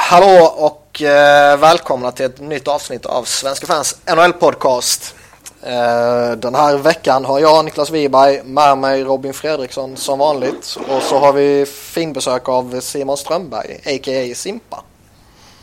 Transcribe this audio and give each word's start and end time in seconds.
Hallå 0.00 0.52
och 0.56 1.02
eh, 1.02 1.58
välkomna 1.58 2.12
till 2.12 2.26
ett 2.26 2.40
nytt 2.40 2.68
avsnitt 2.68 3.06
av 3.06 3.22
Svenska 3.24 3.66
fans 3.66 4.00
NHL-podcast. 4.06 5.14
Eh, 5.62 6.36
den 6.38 6.54
här 6.54 6.78
veckan 6.78 7.24
har 7.24 7.38
jag, 7.40 7.64
Niklas 7.64 7.90
Wiberg, 7.90 8.42
med 8.44 8.78
mig 8.78 9.04
Robin 9.04 9.32
Fredriksson 9.34 9.96
som 9.96 10.18
vanligt. 10.18 10.78
Och 10.88 11.02
så 11.02 11.18
har 11.18 11.32
vi 11.32 11.66
finbesök 11.66 12.48
av 12.48 12.80
Simon 12.80 13.16
Strömberg, 13.16 13.72
a.k.a. 13.86 14.34
Simpa. 14.34 14.82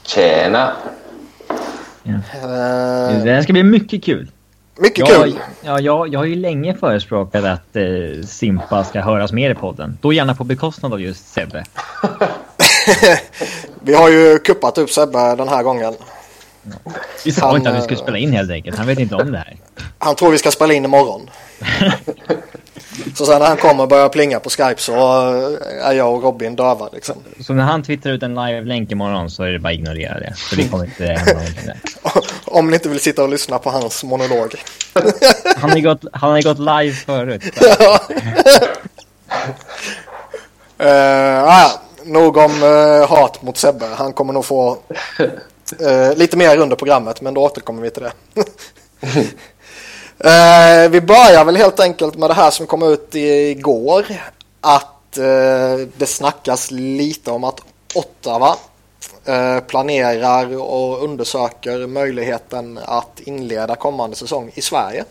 Tjena! 0.04 0.74
Ja. 2.04 2.14
Eh, 2.14 3.24
Det 3.24 3.32
här 3.34 3.42
ska 3.42 3.54
bli 3.54 3.64
mycket 3.64 4.04
kul. 4.04 4.32
mycket 4.78 5.10
Jag, 5.10 5.24
kul. 5.24 5.40
ja, 5.62 5.80
jag, 5.80 6.14
jag 6.14 6.20
har 6.20 6.26
ju 6.26 6.36
länge 6.36 6.74
förespråkat 6.76 7.44
att 7.46 7.76
eh, 7.76 8.26
Simpa 8.28 8.84
ska 8.84 9.02
höras 9.02 9.32
mer 9.32 9.52
i 9.52 9.56
podden. 9.56 9.98
Då 10.02 10.14
gärna 10.14 10.36
på 10.36 10.44
bekostnad 10.44 10.94
av 10.94 11.02
just 11.02 11.34
Sebbe. 11.34 11.64
Vi 13.82 13.94
har 13.94 14.10
ju 14.10 14.40
kuppat 14.40 14.78
upp 14.78 14.90
Sebbe 14.90 15.36
den 15.36 15.48
här 15.48 15.64
gången. 15.64 15.94
Vi 17.26 17.32
sa 17.32 17.46
Han, 17.46 17.58
inte 17.58 17.70
att 17.70 17.78
vi 17.78 17.82
skulle 17.82 18.00
spela 18.00 18.18
in 18.18 18.34
helt 18.34 18.52
enkelt. 18.52 18.78
Han 18.78 18.88
vet 18.88 19.00
inte 19.00 19.16
om 19.16 19.32
det 19.32 19.38
här. 19.38 19.58
Han 19.98 20.16
tror 20.16 20.32
vi 20.32 20.38
ska 20.38 20.52
spela 20.52 20.74
in 20.74 20.86
imorgon. 20.86 21.30
så 23.16 23.26
sen 23.26 23.40
när 23.40 23.48
han 23.48 23.58
kommer 23.58 23.84
och 23.84 23.90
börjar 23.90 24.10
plinga 24.10 24.40
på 24.40 24.50
Skype 24.50 24.82
så 24.82 24.94
eh, 24.94 25.88
är 25.88 25.94
jag 25.94 26.14
och 26.14 26.24
Robin 26.24 26.56
döva 26.56 26.90
liksom. 26.94 27.16
Så 27.40 27.54
när 27.54 27.64
han 27.64 27.84
twittrar 27.84 28.14
ut 28.14 28.24
en 28.24 28.36
live-länk 28.36 28.92
imorgon 28.92 29.30
så 29.30 29.44
är 29.44 29.52
det 29.52 29.60
bara 29.60 29.70
att 29.70 29.76
ignorera 29.76 30.20
det. 30.20 30.34
För 30.38 30.56
det 30.56 30.68
kommer 30.68 30.86
inte 30.86 31.06
hända. 31.06 31.74
Om 32.46 32.68
ni 32.68 32.74
inte 32.74 32.90
vill 32.90 33.00
sitta 33.00 33.24
och 33.24 33.30
lyssna 33.30 33.60
på 33.60 33.70
hans 33.70 34.04
monolog. 34.04 34.56
Han 35.58 35.70
har 35.70 35.78
ju 35.78 35.84
gått, 35.84 36.06
han 36.12 36.32
har 36.32 36.42
gått 36.42 36.60
live 36.60 36.94
förut. 36.94 37.44
Uh, 40.82 41.44
ah, 41.44 41.72
nog 42.06 42.38
om 42.38 42.64
eh, 42.64 43.10
hat 43.10 43.42
mot 43.42 43.58
Sebbe. 43.58 43.86
Han 43.86 44.14
kommer 44.14 44.34
nog 44.34 44.46
få 44.46 44.78
eh, 45.80 46.16
lite 46.16 46.38
mer 46.38 46.58
under 46.58 46.76
programmet, 46.76 47.22
men 47.22 47.34
då 47.34 47.42
återkommer 47.42 47.82
vi 47.82 47.90
till 47.90 48.04
det. 48.04 48.46
Eh, 50.20 50.90
vi 50.90 51.02
börjar 51.02 51.46
väl 51.46 51.56
helt 51.56 51.80
enkelt 51.80 52.16
med 52.16 52.30
det 52.30 52.34
här 52.34 52.52
som 52.52 52.68
kom 52.68 52.84
ut 52.84 53.16
igår. 53.16 54.06
Att 54.62 55.12
det 55.98 56.08
snackas 56.08 56.72
lite 56.72 57.32
om 57.32 57.44
att 57.44 57.62
Ottawa 57.96 58.56
planerar 59.68 60.58
och 60.58 61.04
undersöker 61.04 61.88
möjligheten 61.88 62.80
att 62.86 63.20
inleda 63.20 63.76
kommande 63.76 64.16
säsong 64.16 64.52
i 64.56 64.62
Sverige. 64.62 65.06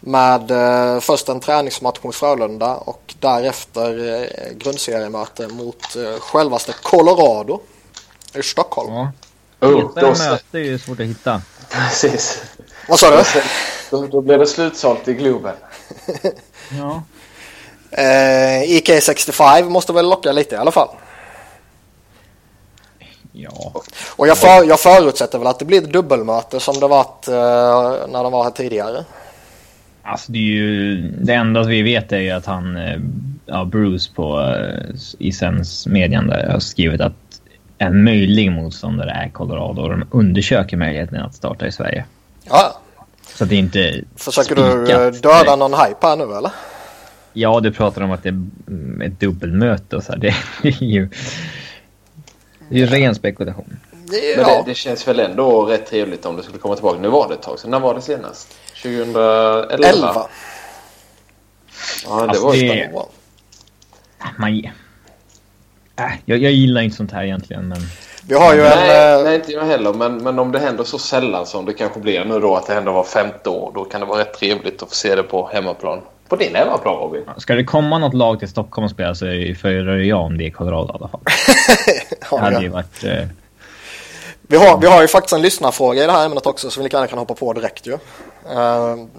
Med 0.00 0.50
eh, 0.50 1.00
först 1.00 1.28
en 1.28 1.40
träningsmatch 1.40 1.98
mot 2.02 2.14
Frölunda 2.14 2.74
och 2.76 3.14
därefter 3.20 4.14
eh, 4.22 4.56
grundseriemöte 4.56 5.48
mot 5.48 5.96
eh, 5.96 6.20
självaste 6.20 6.72
Colorado 6.82 7.60
i 8.34 8.42
Stockholm. 8.42 8.94
Ja. 8.94 9.12
Oh, 9.60 9.76
Hetare 9.76 10.00
då, 10.00 10.08
möte 10.08 10.58
är 10.58 10.62
ju 10.62 10.78
svårt 10.78 11.00
att 11.00 11.06
hitta. 11.06 11.42
precis. 11.70 12.42
Vad 12.88 12.98
sa 12.98 13.10
du? 13.10 13.24
Då, 13.90 14.06
då 14.06 14.20
blir 14.20 14.38
det 14.38 14.46
slutsålt 14.46 15.08
i 15.08 15.14
Globen. 15.14 15.56
Ja. 16.78 17.02
Eh, 17.90 18.62
IK65 18.62 19.68
måste 19.68 19.92
väl 19.92 20.08
locka 20.08 20.32
lite 20.32 20.54
i 20.54 20.58
alla 20.58 20.70
fall. 20.70 20.88
Ja. 23.32 23.82
Och 24.16 24.28
jag, 24.28 24.38
för, 24.38 24.64
jag 24.64 24.80
förutsätter 24.80 25.38
väl 25.38 25.46
att 25.46 25.58
det 25.58 25.64
blir 25.64 25.82
ett 25.82 25.92
dubbelmöte 25.92 26.60
som 26.60 26.80
det 26.80 26.88
varit 26.88 27.28
eh, 27.28 28.08
när 28.08 28.22
de 28.22 28.32
var 28.32 28.44
här 28.44 28.50
tidigare. 28.50 29.04
Alltså 30.10 30.32
det 30.32 30.38
är 30.38 30.42
ju... 30.42 30.96
Det 31.20 31.34
enda 31.34 31.62
vi 31.62 31.82
vet 31.82 32.12
är 32.12 32.18
ju 32.18 32.30
att 32.30 32.46
han... 32.46 32.76
eh, 32.76 33.00
Ja, 33.50 33.64
Bruce 33.64 34.10
på 34.14 34.40
eh, 34.40 34.94
i 35.18 35.32
Sens 35.32 35.86
median 35.86 36.26
där 36.26 36.48
har 36.50 36.58
skrivit 36.60 37.00
att 37.00 37.12
en 37.78 38.04
möjlig 38.04 38.52
motståndare 38.52 39.10
är 39.10 39.28
Colorado 39.28 39.82
och 39.82 39.88
de 39.90 40.04
undersöker 40.10 40.76
möjligheten 40.76 41.16
att 41.20 41.34
starta 41.34 41.66
i 41.66 41.72
Sverige. 41.72 42.04
Ja, 42.44 42.80
Så 43.34 43.44
det 43.44 43.54
är 43.54 43.58
inte 43.58 44.00
försöker 44.16 44.54
du 44.54 44.62
eh, 44.62 44.76
döda 44.86 45.10
direkt. 45.10 45.58
någon 45.58 45.74
hype 45.74 46.06
här 46.06 46.16
nu 46.16 46.24
eller? 46.24 46.50
Ja, 47.32 47.60
du 47.60 47.72
pratar 47.72 48.02
om 48.02 48.10
att 48.10 48.22
det 48.22 48.28
är 48.28 48.32
mm, 48.68 49.00
ett 49.00 49.20
dubbelmöte 49.20 49.96
och 49.96 50.02
så 50.02 50.12
här. 50.12 50.18
Det 50.62 50.68
är 50.68 50.82
ju... 50.84 51.08
Det 52.68 52.74
är 52.74 52.78
ju 52.78 52.86
ren 52.86 53.14
spekulation. 53.14 53.76
Det, 53.90 54.36
Men 54.36 54.46
ja. 54.48 54.62
det, 54.64 54.70
det 54.70 54.74
känns 54.74 55.08
väl 55.08 55.20
ändå 55.20 55.64
rätt 55.64 55.86
trevligt 55.86 56.26
om 56.26 56.36
det 56.36 56.42
skulle 56.42 56.58
komma 56.58 56.74
tillbaka. 56.74 56.98
Nu 57.00 57.08
var 57.08 57.28
det 57.28 57.34
ett 57.34 57.42
tag 57.42 57.58
sedan. 57.58 57.70
När 57.70 57.80
var 57.80 57.94
det 57.94 58.02
senast? 58.02 58.54
2011? 58.82 59.66
11. 59.70 60.26
Ja, 62.06 62.14
det 62.14 62.22
Alltså, 62.22 62.44
var 62.44 62.52
det- 62.52 62.58
ju 62.58 62.88
Bra. 62.92 63.08
Man... 64.38 64.64
Äh, 65.96 66.04
jag, 66.24 66.38
jag 66.38 66.52
gillar 66.52 66.80
inte 66.82 66.96
sånt 66.96 67.12
här 67.12 67.24
egentligen, 67.24 67.68
men... 67.68 67.78
Vi 68.28 68.34
har 68.34 68.54
ju 68.54 68.60
en... 68.60 68.78
Nej, 68.78 69.14
eh, 69.18 69.24
nej, 69.24 69.34
inte 69.34 69.52
jag 69.52 69.64
heller. 69.64 69.92
Men, 69.92 70.16
men 70.16 70.38
om 70.38 70.52
det 70.52 70.58
händer 70.58 70.84
så 70.84 70.98
sällan 70.98 71.46
som 71.46 71.64
det 71.64 71.72
kanske 71.74 72.00
blir 72.00 72.24
nu 72.24 72.40
då, 72.40 72.56
att 72.56 72.66
det 72.66 72.74
händer 72.74 72.92
var 72.92 73.04
femte 73.04 73.50
år, 73.50 73.72
då 73.74 73.84
kan 73.84 74.00
det 74.00 74.06
vara 74.06 74.20
rätt 74.20 74.34
trevligt 74.38 74.82
att 74.82 74.88
få 74.88 74.94
se 74.94 75.14
det 75.14 75.22
på 75.22 75.50
hemmaplan. 75.52 76.00
På 76.28 76.36
din 76.36 76.54
hemmaplan, 76.54 76.94
Robin. 76.96 77.22
Ska 77.36 77.54
det 77.54 77.64
komma 77.64 77.98
något 77.98 78.14
lag 78.14 78.38
till 78.38 78.48
Stockholm 78.48 78.84
och 78.84 78.90
spela 78.90 79.14
så 79.14 79.24
det- 79.24 79.54
föredrar 79.60 79.96
jag 79.96 80.20
om 80.20 80.38
det 80.38 80.46
är 80.46 80.50
Colorado 80.50 80.92
i 80.92 80.96
alla 80.96 81.08
fall. 81.08 81.20
Det 82.10 82.16
ja, 82.30 82.38
hade 82.38 82.56
ja. 82.56 82.62
ju 82.62 82.68
varit... 82.68 83.04
Eh, 83.04 83.24
Vi 84.50 84.56
har, 84.56 84.78
vi 84.80 84.86
har 84.86 85.02
ju 85.02 85.08
faktiskt 85.08 85.32
en 85.32 85.42
lyssnarfråga 85.42 86.02
i 86.02 86.06
det 86.06 86.12
här 86.12 86.26
ämnet 86.26 86.46
också 86.46 86.70
som 86.70 86.82
vi 86.84 86.88
gärna 86.92 87.06
kan 87.06 87.18
hoppa 87.18 87.34
på 87.34 87.52
direkt 87.52 87.86
ju. 87.86 87.98
Ehm, 88.50 89.10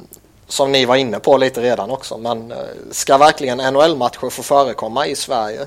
som 0.47 0.71
ni 0.71 0.85
var 0.85 0.95
inne 0.95 1.19
på 1.19 1.37
lite 1.37 1.61
redan 1.61 1.91
också. 1.91 2.17
Men 2.17 2.51
eh, 2.51 2.57
ska 2.91 3.17
verkligen 3.17 3.57
NHL-matcher 3.57 4.29
få 4.29 4.43
förekomma 4.43 5.07
i 5.07 5.15
Sverige? 5.15 5.61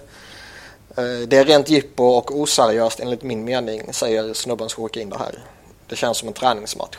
Eh, 0.96 1.28
det 1.28 1.36
är 1.36 1.44
rent 1.44 1.70
jippo 1.70 2.04
och 2.04 2.40
oseriöst 2.40 3.00
enligt 3.00 3.22
min 3.22 3.44
mening, 3.44 3.92
säger 3.92 4.34
snubben 4.34 4.68
som 4.68 4.84
skickade 4.84 5.02
in 5.02 5.10
det 5.10 5.18
här. 5.18 5.38
Det 5.88 5.96
känns 5.96 6.18
som 6.18 6.28
en 6.28 6.34
träningsmatch. 6.34 6.98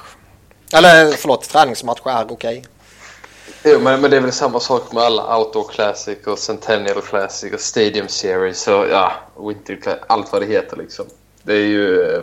Eller 0.73 1.12
förlåt, 1.12 1.50
träningsmatch 1.50 2.02
är 2.06 2.31
okej. 2.31 2.66
Jo, 3.63 3.79
men, 3.79 4.02
men 4.02 4.12
det 4.12 4.18
är 4.18 4.22
väl 4.22 4.31
samma 4.31 4.59
sak 4.59 4.91
med 4.91 5.03
alla 5.03 5.38
Outdoor 5.38 5.68
Classic 5.68 6.18
och 6.28 6.40
Centennial 6.40 7.02
Classic 7.02 7.53
och 7.53 7.59
Stadium 7.59 8.07
Series 8.07 8.68
och 8.68 8.88
ja, 8.88 9.12
Winter 9.47 9.75
Classic. 9.75 10.03
Allt 10.07 10.31
vad 10.31 10.41
det 10.41 10.46
heter 10.46 10.78
liksom. 10.78 11.06
Det 11.44 11.53
är 11.53 11.68
ju... 11.68 12.02
Eh, 12.02 12.22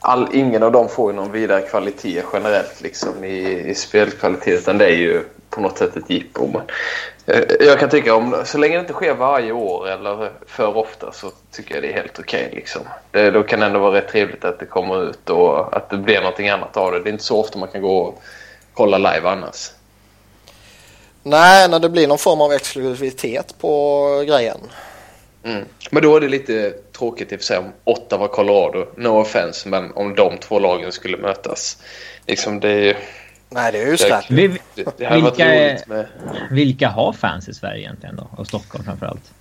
All, 0.00 0.28
ingen 0.32 0.62
av 0.62 0.72
dem 0.72 0.88
får 0.88 1.12
ju 1.12 1.16
någon 1.16 1.32
vidare 1.32 1.60
kvalitet 1.60 2.22
generellt 2.32 2.80
liksom 2.80 3.24
i, 3.24 3.70
i 3.70 3.74
spelkvalitet 3.74 4.58
utan 4.58 4.78
det 4.78 4.86
är 4.86 4.96
ju 4.96 5.24
på 5.50 5.60
något 5.60 5.78
sätt 5.78 5.96
ett 5.96 6.10
jippo. 6.10 6.46
Men, 6.46 6.62
eh, 7.26 7.66
jag 7.66 7.78
kan 7.78 7.88
tycka 7.88 8.14
om 8.14 8.42
så 8.44 8.58
länge 8.58 8.76
det 8.76 8.80
inte 8.80 8.92
sker 8.92 9.14
varje 9.14 9.52
år 9.52 9.88
eller 9.88 10.30
för 10.46 10.76
ofta 10.76 11.12
så 11.12 11.30
tycker 11.52 11.74
jag 11.74 11.82
det 11.82 11.88
är 11.88 11.92
helt 11.92 12.18
okej. 12.18 12.50
liksom. 12.52 12.82
det, 13.10 13.30
då 13.30 13.42
kan 13.42 13.60
det 13.60 13.66
ändå 13.66 13.78
vara 13.78 13.96
rätt 13.96 14.08
trevligt 14.08 14.44
att 14.44 14.58
det 14.58 14.66
kommer 14.66 15.10
ut 15.10 15.30
och 15.30 15.76
att 15.76 15.90
det 15.90 15.96
blir 15.96 16.20
någonting 16.20 16.48
annat 16.48 16.76
av 16.76 16.92
det. 16.92 17.00
Det 17.00 17.10
är 17.10 17.12
inte 17.12 17.24
så 17.24 17.40
ofta 17.40 17.58
man 17.58 17.68
kan 17.68 17.82
gå 17.82 17.98
och 17.98 18.22
kolla 18.74 18.98
live 18.98 19.28
annars. 19.28 19.72
Nej, 21.22 21.68
när 21.68 21.78
det 21.78 21.88
blir 21.88 22.08
någon 22.08 22.18
form 22.18 22.40
av 22.40 22.52
exklusivitet 22.52 23.54
på 23.58 24.24
grejen. 24.26 24.58
Mm. 25.44 25.64
Men 25.90 26.02
då 26.02 26.16
är 26.16 26.20
det 26.20 26.28
lite 26.28 26.70
tråkigt 26.70 27.32
i 27.32 27.36
och 27.36 27.40
för 27.40 27.44
sig 27.44 27.58
om 27.58 27.72
Ottawa 27.84 28.28
Colorado, 28.28 28.86
no 28.96 29.08
offense, 29.08 29.68
men 29.68 29.92
om 29.92 30.14
de 30.14 30.38
två 30.38 30.58
lagen 30.58 30.92
skulle 30.92 31.16
mötas. 31.16 31.82
Liksom 32.26 32.60
det 32.60 32.68
är 32.68 32.80
ju... 32.80 32.94
Nej, 33.48 33.72
det 33.72 33.78
är 33.78 33.86
ju 33.86 33.96
vi, 34.28 34.48
varit 34.48 35.24
Vilka 35.24 35.44
med 35.44 36.06
vilka 36.50 36.88
har 36.88 37.12
fans 37.12 37.48
i 37.48 37.54
Sverige 37.54 37.80
egentligen 37.80 38.16
då? 38.16 38.28
Och 38.36 38.46
Stockholm 38.46 38.84
framförallt. 38.84 39.32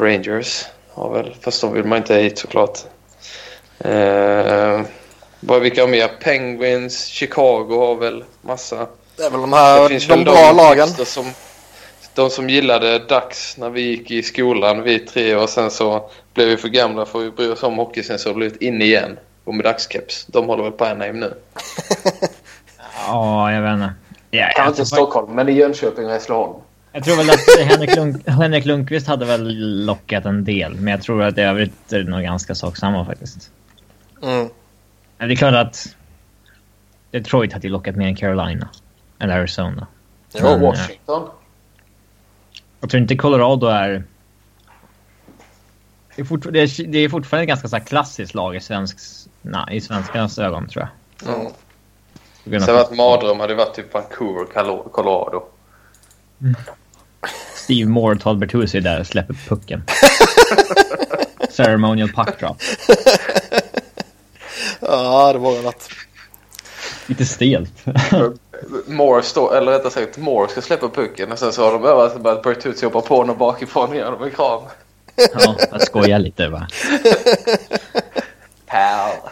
Rangers. 0.00 0.64
Ja, 0.94 1.08
väl. 1.08 1.34
Fast 1.40 1.60
de 1.60 1.72
vill 1.72 1.84
man 1.84 1.98
inte 1.98 2.14
ha 2.14 2.20
hit 2.20 2.38
såklart. 2.38 2.78
Eh, 3.78 4.80
vad, 5.40 5.60
vilka 5.60 5.80
har 5.80 5.88
mer? 5.88 6.08
Penguins, 6.08 7.04
Chicago 7.04 7.78
har 7.78 7.94
väl 7.94 8.24
massa. 8.42 8.86
Det 9.16 9.22
är 9.22 9.30
väl 9.30 9.40
de 9.40 9.52
här 9.52 9.88
finns 9.88 10.06
de 10.06 10.24
bra 10.24 10.52
lagen. 10.52 10.88
Som, 10.88 11.32
de 12.18 12.30
som 12.30 12.50
gillade 12.50 12.98
Dax 12.98 13.58
när 13.58 13.70
vi 13.70 13.80
gick 13.80 14.10
i 14.10 14.22
skolan, 14.22 14.82
vi 14.82 14.98
tre, 14.98 15.36
och 15.36 15.48
sen 15.48 15.70
så 15.70 16.10
blev 16.34 16.48
vi 16.48 16.56
för 16.56 16.68
gamla 16.68 17.06
för 17.06 17.26
att 17.26 17.36
bry 17.36 17.48
oss 17.48 17.62
om 17.62 17.76
hockey. 17.76 18.02
Sen 18.02 18.18
så 18.18 18.28
har 18.28 18.34
det 18.34 18.38
blivit 18.38 18.62
in 18.62 18.82
igen. 18.82 19.18
Och 19.44 19.54
med 19.54 19.64
dagskeps. 19.64 20.26
De 20.26 20.46
håller 20.46 20.62
väl 20.62 20.72
på 20.72 20.84
Anaheim 20.84 21.20
nu. 21.20 21.34
Ja, 23.06 23.52
jag 23.52 23.62
vet 23.62 23.72
inte. 23.72 23.92
Ja, 24.30 24.50
Kanske 24.56 24.70
inte 24.70 24.82
i 24.82 24.86
Stockholm, 24.86 25.34
men 25.34 25.48
i 25.48 25.52
Jönköping 25.52 26.04
och 26.04 26.10
Hässleholm. 26.10 26.54
jag 26.92 27.04
tror 27.04 27.16
väl 27.16 27.30
att 27.30 27.70
Henrik, 27.70 27.96
Lund, 27.96 28.28
Henrik 28.28 28.64
Lundqvist 28.64 29.06
hade 29.06 29.24
väl 29.24 29.84
lockat 29.84 30.24
en 30.24 30.44
del. 30.44 30.74
Men 30.74 30.86
jag 30.86 31.02
tror 31.02 31.22
att 31.22 31.38
i 31.38 31.40
övrigt 31.40 31.92
är 31.92 31.98
det 31.98 32.10
nog 32.10 32.22
ganska 32.22 32.54
sak 32.54 32.76
samma 32.76 33.04
faktiskt. 33.04 33.50
Mm. 34.22 34.48
Men 35.18 35.28
Det 35.28 35.34
är 35.34 35.36
klart 35.36 35.54
att 35.54 35.96
Detroit 37.10 37.52
hade 37.52 37.66
ju 37.66 37.72
lockat 37.72 37.96
mer 37.96 38.06
än 38.06 38.16
Carolina. 38.16 38.68
Eller 39.18 39.38
Arizona. 39.38 39.86
Jo, 40.34 40.42
Men, 40.42 40.52
eh, 40.52 40.60
Washington. 40.60 41.28
Jag 42.80 42.90
tror 42.90 43.02
inte 43.02 43.16
Colorado 43.16 43.66
är... 43.66 44.04
Det 46.16 46.22
är, 46.22 46.26
fortfar- 46.26 46.50
det 46.50 46.60
är, 46.60 46.86
det 46.86 46.98
är 46.98 47.08
fortfarande 47.08 47.42
ett 47.42 47.48
ganska 47.48 47.68
så 47.68 47.76
här 47.76 47.84
klassiskt 47.84 48.34
lag 48.34 48.56
i, 48.56 48.60
svensk, 48.60 48.98
nej, 49.42 49.76
i 49.76 49.80
svenskarnas 49.80 50.38
ögon, 50.38 50.68
tror 50.68 50.88
jag. 51.22 51.34
Mm. 51.36 51.52
Sen 52.44 52.62
av 52.62 52.74
varit 52.76 52.96
mardröm 52.96 53.40
hade 53.40 53.54
varit 53.54 53.74
typ 53.74 53.94
Vancouver, 53.94 54.44
Colo- 54.44 54.88
Colorado. 54.92 55.44
Steve 57.54 57.88
Moore 57.90 58.14
och 58.14 58.20
Todd 58.20 58.38
Bertuzzi 58.38 58.80
där 58.80 59.00
och 59.00 59.06
släpper 59.06 59.34
pucken. 59.34 59.82
Ceremonial 61.50 62.08
puck 62.08 62.40
drop. 62.40 62.56
ja, 64.80 65.32
det 65.32 65.38
var 65.38 65.62
något. 65.62 65.88
Lite 67.06 67.26
stelt. 67.26 67.84
Morse 68.86 69.32
då, 69.34 69.52
eller 69.52 69.72
rättare 69.72 69.90
sagt 69.90 70.16
Morse 70.16 70.52
ska 70.52 70.60
släppa 70.60 70.88
pucken 70.88 71.32
och 71.32 71.38
sen 71.38 71.52
så 71.52 71.64
har 71.64 71.72
de 71.72 71.84
övat 71.84 72.20
börjat 72.20 72.42
Bertuzzi 72.42 72.86
hoppa 72.86 73.00
på 73.00 73.16
honom 73.16 73.38
bakifrån 73.38 73.88
och 73.88 73.96
ge 73.96 74.04
honom 74.04 74.22
en 74.22 74.30
kram. 74.30 74.62
ja, 75.16 75.56
jag 75.72 75.82
skojar 75.82 76.18
lite 76.18 76.48
va. 76.48 76.66
Pal. 78.66 79.30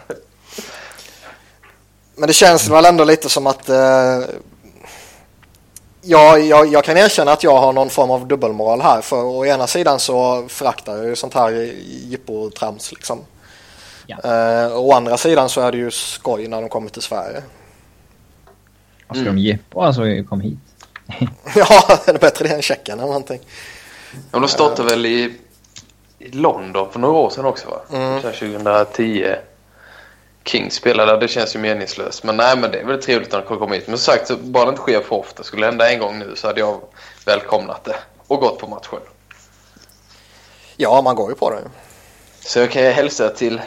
Men 2.15 2.27
det 2.27 2.33
känns 2.33 2.69
väl 2.69 2.85
ändå 2.85 3.03
lite 3.03 3.29
som 3.29 3.47
att 3.47 3.69
eh, 3.69 4.19
jag, 6.01 6.41
jag, 6.41 6.67
jag 6.67 6.83
kan 6.83 6.97
erkänna 6.97 7.31
att 7.31 7.43
jag 7.43 7.57
har 7.57 7.73
någon 7.73 7.89
form 7.89 8.11
av 8.11 8.27
dubbelmoral 8.27 8.81
här. 8.81 9.01
För 9.01 9.23
å 9.23 9.45
ena 9.45 9.67
sidan 9.67 9.99
så 9.99 10.47
föraktar 10.47 10.97
jag 10.97 11.05
ju 11.05 11.15
sånt 11.15 11.33
här 11.33 11.51
jippotrams 12.03 12.91
liksom. 12.91 13.19
Ja. 14.07 14.17
Eh, 14.23 14.77
å 14.77 14.93
andra 14.93 15.17
sidan 15.17 15.49
så 15.49 15.61
är 15.61 15.71
det 15.71 15.77
ju 15.77 15.91
skoj 15.91 16.47
när 16.47 16.61
de 16.61 16.69
kommer 16.69 16.89
till 16.89 17.01
Sverige. 17.01 17.41
Vad 19.07 19.17
ska 19.17 19.25
de 19.25 19.37
ge 19.37 19.57
på? 19.69 19.83
Alltså, 19.83 20.01
kom 20.29 20.41
hit. 20.41 20.57
ja, 21.55 21.99
det 22.05 22.11
är 22.11 22.19
bättre 22.19 22.47
det 22.47 22.53
än 22.53 22.61
Tjeckien 22.61 22.99
eller 22.99 23.07
någonting. 23.07 23.39
Ja, 24.31 24.39
de 24.39 24.47
startade 24.47 24.89
väl 24.89 25.05
i, 25.05 25.33
i 26.19 26.31
London 26.31 26.91
för 26.91 26.99
några 26.99 27.17
år 27.17 27.29
sedan 27.29 27.45
också 27.45 27.69
va? 27.69 27.81
Mm. 27.91 28.21
2010. 28.21 29.35
King 30.43 30.71
spelade 30.71 31.11
där, 31.11 31.19
det 31.19 31.27
känns 31.27 31.55
ju 31.55 31.59
meningslöst. 31.59 32.23
Men 32.23 32.37
nej, 32.37 32.57
men 32.57 32.71
det 32.71 32.79
är 32.79 32.85
väl 32.85 33.01
trevligt 33.01 33.31
när 33.31 33.41
de 33.41 33.59
kommer 33.59 33.75
hit. 33.75 33.87
Men 33.87 33.97
som 33.97 34.13
sagt, 34.13 34.27
så 34.27 34.37
bara 34.37 34.65
det 34.65 34.69
inte 34.69 34.81
sker 34.81 35.01
för 35.01 35.15
ofta. 35.15 35.43
Skulle 35.43 35.61
det 35.61 35.71
hända 35.71 35.91
en 35.91 35.99
gång 35.99 36.19
nu 36.19 36.35
så 36.35 36.47
hade 36.47 36.59
jag 36.59 36.81
välkomnat 37.25 37.83
det 37.83 37.95
och 38.27 38.39
gått 38.39 38.59
på 38.59 38.67
matchen. 38.67 38.99
Ja, 40.77 41.01
man 41.01 41.15
går 41.15 41.29
ju 41.29 41.35
på 41.35 41.49
det. 41.49 41.61
Så 42.39 42.59
jag 42.59 42.71
kan 42.71 42.83
ju 42.83 42.89
hälsa 42.89 43.29
till 43.29 43.61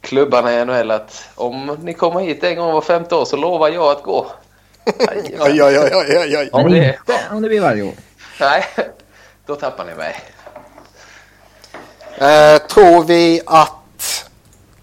klubbarna 0.00 0.52
i 0.52 0.64
NHL 0.64 0.90
att 0.90 1.28
om 1.34 1.78
ni 1.82 1.94
kommer 1.94 2.20
hit 2.20 2.44
en 2.44 2.56
gång 2.56 2.72
var 2.72 2.80
femte 2.80 3.14
år 3.14 3.24
så 3.24 3.36
lovar 3.36 3.68
jag 3.68 3.92
att 3.92 4.02
gå. 4.02 4.26
Oj, 4.86 5.36
oj, 5.40 5.78
oj, 5.78 5.90
oj, 5.94 6.36
oj, 6.38 6.50
Men 6.52 6.70
det- 6.72 6.86
inte 7.08 7.20
om 7.30 7.42
det 7.42 7.48
blir 7.48 7.60
varje 7.60 7.82
år. 7.82 7.92
Nej, 8.40 8.64
då 9.46 9.54
tappar 9.56 9.84
ni 9.84 9.94
mig. 9.94 10.16
Eh, 12.18 12.58
tror 12.66 13.04
vi 13.04 13.40
att 13.46 14.26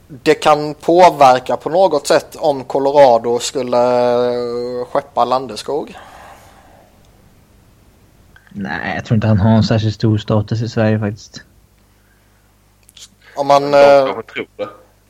det 0.07 0.33
kan 0.33 0.73
påverka 0.73 1.57
på 1.57 1.69
något 1.69 2.07
sätt 2.07 2.35
om 2.39 2.63
Colorado 2.63 3.39
skulle 3.39 3.77
eh, 4.79 4.85
skeppa 4.85 5.25
Landeskog? 5.25 5.95
Nej, 8.49 8.95
jag 8.95 9.05
tror 9.05 9.15
inte 9.15 9.27
han 9.27 9.39
har 9.39 9.49
en 9.49 9.63
särskilt 9.63 9.95
stor 9.95 10.17
status 10.17 10.61
i 10.61 10.69
Sverige 10.69 10.99
faktiskt. 10.99 11.41
Om 13.35 13.47
man, 13.47 13.73
eh, 13.73 14.07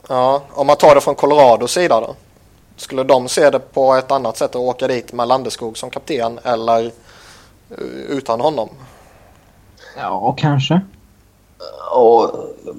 ja, 0.07 0.43
om 0.49 0.67
man 0.67 0.75
tar 0.77 0.95
det 0.95 1.01
från 1.01 1.15
Colorados 1.15 1.71
sida 1.71 1.99
då? 2.01 2.15
Skulle 2.77 3.03
de 3.03 3.27
se 3.29 3.49
det 3.49 3.59
på 3.59 3.93
ett 3.95 4.11
annat 4.11 4.37
sätt 4.37 4.55
och 4.55 4.61
åka 4.61 4.87
dit 4.87 5.13
med 5.13 5.27
Landeskog 5.27 5.77
som 5.77 5.89
kapten 5.89 6.39
eller 6.43 6.85
eh, 6.85 7.77
utan 8.09 8.41
honom? 8.41 8.69
Ja, 9.97 10.35
kanske. 10.39 10.81
Och 11.91 12.31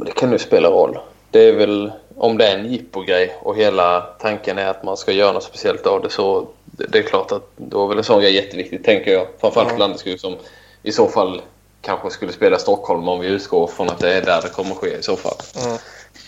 det 0.07 0.13
kan 0.13 0.33
ju 0.33 0.39
spela 0.39 0.69
roll. 0.69 0.99
Det 1.31 1.49
är 1.49 1.53
väl 1.53 1.93
om 2.17 2.39
det 2.39 2.47
är 2.49 2.59
en 2.59 2.73
jippo-grej 2.73 3.37
och 3.43 3.57
hela 3.57 4.01
tanken 4.01 4.59
är 4.59 4.67
att 4.67 4.85
man 4.85 4.97
ska 4.97 5.13
göra 5.13 5.33
något 5.33 5.43
speciellt 5.43 5.87
av 5.87 6.03
det 6.03 6.11
så 6.11 6.49
det, 6.65 6.87
det 6.93 6.99
är 6.99 7.03
klart 7.03 7.33
att 7.33 7.51
då 7.57 7.85
är 7.85 7.89
väl 7.89 7.99
en 7.99 8.05
sån 8.05 8.21
grej 8.21 8.35
jätteviktigt 8.35 8.85
tänker 8.85 9.13
jag. 9.13 9.27
Framförallt 9.41 9.69
för 9.69 9.75
Mm. 9.77 9.79
Landeskog 9.89 10.21
som 10.21 10.37
i 10.83 10.93
så 10.93 11.07
fall 11.09 11.41
kanske 11.83 12.11
skulle 12.11 12.33
spela 12.33 12.57
i 12.57 12.61
Stockholm 12.61 13.09
om 13.09 13.21
vi 13.21 13.27
utgår 13.27 13.67
från 13.67 13.89
att 13.89 13.99
det 13.99 14.15
är 14.15 14.23
där 14.23 14.43
det 14.43 14.49
kommer 14.49 14.75
ske 14.75 14.99
i 14.99 15.03
så 15.03 15.17
fall. 15.17 15.37
Mm. 15.67 15.79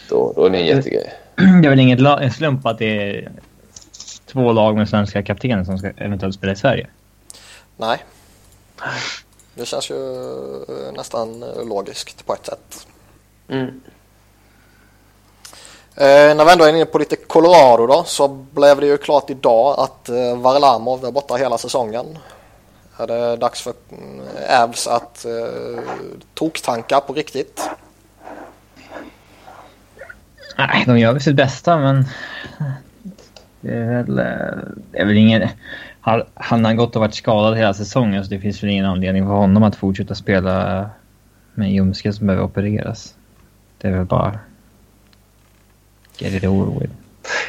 Då, 0.08 0.32
då 0.36 0.44
är 0.44 0.50
det 0.50 0.58
en 0.58 0.66
jättegrej. 0.66 1.12
Det 1.34 1.66
är 1.66 1.70
väl 1.70 1.80
inget 1.80 2.00
la- 2.00 2.20
en 2.20 2.32
slump 2.32 2.66
att 2.66 2.78
det 2.78 2.84
är 3.16 3.32
två 4.32 4.52
lag 4.52 4.76
med 4.76 4.88
svenska 4.88 5.22
kaptener 5.22 5.64
som 5.64 5.78
ska 5.78 5.90
eventuellt 5.96 6.34
spela 6.34 6.52
i 6.52 6.56
Sverige. 6.56 6.86
Nej. 7.76 8.04
Det 9.54 9.66
känns 9.66 9.90
ju 9.90 9.96
eh, 10.68 10.92
nästan 10.96 11.42
eh, 11.42 11.68
logiskt 11.68 12.26
på 12.26 12.34
ett 12.34 12.46
sätt. 12.46 12.86
Mm. 13.48 13.80
Eh, 15.94 16.36
när 16.36 16.44
vi 16.44 16.52
ändå 16.52 16.64
är 16.64 16.68
inne 16.68 16.84
på 16.84 16.98
lite 16.98 17.16
Colorado 17.16 17.86
då 17.86 18.04
så 18.04 18.28
blev 18.28 18.80
det 18.80 18.86
ju 18.86 18.96
klart 18.96 19.30
idag 19.30 19.80
att 19.80 20.08
eh, 20.08 20.36
Varlamov 20.36 21.04
är 21.04 21.10
borta 21.10 21.34
hela 21.34 21.58
säsongen. 21.58 22.18
Är 22.96 23.06
det 23.06 23.36
dags 23.36 23.62
för 23.62 23.72
mm, 23.90 24.20
Avs 24.62 24.86
att 24.86 25.24
eh, 25.24 25.82
toktanka 26.34 27.00
på 27.00 27.12
riktigt? 27.12 27.70
Nej, 30.58 30.84
de 30.86 30.98
gör 30.98 31.12
väl 31.12 31.22
sitt 31.22 31.36
bästa, 31.36 31.76
men... 31.76 32.04
Det 33.60 33.74
är 33.74 34.02
väl... 34.02 34.18
eh, 34.18 34.24
Det 34.92 34.98
är 34.98 35.04
väl 35.04 35.16
ingen... 35.16 35.48
Han 36.00 36.22
han 36.34 36.64
har 36.64 36.74
gått 36.74 36.96
och 36.96 37.00
varit 37.00 37.14
skadad 37.14 37.56
hela 37.58 37.74
säsongen 37.74 38.24
så 38.24 38.30
det 38.30 38.38
finns 38.40 38.62
väl 38.62 38.70
ingen 38.70 38.86
anledning 38.86 39.24
för 39.26 39.32
honom 39.32 39.62
att 39.62 39.76
fortsätta 39.76 40.14
spela 40.14 40.90
med 41.54 41.66
en 41.66 41.74
ljumske 41.74 42.12
som 42.12 42.26
behöver 42.26 42.44
opereras. 42.46 43.14
Det 43.78 43.88
är 43.88 43.92
väl 43.92 44.04
bara... 44.04 44.38
Get 46.18 46.32
it 46.34 46.44
over 46.44 46.80
with. 46.80 46.92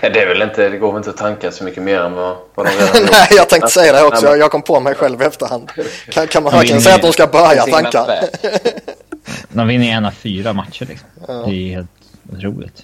Ja, 0.01 0.09
det 0.09 0.19
är 0.21 0.27
väl 0.27 0.41
inte, 0.41 0.69
det 0.69 0.77
går 0.77 0.91
väl 0.91 0.97
inte 0.97 1.09
att 1.09 1.17
tanka 1.17 1.51
så 1.51 1.63
mycket 1.63 1.83
mer 1.83 1.99
än 1.99 2.13
vad, 2.13 2.35
vad 2.55 2.65
de 2.65 2.69
redan 2.71 2.87
Nej, 3.11 3.27
jag 3.31 3.49
tänkte 3.49 3.69
säga 3.69 3.93
det 3.93 4.03
också. 4.03 4.25
Men- 4.29 4.39
Jag 4.39 4.51
kom 4.51 4.61
på 4.61 4.79
mig 4.79 4.95
själv 4.95 5.21
i 5.21 5.25
efterhand. 5.25 5.71
Kan, 6.09 6.27
kan 6.27 6.43
man 6.43 6.51
verkligen 6.53 6.81
säga 6.81 6.95
att 6.95 7.01
de 7.01 7.11
ska 7.11 7.27
börja 7.27 7.63
tanka? 7.65 8.05
De 9.49 9.67
vinner 9.67 9.85
en 9.87 10.05
av 10.05 10.11
fyra 10.11 10.53
matcher 10.53 10.85
liksom. 10.85 11.09
Ja. 11.27 11.33
Det 11.33 11.51
är 11.51 11.75
helt 11.75 11.89
otroligt. 12.33 12.83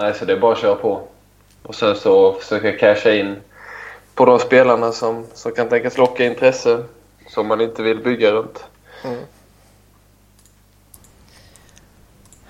Nej, 0.00 0.14
så 0.14 0.24
det 0.24 0.32
är 0.32 0.36
bara 0.36 0.52
att 0.52 0.58
köra 0.58 0.74
på. 0.74 1.00
Och 1.62 1.74
sen 1.74 1.96
så 1.96 2.32
försöka 2.32 2.72
casha 2.72 3.12
in 3.12 3.36
på 4.14 4.24
de 4.24 4.38
spelarna 4.38 4.92
som, 4.92 5.26
som 5.34 5.52
kan 5.52 5.68
tänkas 5.68 5.98
locka 5.98 6.24
intresse 6.24 6.84
som 7.28 7.46
man 7.46 7.60
inte 7.60 7.82
vill 7.82 8.02
bygga 8.02 8.32
runt. 8.32 8.64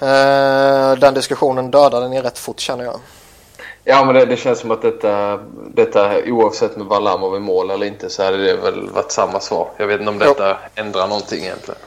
Eh, 0.00 0.98
den 0.98 1.14
diskussionen 1.14 1.70
dödade 1.70 2.08
ni 2.08 2.20
rätt 2.20 2.38
fort 2.38 2.60
känner 2.60 2.84
jag. 2.84 3.00
Ja, 3.84 4.04
men 4.04 4.14
det, 4.14 4.24
det 4.24 4.36
känns 4.36 4.58
som 4.58 4.70
att 4.70 4.82
detta, 4.82 5.40
detta 5.74 6.24
oavsett 6.26 6.76
med 6.76 6.86
Varlamov 6.86 7.36
i 7.36 7.40
mål 7.40 7.70
eller 7.70 7.86
inte 7.86 8.10
så 8.10 8.24
hade 8.24 8.36
det 8.36 8.56
väl 8.56 8.90
varit 8.90 9.12
samma 9.12 9.40
svar. 9.40 9.68
Jag 9.76 9.86
vet 9.86 10.00
inte 10.00 10.12
om 10.12 10.18
detta 10.18 10.58
ändrar 10.74 11.08
någonting 11.08 11.44
egentligen. 11.44 11.80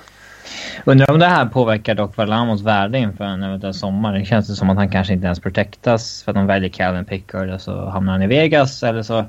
Undrar 0.85 1.11
om 1.11 1.19
det 1.19 1.25
här 1.25 1.45
påverkar 1.45 1.95
dock 1.95 2.17
Valamos 2.17 2.61
värde 2.61 2.97
inför 2.97 3.23
en 3.23 3.43
eventuell 3.43 3.73
sommar. 3.73 4.13
Det 4.13 4.25
känns 4.25 4.47
det 4.47 4.55
som 4.55 4.69
att 4.69 4.77
han 4.77 4.89
kanske 4.89 5.13
inte 5.13 5.25
ens 5.25 5.39
protectas 5.39 6.23
för 6.23 6.31
att 6.31 6.35
de 6.35 6.47
väljer 6.47 6.69
Calvin 6.69 7.05
Pickard 7.05 7.49
och 7.49 7.61
så 7.61 7.89
hamnar 7.89 8.13
han 8.13 8.21
i 8.21 8.27
Vegas. 8.27 8.83
Eller 8.83 9.03
så 9.03 9.25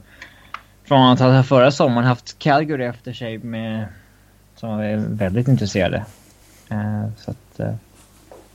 från 0.84 1.12
att 1.12 1.20
han 1.20 1.44
förra 1.44 1.70
sommaren 1.70 2.06
haft 2.06 2.38
Calgary 2.38 2.84
efter 2.84 3.12
sig 3.12 3.38
med 3.38 3.86
som 4.56 4.70
är 4.70 4.96
väldigt 4.96 5.48
intresserade. 5.48 6.04
Uh, 6.72 7.06
så 7.18 7.30
att... 7.30 7.60
uh, 7.60 7.74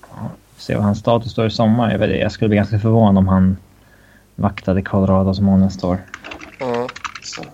ja, 0.09 0.29
se 0.57 0.75
vad 0.75 0.83
hans 0.83 0.99
status 0.99 1.31
står 1.31 1.45
i 1.45 1.51
sommar. 1.51 1.91
Jag, 1.91 1.99
vet, 1.99 2.19
jag 2.19 2.31
skulle 2.31 2.49
bli 2.49 2.57
ganska 2.57 2.79
förvånad 2.79 3.17
om 3.17 3.27
han 3.27 3.57
vaktade 4.35 4.81
Colorado 4.81 5.33
som 5.33 5.59
nästa 5.59 5.87
år. 5.87 5.97
Mm. 6.59 6.87
Så. 7.23 7.41
Uh, 7.41 7.47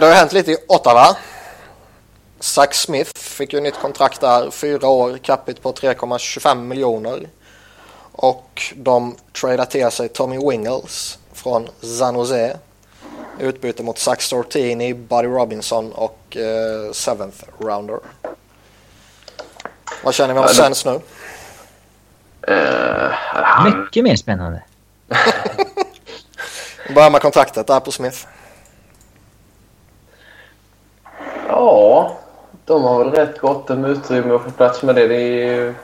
det 0.00 0.06
har 0.06 0.14
hänt 0.14 0.32
lite 0.32 0.50
i 0.50 0.56
Ottawa. 0.68 1.16
Zach 2.40 2.74
Smith 2.74 3.10
fick 3.18 3.52
ju 3.52 3.60
nytt 3.60 3.78
kontrakt 3.80 4.20
där. 4.20 4.50
Fyra 4.50 4.88
år, 4.88 5.18
capita 5.18 5.60
på 5.62 5.72
3,25 5.72 6.54
miljoner. 6.64 7.28
Och 8.12 8.62
de 8.76 9.16
tradar 9.40 9.64
till 9.64 9.90
sig 9.90 10.08
Tommy 10.08 10.38
Wingles 10.38 11.18
från 11.32 11.68
San 11.98 12.14
Jose. 12.14 12.58
Utbyte 13.38 13.82
mot 13.82 13.98
Zach 13.98 14.20
Stortini, 14.22 14.94
Buddy 14.94 15.28
Robinson 15.28 15.92
och 15.92 16.36
eh, 16.36 16.92
seventh 16.92 17.44
rounder. 17.58 17.98
Vad 20.04 20.14
känner 20.14 20.34
vi 20.34 20.40
om 20.40 20.46
Ja, 20.48 20.54
Sens 20.54 20.84
nu? 20.84 21.00
Eh, 22.48 23.10
han, 23.12 23.80
Mycket 23.80 24.04
mer 24.04 24.16
spännande. 24.16 24.62
Börjar 26.94 27.10
med 27.10 27.22
kontraktet 27.22 27.66
där 27.66 27.80
på 27.80 27.90
Smith. 27.92 28.26
ja, 31.48 32.18
de 32.68 32.82
har 32.82 33.04
väl 33.04 33.12
rätt 33.12 33.38
gott 33.38 33.70
om 33.70 33.84
utrymme 33.84 34.34
att 34.34 34.42
få 34.42 34.50
plats 34.50 34.82
med 34.82 34.94
det. 34.94 35.08
det 35.08 35.42
är 35.42 35.74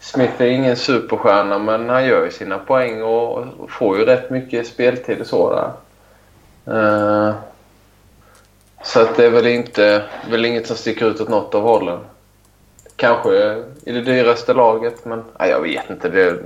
Smith 0.00 0.42
är 0.42 0.46
ingen 0.46 0.76
superstjärna 0.76 1.58
men 1.58 1.88
han 1.88 2.06
gör 2.06 2.24
ju 2.24 2.30
sina 2.30 2.58
poäng 2.58 3.02
och, 3.02 3.46
får 3.68 3.98
ju 3.98 4.04
rätt 4.04 4.30
mycket 4.30 4.66
speltid 4.66 5.20
och 5.20 5.26
så 5.26 5.50
där. 5.50 5.70
Eh, 6.76 7.34
så 8.82 9.00
att 9.00 9.16
det 9.16 9.26
är 9.26 9.30
väl 9.30 9.46
inte 9.46 10.04
väl 10.30 10.44
inget 10.44 10.66
som 10.66 10.76
sticker 10.76 11.06
ut 11.06 11.20
åt 11.20 11.28
något 11.28 11.54
av 11.54 11.62
hållen. 11.62 11.98
Kanske 12.96 13.64
i 13.82 13.92
det 13.92 14.00
dyraste 14.00 14.54
laget 14.54 15.04
men 15.04 15.24
nej, 15.38 15.50
jag 15.50 15.60
vet 15.60 15.90
inte. 15.90 16.08
Det, 16.08 16.38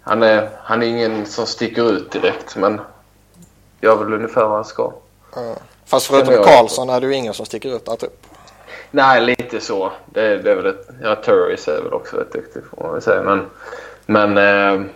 han, 0.00 0.22
är, 0.22 0.48
han 0.62 0.82
är 0.82 0.86
ingen 0.86 1.26
som 1.26 1.46
sticker 1.46 1.92
ut 1.92 2.10
direkt 2.10 2.56
men 2.56 2.80
gör 3.80 3.96
väl 3.96 4.14
ungefär 4.14 4.42
vad 4.42 4.54
han 4.54 4.64
ska. 4.64 4.92
Fast 5.84 6.06
förutom 6.06 6.44
Karlsson 6.44 6.90
är 6.90 7.00
det 7.00 7.06
ju 7.06 7.14
ingen 7.14 7.34
som 7.34 7.46
sticker 7.46 7.76
ut 7.76 7.84
där 7.84 7.96
typ. 7.96 8.27
Nej, 8.90 9.20
lite 9.20 9.60
så. 9.60 9.92
Det, 10.06 10.38
det 10.38 10.50
är 10.50 10.56
väl 10.56 10.66
ett, 10.66 10.88
ja, 11.02 11.14
Turris 11.14 11.68
är 11.68 11.82
väl 11.82 11.92
också 11.92 12.16
rätt 12.16 12.32
duktig 12.32 12.62
får 12.64 12.82
man 12.82 12.92
väl 12.92 13.02
säga. 13.02 13.22
Men, 13.22 13.46
men 14.06 14.38
eh, 14.38 14.86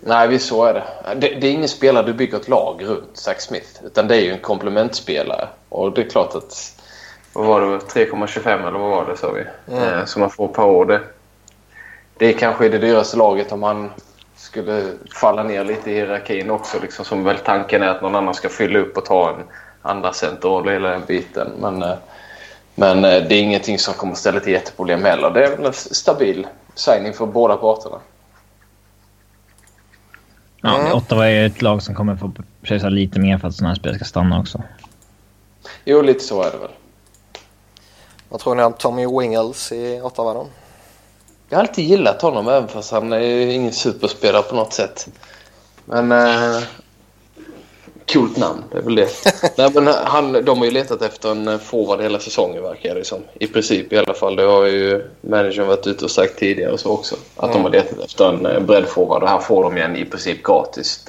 nej, 0.00 0.28
visst 0.28 0.48
så 0.48 0.64
är 0.64 0.74
det. 0.74 0.84
det. 1.14 1.28
det. 1.40 1.46
är 1.46 1.52
ingen 1.52 1.68
spelare 1.68 2.06
du 2.06 2.12
bygger 2.12 2.36
ett 2.36 2.48
lag 2.48 2.84
runt, 2.84 3.10
Zach 3.16 3.40
Smith. 3.40 3.84
Utan 3.84 4.08
det 4.08 4.16
är 4.16 4.20
ju 4.20 4.32
en 4.32 4.38
komplementspelare. 4.38 5.48
Och 5.68 5.92
det 5.92 6.02
är 6.02 6.10
klart 6.10 6.34
att... 6.34 6.78
Vad 7.32 7.46
var 7.46 7.60
det? 7.60 7.66
3,25 7.66 8.68
eller 8.68 8.78
vad 8.78 8.90
var 8.90 9.06
det 9.06 9.16
sa 9.16 9.30
vi? 9.32 9.44
Mm. 9.74 9.98
Eh, 9.98 10.04
som 10.04 10.20
man 10.20 10.30
får 10.30 10.48
per 10.48 10.64
år. 10.64 10.84
Det, 10.84 11.00
det 12.16 12.26
är 12.26 12.32
kanske 12.32 12.68
det 12.68 12.78
dyraste 12.78 13.16
laget 13.16 13.52
om 13.52 13.62
han 13.62 13.90
skulle 14.36 14.82
falla 15.14 15.42
ner 15.42 15.64
lite 15.64 15.90
i 15.90 15.94
hierarkin 15.94 16.50
också. 16.50 16.78
Liksom, 16.82 17.04
som 17.04 17.24
väl 17.24 17.38
tanken 17.38 17.82
är 17.82 17.88
att 17.88 18.02
någon 18.02 18.14
annan 18.14 18.34
ska 18.34 18.48
fylla 18.48 18.78
upp 18.78 18.96
och 18.96 19.04
ta 19.04 19.30
en 19.30 19.44
andra 19.82 20.12
centerroll 20.12 20.68
hela 20.68 20.88
den 20.88 21.02
biten. 21.06 21.52
Men, 21.60 21.82
eh, 21.82 21.94
men 22.74 23.04
eh, 23.04 23.22
det 23.28 23.34
är 23.34 23.42
ingenting 23.42 23.78
som 23.78 23.94
kommer 23.94 24.14
ställa 24.14 24.40
till 24.40 24.52
jätteproblem 24.52 25.04
heller. 25.04 25.30
Det 25.30 25.46
är 25.46 25.66
en 25.66 25.72
stabil 25.72 26.46
signing 26.74 27.12
för 27.12 27.26
båda 27.26 27.56
parterna. 27.56 27.98
Ja, 30.60 30.78
mm. 30.78 30.92
Ottawa 30.92 31.28
är 31.28 31.46
ett 31.46 31.62
lag 31.62 31.82
som 31.82 31.94
kommer 31.94 32.16
få 32.16 32.32
pressa 32.62 32.88
lite 32.88 33.20
mer 33.20 33.38
för 33.38 33.48
att 33.48 33.54
sådana 33.54 33.68
här 33.68 33.76
spel 33.76 33.94
ska 33.94 34.04
stanna 34.04 34.40
också. 34.40 34.62
Jo, 35.84 36.02
lite 36.02 36.24
så 36.24 36.42
är 36.42 36.50
det 36.50 36.58
väl. 36.58 36.70
Vad 38.28 38.40
tror 38.40 38.54
ni 38.54 38.62
om 38.62 38.72
Tommy 38.72 39.06
Wingles 39.06 39.72
i 39.72 40.00
Ottawa 40.00 40.34
då? 40.34 40.46
Jag 41.48 41.58
har 41.58 41.62
alltid 41.62 41.84
gillat 41.84 42.22
honom 42.22 42.48
även 42.48 42.68
fast 42.68 42.92
han 42.92 43.12
är 43.12 43.46
ingen 43.46 43.72
superspelare 43.72 44.42
på 44.42 44.54
något 44.54 44.72
sätt. 44.72 45.08
Men... 45.84 46.12
Eh, 46.12 46.62
coolt 48.12 48.36
namn, 48.36 48.64
det 48.72 48.78
är 48.78 48.82
väl 48.82 48.94
det. 48.94 49.08
Nej, 49.56 49.70
men 49.74 49.86
han, 49.86 50.44
de 50.44 50.58
har 50.58 50.64
ju 50.64 50.70
letat 50.70 51.02
efter 51.02 51.30
en 51.30 51.58
forward 51.58 52.00
hela 52.00 52.18
säsongen 52.18 52.62
verkar 52.62 52.94
det 52.94 53.04
som. 53.04 53.22
I 53.34 53.46
princip 53.46 53.92
i 53.92 53.98
alla 53.98 54.14
fall. 54.14 54.36
Det 54.36 54.42
har 54.42 54.66
ju 54.66 55.04
managern 55.20 55.66
varit 55.66 55.86
ute 55.86 56.04
och 56.04 56.10
sagt 56.10 56.38
tidigare 56.38 56.72
och 56.72 56.80
så 56.80 56.90
också. 56.90 57.16
Att 57.36 57.44
mm. 57.44 57.56
de 57.56 57.62
har 57.62 57.70
letat 57.70 58.04
efter 58.04 58.28
en 58.28 58.46
eh, 58.46 58.60
breddforward 58.60 59.22
och 59.22 59.28
här 59.28 59.38
får 59.38 59.62
de 59.62 59.76
en 59.76 59.96
i 59.96 60.04
princip 60.04 60.42
gratis. 60.42 61.06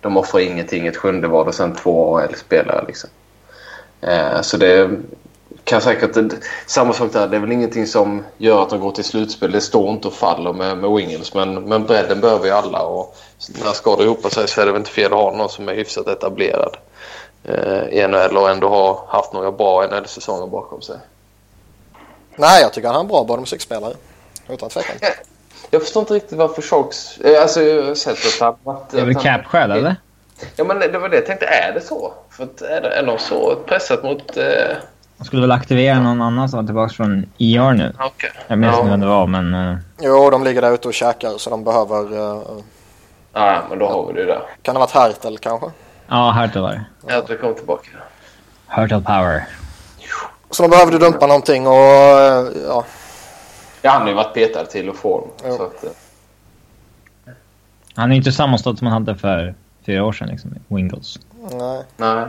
De 0.00 0.16
offrar 0.16 0.40
ingenting, 0.40 0.86
ett 0.86 0.96
sjunde 0.96 1.28
val 1.28 1.48
och 1.48 1.54
sen 1.54 1.76
två 1.76 2.18
AL-spelare 2.18 2.84
liksom. 2.86 3.10
Eh, 4.00 4.40
så 4.40 4.56
det 4.56 4.90
kan 5.64 5.80
säkert... 5.80 6.32
Samma 6.66 6.92
sak 6.92 7.12
där. 7.12 7.28
Det 7.28 7.36
är 7.36 7.40
väl 7.40 7.52
ingenting 7.52 7.86
som 7.86 8.24
gör 8.38 8.62
att 8.62 8.70
de 8.70 8.80
går 8.80 8.90
till 8.90 9.04
slutspel. 9.04 9.52
Det 9.52 9.60
står 9.60 9.90
inte 9.90 10.08
och 10.08 10.14
faller 10.14 10.52
med, 10.52 10.78
med 10.78 10.90
Wingles. 10.90 11.34
Men, 11.34 11.54
men 11.54 11.84
bredden 11.86 12.20
behöver 12.20 12.46
ju 12.46 12.52
alla. 12.52 12.82
Och 12.82 13.16
när 13.48 13.72
skador 13.72 14.04
ihop 14.04 14.32
sig 14.32 14.48
så 14.48 14.60
är 14.60 14.66
det 14.66 14.72
väl 14.72 14.80
inte 14.80 14.90
fel 14.90 15.12
att 15.12 15.18
ha 15.18 15.36
någon 15.36 15.48
som 15.48 15.68
är 15.68 15.74
hyfsat 15.74 16.08
etablerad 16.08 16.76
eh, 17.44 17.88
i 17.88 18.06
NHL 18.08 18.36
och 18.36 18.50
ändå 18.50 18.68
har 18.68 19.00
haft 19.08 19.32
några 19.32 19.52
bra 19.52 19.86
NHL-säsonger 19.86 20.46
bakom 20.46 20.82
sig. 20.82 20.96
Nej, 22.36 22.62
jag 22.62 22.72
tycker 22.72 22.88
han 22.88 22.96
är 22.96 23.00
en 23.00 23.08
bra 23.08 23.24
bottom 23.24 23.46
six-spelare. 23.46 23.94
Utan 24.48 24.68
tvekan. 24.68 24.96
Jag, 25.00 25.12
jag 25.70 25.82
förstår 25.82 26.00
inte 26.00 26.14
riktigt 26.14 26.38
varför 26.38 26.62
Sharks... 26.62 27.18
Eh, 27.18 27.42
alltså, 27.42 27.62
jag 27.62 27.82
har 27.82 27.94
sett 27.94 28.42
att 28.42 28.58
han... 28.64 28.76
Det 28.90 29.00
är 29.00 29.04
väl 29.04 29.14
cap-skäl, 29.14 29.70
eller? 29.70 29.96
Ja, 30.56 30.64
men 30.64 30.78
det 30.78 30.98
var 30.98 31.08
det 31.08 31.16
jag 31.16 31.26
tänkte. 31.26 31.46
Är 31.46 31.72
det 31.72 31.80
så? 31.80 32.12
För 32.30 32.44
att 32.44 32.62
är, 32.62 32.80
det, 32.80 32.88
är 32.88 33.06
de 33.06 33.18
så 33.18 33.56
pressat 33.66 34.02
mot... 34.02 34.36
Eh, 34.36 34.44
man 35.16 35.24
skulle 35.26 35.42
väl 35.42 35.52
aktivera 35.52 36.00
någon 36.00 36.22
annan 36.22 36.48
som 36.48 36.56
var 36.56 36.66
tillbaka 36.66 36.94
från 36.94 37.26
IR 37.38 37.72
nu. 37.72 37.92
Okay. 38.06 38.30
Jag 38.48 38.58
minns 38.58 38.74
inte 38.74 38.86
ja. 38.86 38.90
vem 38.90 39.00
det 39.00 39.06
var, 39.06 39.26
men... 39.26 39.54
Uh... 39.54 39.76
Jo, 40.00 40.30
de 40.30 40.44
ligger 40.44 40.62
där 40.62 40.74
ute 40.74 40.88
och 40.88 40.94
käkar 40.94 41.38
så 41.38 41.50
de 41.50 41.64
behöver... 41.64 42.18
Uh... 42.18 42.42
Ja, 43.32 43.62
men 43.70 43.78
då 43.78 43.88
har 43.88 44.06
vi 44.06 44.12
det 44.12 44.26
där. 44.26 44.42
Kan 44.62 44.74
det 44.74 44.80
ha 44.80 44.86
varit 44.86 44.94
Hertel 44.94 45.38
kanske? 45.38 45.70
Ja, 46.08 46.30
Hertel 46.30 46.62
var 46.62 46.70
det. 46.70 47.12
Hertel 47.12 47.38
kom 47.38 47.54
tillbaka. 47.54 47.88
Hertel 48.66 49.02
Power. 49.02 49.46
Så 50.50 50.62
de 50.62 50.68
behövde 50.70 50.98
dumpa 50.98 51.26
någonting 51.26 51.66
och... 51.66 51.74
Ja. 51.74 52.84
Ja, 53.82 53.90
han 53.90 54.02
har 54.02 54.08
ju 54.08 54.14
varit 54.14 54.34
petad 54.34 54.64
till 54.64 54.88
och 54.88 54.96
från. 54.96 55.28
Så 55.42 55.62
att, 55.62 55.84
Han 57.94 58.12
är 58.12 58.16
inte 58.16 58.32
samma 58.32 58.58
stad 58.58 58.78
som 58.78 58.86
han 58.86 59.06
hade 59.06 59.18
för 59.18 59.54
fyra 59.86 60.04
år 60.04 60.12
sedan, 60.12 60.28
liksom. 60.28 60.54
Wingles. 60.68 61.18
Nej. 61.52 61.82
Nej, 61.96 62.26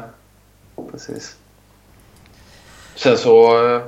precis. 0.91 1.35
Sen 2.95 3.17
så 3.17 3.65
eh, 3.75 3.81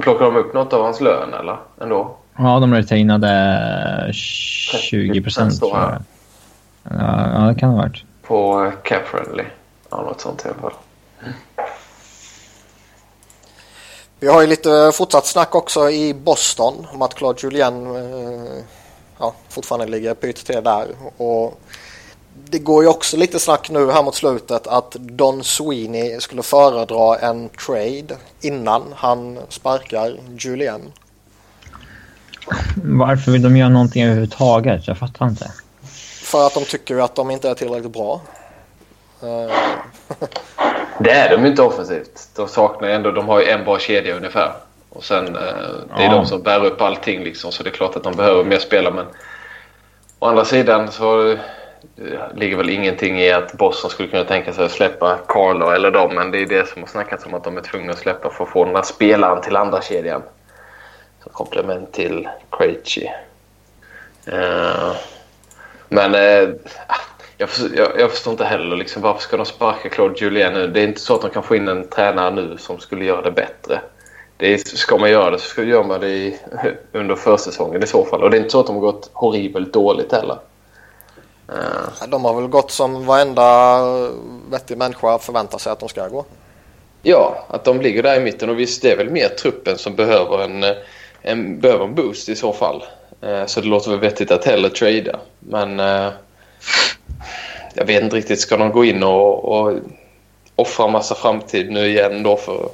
plockar 0.00 0.24
de 0.24 0.36
upp 0.36 0.54
något 0.54 0.72
av 0.72 0.82
hans 0.82 1.00
lön 1.00 1.34
eller? 1.34 1.56
Ändå? 1.80 2.16
Ja, 2.36 2.60
de 2.60 2.74
retainade 2.74 4.10
20 4.12 5.22
procent 5.22 5.58
tror 5.58 5.78
jag. 5.78 6.02
Ja, 6.82 7.46
det 7.48 7.60
kan 7.60 7.68
det 7.68 7.76
ha 7.76 7.82
varit. 7.82 8.04
På 8.22 8.72
Cap 8.84 9.02
Friendly. 9.06 9.44
Ja, 9.90 10.02
något 10.02 10.20
sånt 10.20 10.44
i 10.44 10.48
alla 10.48 10.58
fall. 10.58 10.72
Vi 14.20 14.28
har 14.28 14.40
ju 14.40 14.46
lite 14.46 14.92
fortsatt 14.94 15.26
snack 15.26 15.54
också 15.54 15.90
i 15.90 16.14
Boston 16.14 16.86
om 16.92 17.02
att 17.02 17.14
Claude 17.14 17.40
Julien 17.42 17.96
eh, 17.96 18.62
ja, 19.18 19.34
fortfarande 19.48 19.86
ligger 19.86 20.14
pyrt 20.14 20.46
till 20.46 20.64
där. 20.64 20.86
Och 21.16 21.60
det 22.44 22.58
går 22.58 22.82
ju 22.82 22.88
också 22.88 23.16
lite 23.16 23.38
snack 23.38 23.70
nu 23.70 23.90
här 23.90 24.02
mot 24.02 24.14
slutet 24.14 24.66
att 24.66 24.92
Don 24.92 25.44
Sweeney 25.44 26.20
skulle 26.20 26.42
föredra 26.42 27.18
en 27.18 27.48
trade 27.48 28.16
innan 28.40 28.82
han 28.96 29.38
sparkar 29.48 30.16
Julien. 30.38 30.92
Varför 32.84 33.32
vill 33.32 33.42
de 33.42 33.56
göra 33.56 33.68
någonting 33.68 34.04
överhuvudtaget? 34.04 34.88
Jag 34.88 34.98
fattar 34.98 35.28
inte. 35.28 35.52
För 36.22 36.46
att 36.46 36.54
de 36.54 36.64
tycker 36.64 36.98
att 36.98 37.14
de 37.14 37.30
inte 37.30 37.50
är 37.50 37.54
tillräckligt 37.54 37.92
bra. 37.92 38.20
Eh. 39.22 39.54
det 40.98 41.10
är 41.10 41.36
de 41.36 41.46
inte 41.46 41.62
offensivt. 41.62 42.28
De 42.36 42.48
saknar 42.48 42.88
ändå, 42.88 43.10
de 43.10 43.28
har 43.28 43.40
ju 43.40 43.46
en 43.46 43.64
bra 43.64 43.78
kedja 43.78 44.16
ungefär. 44.16 44.52
Och 44.88 45.04
sen, 45.04 45.26
eh, 45.26 45.42
det 45.96 46.02
är 46.02 46.06
ja. 46.06 46.12
de 46.12 46.26
som 46.26 46.42
bär 46.42 46.64
upp 46.64 46.80
allting 46.80 47.24
liksom. 47.24 47.52
Så 47.52 47.62
det 47.62 47.68
är 47.68 47.74
klart 47.74 47.96
att 47.96 48.04
de 48.04 48.16
behöver 48.16 48.44
mer 48.44 48.58
spelare. 48.58 48.94
Men 48.94 49.06
å 50.18 50.26
andra 50.26 50.44
sidan 50.44 50.92
så 50.92 51.36
det 51.96 52.34
ligger 52.34 52.56
väl 52.56 52.70
ingenting 52.70 53.20
i 53.20 53.32
att 53.32 53.52
Boston 53.52 53.90
skulle 53.90 54.08
kunna 54.08 54.24
tänka 54.24 54.52
sig 54.52 54.64
att 54.64 54.70
släppa 54.70 55.18
Carlo 55.28 55.70
eller 55.70 55.90
dem. 55.90 56.14
Men 56.14 56.30
det 56.30 56.42
är 56.42 56.46
det 56.46 56.68
som 56.68 56.82
har 56.82 56.88
snackats 56.88 57.26
om 57.26 57.34
att 57.34 57.44
de 57.44 57.56
är 57.56 57.60
tvungna 57.60 57.92
att 57.92 57.98
släppa 57.98 58.30
för 58.30 58.44
att 58.44 58.50
få 58.50 58.64
den 58.64 58.74
här 58.74 58.82
spelaren 58.82 59.42
till 59.42 59.56
andra 59.56 59.82
kedjan. 59.82 60.22
Som 61.22 61.32
komplement 61.32 61.92
till 61.92 62.28
Krejci. 62.50 63.10
Uh, 64.28 64.96
men 65.88 66.14
uh, 66.14 66.54
jag, 67.36 67.48
förstår, 67.48 67.76
jag, 67.76 68.00
jag, 68.00 68.10
förstår 68.10 68.30
inte 68.30 68.44
heller 68.44 68.76
liksom, 68.76 69.02
varför 69.02 69.20
ska 69.20 69.36
de 69.36 69.46
sparka 69.46 69.88
Claude 69.88 70.14
Julien 70.18 70.54
nu. 70.54 70.66
Det 70.66 70.80
är 70.80 70.88
inte 70.88 71.00
så 71.00 71.14
att 71.14 71.20
de 71.20 71.30
kan 71.30 71.42
få 71.42 71.56
in 71.56 71.68
en 71.68 71.88
tränare 71.88 72.30
nu 72.30 72.56
som 72.58 72.78
skulle 72.78 73.04
göra 73.04 73.22
det 73.22 73.30
bättre. 73.30 73.80
Det 74.36 74.54
är, 74.54 74.58
ska 74.58 74.98
man 74.98 75.10
göra 75.10 75.30
det 75.30 75.38
så 75.38 75.62
gör 75.62 75.84
man 75.84 76.00
det 76.00 76.08
i, 76.08 76.38
under 76.92 77.14
försäsongen 77.14 77.82
i 77.82 77.86
så 77.86 78.04
fall. 78.04 78.22
Och 78.22 78.30
det 78.30 78.36
är 78.36 78.38
inte 78.38 78.50
så 78.50 78.60
att 78.60 78.66
de 78.66 78.74
har 78.74 78.82
gått 78.82 79.10
horribelt 79.12 79.72
dåligt 79.72 80.12
heller. 80.12 80.38
Uh, 81.48 82.08
de 82.08 82.24
har 82.24 82.40
väl 82.40 82.46
gått 82.46 82.70
som 82.70 83.06
varenda 83.06 83.78
vettig 84.50 84.78
människa 84.78 85.18
förväntar 85.18 85.58
sig 85.58 85.72
att 85.72 85.80
de 85.80 85.88
ska 85.88 86.08
gå. 86.08 86.24
Ja, 87.02 87.44
att 87.48 87.64
de 87.64 87.80
ligger 87.80 88.02
där 88.02 88.16
i 88.16 88.20
mitten 88.20 88.50
och 88.50 88.58
visst 88.58 88.82
det 88.82 88.92
är 88.92 88.96
väl 88.96 89.10
mer 89.10 89.28
truppen 89.28 89.78
som 89.78 89.94
behöver 89.94 90.38
en, 90.38 90.64
en, 91.22 91.60
behöver 91.60 91.84
en 91.84 91.94
boost 91.94 92.28
i 92.28 92.36
så 92.36 92.52
fall. 92.52 92.84
Uh, 93.24 93.46
så 93.46 93.60
det 93.60 93.66
låter 93.66 93.90
väl 93.90 94.00
vettigt 94.00 94.30
att 94.30 94.44
hellre 94.44 94.70
trada. 94.70 95.18
Men 95.38 95.80
uh, 95.80 96.12
jag 97.74 97.84
vet 97.84 98.02
inte 98.02 98.16
riktigt, 98.16 98.40
ska 98.40 98.56
de 98.56 98.72
gå 98.72 98.84
in 98.84 99.02
och, 99.02 99.44
och 99.44 99.78
offra 100.56 100.88
massa 100.88 101.14
framtid 101.14 101.70
nu 101.70 101.86
igen 101.86 102.22
då 102.22 102.36
för, 102.36 102.68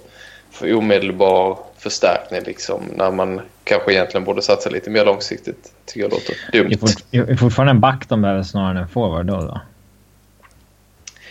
för 0.50 0.74
omedelbar 0.74 1.58
förstärkning 1.78 2.40
liksom 2.46 2.82
när 2.96 3.10
man 3.10 3.40
kanske 3.64 3.92
egentligen 3.92 4.24
borde 4.24 4.42
satsa 4.42 4.70
lite 4.70 4.90
mer 4.90 5.04
långsiktigt. 5.04 5.72
Tycker 5.84 6.00
jag 6.00 6.10
låter 6.10 6.34
dumt. 6.52 6.90
Det 7.10 7.18
är 7.18 7.36
fortfarande 7.36 7.70
en 7.70 7.80
back 7.80 8.08
de 8.08 8.22
behöver 8.22 8.42
snarare 8.42 8.70
än 8.70 8.76
en 8.76 8.88
forward 8.88 9.26
då, 9.26 9.36
då? 9.40 9.60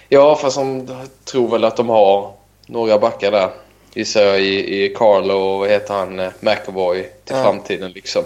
Ja, 0.09 0.36
fast 0.36 0.57
de 0.57 0.88
tror 1.25 1.51
väl 1.51 1.63
att 1.63 1.77
de 1.77 1.89
har 1.89 2.33
några 2.67 3.00
backar 3.00 3.31
där. 3.31 3.50
Gissar 3.94 4.22
jag 4.22 4.41
i, 4.41 4.84
i 4.84 4.89
Carlo 4.89 5.34
och 5.34 5.60
vad 5.60 5.70
heter 5.70 5.94
han, 5.94 6.20
eh, 6.20 6.32
McAvoy 6.39 7.03
till 7.03 7.36
ja. 7.36 7.44
framtiden 7.44 7.91
liksom. 7.91 8.24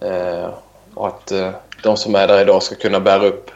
Eh, 0.00 0.50
och 0.94 1.08
att 1.08 1.30
eh, 1.30 1.50
de 1.82 1.96
som 1.96 2.14
är 2.14 2.28
där 2.28 2.40
idag 2.40 2.62
ska 2.62 2.74
kunna 2.74 3.00
bära 3.00 3.26
upp, 3.26 3.50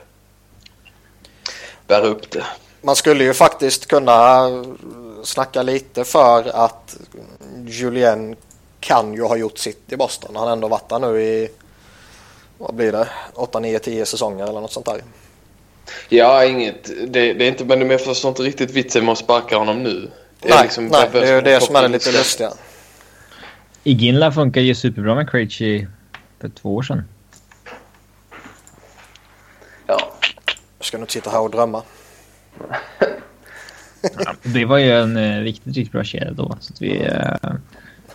bära 1.86 2.06
upp 2.06 2.30
det. 2.30 2.44
Man 2.80 2.96
skulle 2.96 3.24
ju 3.24 3.34
faktiskt 3.34 3.86
kunna 3.86 4.48
snacka 5.22 5.62
lite 5.62 6.04
för 6.04 6.56
att 6.56 6.96
Julien 7.66 8.36
kan 8.80 9.14
ju 9.14 9.22
ha 9.22 9.36
gjort 9.36 9.58
sitt 9.58 9.92
i 9.92 9.96
Boston. 9.96 10.36
Han 10.36 10.44
har 10.44 10.52
ändå 10.52 10.68
varit 10.68 10.88
där 10.88 10.98
nu 10.98 11.22
i, 11.22 11.48
vad 12.58 12.74
blir 12.74 12.92
det, 12.92 13.08
8, 13.34 13.60
9, 13.60 13.78
10 13.78 14.06
säsonger 14.06 14.46
eller 14.46 14.60
något 14.60 14.72
sånt 14.72 14.86
där. 14.86 15.02
Ja, 16.08 16.44
inget. 16.44 16.84
Det, 16.84 17.32
det 17.32 17.44
är 17.44 17.48
inte, 17.48 17.64
men 17.64 17.90
jag 17.90 18.00
förstår 18.00 18.28
inte 18.28 18.42
riktigt 18.42 18.70
vitsen 18.70 19.04
med 19.04 19.12
att 19.12 19.18
sparka 19.18 19.56
honom 19.56 19.82
nu. 19.82 20.10
Det 20.40 20.48
nej, 20.48 20.62
liksom 20.62 20.86
nej 20.86 21.08
det 21.12 21.28
är 21.28 21.42
det 21.42 21.60
som 21.60 21.76
är 21.76 21.82
det 21.82 21.88
lite 21.88 22.12
lustiga. 22.12 22.50
Iginla 23.84 24.32
funkar 24.32 24.60
ju 24.60 24.74
superbra 24.74 25.14
med 25.14 25.30
Krejci 25.30 25.86
för 26.40 26.48
två 26.48 26.74
år 26.74 26.82
sedan. 26.82 27.04
Ja. 29.86 30.12
Jag 30.78 30.86
ska 30.86 30.96
nog 30.96 31.02
inte 31.02 31.12
sitta 31.12 31.30
här 31.30 31.40
och 31.40 31.50
drömma. 31.50 31.82
Ja, 34.18 34.34
det 34.42 34.64
var 34.64 34.78
ju 34.78 34.92
en 34.92 35.16
eh, 35.16 35.40
riktigt, 35.40 35.66
riktigt 35.66 35.92
bra 35.92 36.04
kedja 36.04 36.32
då. 36.32 36.56
Så 36.60 36.72
att 36.72 36.82
vi, 36.82 37.04
eh, 37.06 37.52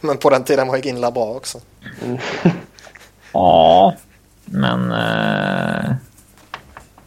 Men 0.01 0.18
på 0.18 0.30
den 0.30 0.44
tiden 0.44 0.68
var 0.68 0.75
ju 0.75 0.82
Ginla 0.82 1.12
bra 1.12 1.25
också. 1.25 1.60
ja, 3.34 3.96
men... 4.46 4.92
Eh, 4.92 5.96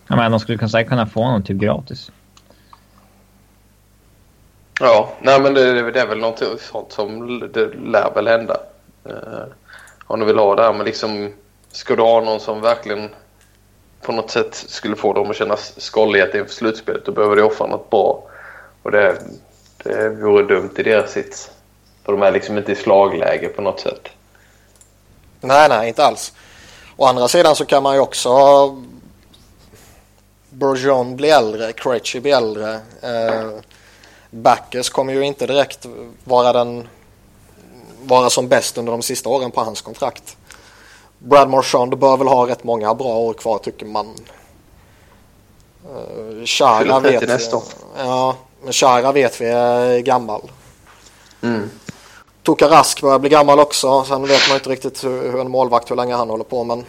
jag 0.08 0.16
menar, 0.16 0.30
de 0.30 0.40
skulle 0.40 0.58
kunna, 0.58 0.68
säkert 0.68 0.88
kunna 0.88 1.06
få 1.06 1.22
honom 1.22 1.42
typ 1.42 1.56
gratis. 1.56 2.10
Ja, 4.80 5.08
nej 5.20 5.40
men 5.40 5.54
det, 5.54 5.90
det 5.90 6.00
är 6.00 6.06
väl 6.06 6.18
något 6.18 6.42
sånt 6.60 6.92
som 6.92 7.38
det 7.52 7.66
lär 7.66 8.14
väl 8.14 8.28
hända. 8.28 8.60
Eh, 9.04 9.44
om 10.06 10.20
du 10.20 10.26
vill 10.26 10.38
ha 10.38 10.54
det 10.54 10.62
här 10.62 10.72
men 10.72 10.86
liksom 10.86 11.32
ska 11.72 11.96
du 11.96 12.02
ha 12.02 12.20
någon 12.20 12.40
som 12.40 12.60
verkligen 12.60 13.10
på 14.02 14.12
något 14.12 14.30
sätt 14.30 14.54
skulle 14.54 14.96
få 14.96 15.12
dem 15.12 15.30
att 15.30 15.36
känna 15.36 15.56
skållighet 15.56 16.34
inför 16.34 16.52
slutspelet 16.52 17.04
då 17.04 17.12
behöver 17.12 17.36
du 17.36 17.42
offra 17.42 17.66
något 17.66 17.90
bra. 17.90 18.22
Och 18.82 18.90
det, 18.90 19.18
det 19.82 20.08
vore 20.08 20.44
dumt 20.44 20.70
i 20.76 20.82
deras 20.82 21.12
sits. 21.12 21.50
För 22.04 22.12
de 22.12 22.22
är 22.22 22.32
liksom 22.32 22.58
inte 22.58 22.72
i 22.72 22.76
slagläge 22.76 23.48
på 23.48 23.62
något 23.62 23.80
sätt. 23.80 24.08
Nej, 25.40 25.68
nej, 25.68 25.88
inte 25.88 26.04
alls. 26.04 26.32
Å 26.96 27.06
andra 27.06 27.28
sidan 27.28 27.56
så 27.56 27.64
kan 27.64 27.82
man 27.82 27.94
ju 27.94 28.00
också 28.00 28.30
Bourgeon 30.50 31.16
blir 31.16 31.32
äldre, 31.32 31.72
Krejci 31.72 32.20
blir 32.20 32.34
äldre. 32.36 32.74
Eh, 33.02 33.50
Backes 34.34 34.90
kommer 34.90 35.12
ju 35.12 35.24
inte 35.24 35.46
direkt 35.46 35.86
vara 36.24 36.52
den 36.52 36.88
vara 38.02 38.30
som 38.30 38.48
bäst 38.48 38.78
under 38.78 38.92
de 38.92 39.02
sista 39.02 39.28
åren 39.28 39.50
på 39.50 39.60
hans 39.60 39.80
kontrakt. 39.80 40.36
Brad 41.18 41.50
Marchand 41.50 41.98
bör 41.98 42.16
väl 42.16 42.28
ha 42.28 42.48
rätt 42.48 42.64
många 42.64 42.94
bra 42.94 43.16
år 43.16 43.34
kvar 43.34 43.58
tycker 43.58 43.86
man. 43.86 44.14
Chara 46.44 47.00
vet 47.00 47.22
vi. 47.22 47.26
nästa. 47.26 47.60
Ja, 47.98 48.36
men 48.62 48.72
Chara 48.72 49.12
vet 49.12 49.40
vi 49.40 49.46
är 49.46 49.98
gammal. 49.98 50.50
Mm. 51.42 51.70
Toka 52.42 52.68
Rask 52.68 53.00
börjar 53.00 53.18
bli 53.18 53.30
gammal 53.30 53.60
också. 53.60 54.04
Sen 54.04 54.26
vet 54.26 54.48
man 54.48 54.56
inte 54.56 54.70
riktigt 54.70 55.04
hur, 55.04 55.32
hur 55.32 55.40
en 55.40 55.50
målvakt, 55.50 55.90
hur 55.90 55.96
länge 55.96 56.14
han 56.14 56.30
håller 56.30 56.44
på. 56.44 56.64
Men 56.64 56.84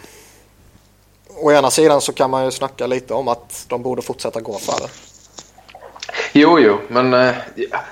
å 1.42 1.52
ena 1.52 1.70
sidan 1.70 2.00
så 2.00 2.12
kan 2.12 2.30
man 2.30 2.44
ju 2.44 2.50
snacka 2.50 2.86
lite 2.86 3.14
om 3.14 3.28
att 3.28 3.64
de 3.68 3.82
borde 3.82 4.02
fortsätta 4.02 4.40
gå 4.40 4.58
för 4.58 4.80
det. 4.80 4.88
Jo, 6.32 6.58
jo, 6.58 6.78
men 6.88 7.14
eh, 7.14 7.34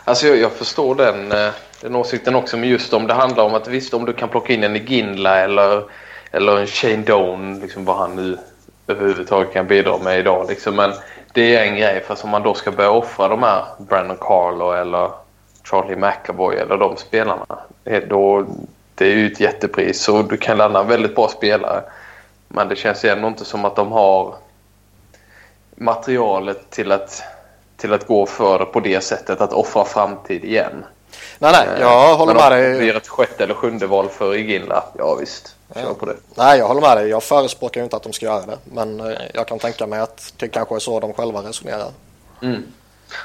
alltså 0.04 0.26
jag, 0.26 0.36
jag 0.36 0.52
förstår 0.52 0.94
den, 0.94 1.32
eh, 1.32 1.50
den 1.80 1.96
åsikten 1.96 2.34
också. 2.34 2.56
Men 2.56 2.68
just 2.68 2.92
om 2.92 3.06
det 3.06 3.14
handlar 3.14 3.44
om 3.44 3.54
att 3.54 3.68
visst 3.68 3.94
om 3.94 4.04
du 4.04 4.12
kan 4.12 4.28
plocka 4.28 4.52
in 4.52 4.64
en 4.64 4.86
Ginla 4.86 5.38
eller, 5.38 5.82
eller 6.30 6.58
en 6.58 6.66
Shane 6.66 6.96
Doan, 6.96 7.60
liksom 7.60 7.84
vad 7.84 7.96
han 7.96 8.16
nu 8.16 8.38
överhuvudtaget 8.86 9.52
kan 9.52 9.66
bidra 9.66 9.98
med 9.98 10.18
idag. 10.18 10.46
Liksom. 10.48 10.76
Men 10.76 10.92
det 11.32 11.56
är 11.56 11.64
en 11.64 11.76
grej. 11.76 12.04
Fast 12.06 12.24
om 12.24 12.30
man 12.30 12.42
då 12.42 12.54
ska 12.54 12.70
börja 12.70 12.90
offra 12.90 13.28
de 13.28 13.42
här 13.42 13.64
Brandon 13.78 14.16
Carlo 14.20 14.72
eller 14.72 15.10
Charlie 15.64 15.96
McAvoy 15.96 16.56
eller 16.56 16.76
de 16.76 16.96
spelarna. 16.96 17.58
Då, 18.08 18.46
det 18.94 19.06
är 19.06 19.16
ju 19.16 19.26
ett 19.26 19.40
jättepris 19.40 20.08
och 20.08 20.24
du 20.24 20.36
kan 20.36 20.56
landa 20.56 20.80
en 20.80 20.88
väldigt 20.88 21.14
bra 21.14 21.28
spelare. 21.28 21.82
Men 22.48 22.68
det 22.68 22.76
känns 22.76 23.04
ju 23.04 23.08
ändå 23.08 23.28
inte 23.28 23.44
som 23.44 23.64
att 23.64 23.76
de 23.76 23.92
har 23.92 24.34
materialet 25.76 26.70
till 26.70 26.92
att, 26.92 27.22
till 27.84 27.92
att 27.92 28.06
gå 28.06 28.26
för 28.26 28.64
på 28.64 28.80
det 28.80 29.00
sättet 29.00 29.40
att 29.40 29.52
offra 29.52 29.84
framtid 29.84 30.44
igen. 30.44 30.84
Nej, 31.38 31.52
nej, 31.52 31.80
jag 31.80 32.16
håller 32.16 32.34
med 32.34 32.42
Men 32.42 32.52
om 32.52 32.58
dig. 32.58 32.72
det 32.72 32.78
blir 32.78 32.96
ett 32.96 33.08
sjätte 33.08 33.44
eller 33.44 33.54
sjunde 33.54 33.86
val 33.86 34.08
för 34.08 34.34
Iginla, 34.34 34.84
ja 34.98 35.14
visst. 35.14 35.56
Kör 35.74 35.80
Ja. 35.82 35.94
på 35.94 36.06
det. 36.06 36.16
Nej, 36.34 36.58
jag 36.58 36.68
håller 36.68 36.80
med 36.80 36.96
dig. 36.96 37.08
Jag 37.08 37.22
förespråkar 37.22 37.80
ju 37.80 37.84
inte 37.84 37.96
att 37.96 38.02
de 38.02 38.12
ska 38.12 38.26
göra 38.26 38.46
det. 38.46 38.58
Men 38.64 39.00
eh, 39.00 39.18
jag 39.34 39.48
kan 39.48 39.58
tänka 39.58 39.86
mig 39.86 40.00
att 40.00 40.32
det 40.36 40.48
kanske 40.48 40.74
är 40.74 40.78
så 40.78 41.00
de 41.00 41.12
själva 41.12 41.40
resonerar. 41.42 41.88
Mm. 42.42 42.62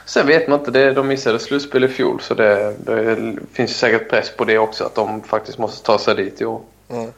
Sen 0.05 0.27
vet 0.27 0.47
man 0.47 0.59
inte, 0.59 0.71
det, 0.71 0.93
de 0.93 1.07
missade 1.07 1.39
slutspel 1.39 1.83
i 1.83 1.87
fjol 1.87 2.21
så 2.21 2.33
det, 2.33 2.75
det 2.79 3.35
finns 3.53 3.77
säkert 3.77 4.09
press 4.09 4.31
på 4.37 4.45
det 4.45 4.57
också 4.57 4.83
att 4.83 4.95
de 4.95 5.21
faktiskt 5.23 5.57
måste 5.57 5.85
ta 5.85 5.99
sig 5.99 6.15
dit 6.15 6.41
i 6.41 6.45
år. 6.45 6.61
Mm. 6.89 7.11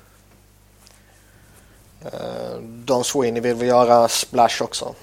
Eh, 2.06 2.58
Don 2.62 3.04
Sweeney 3.04 3.42
vill 3.42 3.56
vi 3.56 3.66
göra 3.68 4.08
splash 4.08 4.62
också. 4.64 4.94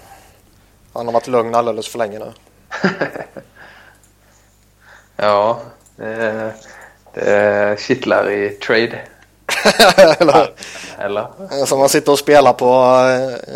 Han 0.98 1.06
har 1.06 1.12
varit 1.12 1.26
lugn 1.26 1.54
alldeles 1.54 1.88
för 1.88 1.98
länge 1.98 2.18
nu. 2.18 2.32
Ja, 5.20 5.60
det, 5.96 6.52
det 7.14 7.80
kittlar 7.80 8.30
i 8.30 8.50
trade. 8.50 9.00
Eller, 10.20 10.50
Eller? 10.98 11.66
som 11.66 11.78
man 11.78 11.88
sitter 11.88 12.12
och 12.12 12.18
spelar 12.18 12.52
på 12.52 12.66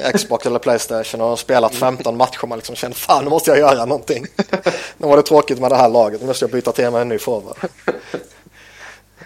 eh, 0.05 0.12
Xbox 0.12 0.46
eller 0.46 0.59
Playstation 0.59 1.20
och 1.20 1.28
har 1.28 1.37
spelat 1.37 1.74
15 1.74 2.16
matcher. 2.16 2.46
Man 2.46 2.59
liksom 2.59 2.74
känner 2.76 2.94
fan 2.94 3.24
nu 3.24 3.31
måste 3.31 3.50
jag 3.50 3.59
göra 3.59 3.85
någonting. 3.85 4.26
Nu 4.96 5.07
var 5.07 5.16
det 5.16 5.22
tråkigt 5.22 5.61
med 5.61 5.70
det 5.70 5.76
här 5.76 5.88
laget. 5.88 6.20
Nu 6.20 6.26
måste 6.26 6.44
jag 6.44 6.50
byta 6.52 6.72
till 6.72 6.90
mig 6.90 7.02
en 7.02 7.09
ny 7.09 7.18
forward. 7.18 7.57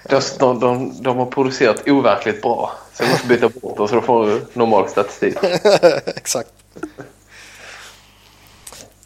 De, 0.09 0.21
de, 0.39 0.61
de, 0.61 1.03
de 1.03 1.17
har 1.17 1.27
producerat 1.27 1.89
overkligt 1.89 2.43
bra. 2.43 2.73
Så 2.95 3.03
jag 3.03 3.11
måste 3.11 3.27
byta 3.27 3.49
bort 3.49 3.79
och 3.79 3.91
så 3.91 4.01
får 4.01 4.27
du 4.27 4.47
normal 4.53 4.89
statistik. 4.89 5.37
Exakt. 6.07 6.51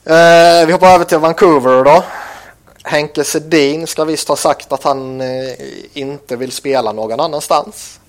Eh, 0.05 0.67
vi 0.67 0.73
hoppar 0.73 0.95
över 0.95 1.05
till 1.05 1.19
Vancouver 1.19 1.85
då. 1.85 2.05
Henke 2.83 3.25
Sedin 3.25 3.87
ska 3.87 4.05
visst 4.05 4.29
ha 4.29 4.37
sagt 4.37 4.73
att 4.73 4.83
han 4.83 5.21
eh, 5.21 5.53
inte 5.93 6.37
vill 6.37 6.53
spela 6.53 6.93
någon 6.93 7.21
annanstans. 7.21 8.01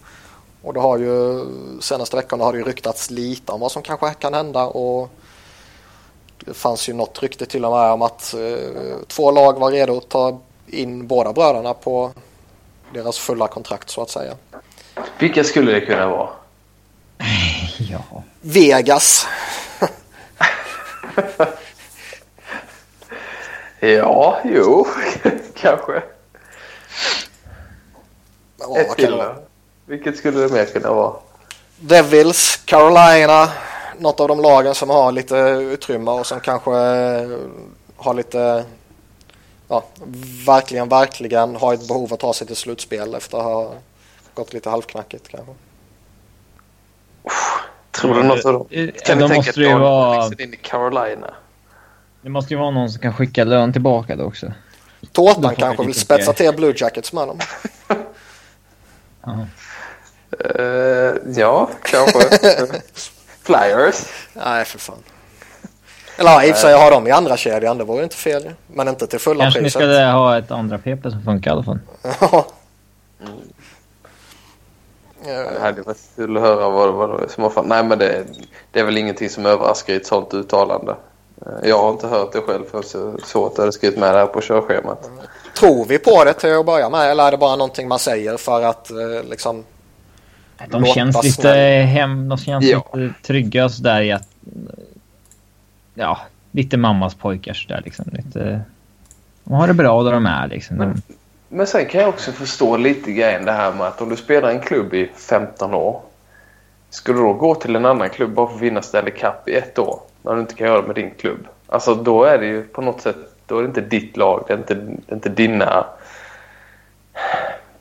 Och 0.62 0.74
det 0.74 0.80
har 0.80 0.98
ju 0.98 1.46
senaste 1.82 2.16
veckorna 2.16 2.44
har 2.44 2.54
det 2.54 2.60
ju 2.60 2.66
ryktats 2.66 3.10
lite 3.10 3.52
om 3.52 3.60
vad 3.60 3.72
som 3.72 3.82
kanske 3.82 4.14
kan 4.14 4.34
hända 4.34 4.64
och 4.64 5.10
det 6.46 6.54
fanns 6.54 6.90
ju 6.90 6.94
något 6.94 7.24
rykte 7.24 7.46
till 7.46 7.66
och 7.66 7.72
med 7.72 7.92
om 7.92 8.02
att 8.02 8.34
eh, 8.34 8.98
två 9.08 9.32
lag 9.32 9.60
var 9.60 9.72
redo 9.72 9.98
att 9.98 10.10
ta 10.10 10.40
in 10.68 11.08
båda 11.08 11.34
bröderna 11.34 11.74
på 11.74 12.12
deras 12.94 13.20
fulla 13.20 13.48
kontrakt 13.48 13.90
så 13.90 14.02
att 14.02 14.10
säga. 14.10 14.34
Vilka 15.20 15.44
skulle 15.44 15.72
det 15.72 15.82
kunna 15.82 16.08
vara? 16.08 16.30
Ja. 17.80 18.24
Vegas. 18.42 19.28
Ja, 23.84 24.40
jo, 24.46 24.86
kanske. 25.56 26.04
Ja, 28.60 28.78
Ett 28.78 28.96
till 28.96 29.12
det 29.12 29.18
då. 29.18 29.36
Vilket 29.86 30.18
skulle 30.18 30.40
det 30.40 30.54
mer 30.54 30.66
kunna 30.66 30.94
vara? 30.94 31.14
Devils, 31.80 32.62
Carolina, 32.66 33.50
något 33.98 34.20
av 34.20 34.28
de 34.28 34.40
lagen 34.42 34.76
som 34.76 34.90
har 34.90 35.12
lite 35.12 35.36
utrymme 35.62 36.12
och 36.12 36.26
som 36.28 36.40
kanske 36.40 36.72
eh, 36.72 37.30
har 37.98 38.14
lite, 38.14 38.66
ja, 39.68 39.84
verkligen, 40.48 40.90
verkligen 40.90 41.56
har 41.56 41.74
ett 41.74 41.88
behov 41.88 42.14
att 42.14 42.20
ta 42.20 42.34
sig 42.34 42.48
till 42.48 42.56
slutspel 42.56 43.16
efter 43.16 43.38
att 43.38 43.44
ha 43.44 43.74
gått 44.34 44.54
lite 44.54 44.70
halvknackigt 44.70 45.28
kanske. 45.28 45.54
Tror 47.92 48.14
du 48.16 48.24
något 48.24 48.46
av 48.46 48.54
dem? 48.54 48.68
Eh, 48.70 48.90
Kan 49.06 49.18
ni 49.18 49.28
tänka 49.28 49.36
måste 49.36 49.50
att 49.50 49.56
det 49.56 49.62
ju 49.62 49.68
Daniel 49.70 49.82
vara... 49.82 50.26
in 50.40 50.54
i 50.54 50.58
Carolina? 50.58 51.34
Det 52.22 52.30
måste 52.30 52.54
ju 52.54 52.60
vara 52.60 52.72
någon 52.72 52.90
som 52.90 53.02
kan 53.02 53.14
skicka 53.14 53.44
lön 53.44 53.74
tillbaka 53.74 54.16
då 54.16 54.24
också. 54.24 54.54
Tårtan 55.12 55.56
kanske 55.56 55.84
vi 55.84 55.88
vill 55.88 55.96
spetsa 55.96 56.34
till 56.34 56.56
Blue 56.56 56.74
Jackets 56.78 57.14
med 57.14 57.28
dem. 57.28 57.40
Ja. 59.24 59.46
Eh, 60.56 61.14
ja, 61.36 61.70
kanske. 61.84 62.20
Flyers. 63.44 63.96
Nej, 64.34 64.66
för 64.66 64.80
fan. 64.80 64.98
Eller 66.18 66.32
ja, 66.32 66.44
i 66.44 66.52
och 66.52 66.56
för 66.56 66.62
sig 66.62 66.74
har 66.74 66.92
de 66.92 67.08
i 67.08 67.12
andra 67.12 67.38
kedjan, 67.38 67.78
det 67.78 67.84
vore 67.84 67.98
ju 67.98 68.04
inte 68.04 68.16
fel 68.16 68.44
ju. 68.44 68.52
Men 68.68 68.88
inte 68.88 69.08
till 69.08 69.20
fulla 69.20 69.44
Kanske 69.44 69.60
ni 69.60 69.64
priset. 69.64 69.82
skulle 69.82 70.06
ha 70.06 70.38
ett 70.38 70.52
andra 70.52 70.78
PP 70.78 71.12
som 71.12 71.24
funkar 71.24 71.52
i 71.52 71.54
alla 71.54 71.64
fall. 71.64 71.80
Ja. 72.20 72.46
Det 75.26 75.62
hade 75.62 75.82
varit 75.82 75.98
kul 76.16 76.38
att 76.38 76.44
höra 76.44 76.70
vad, 76.70 76.94
vad 76.94 77.20
det 77.20 77.24
är 77.26 77.28
som 77.28 77.44
har 77.44 77.50
fan. 77.50 77.66
Nej, 77.68 77.84
men 77.84 78.00
det, 78.00 78.26
det 78.72 78.80
är 78.80 78.84
väl 78.84 78.98
ingenting 78.98 79.30
som 79.30 79.46
överraskar 79.46 79.94
i 79.94 79.98
ett 79.98 80.06
sånt 80.06 80.34
uttalande. 80.34 80.96
Eh, 81.46 81.70
Jag 81.70 81.78
har 81.82 81.90
inte 81.92 82.08
hört 82.08 82.32
det 82.34 82.42
själv 82.42 82.64
förrän 82.72 82.84
jag 83.14 83.22
såg 83.28 83.48
att 83.48 83.56
du 83.56 83.62
hade 83.62 83.72
skrivit 83.72 84.00
med 84.00 84.14
det 84.14 84.20
här 84.20 84.28
på 84.28 84.42
körschemat. 84.42 85.10
Tror 85.60 85.86
vi 85.86 85.98
på 86.00 86.24
det 86.24 86.34
till 86.34 86.56
att 86.58 86.66
börja 86.66 86.90
med 86.90 87.12
eller 87.12 87.24
är 87.28 87.32
det 87.32 87.38
bara 87.38 87.56
någonting 87.56 87.88
man 87.88 88.00
säger 88.00 88.38
för 88.38 88.62
att 88.64 88.92
eh, 88.92 88.98
liksom 89.30 89.64
De 90.70 90.86
känns 90.86 91.24
lite 91.24 91.42
snäll. 91.42 91.86
hem, 91.86 92.30
de 92.30 92.38
känns 92.38 92.66
Ja. 92.66 92.86
lite 92.94 93.14
trygga 93.24 93.66
och 93.66 93.72
sådär 93.72 94.02
i 94.02 94.12
att... 94.12 94.28
Ja, 95.94 96.18
lite 96.52 96.78
mammas 96.78 97.16
pojkar 97.16 97.54
sådär 97.54 97.82
liksom. 97.86 98.06
Lite, 98.12 98.62
de 99.44 99.54
har 99.54 99.68
det 99.68 99.74
bra 99.74 100.04
där 100.04 100.12
de 100.12 100.26
är 100.26 100.48
liksom. 100.48 100.78
De, 100.78 101.02
Men 101.50 101.68
sen 101.68 101.86
kan 101.86 102.02
jag 102.02 102.10
också 102.10 102.32
förstå 102.32 102.78
lite 102.78 103.12
grejen 103.12 103.46
det 103.46 103.52
här 103.52 103.74
med 103.74 103.88
att 103.88 104.02
om 104.02 104.10
du 104.10 104.16
spelar 104.16 104.50
en 104.50 104.60
klubb 104.60 104.94
i 104.94 105.10
15 105.16 105.74
år. 105.74 106.02
Ska 106.90 107.14
du 107.14 107.20
då 107.20 107.34
gå 107.34 107.56
till 107.56 107.76
en 107.76 107.86
annan 107.86 108.10
klubb 108.10 108.34
bara 108.34 108.48
för 108.48 108.56
att 108.56 108.62
vinna 108.62 108.82
Stanley 108.82 109.14
Cup 109.14 109.48
i 109.50 109.56
ett 109.56 109.80
år? 109.80 110.00
När 110.22 110.36
du 110.36 110.42
inte 110.42 110.56
kan 110.56 110.68
göra 110.68 110.82
det 110.82 110.88
med 110.88 110.96
din 110.96 111.12
klubb. 111.12 111.48
Alltså 111.68 111.96
då 111.96 112.24
är 112.24 112.38
det 112.38 112.46
ju 112.46 112.64
på 112.64 112.82
något 112.82 113.02
sätt, 113.02 113.16
då 113.46 113.58
är 113.58 113.62
det 113.62 113.68
inte 113.68 113.82
ditt 113.82 114.18
lag, 114.18 114.44
det 114.48 114.54
är 114.54 114.58
inte, 114.58 114.74
det 114.74 115.12
är 115.12 115.16
inte 115.16 115.30
dina 115.30 115.86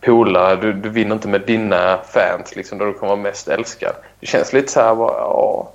polare. 0.01 0.57
Du, 0.57 0.73
du 0.73 0.89
vinner 0.89 1.15
inte 1.15 1.29
med 1.29 1.41
dina 1.41 1.99
fans 1.99 2.57
liksom, 2.57 2.79
där 2.79 2.87
du 2.87 2.93
kommer 2.93 3.13
vara 3.13 3.23
mest 3.23 3.49
älskad. 3.49 3.95
Det 4.21 4.27
känns 4.27 4.53
lite 4.53 4.73
så 4.73 4.81
här 4.81 4.95
bara, 4.95 5.13
ja. 5.13 5.73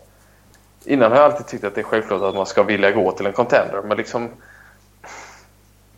Innan 0.86 1.12
har 1.12 1.18
jag 1.18 1.26
alltid 1.26 1.48
tyckt 1.48 1.64
att 1.64 1.76
det 1.76 1.82
är 1.82 1.86
självklart 1.86 2.22
att 2.22 2.36
man 2.36 2.46
ska 2.46 2.64
vilja 2.64 2.92
gå 2.92 3.12
till 3.12 3.26
en 3.26 3.34
contender. 3.34 3.82
Men 3.86 3.98
liksom, 3.98 4.30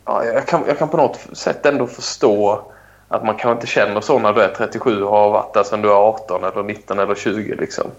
ja, 0.05 0.25
jag, 0.25 0.47
kan, 0.47 0.63
jag 0.67 0.77
kan 0.77 0.89
på 0.89 0.97
något 0.97 1.19
sätt 1.33 1.65
ändå 1.65 1.87
förstå 1.87 2.61
att 3.07 3.25
man 3.25 3.35
kanske 3.35 3.51
inte 3.51 3.67
känner 3.67 4.01
så 4.01 4.19
när 4.19 4.33
du 4.33 4.41
är 4.41 4.53
37 4.57 5.03
och 5.03 5.11
har 5.11 5.29
varit 5.29 5.53
där 5.53 5.63
sedan 5.63 5.81
du 5.81 5.89
är 5.89 5.93
18 5.93 6.43
eller 6.43 6.63
19 6.63 6.99
eller 6.99 7.15
20 7.15 7.55
liksom. 7.55 7.91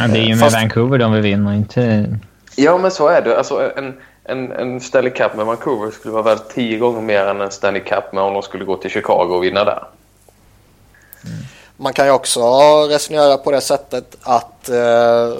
Ja, 0.00 0.08
det 0.08 0.18
är 0.18 0.22
ju 0.22 0.28
med 0.28 0.38
Fast... 0.38 0.56
Vancouver 0.56 0.98
de 0.98 1.12
vill 1.12 1.22
vinna, 1.22 1.54
inte... 1.54 2.06
Ja, 2.56 2.78
men 2.78 2.90
så 2.90 3.08
är 3.08 3.22
det. 3.22 3.38
Alltså, 3.38 3.72
en, 3.76 3.94
en, 4.24 4.52
en 4.52 4.80
Stanley 4.80 5.12
Cup 5.12 5.36
med 5.36 5.46
Vancouver 5.46 5.90
skulle 5.90 6.12
vara 6.12 6.22
värd 6.22 6.38
tio 6.54 6.78
gånger 6.78 7.00
mer 7.00 7.26
än 7.26 7.40
en 7.40 7.50
Stanley 7.50 7.82
Cup 7.82 8.12
med 8.12 8.22
om 8.22 8.32
de 8.32 8.42
skulle 8.42 8.64
gå 8.64 8.76
till 8.76 8.90
Chicago 8.90 9.34
och 9.34 9.44
vinna 9.44 9.64
där. 9.64 9.84
Mm. 11.24 11.36
Man 11.76 11.92
kan 11.92 12.06
ju 12.06 12.12
också 12.12 12.40
resonera 12.90 13.36
på 13.36 13.50
det 13.50 13.60
sättet 13.60 14.16
att 14.22 14.68
eh, 14.68 15.38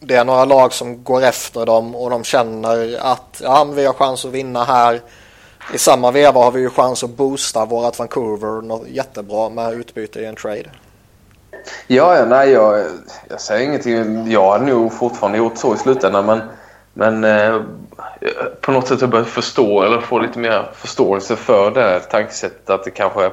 det 0.00 0.14
är 0.14 0.24
några 0.24 0.44
lag 0.44 0.72
som 0.72 1.04
går 1.04 1.22
efter 1.22 1.66
dem 1.66 1.94
och 1.94 2.10
de 2.10 2.24
känner 2.24 2.98
att 3.00 3.40
ja, 3.44 3.64
vi 3.64 3.86
har 3.86 3.94
chans 3.94 4.24
att 4.24 4.32
vinna 4.32 4.64
här. 4.64 5.00
I 5.74 5.78
samma 5.78 6.10
veva 6.10 6.40
har 6.40 6.50
vi 6.50 6.60
ju 6.60 6.70
chans 6.70 7.04
att 7.04 7.10
boosta 7.10 7.64
vårat 7.64 7.98
Vancouver 7.98 8.62
något 8.62 8.88
jättebra 8.88 9.48
med 9.48 9.72
utbyte 9.72 10.20
i 10.20 10.24
en 10.24 10.36
trade. 10.36 10.70
Ja, 11.86 12.16
ja 12.16 12.24
nej, 12.24 12.50
jag, 12.50 12.86
jag 13.28 13.40
säger 13.40 13.66
ingenting. 13.66 14.30
Jag 14.30 14.44
har 14.44 14.58
nog 14.58 14.92
fortfarande 14.92 15.38
gjort 15.38 15.58
så 15.58 15.74
i 15.74 15.76
slutändan 15.76 16.26
men, 16.26 16.40
men 16.92 17.24
eh, 17.24 17.62
på 18.60 18.72
något 18.72 18.88
sätt 18.88 19.00
har 19.00 19.06
jag 19.06 19.10
börjat 19.10 19.28
förstå 19.28 19.82
eller 19.82 20.00
få 20.00 20.18
lite 20.18 20.38
mer 20.38 20.70
förståelse 20.74 21.36
för 21.36 21.70
det 21.70 22.00
tankesättet 22.00 22.70
att 22.70 22.84
det 22.84 22.90
kanske 22.90 23.30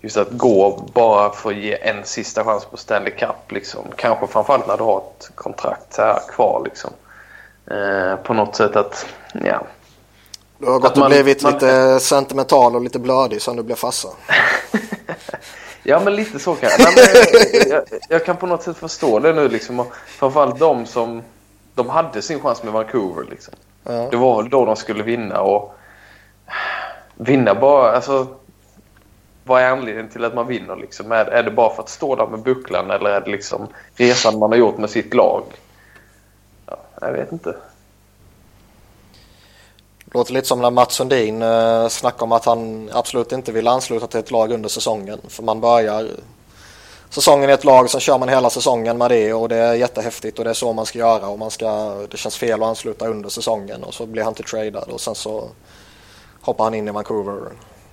just 0.00 0.16
att 0.16 0.30
gå 0.30 0.90
bara 0.94 1.30
för 1.32 1.50
att 1.50 1.56
ge 1.56 1.88
en 1.88 2.04
sista 2.04 2.44
chans 2.44 2.64
på 2.64 2.76
Stanley 2.76 3.12
Cup. 3.12 3.52
Liksom. 3.52 3.84
Kanske 3.96 4.26
framförallt 4.26 4.66
när 4.66 4.76
du 4.76 4.84
har 4.84 4.98
ett 4.98 5.30
kontrakt 5.34 5.96
här 5.96 6.20
kvar. 6.28 6.62
Liksom. 6.64 6.90
Eh, 7.70 8.16
på 8.16 8.34
något 8.34 8.56
sätt 8.56 8.76
att, 8.76 9.06
ja. 9.32 9.62
Du 10.58 10.66
har 10.66 10.78
gått 10.78 10.98
och 10.98 11.06
blivit 11.06 11.42
man... 11.42 11.52
lite 11.52 12.00
sentimental 12.00 12.76
och 12.76 12.82
lite 12.82 12.98
blödig 12.98 13.42
sen 13.42 13.56
du 13.56 13.62
blev 13.62 13.76
farsa. 13.76 14.08
ja, 15.82 16.00
men 16.04 16.16
lite 16.16 16.38
så 16.38 16.54
kan 16.54 16.70
jag. 16.78 16.94
Nej, 16.96 17.66
jag, 17.70 17.82
jag. 18.08 18.24
kan 18.24 18.36
på 18.36 18.46
något 18.46 18.62
sätt 18.62 18.76
förstå 18.76 19.18
det 19.18 19.32
nu. 19.32 19.48
Liksom. 19.48 19.80
Och 19.80 19.94
framförallt 20.06 20.58
de 20.58 20.86
som 20.86 21.22
de 21.74 21.88
hade 21.88 22.22
sin 22.22 22.40
chans 22.40 22.62
med 22.62 22.72
Vancouver. 22.72 23.26
Liksom. 23.30 23.54
Ja. 23.84 24.08
Det 24.10 24.16
var 24.16 24.42
då 24.42 24.64
de 24.64 24.76
skulle 24.76 25.02
vinna. 25.02 25.40
och 25.40 25.74
Vinna 27.14 27.54
bara... 27.54 27.92
Alltså, 27.92 28.26
vad 29.44 29.62
är 29.62 29.70
anledningen 29.70 30.10
till 30.10 30.24
att 30.24 30.34
man 30.34 30.46
vinner? 30.46 30.76
Liksom? 30.76 31.12
Är, 31.12 31.24
är 31.24 31.42
det 31.42 31.50
bara 31.50 31.74
för 31.74 31.82
att 31.82 31.88
stå 31.88 32.16
där 32.16 32.26
med 32.26 32.40
bucklan 32.40 32.90
eller 32.90 33.10
är 33.10 33.20
det 33.20 33.30
liksom 33.30 33.66
resan 33.96 34.38
man 34.38 34.50
har 34.50 34.56
gjort 34.58 34.78
med 34.78 34.90
sitt 34.90 35.14
lag? 35.14 35.42
Ja, 36.66 36.76
jag 37.00 37.12
vet 37.12 37.32
inte. 37.32 37.56
Låter 40.12 40.32
lite 40.32 40.48
som 40.48 40.60
när 40.60 40.70
Mats 40.70 40.94
Sundin 40.94 41.42
eh, 41.42 41.88
snackade 41.88 42.24
om 42.24 42.32
att 42.32 42.44
han 42.44 42.90
absolut 42.92 43.32
inte 43.32 43.52
vill 43.52 43.68
ansluta 43.68 44.06
till 44.06 44.20
ett 44.20 44.30
lag 44.30 44.52
under 44.52 44.68
säsongen. 44.68 45.20
För 45.28 45.42
man 45.42 45.60
börjar 45.60 46.08
säsongen 47.10 47.50
i 47.50 47.52
ett 47.52 47.64
lag, 47.64 47.90
sen 47.90 48.00
kör 48.00 48.18
man 48.18 48.28
hela 48.28 48.50
säsongen 48.50 48.98
med 48.98 49.10
det 49.10 49.32
och 49.32 49.48
det 49.48 49.56
är 49.56 49.74
jättehäftigt 49.74 50.38
och 50.38 50.44
det 50.44 50.50
är 50.50 50.54
så 50.54 50.72
man 50.72 50.86
ska 50.86 50.98
göra 50.98 51.28
och 51.28 51.38
man 51.38 51.50
ska, 51.50 51.94
det 52.10 52.16
känns 52.16 52.36
fel 52.36 52.62
att 52.62 52.68
ansluta 52.68 53.06
under 53.06 53.28
säsongen 53.28 53.82
och 53.82 53.94
så 53.94 54.06
blir 54.06 54.22
han 54.22 54.34
till 54.34 54.44
tradad 54.44 54.88
och 54.88 55.00
sen 55.00 55.14
så 55.14 55.48
hoppar 56.40 56.64
han 56.64 56.74
in 56.74 56.88
i 56.88 56.90
Vancouver 56.90 57.40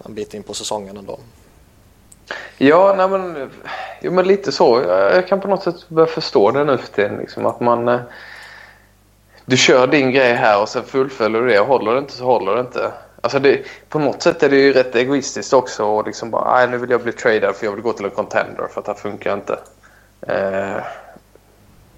en 0.06 0.14
bit 0.14 0.34
in 0.34 0.44
på 0.44 0.54
säsongen 0.54 0.98
ändå. 0.98 1.20
Ja, 2.58 2.94
nej 2.98 3.10
men, 3.10 3.52
jo, 4.02 4.12
men 4.12 4.28
lite 4.28 4.52
så. 4.52 4.84
Jag 4.88 5.28
kan 5.28 5.42
på 5.42 5.48
något 5.48 5.64
sätt 5.64 5.90
börja 5.90 6.08
förstå 6.08 6.52
det 6.52 6.64
nu 6.64 6.78
för 6.78 6.88
tiden. 6.88 7.18
Liksom, 7.18 7.46
att 7.46 7.60
man, 7.60 7.88
eh, 7.88 8.00
du 9.50 9.58
kör 9.58 9.88
din 9.88 10.12
grej 10.12 10.34
här 10.34 10.62
och 10.62 10.70
sen 10.70 10.84
fullföljer 10.84 11.42
du 11.42 11.48
det. 11.48 11.60
Håller 11.60 11.94
det 11.94 12.00
inte 12.00 12.14
så 12.14 12.26
håller 12.26 12.56
det 12.56 12.60
inte. 12.60 12.92
Alltså 13.22 13.40
det, 13.40 13.62
på 13.90 14.00
något 14.00 14.22
sätt 14.22 14.44
är 14.44 14.50
det 14.50 14.56
ju 14.56 14.74
rätt 14.74 14.96
egoistiskt 14.96 15.54
också. 15.54 15.86
Och 15.86 16.06
liksom 16.06 16.32
bara, 16.32 16.56
nej 16.56 16.68
nu 16.68 16.78
vill 16.78 16.90
jag 16.90 17.02
bli 17.02 17.12
tradad 17.12 17.56
för 17.56 17.66
jag 17.66 17.72
vill 17.72 17.82
gå 17.82 17.94
till 17.94 18.06
en 18.06 18.12
contender 18.12 18.68
för 18.72 18.80
att 18.80 18.86
det 18.86 18.92
här 18.92 19.00
funkar 19.00 19.34
inte. 19.34 19.60
Uh, 20.30 20.82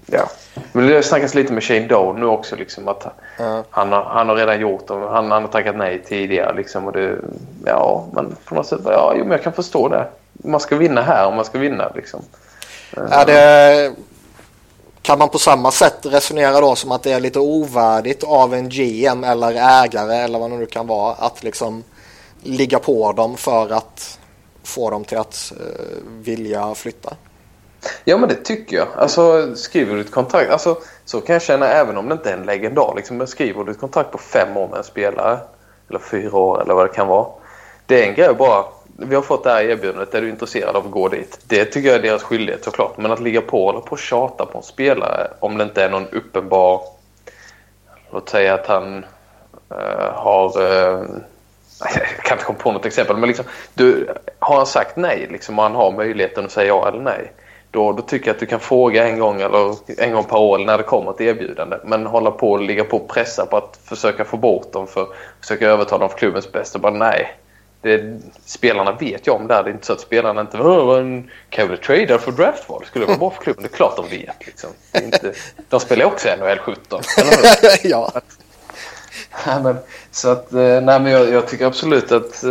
ja. 0.06 0.28
Men 0.72 0.86
det 0.86 1.02
snackas 1.02 1.34
lite 1.34 1.52
med 1.52 1.64
Shane 1.64 1.86
Doe 1.86 2.18
nu 2.18 2.26
också. 2.26 2.56
Liksom, 2.56 2.88
att 2.88 3.06
mm. 3.38 3.62
han, 3.70 3.92
har, 3.92 4.04
han 4.04 4.28
har 4.28 4.36
redan 4.36 4.60
gjort 4.60 4.90
och 4.90 5.00
han, 5.00 5.30
han 5.30 5.42
har 5.42 5.48
tackat 5.48 5.76
nej 5.76 6.02
tidigare. 6.06 6.54
Liksom, 6.56 6.86
och 6.86 6.92
det, 6.92 7.16
ja, 7.64 8.06
men 8.12 8.36
på 8.44 8.54
något 8.54 8.66
sätt, 8.66 8.80
ja, 8.84 9.12
jo, 9.16 9.22
men 9.22 9.32
jag 9.32 9.42
kan 9.42 9.52
förstå 9.52 9.88
det. 9.88 10.06
Man 10.32 10.60
ska 10.60 10.76
vinna 10.76 11.02
här 11.02 11.26
om 11.26 11.36
man 11.36 11.44
ska 11.44 11.58
vinna. 11.58 11.92
Liksom. 11.94 12.22
Är 12.96 13.26
det, 13.26 13.92
kan 15.02 15.18
man 15.18 15.28
på 15.28 15.38
samma 15.38 15.70
sätt 15.70 15.98
resonera 16.02 16.60
då 16.60 16.76
som 16.76 16.92
att 16.92 17.02
det 17.02 17.12
är 17.12 17.20
lite 17.20 17.38
ovärdigt 17.38 18.24
av 18.24 18.54
en 18.54 18.68
GM 18.68 19.24
eller 19.24 19.50
ägare 19.84 20.16
eller 20.16 20.38
vad 20.38 20.50
det 20.50 20.56
nu 20.56 20.66
kan 20.66 20.86
vara 20.86 21.14
att 21.14 21.42
liksom 21.42 21.84
ligga 22.42 22.78
på 22.78 23.12
dem 23.12 23.36
för 23.36 23.72
att 23.72 24.18
få 24.64 24.90
dem 24.90 25.04
till 25.04 25.18
att 25.18 25.52
uh, 25.60 25.96
vilja 26.06 26.74
flytta? 26.74 27.16
Ja 28.04 28.18
men 28.18 28.28
det 28.28 28.34
tycker 28.34 28.76
jag. 28.76 28.88
Alltså 28.96 29.54
skriver 29.56 29.94
du 29.94 30.00
ett 30.00 30.10
kontrakt, 30.10 30.50
alltså, 30.50 30.78
så 31.04 31.20
kan 31.20 31.32
jag 31.32 31.42
känna 31.42 31.68
även 31.68 31.96
om 31.96 32.08
det 32.08 32.12
inte 32.12 32.30
är 32.30 32.36
en 32.36 32.46
legendar. 32.46 32.92
Liksom, 32.96 33.26
skriver 33.26 33.64
du 33.64 33.72
ett 33.72 33.80
kontrakt 33.80 34.12
på 34.12 34.18
fem 34.18 34.56
år 34.56 34.68
med 34.68 34.78
en 34.78 34.84
spelare 34.84 35.38
eller 35.88 35.98
fyra 35.98 36.36
år 36.36 36.62
eller 36.62 36.74
vad 36.74 36.86
det 36.86 36.94
kan 36.94 37.06
vara. 37.06 37.26
Det 37.86 38.04
är 38.04 38.08
en 38.08 38.14
grej 38.14 38.34
bara, 38.34 38.64
vi 39.00 39.14
har 39.14 39.22
fått 39.22 39.44
det 39.44 39.50
här 39.50 39.62
erbjudandet, 39.62 40.14
är 40.14 40.20
du 40.20 40.28
intresserad 40.28 40.76
av 40.76 40.86
att 40.86 40.90
gå 40.90 41.08
dit? 41.08 41.40
Det 41.44 41.64
tycker 41.64 41.88
jag 41.88 41.98
är 41.98 42.02
deras 42.02 42.22
skyldighet 42.22 42.64
såklart. 42.64 42.98
Men 42.98 43.12
att 43.12 43.20
ligga 43.20 43.40
på 43.40 43.70
eller 43.70 43.80
på 43.80 43.92
och 43.92 43.98
tjata 43.98 44.46
på 44.46 44.58
en 44.58 44.64
spelare 44.64 45.30
om 45.40 45.58
det 45.58 45.64
inte 45.64 45.84
är 45.84 45.90
någon 45.90 46.08
uppenbar, 46.08 46.82
låt 48.10 48.28
säga 48.28 48.54
att 48.54 48.66
han 48.66 49.04
uh, 49.72 50.12
har 50.14 50.60
uh, 50.60 51.04
jag 51.94 52.24
kan 52.24 52.36
inte 52.36 52.44
komma 52.44 52.58
på 52.58 52.72
något 52.72 52.86
exempel, 52.86 53.16
men 53.16 53.28
liksom, 53.28 53.44
du, 53.74 54.08
har 54.38 54.56
han 54.56 54.66
sagt 54.66 54.96
nej 54.96 55.28
liksom, 55.30 55.58
och 55.58 55.62
han 55.64 55.74
har 55.74 55.92
möjligheten 55.92 56.44
att 56.44 56.52
säga 56.52 56.68
ja 56.68 56.88
eller 56.88 57.00
nej 57.00 57.32
då, 57.70 57.92
då 57.92 58.02
tycker 58.02 58.26
jag 58.26 58.34
att 58.34 58.40
du 58.40 58.46
kan 58.46 58.60
fråga 58.60 59.08
en 59.08 59.18
gång 59.18 59.40
eller 59.40 59.76
en 59.98 60.12
gång 60.12 60.24
per 60.24 60.38
år 60.38 60.58
när 60.58 60.78
det 60.78 60.84
kommer 60.84 61.10
ett 61.10 61.20
erbjudande. 61.20 61.76
Men 61.84 62.06
hålla 62.06 62.30
på 62.30 62.50
och 62.50 62.60
ligga 62.60 62.84
på 62.84 62.96
och 62.96 63.08
pressa 63.08 63.46
på 63.46 63.56
att 63.56 63.78
försöka 63.84 64.24
få 64.24 64.36
bort 64.36 64.72
dem 64.72 64.86
för 64.86 65.06
försöka 65.40 65.68
övertala 65.68 65.98
dem 65.98 66.10
för 66.10 66.18
klubbens 66.18 66.52
bästa. 66.52 66.78
Bara 66.78 66.92
nej. 66.92 67.36
Det, 67.82 68.20
spelarna 68.44 68.92
vet 68.92 69.26
ju 69.26 69.30
om 69.30 69.46
det 69.46 69.54
här. 69.54 69.62
Det 69.62 69.70
är 69.70 69.72
inte 69.72 69.86
så 69.86 69.92
att 69.92 70.00
spelarna 70.00 70.40
inte 70.40 70.58
en 70.58 71.30
kan 71.50 71.76
trader 71.76 72.18
för 72.18 72.32
draftval. 72.32 72.84
Skulle 72.84 73.04
det 73.04 73.08
vara 73.08 73.18
bra 73.18 73.30
för 73.30 73.42
klubben? 73.42 73.62
Det 73.62 73.68
är 73.68 73.76
klart 73.76 73.96
de 73.96 74.08
vet. 74.08 74.46
Liksom. 74.46 74.70
Inte, 75.02 75.32
de 75.68 75.80
spelar 75.80 76.04
också 76.04 76.28
NHL 76.38 76.58
17. 76.58 77.02
ja. 77.82 78.12
Nej, 79.46 79.62
men, 79.62 79.76
så 80.10 80.28
att, 80.28 80.52
eh, 80.52 80.60
nej, 80.60 81.00
men 81.00 81.06
jag, 81.06 81.30
jag, 81.30 81.48
tycker 81.48 81.66
absolut 81.66 82.12
att 82.12 82.44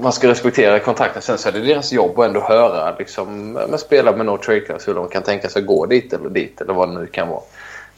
man 0.00 0.12
ska 0.12 0.28
respektera 0.28 0.78
kontrakten. 0.78 1.22
Sen 1.22 1.38
så 1.38 1.48
är 1.48 1.52
det 1.52 1.60
deras 1.60 1.92
jobb 1.92 2.18
att 2.18 2.26
ändå 2.26 2.40
höra 2.40 2.96
liksom, 2.98 3.52
med 3.52 3.80
spelare 3.80 4.16
med 4.16 4.26
no 4.26 4.38
trade 4.38 4.60
klausul 4.60 4.94
de 4.94 5.08
kan 5.08 5.22
tänka 5.22 5.48
sig 5.48 5.62
gå 5.62 5.86
dit 5.86 6.12
eller 6.12 6.30
dit 6.30 6.60
eller 6.60 6.74
vad 6.74 6.88
det 6.88 6.94
nu 7.00 7.06
kan 7.06 7.28
vara. 7.28 7.42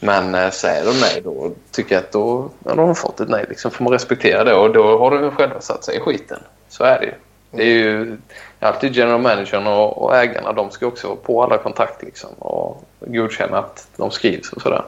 Men 0.01 0.35
eh, 0.35 0.51
säger 0.51 0.85
de 0.85 1.01
nej 1.01 1.21
då 1.25 1.51
tycker 1.71 1.95
jag 1.95 2.05
att 2.05 2.13
då, 2.13 2.51
ja, 2.65 2.75
de 2.75 2.89
har 2.89 2.95
fått 2.95 3.21
ett 3.21 3.29
nej. 3.29 3.47
Liksom, 3.49 3.71
får 3.71 3.85
man 3.85 3.93
respektera 3.93 4.45
det 4.45 4.55
och 4.55 4.73
då 4.73 4.99
har 4.99 5.11
de 5.11 5.31
själva 5.31 5.61
satt 5.61 5.85
sig 5.85 5.97
i 5.97 6.01
skiten. 6.01 6.41
Så 6.69 6.85
är 6.85 7.01
det 7.01 7.07
ju. 7.07 7.15
Det 7.51 7.63
är 7.63 7.67
ju 7.67 8.19
alltid 8.61 8.97
general 8.97 9.21
managern 9.21 9.67
och, 9.67 10.03
och 10.03 10.17
ägarna. 10.17 10.53
De 10.53 10.71
ska 10.71 10.87
också 10.87 11.09
vara 11.09 11.17
på 11.17 11.43
alla 11.43 11.59
kontrakt 11.59 12.03
liksom, 12.03 12.31
och 12.39 12.85
godkänna 13.01 13.59
att 13.59 13.89
de 13.97 14.11
skrivs 14.11 14.53
och 14.53 14.63
sådär. 14.63 14.85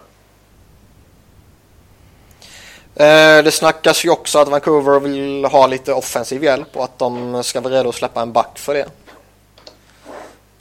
Eh, 2.94 3.44
det 3.44 3.50
snackas 3.50 4.04
ju 4.04 4.10
också 4.10 4.38
att 4.38 4.48
Vancouver 4.48 5.00
vill 5.00 5.44
ha 5.44 5.66
lite 5.66 5.92
offensiv 5.92 6.44
hjälp 6.44 6.76
och 6.76 6.84
att 6.84 6.98
de 6.98 7.44
ska 7.44 7.60
vara 7.60 7.74
redo 7.74 7.88
att 7.88 7.94
släppa 7.94 8.22
en 8.22 8.32
back 8.32 8.58
för 8.58 8.74
det. 8.74 8.86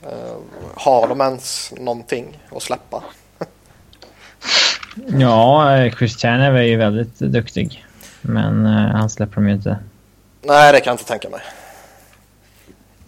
Eh, 0.02 0.36
har 0.74 1.08
de 1.08 1.20
ens 1.20 1.72
någonting 1.76 2.38
att 2.56 2.62
släppa? 2.62 3.02
Ja, 5.06 5.90
Christian 5.98 6.40
är 6.40 6.62
ju 6.62 6.76
väldigt 6.76 7.18
duktig. 7.18 7.86
Men 8.22 8.66
uh, 8.66 8.72
han 8.72 9.10
släpper 9.10 9.34
de 9.34 9.48
ju 9.48 9.54
inte. 9.54 9.78
Nej, 10.42 10.72
det 10.72 10.80
kan 10.80 10.90
jag 10.90 10.94
inte 10.94 11.04
tänka 11.04 11.28
mig. 11.28 11.40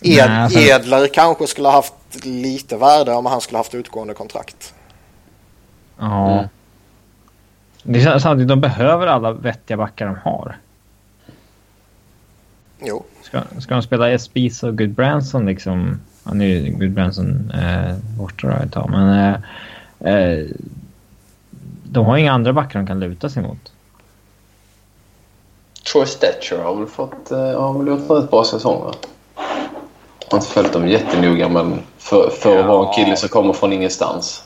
Ed, 0.02 0.30
Nej, 0.30 0.42
alltså... 0.42 0.58
Edler 0.58 1.08
kanske 1.08 1.46
skulle 1.46 1.68
ha 1.68 1.74
haft 1.74 1.94
lite 2.24 2.76
värde 2.76 3.12
om 3.12 3.26
han 3.26 3.40
skulle 3.40 3.58
haft 3.58 3.74
utgående 3.74 4.14
kontrakt. 4.14 4.74
Ja. 5.98 6.32
Mm. 6.32 6.48
Det 7.82 8.02
är 8.02 8.18
samtidigt, 8.18 8.48
de 8.48 8.60
behöver 8.60 9.06
alla 9.06 9.32
vettiga 9.32 9.76
backar 9.76 10.06
de 10.06 10.16
har. 10.16 10.56
Jo. 12.80 13.04
Ska, 13.22 13.42
ska 13.58 13.74
de 13.74 13.82
spela 13.82 14.10
Espis 14.10 14.62
och 14.62 14.78
Goodbranson 14.78 15.46
liksom? 15.46 16.00
Ja, 16.24 16.34
nu 16.34 16.56
är 16.56 16.70
Goodbranson 16.70 17.50
eh, 17.50 17.96
borta 18.18 18.62
ett 18.62 18.72
tag, 18.72 18.90
men 18.90 19.34
eh, 20.00 20.14
eh, 20.14 20.46
de 21.90 22.06
har 22.06 22.16
inga 22.16 22.32
andra 22.32 22.52
backar 22.52 22.78
de 22.78 22.86
kan 22.86 23.00
luta 23.00 23.28
sig 23.28 23.42
mot. 23.42 23.72
Troy 25.92 26.06
Stetcher 26.06 26.58
har 26.58 26.74
väl 26.74 26.86
fått, 26.86 27.30
eh, 27.30 27.60
har 27.60 27.78
väl 27.78 27.86
gjort 27.86 28.10
ett 28.24 28.30
bra 28.30 28.44
säsong 28.44 28.84
va? 28.84 28.94
Jag 30.20 30.30
har 30.30 30.38
inte 30.38 30.50
följt 30.50 30.72
dem 30.72 30.88
jättenoga 30.88 31.48
men 31.48 31.80
för, 31.98 32.30
för 32.30 32.54
ja. 32.54 32.60
att 32.60 32.66
vara 32.66 32.88
en 32.88 32.94
kille 32.94 33.16
som 33.16 33.28
kommer 33.28 33.52
från 33.52 33.72
ingenstans 33.72 34.44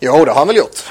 Jo, 0.00 0.24
det 0.24 0.30
har 0.30 0.38
han 0.38 0.46
väl 0.46 0.56
gjort. 0.56 0.84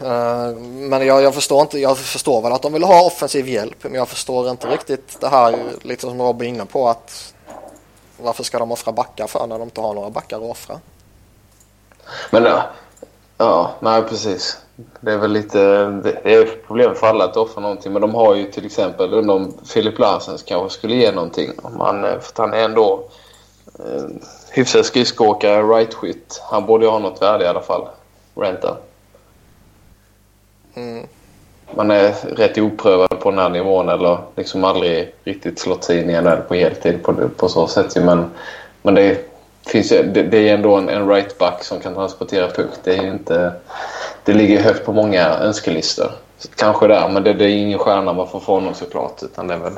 Eh, 0.00 0.56
men 0.62 1.06
jag, 1.06 1.22
jag, 1.22 1.34
förstår 1.34 1.60
inte, 1.60 1.78
jag 1.78 1.98
förstår 1.98 2.42
väl 2.42 2.52
att 2.52 2.62
de 2.62 2.72
vill 2.72 2.82
ha 2.82 3.06
offensiv 3.06 3.48
hjälp 3.48 3.84
men 3.84 3.94
jag 3.94 4.08
förstår 4.08 4.50
inte 4.50 4.66
riktigt 4.66 5.20
det 5.20 5.28
här 5.28 5.58
lite 5.82 6.00
som 6.00 6.22
Robin 6.22 6.48
är 6.48 6.54
inne 6.54 6.66
på 6.66 6.88
att 6.88 7.34
varför 8.16 8.44
ska 8.44 8.58
de 8.58 8.72
offra 8.72 8.92
backar 8.92 9.26
för 9.26 9.46
när 9.46 9.58
de 9.58 9.62
inte 9.62 9.80
har 9.80 9.94
några 9.94 10.10
backar 10.10 10.36
att 10.36 10.42
offra? 10.42 10.80
Men 12.30 12.44
ja, 12.44 12.62
ja 13.38 13.74
nej 13.80 14.02
precis. 14.02 14.58
Det 15.00 15.12
är 15.12 15.18
väl 15.18 15.32
lite, 15.32 15.58
det 16.02 16.34
är 16.34 16.66
problem 16.66 16.94
för 16.94 17.06
alla 17.06 17.24
att 17.24 17.36
offra 17.36 17.60
någonting 17.60 17.92
men 17.92 18.02
de 18.02 18.14
har 18.14 18.34
ju 18.34 18.44
till 18.44 18.66
exempel, 18.66 19.12
undrar 19.12 19.34
om 19.34 19.54
Filip 19.64 19.98
Larsens 19.98 20.42
kanske 20.42 20.78
skulle 20.78 20.94
ge 20.94 21.12
någonting. 21.12 21.50
Om 21.62 21.80
han, 21.80 22.02
för 22.02 22.16
att 22.16 22.38
han 22.38 22.54
är 22.54 22.64
ändå 22.64 23.04
eh, 23.78 24.04
hyfsad 24.50 24.84
skridskoåkare, 24.84 25.62
right-skytt. 25.62 26.42
Han 26.50 26.66
borde 26.66 26.84
ju 26.84 26.90
ha 26.90 26.98
något 26.98 27.22
värde 27.22 27.44
i 27.44 27.48
alla 27.48 27.60
fall, 27.60 27.88
Renta. 28.34 28.76
Mm. 30.74 31.06
Man 31.74 31.90
är 31.90 32.12
rätt 32.36 32.58
oprövad 32.58 33.20
på 33.20 33.30
den 33.30 33.38
här 33.38 33.50
nivån 33.50 33.88
eller 33.88 34.18
liksom 34.36 34.64
aldrig 34.64 35.14
riktigt 35.24 35.58
slått 35.58 35.84
sig 35.84 36.00
in 36.00 36.10
i 36.10 36.20
NHL 36.20 36.40
på 36.48 36.54
heltid 36.54 37.02
på, 37.02 37.14
på 37.36 37.48
så 37.48 37.66
sätt. 37.66 37.96
Men, 37.96 38.30
men 38.82 38.94
det, 38.94 39.27
finns 39.70 39.92
ju, 39.92 40.02
det, 40.02 40.22
det 40.22 40.48
är 40.48 40.54
ändå 40.54 40.76
en, 40.76 40.88
en 40.88 41.08
right-back 41.08 41.64
som 41.64 41.80
kan 41.80 41.94
transportera 41.94 42.50
puck. 42.50 42.70
Det, 42.84 42.96
är 42.96 43.06
inte, 43.06 43.52
det 44.24 44.32
ligger 44.32 44.62
högt 44.62 44.84
på 44.84 44.92
många 44.92 45.28
önskelistor. 45.28 46.10
Så 46.38 46.48
kanske 46.48 46.86
där, 46.86 47.08
men 47.08 47.22
det, 47.24 47.32
det 47.32 47.44
är 47.44 47.48
ingen 47.48 47.78
stjärna 47.78 48.12
man 48.12 48.28
får 48.28 48.40
från 48.40 48.54
honom 48.54 48.74
såklart. 48.74 49.22
Utan 49.22 49.46
det 49.46 49.54
är 49.54 49.58
väl, 49.58 49.72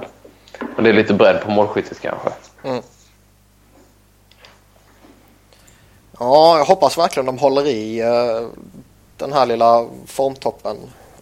men 0.75 0.85
det 0.85 0.91
är 0.91 0.95
lite 0.95 1.15
bredd 1.15 1.41
på 1.41 1.51
målskyttet 1.51 2.01
kanske. 2.01 2.29
Mm. 2.65 2.83
Ja, 6.19 6.59
jag 6.59 6.65
hoppas 6.65 6.99
verkligen 6.99 7.27
de 7.27 7.39
håller 7.39 7.67
i 7.67 8.03
uh, 8.03 8.49
den 9.17 9.33
här 9.33 9.47
lilla 9.47 9.87
formtoppen 10.07 10.77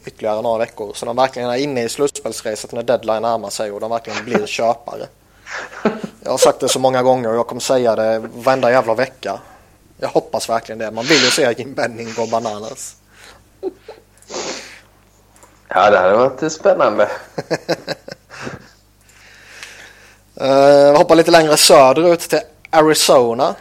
ytterligare 0.06 0.42
några 0.42 0.58
veckor. 0.58 0.92
Så 0.94 1.06
de 1.06 1.16
verkligen 1.16 1.50
är 1.50 1.56
inne 1.56 1.82
i 1.82 1.88
slutspelsracet 1.88 2.72
när 2.72 2.82
deadline 2.82 3.22
närmar 3.22 3.50
sig 3.50 3.70
och 3.70 3.80
de 3.80 3.90
verkligen 3.90 4.24
blir 4.24 4.46
köpare. 4.46 5.06
Jag 6.22 6.30
har 6.30 6.38
sagt 6.38 6.60
det 6.60 6.68
så 6.68 6.78
många 6.78 7.02
gånger 7.02 7.28
och 7.28 7.36
jag 7.36 7.46
kommer 7.46 7.60
säga 7.60 7.96
det 7.96 8.18
varenda 8.18 8.70
jävla 8.70 8.94
vecka. 8.94 9.40
Jag 10.00 10.08
hoppas 10.08 10.48
verkligen 10.48 10.78
det. 10.78 10.90
Man 10.90 11.04
vill 11.04 11.24
ju 11.24 11.30
se 11.30 11.54
Jim 11.58 11.74
Benning 11.74 12.14
gå 12.16 12.26
bananas. 12.26 12.96
Ja, 15.68 15.90
det 15.90 15.98
hade 15.98 16.16
varit 16.16 16.52
spännande. 16.52 17.10
uh, 20.40 20.96
hoppa 20.98 21.14
lite 21.14 21.30
längre 21.30 21.56
söderut 21.56 22.20
till 22.20 22.40
Arizona. 22.70 23.54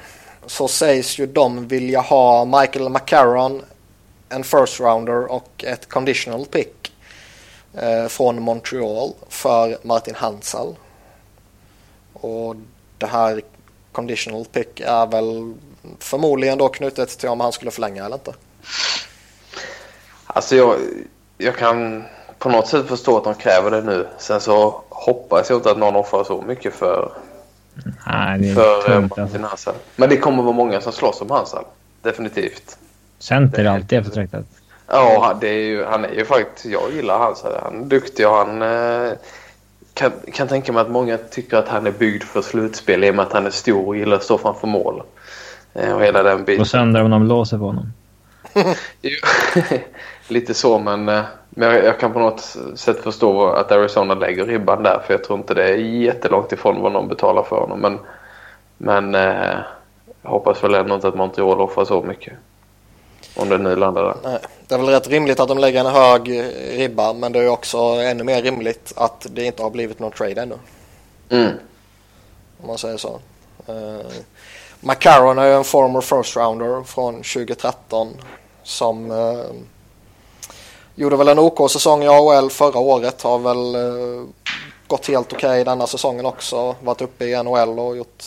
Så 0.45 0.67
sägs 0.67 1.19
ju 1.19 1.25
de 1.25 1.67
vilja 1.67 2.01
ha 2.01 2.45
Michael 2.45 2.89
McCarron, 2.89 3.61
en 4.29 4.43
first 4.43 4.79
rounder 4.79 5.31
och 5.31 5.63
ett 5.67 5.89
conditional 5.89 6.45
pick 6.45 6.93
uh, 7.83 8.07
från 8.07 8.41
Montreal 8.41 9.13
för 9.29 9.77
Martin 9.81 10.15
Hansal. 10.15 10.75
Och 12.21 12.55
det 12.97 13.05
här 13.05 13.41
conditional 13.91 14.45
pick 14.45 14.79
är 14.79 15.07
väl 15.07 15.53
förmodligen 15.99 16.57
då 16.57 16.69
knutet 16.69 17.09
till 17.19 17.29
om 17.29 17.39
han 17.39 17.51
skulle 17.51 17.71
förlänga 17.71 18.05
eller 18.05 18.15
inte. 18.15 18.33
Alltså 20.27 20.55
jag, 20.55 20.75
jag 21.37 21.55
kan 21.55 22.03
på 22.39 22.49
något 22.49 22.67
sätt 22.67 22.87
förstå 22.87 23.17
att 23.17 23.23
de 23.23 23.35
kräver 23.35 23.71
det 23.71 23.81
nu. 23.81 24.07
Sen 24.17 24.41
så 24.41 24.81
hoppas 24.89 25.49
jag 25.49 25.57
inte 25.57 25.71
att 25.71 25.77
någon 25.77 25.95
offrar 25.95 26.23
så 26.23 26.41
mycket 26.41 26.73
för, 26.73 27.11
Nej, 28.07 28.39
det 28.39 28.49
är 28.49 28.55
för 28.55 28.77
eh, 28.77 28.95
tungt, 28.95 29.17
Martin 29.17 29.43
Hansal. 29.43 29.73
Men 29.95 30.09
det 30.09 30.17
kommer 30.17 30.43
vara 30.43 30.53
många 30.53 30.81
som 30.81 30.91
slåss 30.91 31.21
om 31.21 31.31
Hansal. 31.31 31.65
Definitivt. 32.01 32.77
Center 33.19 33.65
är 33.65 33.69
alltid 33.69 33.99
eftertraktat. 33.99 34.45
Ja, 34.87 35.37
det 35.41 35.49
är 35.49 35.63
ju, 35.63 35.83
han 35.83 36.05
är 36.05 36.13
ju 36.13 36.25
faktiskt... 36.25 36.65
Jag 36.65 36.93
gillar 36.93 37.19
Hansal. 37.19 37.59
Han 37.63 37.81
är 37.81 37.85
duktig 37.85 38.27
och 38.27 38.33
han... 38.33 38.61
Eh, 38.61 39.11
kan, 39.97 40.11
kan 40.33 40.47
tänka 40.47 40.73
mig 40.73 40.81
att 40.81 40.89
många 40.89 41.17
tycker 41.17 41.57
att 41.57 41.67
han 41.67 41.87
är 41.87 41.91
byggd 41.91 42.23
för 42.23 42.41
slutspel 42.41 43.03
i 43.03 43.11
och 43.11 43.15
med 43.15 43.25
att 43.25 43.33
han 43.33 43.45
är 43.45 43.49
stor 43.49 43.87
och 43.87 43.97
gillar 43.97 44.15
att 44.15 44.23
stå 44.23 44.37
framför 44.37 44.67
mål. 44.67 45.03
Eh, 45.73 45.95
och 45.95 46.03
hela 46.03 46.23
den 46.23 46.45
biten. 46.45 46.61
Och 46.61 46.67
sönder 46.67 47.03
om 47.03 47.11
de 47.11 47.23
låser 47.23 47.57
på 47.57 47.65
honom. 47.65 47.93
Lite 50.27 50.53
så, 50.53 50.79
men, 50.79 51.09
eh, 51.09 51.21
men 51.49 51.69
jag, 51.69 51.85
jag 51.85 51.99
kan 51.99 52.13
på 52.13 52.19
något 52.19 52.57
sätt 52.75 53.03
förstå 53.03 53.47
att 53.47 53.71
Arizona 53.71 54.13
lägger 54.13 54.45
ribban 54.45 54.83
där. 54.83 54.99
För 55.05 55.13
jag 55.13 55.23
tror 55.23 55.39
inte 55.39 55.53
det 55.53 55.63
är 55.63 55.75
jättelångt 55.77 56.51
ifrån 56.51 56.81
vad 56.81 56.93
de 56.93 57.07
betalar 57.07 57.43
för 57.43 57.59
honom. 57.59 57.79
Men, 57.79 57.99
men 58.77 59.15
eh, 59.15 59.57
jag 60.21 60.29
hoppas 60.29 60.63
väl 60.63 60.73
ändå 60.73 60.95
inte 60.95 61.07
att 61.07 61.15
Montreal 61.15 61.61
offrar 61.61 61.85
så 61.85 62.03
mycket. 62.03 62.33
Om 63.37 63.49
det 63.49 63.57
nu 63.57 63.75
landar 63.75 64.03
där. 64.03 64.15
Nej, 64.23 64.39
det 64.67 64.75
är 64.75 64.79
väl 64.79 64.87
rätt 64.87 65.07
rimligt 65.07 65.39
att 65.39 65.47
de 65.47 65.57
lägger 65.57 65.79
en 65.79 65.85
hög 65.85 66.29
ribba 66.71 67.13
men 67.13 67.31
det 67.31 67.39
är 67.39 67.49
också 67.49 67.77
ännu 67.77 68.23
mer 68.23 68.41
rimligt 68.41 68.93
att 68.95 69.27
det 69.29 69.45
inte 69.45 69.63
har 69.63 69.69
blivit 69.69 69.99
någon 69.99 70.11
trade 70.11 70.41
ännu. 70.41 70.55
Mm. 71.29 71.51
Om 72.61 72.67
man 72.67 72.77
säger 72.77 72.97
så. 72.97 73.19
Uh, 73.69 74.05
McCarron 74.79 75.37
är 75.37 75.45
ju 75.45 75.53
en 75.53 75.63
former 75.63 76.01
first 76.01 76.37
rounder 76.37 76.83
från 76.83 77.15
2013 77.15 78.13
som 78.63 79.11
uh, 79.11 79.45
gjorde 80.95 81.15
väl 81.15 81.27
en 81.27 81.39
OK-säsong 81.39 82.03
i 82.03 82.07
AHL 82.07 82.49
förra 82.49 82.79
året. 82.79 83.21
Har 83.21 83.39
väl 83.39 83.75
uh, 83.75 84.25
gått 84.87 85.07
helt 85.07 85.33
okej 85.33 85.49
okay 85.49 85.63
denna 85.63 85.87
säsongen 85.87 86.25
också. 86.25 86.75
Varit 86.83 87.01
uppe 87.01 87.25
i 87.25 87.43
NHL 87.43 87.79
och 87.79 87.97
gjort 87.97 88.23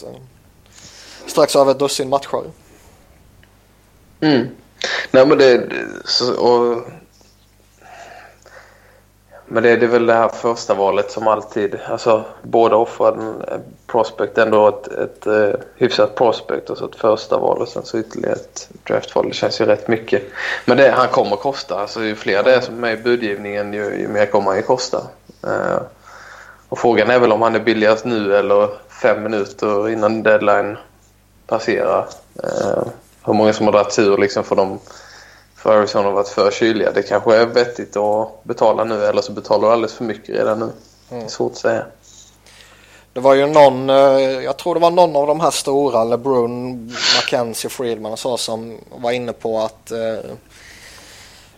strax 1.26 1.56
över 1.56 1.70
ett 1.70 1.78
dussin 1.78 2.08
matcher. 2.08 2.42
Mm. 4.20 4.48
Nej 5.10 5.26
men 5.26 5.38
det... 5.38 5.62
Och, 6.38 6.82
men 9.52 9.62
det, 9.62 9.76
det 9.76 9.86
är 9.86 9.90
väl 9.90 10.06
det 10.06 10.14
här 10.14 10.28
första 10.28 10.74
valet 10.74 11.10
som 11.10 11.28
alltid... 11.28 11.78
Alltså 11.88 12.24
båda 12.42 12.76
offrar 12.76 13.12
en 13.12 13.42
eh, 13.48 13.60
prospect 13.86 14.38
ändå 14.38 14.68
ett, 14.68 14.88
ett, 14.88 15.26
ett 15.26 15.66
hyfsat 15.76 16.14
prospect 16.14 16.70
och 16.70 16.78
så 16.78 16.84
ett 16.84 16.96
första 16.96 17.38
val 17.38 17.58
och 17.58 17.68
sen 17.68 17.82
så 17.84 17.98
ytterligare 17.98 18.34
ett 18.34 18.68
draftval. 18.86 19.28
Det 19.28 19.34
känns 19.34 19.60
ju 19.60 19.64
rätt 19.64 19.88
mycket. 19.88 20.22
Men 20.64 20.76
det 20.76 20.90
han 20.90 21.08
kommer 21.08 21.32
att 21.32 21.40
kosta. 21.42 21.80
Alltså 21.80 22.02
ju 22.02 22.16
fler 22.16 22.42
det 22.42 22.54
är 22.54 22.60
som 22.60 22.74
är 22.74 22.80
med 22.80 23.00
i 23.00 23.02
budgivningen 23.02 23.72
ju, 23.72 23.84
ju 24.00 24.08
mer 24.08 24.26
kommer 24.26 24.46
han 24.46 24.56
ju 24.56 24.62
kosta. 24.62 25.02
Uh, 25.46 25.80
och 26.68 26.78
frågan 26.78 27.10
är 27.10 27.18
väl 27.18 27.32
om 27.32 27.42
han 27.42 27.54
är 27.54 27.60
billigast 27.60 28.04
nu 28.04 28.36
eller 28.36 28.68
fem 29.02 29.22
minuter 29.22 29.88
innan 29.88 30.22
deadline 30.22 30.76
passerar. 31.46 32.06
Uh, 32.44 32.82
hur 33.24 33.32
många 33.32 33.52
som 33.52 33.66
har 33.66 33.72
dragit 33.72 33.96
tur 33.96 34.18
liksom 34.18 34.44
för 34.44 34.56
dem 34.56 34.78
för 35.56 35.78
Arizona 35.78 36.04
har 36.04 36.12
varit 36.12 36.28
för 36.28 36.50
kyliga. 36.50 36.92
Det 36.92 37.02
kanske 37.02 37.36
är 37.36 37.46
vettigt 37.46 37.96
att 37.96 38.44
betala 38.44 38.84
nu 38.84 39.04
eller 39.04 39.22
så 39.22 39.32
betalar 39.32 39.68
du 39.68 39.72
alldeles 39.72 39.94
för 39.94 40.04
mycket 40.04 40.28
redan 40.28 40.58
nu. 40.58 40.72
Mm. 41.10 41.28
Svårt 41.28 41.52
att 41.52 41.58
säga. 41.58 41.84
Det 43.12 43.20
var 43.20 43.34
ju 43.34 43.46
någon, 43.46 43.88
jag 44.42 44.56
tror 44.56 44.74
det 44.74 44.80
var 44.80 44.90
någon 44.90 45.16
av 45.16 45.26
de 45.26 45.40
här 45.40 45.50
stora, 45.50 46.04
LeBrun, 46.04 46.86
McKenzie, 47.16 47.70
Friedman 47.70 48.12
och 48.12 48.18
så 48.18 48.36
som 48.36 48.78
var 48.90 49.10
inne 49.10 49.32
på 49.32 49.58
att 49.58 49.92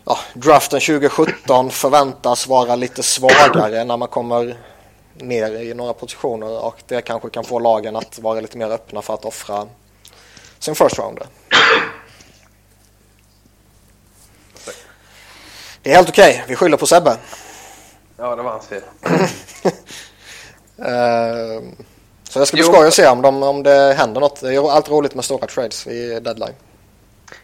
ja, 0.05 0.17
draften 0.33 0.79
2017 0.79 1.71
förväntas 1.71 2.47
vara 2.47 2.75
lite 2.75 3.03
svagare 3.03 3.83
när 3.83 3.97
man 3.97 4.07
kommer 4.07 4.57
ner 5.13 5.61
i 5.61 5.73
några 5.73 5.93
positioner 5.93 6.65
och 6.65 6.75
det 6.87 7.01
kanske 7.01 7.29
kan 7.29 7.43
få 7.43 7.59
lagen 7.59 7.95
att 7.95 8.19
vara 8.19 8.39
lite 8.39 8.57
mer 8.57 8.71
öppna 8.71 9.01
för 9.01 9.13
att 9.13 9.25
offra 9.25 9.67
sin 10.59 10.75
first 10.75 10.99
rounder. 10.99 11.27
Det 15.83 15.91
är 15.91 15.95
helt 15.95 16.09
okej. 16.09 16.33
Okay. 16.33 16.43
Vi 16.47 16.55
skyller 16.55 16.77
på 16.77 16.85
Sebbe. 16.85 17.17
Ja, 18.17 18.35
det 18.35 18.43
var 18.43 18.51
hans 18.51 18.67
fel. 18.67 18.81
uh, 20.79 21.63
så 22.29 22.39
det 22.39 22.45
ska 22.45 22.57
bli 22.57 22.63
skoj 22.63 22.87
att 22.87 22.93
se 22.93 23.07
om, 23.07 23.21
de, 23.21 23.43
om 23.43 23.63
det 23.63 23.93
händer 23.97 24.21
något. 24.21 24.41
Det 24.41 24.55
är 24.55 24.71
alltid 24.71 24.93
roligt 24.93 25.15
med 25.15 25.25
stora 25.25 25.47
trades 25.47 25.87
i 25.87 26.19
deadline. 26.19 26.53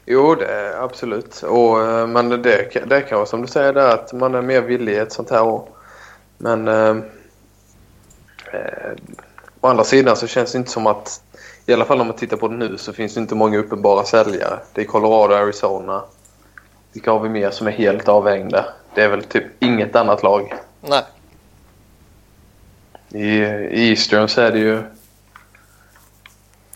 Jo, 0.05 0.35
det 0.35 0.45
är 0.45 0.83
absolut. 0.83 1.43
Och, 1.43 1.81
eh, 1.81 2.07
men 2.07 2.29
det, 2.29 2.85
det 2.85 3.01
kan 3.01 3.17
vara 3.17 3.25
som 3.25 3.41
du 3.41 3.47
säger 3.47 3.73
där 3.73 3.93
att 3.93 4.13
man 4.13 4.35
är 4.35 4.41
mer 4.41 4.61
villig 4.61 4.97
ett 4.97 5.11
sånt 5.11 5.29
här 5.29 5.43
år. 5.43 5.67
Men 6.37 6.67
eh, 6.67 6.97
eh, 8.53 8.91
å 9.61 9.67
andra 9.67 9.83
sidan 9.83 10.15
så 10.15 10.27
känns 10.27 10.51
det 10.51 10.57
inte 10.57 10.71
som 10.71 10.87
att 10.87 11.21
i 11.65 11.73
alla 11.73 11.85
fall 11.85 12.01
om 12.01 12.07
man 12.07 12.15
tittar 12.15 12.37
på 12.37 12.47
det 12.47 12.55
nu 12.55 12.77
så 12.77 12.93
finns 12.93 13.13
det 13.13 13.19
inte 13.19 13.35
många 13.35 13.57
uppenbara 13.57 14.03
säljare. 14.03 14.59
Det 14.73 14.81
är 14.81 14.85
Colorado 14.85 15.33
Arizona. 15.33 16.03
Vilka 16.93 17.11
har 17.11 17.19
vi 17.19 17.29
mer 17.29 17.51
som 17.51 17.67
är 17.67 17.71
helt 17.71 18.07
avhängda? 18.07 18.65
Det 18.95 19.01
är 19.01 19.07
väl 19.07 19.23
typ 19.23 19.63
inget 19.63 19.95
annat 19.95 20.23
lag. 20.23 20.53
Nej. 20.81 21.03
I, 23.09 23.25
i 23.25 23.89
Eastern 23.89 24.27
så 24.27 24.41
är 24.41 24.51
det 24.51 24.59
ju... 24.59 24.83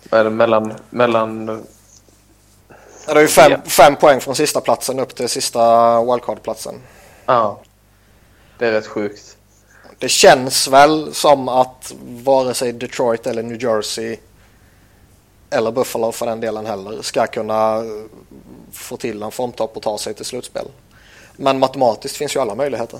Är 0.09 0.23
det 0.23 0.29
mellan... 0.29 0.73
mellan 0.89 1.47
ja, 3.07 3.13
det 3.13 3.19
är 3.19 3.21
ju 3.21 3.27
fem, 3.27 3.61
fem 3.65 3.95
poäng 3.95 4.19
från 4.19 4.35
sista 4.35 4.61
platsen 4.61 4.99
upp 4.99 5.15
till 5.15 5.29
sista 5.29 6.01
wildcard-platsen. 6.03 6.75
Ja. 7.25 7.61
Det 8.57 8.67
är 8.67 8.71
rätt 8.71 8.87
sjukt. 8.87 9.37
Det 9.99 10.09
känns 10.09 10.67
väl 10.67 11.13
som 11.13 11.49
att 11.49 11.93
vare 12.01 12.53
sig 12.53 12.73
Detroit 12.73 13.27
eller 13.27 13.43
New 13.43 13.63
Jersey 13.63 14.17
eller 15.53 15.71
Buffalo 15.71 16.11
för 16.11 16.25
den 16.25 16.39
delen 16.39 16.65
heller 16.65 17.01
ska 17.01 17.27
kunna 17.27 17.83
få 18.71 18.97
till 18.97 19.23
en 19.23 19.31
formtopp 19.31 19.77
och 19.77 19.83
ta 19.83 19.97
sig 19.97 20.13
till 20.13 20.25
slutspel. 20.25 20.65
Men 21.35 21.59
matematiskt 21.59 22.17
finns 22.17 22.35
ju 22.35 22.39
alla 22.39 22.55
möjligheter. 22.55 22.99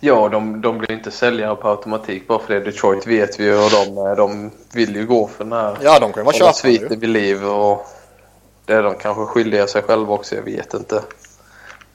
Ja, 0.00 0.28
de, 0.28 0.60
de 0.60 0.78
blir 0.78 0.92
inte 0.92 1.10
säljare 1.10 1.56
på 1.56 1.68
automatik 1.68 2.28
bara 2.28 2.38
för 2.38 2.54
det. 2.54 2.60
Detroit 2.60 3.06
vet 3.06 3.40
vi 3.40 3.44
ju 3.44 3.50
hur 3.56 3.70
de. 3.70 4.16
De 4.16 4.50
vill 4.72 4.96
ju 4.96 5.06
gå 5.06 5.26
för 5.26 5.44
den 5.44 5.52
här 5.52 5.78
Ja, 5.82 5.98
de 5.98 6.12
kan 6.12 6.20
ju 6.20 6.24
vara 6.24 6.34
köpare 6.36 6.54
sviten 6.54 6.88
ju. 6.92 6.96
vid 6.96 7.08
liv 7.08 7.44
och 7.44 7.86
det 8.64 8.72
är 8.72 8.82
de 8.82 8.94
kanske 8.94 9.24
skyldiga 9.24 9.66
sig 9.66 9.82
själva 9.82 10.14
också. 10.14 10.34
Jag 10.34 10.42
vet 10.42 10.74
inte. 10.74 10.96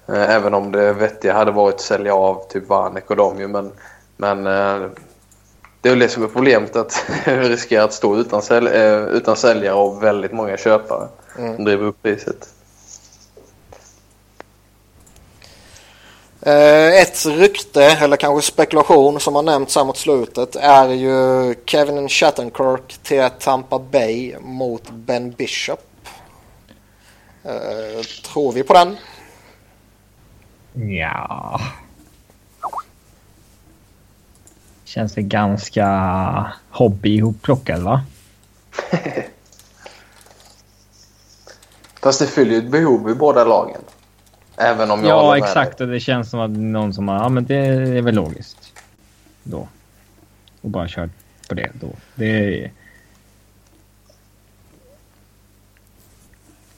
Eh, 0.08 0.36
Även 0.36 0.54
om 0.54 0.71
det 0.71 0.93
vettiga 0.93 1.34
hade 1.34 1.52
varit 1.52 1.75
att 1.75 1.82
sälja 1.82 2.15
av 2.15 2.43
typ 2.49 2.69
Vanek 2.69 3.10
och 3.10 3.15
dem 3.15 3.39
ju. 3.39 3.47
Men, 3.47 3.71
men 4.17 4.47
eh, 4.47 4.89
det 5.81 5.89
är 5.89 5.95
det 5.95 6.09
som 6.09 6.23
är 6.23 6.27
problemet 6.27 6.75
att 6.75 7.05
riskera 7.25 7.83
att 7.83 7.93
stå 7.93 8.17
utan, 8.17 8.41
sälj, 8.41 8.67
eh, 8.67 9.03
utan 9.03 9.35
säljare 9.35 9.75
och 9.75 10.03
väldigt 10.03 10.31
många 10.31 10.57
köpare 10.57 11.07
Mm. 11.37 11.55
som 11.55 11.65
driver 11.65 11.85
upp 11.85 12.03
priset. 12.03 12.49
Eh, 16.41 17.01
ett 17.01 17.25
rykte, 17.25 17.83
eller 17.83 18.17
kanske 18.17 18.51
spekulation, 18.51 19.19
som 19.19 19.35
har 19.35 19.43
nämnts 19.43 19.75
här 19.75 19.83
mot 19.83 19.97
slutet 19.97 20.55
är 20.55 20.89
ju 20.89 21.55
Kevin 21.65 22.09
Shattenkirk 22.09 22.97
till 23.03 23.29
Tampa 23.39 23.79
Bay 23.79 24.35
mot 24.39 24.89
Ben 24.89 25.31
Bishop. 25.31 25.79
Eh, 27.43 28.01
tror 28.33 28.51
vi 28.51 28.63
på 28.63 28.73
den? 28.73 28.97
Ja. 30.73 31.61
Känns 34.89 35.13
det 35.13 35.21
ganska 35.21 36.54
hobby 36.69 37.15
ihopplockad 37.15 37.82
va? 37.82 38.04
Fast 42.02 42.19
det 42.19 42.28
fyller 42.28 42.52
ju 42.52 42.58
ett 42.58 42.71
behov 42.71 43.10
i 43.10 43.15
båda 43.15 43.43
lagen. 43.43 43.82
Även 44.58 44.91
om 44.91 45.04
jag 45.04 45.10
Ja 45.10 45.38
exakt 45.38 45.82
och 45.82 45.88
det 45.88 45.99
känns 45.99 46.30
som 46.30 46.39
att 46.39 46.52
någon 46.52 46.93
som 46.93 47.08
har, 47.08 47.15
ja 47.15 47.30
men 47.30 47.45
det 47.45 47.56
är 47.56 48.02
väl 48.02 48.15
logiskt. 48.15 48.73
Då. 49.43 49.67
Och 50.62 50.69
bara 50.69 50.88
kört 50.88 51.10
på 51.49 51.56
det 51.56 51.71
då. 51.73 51.89
Det 52.15 52.63
är... 52.63 52.71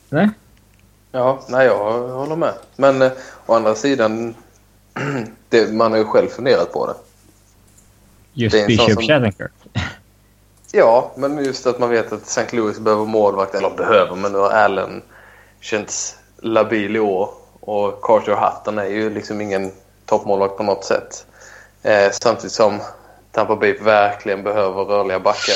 Nej? 0.09 0.29
Ja, 1.11 1.41
nej 1.49 1.65
jag 1.65 2.07
håller 2.09 2.35
med. 2.35 2.53
Men 2.75 3.01
eh, 3.01 3.11
å 3.45 3.53
andra 3.53 3.75
sidan, 3.75 4.35
det, 5.49 5.73
man 5.73 5.91
har 5.91 5.99
ju 5.99 6.05
själv 6.05 6.27
funderat 6.27 6.73
på 6.73 6.87
det. 6.87 6.93
Just 8.33 8.53
Det 8.53 8.59
är 8.59 8.63
en 8.63 8.77
sån 8.77 8.85
Bishop 8.85 9.03
som- 9.03 9.07
Shattenkirk. 9.07 9.51
Ja, 10.73 11.11
men 11.15 11.45
just 11.45 11.67
att 11.67 11.79
man 11.79 11.89
vet 11.89 12.11
att 12.11 12.23
St. 12.27 12.55
Louis 12.55 12.79
behöver 12.79 13.05
målvakt, 13.05 13.55
eller 13.55 13.69
behöver, 13.69 14.15
men 14.15 14.31
nu 14.31 14.37
har 14.37 14.49
Allen 14.49 15.01
känts 15.61 16.15
labil 16.41 16.95
i 16.95 16.99
år. 16.99 17.29
Och 17.59 18.01
Carter 18.01 18.35
Hutton 18.35 18.77
är 18.77 18.85
ju 18.85 19.09
liksom 19.09 19.41
ingen 19.41 19.71
toppmålvakt 20.05 20.57
på 20.57 20.63
något 20.63 20.85
sätt. 20.85 21.25
Eh, 21.83 22.11
samtidigt 22.11 22.51
som 22.51 22.79
Tampa 23.31 23.55
Bay 23.55 23.73
verkligen 23.73 24.43
behöver 24.43 24.83
rörliga 24.83 25.19
backar. 25.19 25.55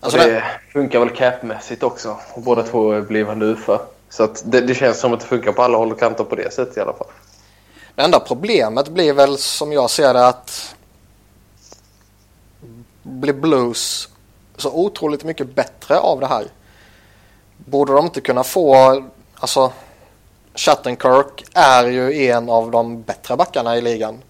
Alltså 0.00 0.18
det, 0.18 0.30
det 0.30 0.44
funkar 0.72 0.98
väl 0.98 1.10
capmässigt 1.10 1.82
också. 1.82 2.16
Och 2.34 2.42
båda 2.42 2.62
två 2.62 2.92
är 2.92 3.00
blivande 3.00 3.46
UFA. 3.46 3.80
Så 4.08 4.22
att 4.24 4.42
det, 4.46 4.60
det 4.60 4.74
känns 4.74 5.00
som 5.00 5.12
att 5.12 5.20
det 5.20 5.26
funkar 5.26 5.52
på 5.52 5.62
alla 5.62 5.78
håll 5.78 5.92
och 5.92 6.00
kanter 6.00 6.24
på 6.24 6.34
det 6.34 6.52
sättet 6.52 6.76
i 6.76 6.80
alla 6.80 6.92
fall. 6.92 7.06
det 7.94 8.02
enda 8.02 8.20
problemet 8.20 8.88
blir 8.88 9.12
väl 9.12 9.38
som 9.38 9.72
jag 9.72 9.90
ser 9.90 10.14
det 10.14 10.26
att 10.26 10.74
blir 13.08 13.32
Blues 13.32 14.08
så 14.56 14.72
otroligt 14.72 15.24
mycket 15.24 15.54
bättre 15.54 15.98
av 15.98 16.20
det 16.20 16.26
här? 16.26 16.46
Borde 17.56 17.92
de 17.92 18.04
inte 18.04 18.20
kunna 18.20 18.44
få, 18.44 19.02
alltså 19.34 19.72
Shattenkirk 20.54 21.44
är 21.54 21.86
ju 21.86 22.26
en 22.26 22.50
av 22.50 22.70
de 22.70 23.02
bättre 23.02 23.36
backarna 23.36 23.76
i 23.76 23.80
ligan. 23.80 24.22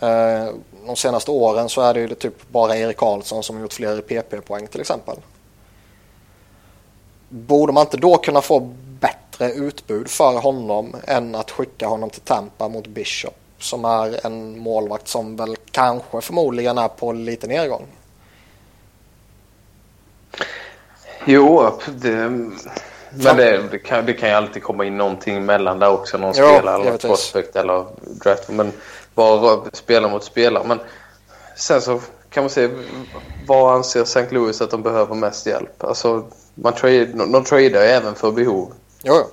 Eh, 0.00 0.48
de 0.86 0.96
senaste 0.96 1.30
åren 1.30 1.68
så 1.68 1.80
är 1.80 1.94
det 1.94 2.00
ju 2.00 2.14
typ 2.14 2.48
bara 2.48 2.76
Erik 2.76 2.96
Karlsson 2.96 3.42
som 3.42 3.56
har 3.56 3.62
gjort 3.62 3.72
fler 3.72 4.00
PP-poäng 4.00 4.66
till 4.66 4.80
exempel. 4.80 5.16
Borde 7.28 7.72
man 7.72 7.80
inte 7.80 7.96
då 7.96 8.16
kunna 8.16 8.40
få 8.40 8.60
bättre 9.00 9.52
utbud 9.52 10.08
för 10.08 10.40
honom 10.40 10.96
än 11.06 11.34
att 11.34 11.50
skicka 11.50 11.86
honom 11.86 12.10
till 12.10 12.20
Tampa 12.20 12.68
mot 12.68 12.86
Bishop 12.86 13.34
som 13.58 13.84
är 13.84 14.26
en 14.26 14.58
målvakt 14.58 15.08
som 15.08 15.36
väl 15.36 15.56
kanske 15.70 16.20
förmodligen 16.20 16.78
är 16.78 16.88
på 16.88 17.12
lite 17.12 17.46
nedgång. 17.46 17.86
Jo, 21.24 21.78
det, 21.86 22.10
men 22.10 23.36
det, 23.36 23.68
det, 23.70 23.78
kan, 23.78 24.06
det 24.06 24.12
kan 24.12 24.28
ju 24.28 24.34
alltid 24.34 24.62
komma 24.62 24.84
in 24.84 24.96
någonting 24.96 25.36
emellan 25.36 25.78
där 25.78 25.90
också. 25.90 26.18
Någon 26.18 26.32
Ja, 26.36 26.58
spelare 26.58 26.82
eller 26.82 26.98
prospect 26.98 27.56
eller 27.56 27.86
draft. 28.24 28.48
Men 28.48 28.72
bara 29.14 29.60
spela 29.72 30.08
mot 30.08 30.24
spelare. 30.24 30.64
Men 30.66 30.80
sen 31.56 31.80
så 31.80 32.00
kan 32.30 32.42
man 32.42 32.50
se 32.50 32.68
vad 33.46 33.74
anser 33.74 34.02
St. 34.02 34.26
Louis 34.30 34.60
att 34.60 34.70
de 34.70 34.82
behöver 34.82 35.14
mest 35.14 35.46
hjälp. 35.46 35.84
Alltså, 35.84 36.24
man 36.54 36.72
trade, 36.72 37.04
de, 37.04 37.44
tradar 37.44 37.82
ju 37.82 37.88
även 37.88 38.14
för 38.14 38.32
behov. 38.32 38.72
Jo, 39.02 39.14
jo. 39.14 39.24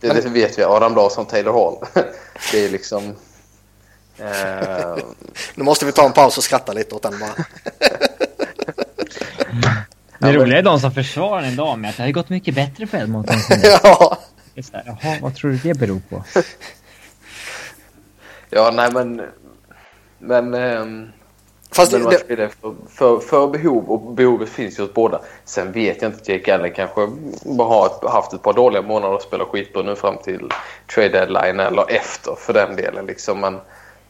Det, 0.00 0.08
Men- 0.08 0.16
det 0.22 0.28
vet 0.28 0.58
vi. 0.58 0.64
Adam 0.64 0.94
Larsson, 0.94 1.26
Taylor 1.26 1.52
Hall. 1.52 1.76
det 2.52 2.64
är 2.64 2.68
liksom... 2.68 3.14
Eh, 4.18 4.96
Nu 5.54 5.64
måste 5.64 5.86
vi 5.86 5.92
ta 5.92 6.06
en 6.06 6.12
paus 6.12 6.38
och 6.38 6.44
skratta 6.44 6.72
lite 6.72 6.94
åt 6.94 7.02
den 7.02 7.18
bara. 7.18 7.34
Det 10.18 10.32
roliga 10.32 10.58
är 10.58 10.62
de 10.62 10.80
som 10.80 10.92
försvarar 10.92 11.42
en 11.42 11.56
dag 11.56 11.78
med 11.78 11.90
att 11.90 11.96
det 11.96 12.02
har 12.02 12.10
gått 12.10 12.28
mycket 12.28 12.54
bättre 12.54 12.86
för 12.86 12.98
Edmonton. 12.98 13.36
ja. 13.82 14.18
Det 14.54 14.70
Jaha, 14.72 15.18
vad 15.22 15.34
tror 15.34 15.50
du 15.50 15.56
det 15.56 15.74
beror 15.74 16.00
på? 16.10 16.24
ja, 18.50 18.70
nej 18.74 18.92
men... 18.92 19.22
Men... 20.18 20.54
ehm, 20.54 21.08
Fast 21.74 21.92
Men 21.92 22.02
det, 22.02 22.18
tradar 22.18 22.48
för, 22.48 22.74
för, 22.88 23.18
för 23.18 23.46
behov 23.46 23.90
och 23.90 24.14
behovet 24.14 24.48
finns 24.48 24.78
ju 24.78 24.82
hos 24.82 24.94
båda. 24.94 25.20
Sen 25.44 25.72
vet 25.72 26.02
jag 26.02 26.12
inte, 26.12 26.32
Jake 26.32 26.54
Allen 26.54 26.72
kanske 26.72 27.08
bara 27.44 27.68
har 27.68 28.08
haft 28.08 28.32
ett 28.32 28.42
par 28.42 28.52
dåliga 28.52 28.82
månader 28.82 29.14
och 29.14 29.22
spelar 29.22 29.44
skitbra 29.44 29.82
nu 29.82 29.96
fram 29.96 30.18
till 30.18 30.48
trade 30.94 31.08
deadline 31.08 31.60
eller 31.60 31.90
efter 31.90 32.34
för 32.38 32.52
den 32.52 32.76
delen. 32.76 33.06
Liksom. 33.06 33.40
Men, 33.40 33.60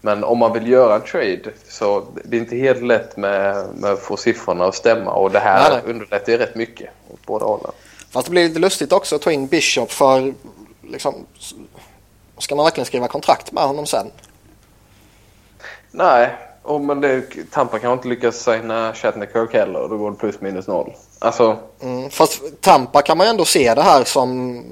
men 0.05 0.25
om 0.25 0.39
man 0.39 0.53
vill 0.53 0.67
göra 0.69 0.95
en 0.95 1.03
trade 1.03 1.51
så 1.69 2.05
det 2.25 2.37
är 2.37 2.41
inte 2.41 2.57
helt 2.57 2.83
lätt 2.83 3.17
med, 3.17 3.67
med 3.75 3.91
att 3.93 4.01
få 4.01 4.17
siffrorna 4.17 4.65
att 4.65 4.75
stämma 4.75 5.11
och 5.13 5.31
det 5.31 5.39
här 5.39 5.71
Nej, 5.71 5.81
nej. 5.85 5.93
underlättar 5.95 6.33
ju 6.33 6.39
rätt 6.39 6.55
mycket 6.55 6.91
åt 7.11 7.27
båda 7.27 7.47
hållen. 7.47 7.71
fast 8.11 8.27
det 8.27 8.31
blir 8.31 8.49
lite 8.49 8.59
lustigt 8.61 8.93
också 8.93 9.17
att 9.17 9.23
ta 9.23 9.33
in 9.33 9.47
Bishop 9.47 9.91
för 9.91 10.35
liksom, 10.83 11.15
ska 12.39 12.55
man 12.57 12.65
verkligen 12.65 12.87
skriva 12.87 13.09
kontrakt 13.09 13.53
med 13.53 13.65
honom 13.65 13.87
sen? 13.87 14.07
Nej, 15.91 16.31
och 16.63 16.81
men 16.81 17.01
det, 17.01 17.23
Tampa 17.51 17.79
kan 17.79 17.93
inte 17.93 18.09
lyckas 18.09 18.37
signa 18.37 18.95
Shatner 18.95 19.53
heller 19.53 19.81
och 19.81 19.89
då 19.91 19.97
går 19.99 20.11
det 20.11 20.17
plus 20.17 20.41
minus 20.41 20.67
noll. 20.67 20.93
Alltså, 21.19 21.57
Mm, 21.83 22.11
fast 22.11 22.43
Tampa 22.61 23.03
kan 23.03 23.17
man 23.19 23.27
ju 23.27 23.31
ändå 23.31 23.45
se 23.45 23.75
det 23.75 23.83
här 23.83 24.05
som 24.05 24.63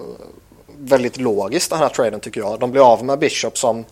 väldigt 0.78 1.16
logiskt 1.16 1.70
den 1.70 1.78
här 1.78 1.88
traden 1.88 2.20
tycker 2.20 2.40
jag. 2.40 2.60
De 2.60 2.70
blir 2.70 2.92
av 2.92 3.04
med 3.04 3.18
Bishop 3.18 3.58
som, 3.58 3.84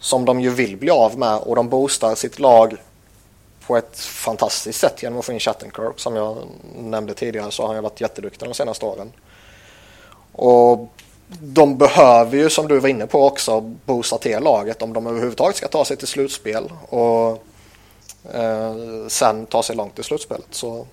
som 0.00 0.24
de 0.24 0.40
ju 0.40 0.50
vill 0.50 0.76
bli 0.76 0.90
av 0.90 1.18
med 1.18 1.38
och 1.38 1.56
de 1.56 1.68
boostar 1.68 2.14
sitt 2.14 2.38
lag 2.38 2.76
på 3.66 3.76
ett 3.76 3.98
fantastiskt 3.98 4.80
sätt 4.80 5.02
genom 5.02 5.18
att 5.18 5.24
få 5.24 5.32
in 5.32 5.40
Chattenkirk. 5.40 6.00
Som 6.00 6.16
jag 6.16 6.36
nämnde 6.78 7.14
tidigare 7.14 7.50
så 7.50 7.62
har 7.62 7.68
han 7.68 7.76
ju 7.76 7.82
varit 7.82 8.00
jätteduktig 8.00 8.48
de 8.48 8.54
senaste 8.54 8.86
åren. 8.86 9.12
Och 10.32 10.88
de 11.40 11.78
behöver 11.78 12.36
ju 12.36 12.50
som 12.50 12.68
du 12.68 12.78
var 12.78 12.88
inne 12.88 13.06
på 13.06 13.26
också 13.26 13.60
boosta 13.60 14.18
till 14.18 14.38
laget 14.40 14.82
om 14.82 14.92
de 14.92 15.06
överhuvudtaget 15.06 15.56
ska 15.56 15.68
ta 15.68 15.84
sig 15.84 15.96
till 15.96 16.08
slutspel 16.08 16.72
och 16.88 17.44
eh, 18.32 18.74
sen 19.08 19.46
ta 19.46 19.62
sig 19.62 19.76
långt 19.76 19.98
i 19.98 20.02
slutspelet 20.02 20.46
så 20.50 20.86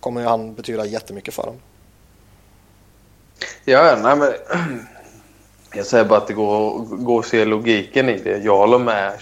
kommer 0.00 0.20
ju 0.20 0.26
han 0.26 0.54
betyda 0.54 0.86
jättemycket 0.86 1.34
för 1.34 1.42
dem. 1.42 1.56
Ja, 3.64 3.98
nej 4.02 4.16
men... 4.16 4.32
Jag 5.76 5.86
säger 5.86 6.04
bara 6.04 6.18
att 6.18 6.26
det 6.26 6.34
går, 6.34 6.78
går 6.78 7.18
att 7.18 7.26
se 7.26 7.44
logiken 7.44 8.08
i 8.08 8.18
det. 8.18 8.38
Jag 8.38 8.56
håller 8.56 8.78
med. 8.78 9.12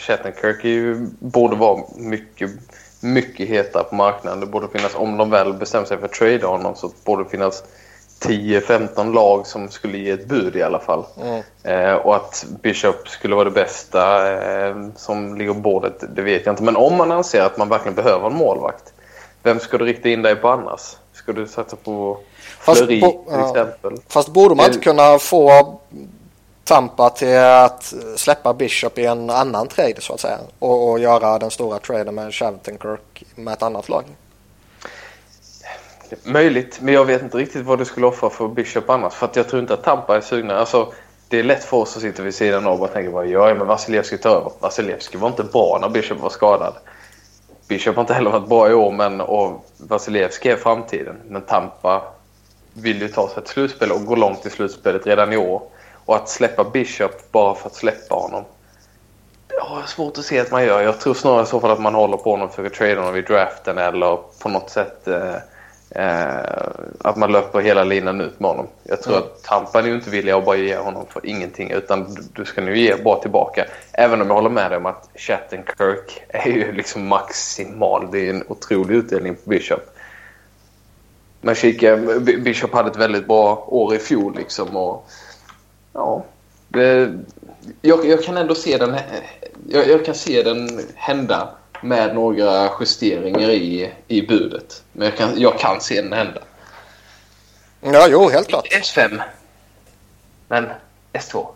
Ju, 0.62 1.06
borde 1.18 1.56
vara 1.56 1.80
mycket, 1.96 2.50
mycket 3.00 3.48
hetare 3.48 3.84
på 3.84 3.94
marknaden. 3.94 4.40
Det 4.40 4.46
borde 4.46 4.68
finnas, 4.68 4.94
om 4.94 5.16
de 5.16 5.30
väl 5.30 5.52
bestämmer 5.52 5.86
sig 5.86 5.98
för 5.98 6.04
att 6.04 6.12
trada 6.12 6.46
honom 6.46 6.74
så 6.74 6.90
borde 7.04 7.24
det 7.24 7.30
finnas 7.30 7.64
10-15 8.22 9.14
lag 9.14 9.46
som 9.46 9.68
skulle 9.68 9.98
ge 9.98 10.10
ett 10.10 10.28
bud 10.28 10.56
i 10.56 10.62
alla 10.62 10.78
fall. 10.78 11.04
Mm. 11.20 11.42
Eh, 11.62 11.94
och 11.94 12.16
att 12.16 12.46
Bishop 12.62 13.08
skulle 13.08 13.34
vara 13.34 13.44
det 13.44 13.50
bästa 13.50 14.32
eh, 14.32 14.76
som 14.96 15.36
ligger 15.36 15.52
på 15.52 15.60
bordet, 15.60 16.04
det 16.14 16.22
vet 16.22 16.46
jag 16.46 16.52
inte. 16.52 16.62
Men 16.62 16.76
om 16.76 16.96
man 16.96 17.12
anser 17.12 17.42
att 17.42 17.58
man 17.58 17.68
verkligen 17.68 17.94
behöver 17.94 18.26
en 18.26 18.36
målvakt, 18.36 18.92
vem 19.42 19.60
ska 19.60 19.78
du 19.78 19.84
rikta 19.84 20.08
in 20.08 20.22
dig 20.22 20.36
på 20.36 20.48
annars? 20.48 20.96
Ska 21.12 21.32
du 21.32 21.46
satsa 21.46 21.76
på 21.76 22.18
Fleury 22.60 23.00
till 23.00 23.40
exempel? 23.40 23.92
Fast 24.08 24.28
borde 24.28 24.54
man 24.54 24.66
inte 24.66 24.78
kunna 24.78 25.18
få 25.18 25.80
Tampa 26.64 27.10
till 27.10 27.38
att 27.38 27.94
släppa 28.16 28.54
Bishop 28.54 28.98
i 28.98 29.06
en 29.06 29.30
annan 29.30 29.68
trade 29.68 30.00
så 30.00 30.14
att 30.14 30.20
säga 30.20 30.38
och, 30.58 30.90
och 30.90 30.98
göra 30.98 31.38
den 31.38 31.50
stora 31.50 31.78
traden 31.78 32.14
med 32.14 32.34
Shavtenkirk 32.34 33.24
med 33.34 33.54
ett 33.54 33.62
annat 33.62 33.88
lag? 33.88 34.04
Möjligt, 36.22 36.78
men 36.80 36.94
jag 36.94 37.04
vet 37.04 37.22
inte 37.22 37.38
riktigt 37.38 37.66
vad 37.66 37.78
du 37.78 37.84
skulle 37.84 38.06
offra 38.06 38.30
för 38.30 38.48
Bishop 38.48 38.90
annars. 38.90 39.14
För 39.14 39.26
att 39.26 39.36
jag 39.36 39.48
tror 39.48 39.62
inte 39.62 39.74
att 39.74 39.84
Tampa 39.84 40.16
är 40.16 40.20
sugna. 40.20 40.56
Alltså, 40.56 40.92
det 41.28 41.38
är 41.38 41.42
lätt 41.42 41.64
för 41.64 41.76
oss 41.76 41.90
som 41.90 42.00
sitter 42.00 42.22
vid 42.22 42.34
sidan 42.34 42.66
av 42.66 42.82
och 42.82 42.92
tänker 42.92 43.12
bara 43.12 43.26
ja, 43.26 43.54
men 43.54 43.66
Vasilevski 43.66 44.18
tar 44.18 44.30
över. 44.30 44.52
Vasilevski 44.60 45.16
var 45.16 45.28
inte 45.28 45.44
bra 45.44 45.78
när 45.80 45.88
Bishop 45.88 46.20
var 46.20 46.30
skadad. 46.30 46.74
Bishop 47.68 47.96
har 47.96 48.00
inte 48.00 48.14
heller 48.14 48.30
varit 48.30 48.48
bra 48.48 48.70
i 48.70 48.74
år, 48.74 48.92
men 48.92 49.20
och 49.20 49.66
Vasilevski 49.76 50.48
är 50.48 50.56
framtiden. 50.56 51.16
Men 51.28 51.42
Tampa 51.42 52.02
vill 52.72 53.02
ju 53.02 53.08
ta 53.08 53.28
sig 53.28 53.42
till 53.42 53.52
slutspel 53.52 53.92
och 53.92 54.06
gå 54.06 54.16
långt 54.16 54.46
i 54.46 54.50
slutspelet 54.50 55.06
redan 55.06 55.32
i 55.32 55.36
år. 55.36 55.62
Och 56.04 56.16
att 56.16 56.28
släppa 56.28 56.64
Bishop 56.64 57.32
bara 57.32 57.54
för 57.54 57.66
att 57.66 57.74
släppa 57.74 58.14
honom. 58.14 58.44
Jag 59.48 59.64
har 59.64 59.82
svårt 59.82 60.18
att 60.18 60.24
se 60.24 60.40
att 60.40 60.50
man 60.50 60.64
gör. 60.64 60.82
Jag 60.82 61.00
tror 61.00 61.14
snarare 61.14 61.42
i 61.42 61.46
så 61.46 61.60
fall 61.60 61.70
att 61.70 61.80
man 61.80 61.94
håller 61.94 62.16
på 62.16 62.30
honom 62.30 62.48
och 62.48 62.54
försöker 62.54 62.76
trada 62.76 63.00
honom 63.00 63.14
vid 63.14 63.24
draften 63.24 63.78
eller 63.78 64.18
på 64.42 64.48
något 64.48 64.70
sätt 64.70 65.08
eh, 65.08 65.34
eh, 65.90 66.68
att 66.98 67.16
man 67.16 67.32
löper 67.32 67.60
hela 67.60 67.84
linan 67.84 68.20
ut 68.20 68.40
med 68.40 68.50
honom. 68.50 68.66
Jag 68.82 69.02
tror 69.02 69.16
mm. 69.16 69.26
att 69.26 69.42
Tampa 69.42 69.78
är 69.78 69.84
ju 69.84 69.94
inte 69.94 70.10
villiga 70.10 70.36
att 70.36 70.44
bara 70.44 70.56
ge 70.56 70.76
honom 70.76 71.06
för 71.08 71.26
ingenting 71.26 71.70
utan 71.70 72.16
du 72.32 72.44
ska 72.44 72.60
nu 72.60 72.78
ge 72.78 72.96
bra 72.96 73.20
tillbaka. 73.20 73.66
Även 73.92 74.20
om 74.20 74.26
jag 74.26 74.34
håller 74.34 74.50
med 74.50 74.70
dig 74.70 74.76
om 74.78 74.86
att 74.86 75.08
Kirk 75.14 76.22
är 76.28 76.48
ju 76.48 76.72
liksom 76.72 77.08
maximal. 77.08 78.08
Det 78.12 78.26
är 78.26 78.30
en 78.30 78.44
otrolig 78.48 78.94
utdelning 78.94 79.34
på 79.34 79.50
Bishop. 79.50 79.80
Men 81.40 81.54
kika, 81.54 81.96
Bishop 82.20 82.72
hade 82.72 82.90
ett 82.90 82.96
väldigt 82.96 83.26
bra 83.26 83.64
år 83.68 83.94
i 83.94 83.98
fjol 83.98 84.36
liksom 84.36 84.76
och 84.76 85.08
ja, 85.92 86.24
det, 86.68 87.18
jag, 87.80 88.06
jag, 88.06 88.24
kan 88.24 88.36
ändå 88.36 88.54
se 88.54 88.78
den, 88.78 88.96
jag, 89.68 89.88
jag, 89.88 90.04
kan 90.04 90.14
se 90.14 90.42
den 90.42 90.86
hända 90.94 91.48
med 91.82 92.14
några 92.14 92.70
justeringar 92.80 93.50
i, 93.50 93.92
i 94.08 94.22
budet. 94.22 94.82
Men 94.92 95.06
jag 95.06 95.16
kan, 95.16 95.40
jag 95.40 95.58
kan 95.58 95.80
se 95.80 96.02
den 96.02 96.12
hända. 96.12 96.40
Ja, 97.80 98.06
jo, 98.10 98.28
helt 98.28 98.48
klart. 98.48 98.66
S5. 98.66 99.22
Men 100.48 100.70
S2. 101.12 101.46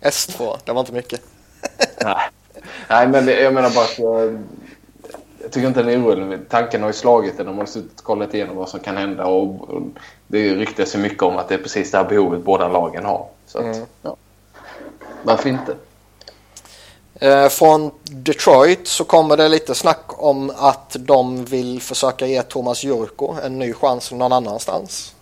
S2, 0.00 0.56
det 0.64 0.72
var 0.72 0.80
inte 0.80 0.92
mycket. 0.92 1.20
Nej. 2.02 2.30
Nej, 2.88 3.08
men 3.08 3.28
jag 3.28 3.54
menar 3.54 3.70
bara 3.70 3.84
att 3.84 3.98
jag, 3.98 4.44
jag 5.46 5.52
tycker 5.52 5.68
inte 5.68 5.82
den 5.82 5.90
är 5.90 6.04
orolig. 6.04 6.48
Tanken 6.48 6.80
har 6.82 6.88
ju 6.88 6.92
slagit 6.92 7.36
den. 7.36 7.46
De 7.46 7.58
har 7.58 7.66
suttit 7.66 7.98
och 7.98 8.04
kollat 8.04 8.34
igenom 8.34 8.56
vad 8.56 8.68
som 8.68 8.80
kan 8.80 8.96
hända. 8.96 9.26
Och, 9.26 9.68
och 9.68 9.82
det 10.26 10.54
ryktas 10.54 10.94
ju 10.94 10.98
mycket 10.98 11.22
om 11.22 11.36
att 11.36 11.48
det 11.48 11.54
är 11.54 11.58
precis 11.58 11.90
det 11.90 11.98
här 11.98 12.04
behovet 12.04 12.44
båda 12.44 12.68
lagen 12.68 13.04
har. 13.04 13.26
Så 13.46 13.58
att, 13.58 13.64
mm. 13.64 13.86
ja. 14.02 14.16
Varför 15.22 15.48
inte? 15.48 15.76
Eh, 17.14 17.48
från 17.48 17.90
Detroit 18.02 18.88
så 18.88 19.04
kommer 19.04 19.36
det 19.36 19.48
lite 19.48 19.74
snack 19.74 20.04
om 20.08 20.52
att 20.56 20.96
de 20.98 21.44
vill 21.44 21.82
försöka 21.82 22.26
ge 22.26 22.42
Thomas 22.42 22.84
Jurko 22.84 23.34
en 23.44 23.58
ny 23.58 23.72
chans 23.72 24.12
någon 24.12 24.32
annanstans. 24.32 25.14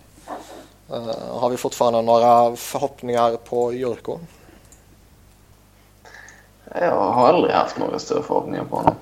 Eh, 0.91 1.39
har 1.39 1.49
vi 1.49 1.57
fortfarande 1.57 2.01
några 2.01 2.55
förhoppningar 2.55 3.37
på 3.49 3.73
Jurko? 3.73 4.19
Jag 6.81 7.11
har 7.11 7.27
aldrig 7.27 7.53
haft 7.53 7.77
några 7.79 7.99
större 7.99 8.23
förhoppningar 8.23 8.63
på 8.63 8.75
honom. 8.75 8.95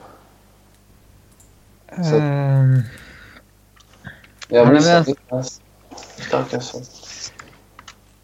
Så, 2.02 2.16
um, 2.16 2.84
jag 4.50 4.74
missade 4.74 5.16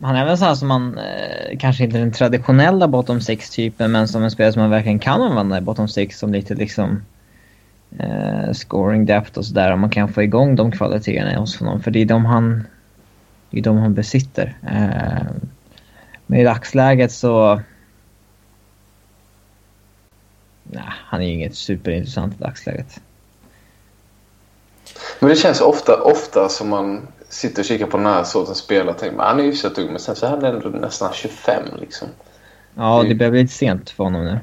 han 0.01 0.15
är 0.15 0.25
väl 0.25 0.37
så 0.37 0.45
här 0.45 0.55
som 0.55 0.67
man, 0.67 0.97
eh, 0.97 1.57
kanske 1.59 1.83
inte 1.83 1.97
den 1.97 2.11
traditionella 2.11 2.87
bottom 2.87 3.19
6-typen, 3.19 3.91
men 3.91 4.07
som 4.07 4.23
en 4.23 4.31
spelare 4.31 4.53
som 4.53 4.61
man 4.61 4.71
verkligen 4.71 4.99
kan 4.99 5.21
använda 5.21 5.57
i 5.57 5.61
bottom 5.61 5.87
6 5.87 6.19
som 6.19 6.33
lite 6.33 6.55
liksom 6.55 7.01
eh, 7.99 8.53
scoring 8.53 9.05
depth 9.05 9.37
och 9.37 9.45
sådär. 9.45 9.71
Om 9.71 9.79
man 9.79 9.89
kan 9.89 10.13
få 10.13 10.23
igång 10.23 10.55
de 10.55 10.71
kvaliteterna 10.71 11.39
hos 11.39 11.59
honom, 11.59 11.81
för 11.81 11.91
det 11.91 11.99
är 11.99 12.05
de 12.05 12.25
han, 12.25 12.67
det 13.49 13.59
är 13.59 13.63
de 13.63 13.77
han 13.77 13.93
besitter. 13.93 14.57
Eh, 14.67 15.27
men 16.27 16.39
i 16.39 16.43
dagsläget 16.43 17.11
så... 17.11 17.61
Nej, 20.63 20.83
han 20.87 21.21
är 21.21 21.25
ju 21.25 21.33
inget 21.33 21.55
superintressant 21.55 22.33
i 22.33 22.43
dagsläget. 22.43 23.01
Men 25.19 25.29
det 25.29 25.35
känns 25.35 25.61
ofta, 25.61 26.01
ofta 26.01 26.49
som 26.49 26.69
man 26.69 27.07
sitter 27.29 27.61
och 27.61 27.65
kikar 27.65 27.85
på 27.85 27.97
den 27.97 28.05
här 28.05 28.23
sortens 28.23 28.57
spelare 28.57 28.89
och 28.89 28.97
tänker 28.97 29.17
han 29.19 29.39
är 29.39 29.43
ju 29.43 29.53
så 29.53 29.67
ung 29.67 29.87
men 29.87 29.99
sen 29.99 30.15
så 30.15 30.25
är 30.25 30.29
han 30.29 30.45
ändå 30.45 30.69
nästan 30.69 31.13
25 31.13 31.63
liksom. 31.79 32.07
Ja, 32.75 33.03
det 33.07 33.15
börjar 33.15 33.31
bli 33.31 33.41
lite 33.41 33.53
sent 33.53 33.89
för 33.89 34.03
honom 34.03 34.25
nu. 34.25 34.39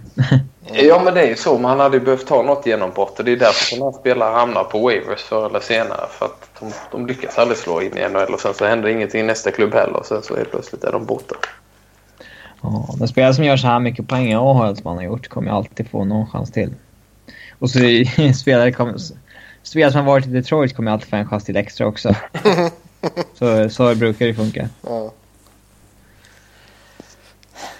ja, 0.73 1.03
men 1.05 1.15
det 1.15 1.21
är 1.21 1.29
ju 1.29 1.37
så. 1.37 1.59
Men 1.59 1.65
han 1.65 1.81
hade 1.81 1.97
ju 1.97 2.05
behövt 2.05 2.27
ta 2.27 2.43
något 2.43 2.67
genombrott 2.67 3.19
och 3.19 3.25
det 3.25 3.33
är 3.33 3.37
därför 3.37 3.65
sådana 3.65 3.91
här 3.91 3.99
spelare 3.99 4.35
hamnar 4.35 4.65
på 4.65 4.79
waivers 4.79 5.23
förr 5.23 5.47
eller 5.47 5.61
senare. 5.61 6.07
För 6.11 6.27
att 6.27 6.51
de, 6.61 6.73
de 6.91 7.07
lyckas 7.07 7.39
aldrig 7.39 7.59
slå 7.59 7.83
in 7.83 7.99
i 7.99 8.09
NHL 8.09 8.35
och 8.35 8.41
sen 8.41 8.55
så 8.55 8.65
händer 8.65 8.89
ingenting 8.89 9.21
i 9.21 9.25
nästa 9.25 9.51
klubb 9.51 9.75
heller 9.75 9.97
och 9.97 10.07
sen 10.07 10.23
så 10.23 10.37
helt 10.37 10.51
plötsligt 10.51 10.85
är 10.85 10.93
de 10.93 11.07
borta. 11.07 11.35
Ja, 12.63 12.95
men 12.99 13.09
spelare 13.09 13.35
som 13.35 13.45
gör 13.45 13.57
så 13.57 13.67
här 13.67 13.81
mycket 13.81 14.09
poäng 14.09 14.33
i 14.33 14.35
AHL 14.35 14.77
som 14.77 14.87
han 14.87 14.97
har 14.97 15.05
gjort 15.05 15.29
kommer 15.29 15.51
alltid 15.51 15.91
få 15.91 16.05
någon 16.05 16.27
chans 16.27 16.53
till. 16.53 16.75
Och 17.59 17.71
så 17.71 17.79
spelare 18.41 18.73
kommer 18.73 18.95
spelare 19.67 19.93
som 19.93 20.01
har 20.01 20.07
varit 20.07 20.27
i 20.27 20.31
Detroit 20.31 20.77
kommer 20.77 20.91
alltid 20.91 21.09
få 21.09 21.17
en 21.17 21.29
chans 21.29 21.45
till 21.45 21.57
extra 21.57 21.87
också. 21.87 22.15
så, 23.39 23.69
så 23.71 23.95
brukar 23.95 24.27
det 24.27 24.35
funka. 24.35 24.69
Ja. 24.83 25.13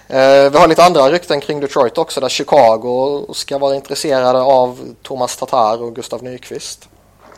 Eh, 0.09 0.51
vi 0.51 0.57
har 0.57 0.67
lite 0.67 0.83
andra 0.83 1.11
rykten 1.11 1.41
kring 1.41 1.59
Detroit 1.59 1.97
också 1.97 2.21
där 2.21 2.29
Chicago 2.29 3.25
ska 3.33 3.57
vara 3.57 3.75
intresserade 3.75 4.39
av 4.39 4.95
Thomas 5.01 5.37
Tatar 5.37 5.83
och 5.83 5.95
Gustav 5.95 6.23
Nyqvist. 6.23 6.89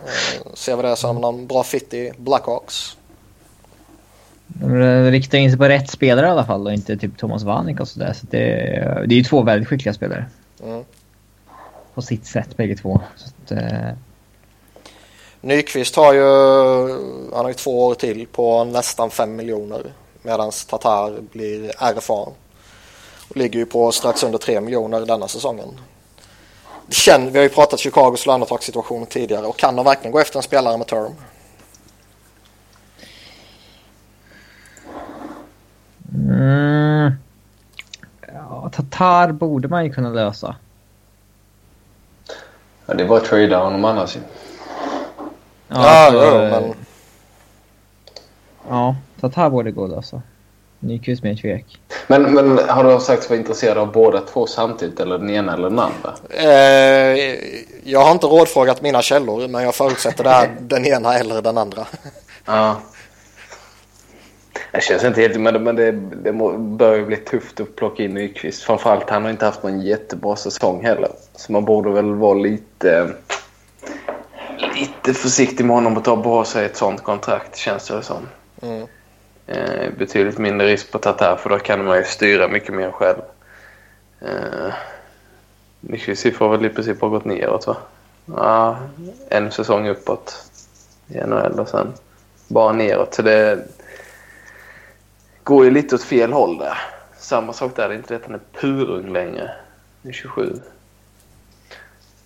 Eh, 0.06 0.54
ser 0.54 0.76
vi 0.76 0.84
det 0.84 0.95
som 0.95 1.22
någon 1.22 1.47
bra 1.47 1.64
fit 1.64 1.93
i 1.93 2.12
Blackhawks? 2.18 2.97
De 4.47 5.12
riktar 5.12 5.38
in 5.38 5.50
sig 5.50 5.58
på 5.58 5.66
rätt 5.66 5.89
spelare 5.89 6.28
i 6.28 6.30
alla 6.30 6.45
fall 6.45 6.68
och 6.68 6.74
inte 6.74 6.97
typ 6.97 7.18
Thomas 7.18 7.43
Vanek 7.43 7.80
och 7.80 7.88
sådär. 7.88 8.14
Så 8.14 8.26
det, 8.30 8.47
det 9.08 9.16
är 9.16 9.18
ju 9.18 9.24
två 9.24 9.41
väldigt 9.41 9.68
skickliga 9.68 9.93
spelare. 9.93 10.26
Mm. 10.64 10.84
På 11.93 12.02
sitt 12.02 12.26
sätt 12.26 12.58
bägge 12.58 12.76
två. 12.76 13.02
Så 13.16 13.28
att, 13.28 13.52
eh, 13.52 13.89
Nyqvist 15.42 15.96
har 15.96 16.14
ju, 16.14 16.24
han 17.34 17.42
har 17.42 17.48
ju 17.48 17.54
två 17.54 17.86
år 17.86 17.96
till 17.96 18.28
på 18.28 18.64
nästan 18.64 19.10
5 19.10 19.36
miljoner 19.36 19.94
medan 20.22 20.52
Tatar 20.70 21.22
blir 21.32 21.72
RFA 21.78 22.14
och 23.30 23.38
ligger 23.38 23.60
ju 23.60 23.66
på 23.66 23.92
strax 23.92 24.24
under 24.24 24.38
3 24.38 24.62
miljoner 24.62 25.06
denna 25.06 25.28
säsongen. 25.28 25.80
Känn, 26.90 27.32
vi 27.32 27.38
har 27.38 27.44
ju 27.44 27.50
pratat 27.50 27.80
Chicagos 27.80 28.26
lönetagssituation 28.26 29.06
tidigare 29.06 29.46
och 29.46 29.58
kan 29.58 29.76
de 29.76 29.86
verkligen 29.86 30.12
gå 30.12 30.20
efter 30.20 30.38
en 30.38 30.44
spelare 30.44 30.78
med 30.78 30.88
term? 30.88 31.16
Mm. 36.14 37.12
Ja, 38.28 38.70
Tatar 38.74 39.32
borde 39.32 39.68
man 39.68 39.86
ju 39.86 39.94
kunna 39.94 40.10
lösa. 40.10 40.56
Ja, 42.86 42.94
det 42.94 43.06
bara 43.06 43.20
att 43.20 43.26
trada 43.26 43.64
honom 43.64 43.86
annars 43.86 44.18
Ja, 45.70 46.13
ja, 46.13 46.43
ja 46.43 46.49
men... 46.49 46.74
Ja, 48.70 48.95
Tatar 49.22 49.49
borde 49.49 49.72
gå 49.72 49.95
alltså. 49.95 50.22
Nyqvist 50.80 51.24
med 51.24 51.41
tvek. 51.41 51.80
Men, 52.07 52.34
men 52.34 52.59
har 52.70 52.84
du 52.84 52.99
sagt 52.99 53.24
att 53.24 53.30
vara 53.30 53.39
intresserad 53.39 53.78
av 53.78 53.91
båda 53.91 54.22
två 54.22 54.47
samtidigt 54.47 54.99
eller 54.99 55.17
den 55.17 55.30
ena 55.30 55.53
eller 55.53 55.70
den 55.70 55.80
andra? 55.80 56.13
Eh, 56.30 57.36
jag 57.84 57.99
har 57.99 58.11
inte 58.11 58.28
rådfrågat 58.28 58.82
mina 58.82 59.01
källor 59.01 59.47
men 59.47 59.63
jag 59.63 59.76
förutsätter 59.76 60.24
det 60.24 60.30
är 60.30 60.49
den 60.59 60.86
ena 60.86 61.13
eller 61.13 61.41
den 61.41 61.57
andra. 61.57 61.88
Ja. 62.45 62.76
Det 64.72 64.84
känns 64.84 65.03
inte 65.03 65.22
helt... 65.22 65.39
Men, 65.39 65.63
men 65.63 65.76
det, 65.76 65.91
det 65.91 66.32
bör 66.57 66.95
ju 66.95 67.05
bli 67.05 67.17
tufft 67.17 67.59
att 67.59 67.76
plocka 67.76 68.03
in 68.03 68.13
Nyqvist. 68.13 68.63
Framförallt 68.63 69.09
han 69.09 69.24
har 69.24 69.32
inte 69.32 69.45
haft 69.45 69.63
någon 69.63 69.82
jättebra 69.82 70.36
säsong 70.36 70.84
heller. 70.84 71.09
Så 71.36 71.51
man 71.51 71.65
borde 71.65 71.89
väl 71.89 72.13
vara 72.13 72.34
lite 72.34 73.09
lite 74.76 75.14
försiktig 75.14 75.66
med 75.66 75.76
honom 75.76 75.97
att 75.97 76.05
ta 76.05 76.24
på 76.24 76.43
sig 76.43 76.66
ett 76.66 76.78
sånt 76.78 77.03
kontrakt 77.03 77.55
känns 77.57 77.88
det 77.88 78.03
som. 78.03 78.28
Mm. 78.62 78.88
Eh, 79.47 79.91
betydligt 79.97 80.38
mindre 80.38 80.68
risk 80.68 80.91
på 80.91 80.97
Tatar 80.97 81.36
för 81.36 81.49
då 81.49 81.60
kan 81.60 81.86
man 81.86 81.97
ju 81.97 82.03
styra 82.03 82.47
mycket 82.47 82.74
mer 82.74 82.91
själv. 82.91 83.20
Eh, 84.22 84.74
Nyqvists 85.80 86.24
siffror 86.24 86.47
har 86.47 86.57
väl 86.57 86.66
i 86.66 86.70
princip 86.70 87.01
har 87.01 87.10
gått 87.10 87.26
neråt 87.26 87.68
va? 87.68 87.78
Ja, 88.26 88.78
en 89.30 89.51
säsong 89.51 89.88
uppåt 89.88 90.51
i 91.07 91.18
NHL 91.18 91.60
och 91.60 91.68
sen 91.68 91.93
bara 92.47 92.74
neråt. 92.74 93.14
Så 93.14 93.22
det 93.22 93.68
går 95.43 95.66
ju 95.66 95.72
lite 95.72 95.95
åt 95.95 96.03
fel 96.03 96.34
håll 96.34 96.57
där. 96.57 96.78
Samma 97.18 97.53
sak 97.53 97.76
där, 97.76 97.88
det 97.89 97.93
är 97.93 97.97
inte 97.97 98.14
det 98.14 98.16
att 98.16 98.26
han 98.26 98.36
är 98.36 98.60
purung 98.60 99.14
längre. 99.14 99.51
Han 100.03 100.10
är 100.10 100.14
27. 100.14 100.53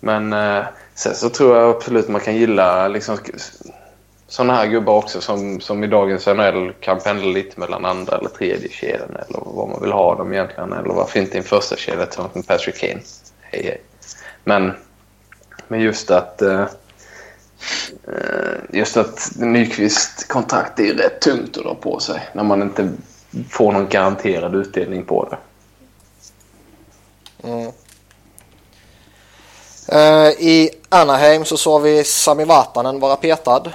Men 0.00 0.32
eh, 0.32 0.64
sen 0.94 1.14
så 1.14 1.28
tror 1.28 1.56
jag 1.56 1.70
absolut 1.70 2.08
man 2.08 2.20
kan 2.20 2.36
gilla 2.36 2.88
liksom, 2.88 3.18
sådana 4.26 4.54
här 4.54 4.66
gubbar 4.66 4.94
också 4.94 5.20
som, 5.20 5.60
som 5.60 5.84
i 5.84 5.86
dagens 5.86 6.26
NHL 6.26 6.72
kan 6.80 7.00
pendla 7.00 7.26
lite 7.26 7.60
mellan 7.60 7.84
andra 7.84 8.18
eller 8.18 8.28
tredje 8.28 8.68
kedjan 8.68 9.16
eller 9.28 9.40
vad 9.44 9.68
man 9.68 9.82
vill 9.82 9.92
ha 9.92 10.14
dem 10.14 10.32
egentligen. 10.32 10.72
Eller 10.72 10.94
varför 10.94 11.20
inte 11.20 11.34
i 11.34 11.38
en 11.38 11.44
första 11.44 11.76
kedja 11.76 12.06
tillsammans 12.06 12.34
med 12.34 12.46
Patrick 12.46 12.78
Kane. 12.78 13.00
Hej, 13.40 13.62
hej. 13.62 13.82
Men, 14.44 14.72
men 15.68 15.80
just 15.80 16.10
att 16.10 16.42
eh, 16.42 16.60
eh 18.08 18.54
just 18.70 18.96
att 18.96 19.30
Nyqvist 19.36 20.28
kontrakt 20.28 20.80
är 20.80 20.94
rätt 20.94 21.20
tungt 21.20 21.56
att 21.56 21.64
dra 21.64 21.74
på 21.74 22.00
sig 22.00 22.28
när 22.32 22.44
man 22.44 22.62
inte 22.62 22.92
får 23.50 23.72
någon 23.72 23.88
garanterad 23.88 24.54
utdelning 24.54 25.04
på 25.04 25.28
det. 25.30 25.36
Mm. 27.48 27.72
Uh, 29.92 30.30
I 30.38 30.70
Anaheim 30.88 31.44
så 31.44 31.56
såg 31.56 31.82
vi 31.82 32.04
Sami 32.04 32.44
Vatanen 32.44 33.00
vara 33.00 33.16
petad. 33.16 33.72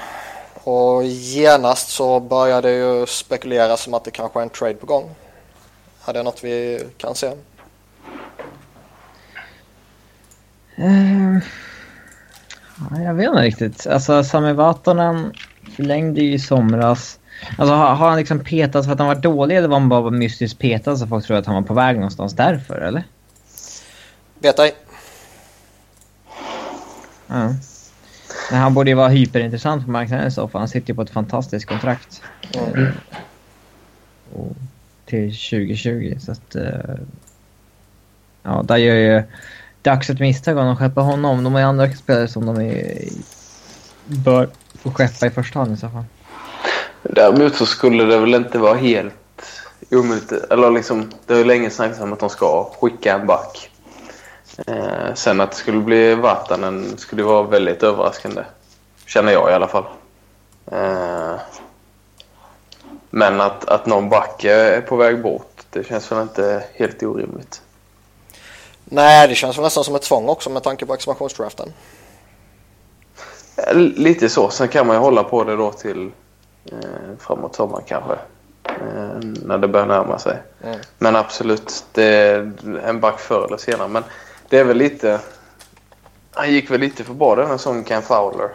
Och 0.64 1.03
genast 1.03 1.89
så 1.89 2.20
började 2.20 2.70
det 2.70 2.76
ju 2.76 3.05
spekuleras 3.05 3.82
som 3.82 3.93
att 3.93 4.03
det 4.03 4.12
kanske 4.12 4.39
är 4.39 4.43
en 4.43 4.49
trade 4.49 4.74
på 4.74 4.86
gång. 4.86 5.16
Är 6.05 6.14
det 6.14 6.24
något 6.24 6.43
vi 6.43 6.84
kan 6.97 7.16
se? 7.16 7.28
Uh, 10.80 11.38
jag 13.05 13.14
vet 13.14 13.28
inte 13.28 13.41
riktigt. 13.41 13.88
Alltså 13.88 14.24
Sami 14.24 14.53
Vatanen 14.53 15.34
förlängde 15.76 16.22
ju 16.22 16.34
i 16.34 16.39
somras. 16.39 17.20
Alltså 17.57 17.74
har, 17.74 17.95
har 17.95 18.10
han 18.10 18.18
liksom 18.18 18.43
petats 18.43 18.88
för 18.88 18.93
att 18.93 18.99
han 18.99 19.07
var 19.07 19.16
dålig 19.16 19.57
eller 19.57 19.68
var 19.68 19.80
han 19.80 19.89
bara 19.89 20.10
mystiskt 20.10 20.60
petad 20.60 20.97
så 20.97 21.07
folk 21.07 21.26
tror 21.26 21.38
att 21.38 21.45
han 21.45 21.55
var 21.55 21.62
på 21.62 21.74
väg 21.74 21.95
någonstans 21.95 22.34
därför 22.34 22.82
eller? 22.82 23.03
Vet 24.39 24.60
ej. 24.60 24.76
Ja. 27.30 27.54
Men 28.52 28.60
han 28.60 28.74
borde 28.74 28.90
ju 28.90 28.96
vara 28.96 29.08
hyperintressant 29.08 29.86
på 29.86 29.92
marknaden 29.92 30.28
i 30.28 30.32
så 30.32 30.48
fall. 30.48 30.62
Han 30.62 30.70
sitter 30.70 30.90
ju 30.90 30.96
på 30.96 31.02
ett 31.02 31.10
fantastiskt 31.10 31.66
kontrakt. 31.66 32.22
Mm. 32.54 32.92
Och 34.34 34.56
till 35.06 35.32
2020 35.32 36.18
så 36.20 36.32
att... 36.32 36.56
Uh, 36.56 36.96
ja, 38.44 38.64
där 38.68 38.78
gör 38.78 38.96
ju 38.96 39.24
dags 39.82 40.10
ett 40.10 40.20
misstag 40.20 40.58
om 40.58 40.66
de 40.66 40.78
skeppar 40.78 41.02
honom. 41.02 41.44
De 41.44 41.54
har 41.54 41.60
ju 41.60 41.68
andra 41.68 41.92
spelare 41.92 42.28
som 42.28 42.46
de 42.46 42.62
är, 42.62 43.10
bör 44.06 44.50
få 44.74 44.92
skeppa 44.92 45.26
i 45.26 45.30
första 45.30 45.60
hand 45.60 45.74
i 45.74 45.78
så 45.78 45.90
fall. 45.90 46.04
Däremot 47.04 47.56
så 47.56 47.66
skulle 47.66 48.04
det 48.04 48.20
väl 48.20 48.36
inte 48.36 48.58
vara 48.58 48.78
helt 48.78 49.14
omöjligt. 49.92 50.32
Eller 50.32 50.72
liksom, 50.72 51.12
det 51.26 51.34
har 51.34 51.40
ju 51.40 51.46
länge 51.46 51.70
snackats 51.70 52.00
om 52.00 52.14
att 52.14 52.20
de 52.20 52.30
ska 52.30 52.74
skicka 52.82 53.14
en 53.14 53.28
back. 53.28 53.68
Eh, 54.68 55.14
sen 55.14 55.41
att 55.41 55.51
det 55.51 55.57
skulle 55.57 55.80
bli 55.80 56.16
Vatanen 56.16 56.97
skulle 56.97 57.24
vara 57.24 57.43
väldigt 57.43 57.84
överraskande. 57.84 58.43
Känner 59.05 59.32
jag 59.32 59.51
i 59.51 59.53
alla 59.53 59.68
fall. 59.68 59.86
Eh, 60.72 61.36
men 63.10 63.41
att, 63.41 63.66
att 63.66 63.86
någon 63.86 64.10
back 64.10 64.43
är 64.43 64.82
på 64.82 64.95
väg 64.95 65.22
bort, 65.22 65.64
det 65.70 65.88
känns 65.88 66.12
väl 66.12 66.22
inte 66.22 66.64
helt 66.74 67.03
orimligt. 67.03 67.62
Nej, 68.86 69.28
det 69.28 69.36
känns 69.36 69.57
väl 69.57 69.64
nästan 69.64 69.84
som 69.84 69.95
ett 69.95 70.01
tvång 70.01 70.30
också 70.30 70.49
med 70.49 70.64
tanke 70.64 70.86
på 70.86 70.93
expansionsdraften. 70.93 71.74
Eh, 73.55 73.76
lite 73.76 74.30
så. 74.30 74.49
Sen 74.49 74.68
kan 74.68 74.88
man 74.88 74.95
ju 74.95 74.99
hålla 74.99 75.24
på 75.24 75.43
det 75.43 75.55
då 75.55 75.72
till 75.72 76.12
eh, 76.66 76.78
framåt 77.20 77.55
sommaren 77.55 77.84
kanske. 77.88 78.14
Eh, 78.64 79.20
när 79.43 79.57
det 79.57 79.68
börjar 79.68 79.88
närma 79.88 80.20
sig. 80.20 80.38
Mm. 80.64 80.80
Men 80.97 81.16
absolut, 81.16 81.84
det 81.91 82.03
är 82.03 82.53
en 82.86 82.99
back 82.99 83.20
förr 83.20 83.45
eller 83.45 83.57
senare. 83.57 83.88
Men 83.88 84.03
det 84.50 84.60
är 84.60 84.64
väl 84.64 84.78
lite... 84.78 85.20
Han 86.32 86.52
gick 86.52 86.72
väl 86.72 86.80
lite 86.80 87.04
för 87.04 87.14
bra 87.14 87.36
den 87.36 87.47
här 87.47 87.58
säsongen, 87.58 87.84
Ken 87.84 88.02
Fowler. 88.02 88.50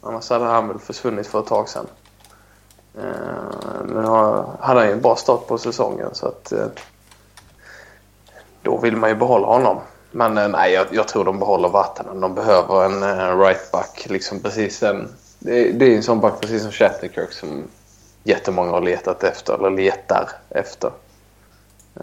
Annars 0.00 0.30
hade 0.30 0.44
han 0.44 0.68
väl 0.68 0.78
försvunnit 0.78 1.26
för 1.26 1.40
ett 1.40 1.46
tag 1.46 1.68
sedan. 1.68 1.86
Eh, 2.98 3.84
men 3.84 4.04
han 4.04 4.46
hade 4.60 4.80
han 4.80 4.88
ju 4.88 4.92
en 4.92 5.00
bra 5.00 5.16
start 5.16 5.46
på 5.46 5.58
säsongen 5.58 6.08
så 6.12 6.26
att... 6.26 6.52
Eh, 6.52 6.66
då 8.62 8.78
vill 8.78 8.96
man 8.96 9.10
ju 9.10 9.16
behålla 9.16 9.46
honom. 9.46 9.80
Men 10.10 10.38
eh, 10.38 10.48
nej, 10.48 10.72
jag, 10.72 10.86
jag 10.90 11.08
tror 11.08 11.24
de 11.24 11.38
behåller 11.38 11.68
Vatanen. 11.68 12.20
De 12.20 12.34
behöver 12.34 12.84
en 12.84 13.38
right 13.38 13.72
back. 13.72 14.06
Liksom 14.08 14.40
precis 14.40 14.82
en, 14.82 15.08
det, 15.38 15.72
det 15.72 15.84
är 15.92 15.96
en 15.96 16.02
sån 16.02 16.20
back 16.20 16.40
precis 16.40 16.62
som 16.62 16.72
Shatterkirk 16.72 17.32
som 17.32 17.64
jättemånga 18.24 18.70
har 18.70 18.80
letat 18.80 19.24
efter, 19.24 19.54
eller 19.54 19.70
letar 19.70 20.28
efter. 20.48 20.90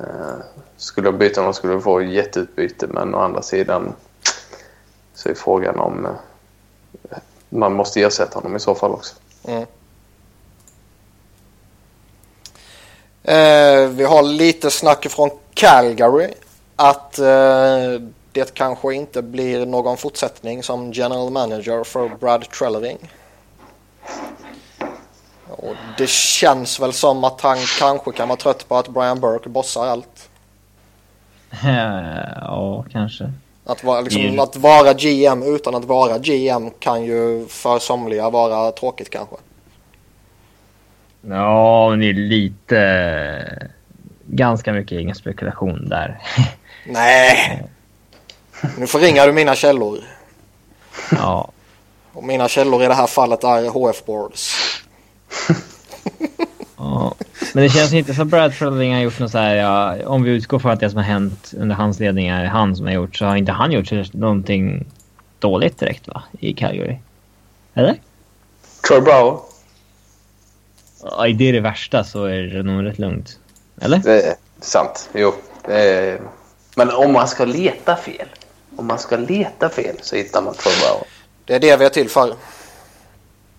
Eh, 0.01 0.37
skulle 0.77 1.07
de 1.07 1.17
byta 1.17 1.41
honom 1.41 1.53
skulle 1.53 1.73
de 1.73 1.81
få 1.81 2.01
jätteutbyte 2.01 2.87
men 2.87 3.15
å 3.15 3.19
andra 3.19 3.41
sidan 3.41 3.93
så 5.13 5.29
är 5.29 5.33
frågan 5.33 5.79
om 5.79 6.05
eh, 6.05 7.17
man 7.49 7.73
måste 7.73 8.01
ersätta 8.01 8.39
honom 8.39 8.55
i 8.55 8.59
så 8.59 8.75
fall 8.75 8.91
också. 8.91 9.15
Mm. 9.43 9.65
Eh, 13.23 13.89
vi 13.89 14.03
har 14.03 14.23
lite 14.23 14.71
snack 14.71 15.07
från 15.09 15.29
Calgary 15.53 16.33
att 16.75 17.19
eh, 17.19 18.01
det 18.31 18.53
kanske 18.53 18.93
inte 18.93 19.21
blir 19.21 19.65
någon 19.65 19.97
fortsättning 19.97 20.63
som 20.63 20.91
general 20.91 21.29
manager 21.29 21.83
för 21.83 22.09
Brad 22.09 22.49
Treleving. 22.49 22.97
Och 25.67 25.75
det 25.97 26.09
känns 26.09 26.79
väl 26.79 26.93
som 26.93 27.23
att 27.23 27.41
han 27.41 27.57
kanske 27.79 28.11
kan 28.11 28.27
vara 28.27 28.39
trött 28.39 28.67
på 28.67 28.77
att 28.77 28.87
Brian 28.87 29.19
Burke 29.19 29.49
bossar 29.49 29.87
allt. 29.87 30.29
Ja, 32.41 32.85
kanske. 32.91 33.31
Att 33.65 33.83
vara, 33.83 34.01
liksom, 34.01 34.39
att 34.39 34.55
vara 34.55 34.93
GM 34.93 35.43
utan 35.43 35.75
att 35.75 35.85
vara 35.85 36.17
GM 36.17 36.71
kan 36.79 37.03
ju 37.03 37.47
för 37.47 37.79
somliga 37.79 38.29
vara 38.29 38.71
tråkigt 38.71 39.09
kanske. 39.09 39.35
Ja, 41.21 41.89
men 41.89 41.99
det 41.99 42.09
är 42.09 42.13
lite... 42.13 43.69
Ganska 44.25 44.73
mycket 44.73 44.91
egen 44.97 45.15
spekulation 45.15 45.89
där. 45.89 46.21
Nej. 46.85 47.63
Nu 48.77 48.87
förringar 48.87 49.27
du 49.27 49.33
mina 49.33 49.55
källor. 49.55 49.99
Ja. 51.11 51.51
Och 52.13 52.23
mina 52.23 52.47
källor 52.47 52.83
i 52.83 52.87
det 52.87 52.93
här 52.93 53.07
fallet 53.07 53.43
är 53.43 53.69
HF 53.69 54.05
Boards. 54.05 54.55
ja. 56.77 57.15
Men 57.53 57.63
det 57.63 57.69
känns 57.69 57.93
inte 57.93 58.13
som 58.13 58.29
Brad 58.29 58.53
Trelling 58.53 58.93
har 58.93 59.01
gjort 59.01 59.19
något 59.19 59.31
så 59.31 59.37
här, 59.37 59.55
ja, 59.55 60.07
om 60.07 60.23
vi 60.23 60.31
utgår 60.31 60.59
från 60.59 60.71
att 60.71 60.79
det 60.79 60.89
som 60.89 60.97
har 60.97 61.03
hänt 61.03 61.53
under 61.57 61.75
hans 61.75 61.99
ledning 61.99 62.27
är 62.27 62.45
han 62.45 62.75
som 62.75 62.85
har 62.85 62.93
gjort, 62.93 63.15
så 63.15 63.25
har 63.25 63.35
inte 63.35 63.51
han 63.51 63.71
gjort 63.71 64.13
någonting 64.13 64.85
dåligt 65.39 65.77
direkt 65.77 66.07
va? 66.07 66.23
I 66.39 66.53
Calgary. 66.53 66.97
Eller? 67.73 67.95
Troy 68.87 69.01
Brower. 69.01 69.39
Ja, 71.03 71.27
är 71.27 71.33
det 71.33 71.51
det 71.51 71.59
värsta 71.59 72.03
så 72.03 72.25
är 72.25 72.41
det 72.41 72.63
nog 72.63 72.85
rätt 72.85 72.99
lugnt. 72.99 73.39
Eller? 73.81 73.97
Det 73.97 74.21
är 74.21 74.35
sant. 74.59 75.09
Jo. 75.13 75.33
Är... 75.63 76.21
Men 76.75 76.89
om 76.89 77.13
man 77.13 77.27
ska 77.27 77.45
leta 77.45 77.95
fel. 77.95 78.27
Om 78.75 78.87
man 78.87 78.99
ska 78.99 79.17
leta 79.17 79.69
fel 79.69 79.95
så 80.01 80.15
hittar 80.15 80.41
man 80.41 80.53
Troy 80.53 80.73
Brower. 80.81 81.07
Det 81.45 81.55
är 81.55 81.59
det 81.59 81.77
vi 81.77 81.85
är 81.85 81.89
till 81.89 82.09
för. 82.09 82.33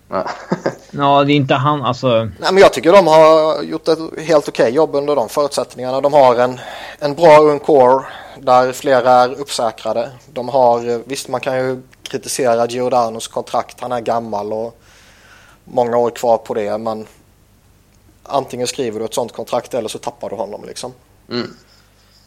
Ja. 0.91 1.23
det 1.23 1.33
är 1.33 1.35
inte 1.35 1.53
han 1.53 1.81
alltså. 1.81 2.07
Nej, 2.23 2.53
men 2.53 2.57
jag 2.57 2.73
tycker 2.73 2.91
de 2.91 3.07
har 3.07 3.63
gjort 3.63 3.87
ett 3.87 3.99
helt 3.99 4.47
okej 4.47 4.63
okay 4.63 4.75
jobb 4.75 4.95
under 4.95 5.15
de 5.15 5.29
förutsättningarna. 5.29 6.01
De 6.01 6.13
har 6.13 6.35
en, 6.35 6.59
en 6.99 7.15
bra 7.15 7.37
ung 7.37 7.59
core 7.59 8.05
där 8.37 8.71
flera 8.71 9.11
är 9.11 9.39
uppsäkrade. 9.39 10.11
De 10.33 10.49
har, 10.49 11.03
visst 11.05 11.27
man 11.27 11.41
kan 11.41 11.57
ju 11.57 11.81
kritisera 12.03 12.65
Giordanos 12.65 13.27
kontrakt. 13.27 13.81
Han 13.81 13.91
är 13.91 14.01
gammal 14.01 14.53
och 14.53 14.79
många 15.63 15.97
år 15.97 16.09
kvar 16.09 16.37
på 16.37 16.53
det. 16.53 16.77
Men 16.77 17.07
antingen 18.23 18.67
skriver 18.67 18.99
du 18.99 19.05
ett 19.05 19.13
sånt 19.13 19.31
kontrakt 19.31 19.73
eller 19.73 19.89
så 19.89 19.97
tappar 19.97 20.29
du 20.29 20.35
honom 20.35 20.63
liksom. 20.67 20.93
Mm. 21.29 21.55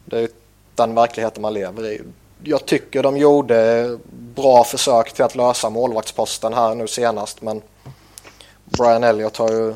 Det 0.05 0.19
är 0.19 0.29
den 0.75 0.95
verkligheten 0.95 1.43
man 1.43 1.55
lever 1.55 1.87
i. 1.87 2.03
Jag 2.45 2.67
tycker 2.67 3.03
de 3.03 3.17
gjorde 3.17 3.99
bra 4.11 4.65
försök 4.65 5.13
till 5.13 5.25
att 5.25 5.35
lösa 5.35 5.71
målvaktsposten 5.71 6.55
här 6.55 6.75
nu 6.75 6.87
senast 6.87 7.43
men 7.43 7.63
Brian 8.65 9.05
Elliott 9.05 9.37
har 9.37 9.51
ju 9.51 9.75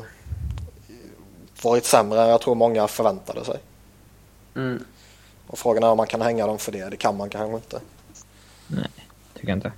varit 1.63 1.85
sämre 1.85 2.21
än 2.21 2.29
jag 2.29 2.41
tror 2.41 2.55
många 2.55 2.87
förväntade 2.87 3.45
sig. 3.45 3.59
Mm. 4.55 4.83
Och 5.47 5.59
frågan 5.59 5.83
är 5.83 5.89
om 5.89 5.97
man 5.97 6.07
kan 6.07 6.21
hänga 6.21 6.47
dem 6.47 6.57
för 6.57 6.71
det. 6.71 6.89
Det 6.89 6.97
kan 6.97 7.17
man 7.17 7.29
kanske 7.29 7.55
inte. 7.55 7.79
Nej, 8.67 8.89
tycker 9.33 9.47
jag 9.47 9.57
inte. 9.57 9.71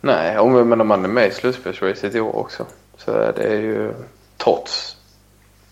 Nej, 0.00 0.38
om 0.38 0.68
man 0.88 1.04
är 1.04 1.08
med 1.08 1.28
i 1.28 1.30
slutspelsracet 1.30 2.14
i 2.14 2.20
år 2.20 2.36
också 2.36 2.66
så 2.96 3.10
är 3.10 3.32
det 3.32 3.54
ju 3.54 3.94
trots, 4.36 4.96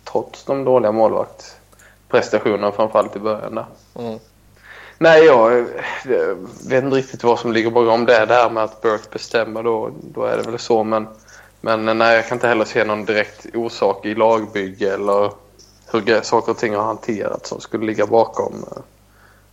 trots 0.04 0.44
de 0.44 0.64
dåliga 0.64 0.92
målvaktsprestationerna 0.92 2.72
framförallt 2.72 3.16
i 3.16 3.18
början 3.18 3.54
där. 3.54 3.66
Mm. 3.94 4.18
Nej, 4.98 5.24
jag 5.24 5.58
eh, 5.58 5.64
vet 6.68 6.84
inte 6.84 6.96
riktigt 6.96 7.24
vad 7.24 7.38
som 7.38 7.52
ligger 7.52 7.70
bakom 7.70 8.06
det. 8.06 8.26
Det 8.26 8.34
här 8.34 8.50
med 8.50 8.64
att 8.64 8.82
Burke 8.82 9.08
bestämmer 9.12 9.62
då, 9.62 9.90
då 10.02 10.24
är 10.24 10.36
det 10.36 10.42
väl 10.42 10.58
så. 10.58 10.84
Men, 10.84 11.06
men 11.60 11.98
nej, 11.98 12.16
jag 12.16 12.28
kan 12.28 12.36
inte 12.36 12.48
heller 12.48 12.64
se 12.64 12.84
någon 12.84 13.04
direkt 13.04 13.46
orsak 13.54 14.06
i 14.06 14.14
lagbygge 14.14 14.94
eller 14.94 15.30
hur 15.92 16.20
saker 16.22 16.52
och 16.52 16.58
ting 16.58 16.74
har 16.74 16.82
hanterats 16.82 17.48
som 17.48 17.60
skulle 17.60 17.86
ligga 17.86 18.06
bakom 18.06 18.64
eh, 18.70 18.82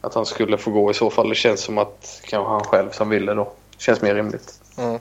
att 0.02 0.14
han 0.14 0.26
skulle 0.26 0.58
få 0.58 0.72
gå 0.72 0.92
i 0.92 0.94
så 0.94 1.10
fall. 1.10 1.30
Det 1.30 1.36
känns 1.36 1.62
som 1.62 1.78
att 1.78 2.22
kanske 2.24 2.52
han 2.52 2.64
själv 2.64 2.90
som 2.92 3.10
ville 3.10 3.34
då. 3.34 3.44
Det 3.44 3.84
Känns 3.84 4.02
mer 4.02 4.16
rimligt. 4.16 4.54
Mm. 4.78 5.00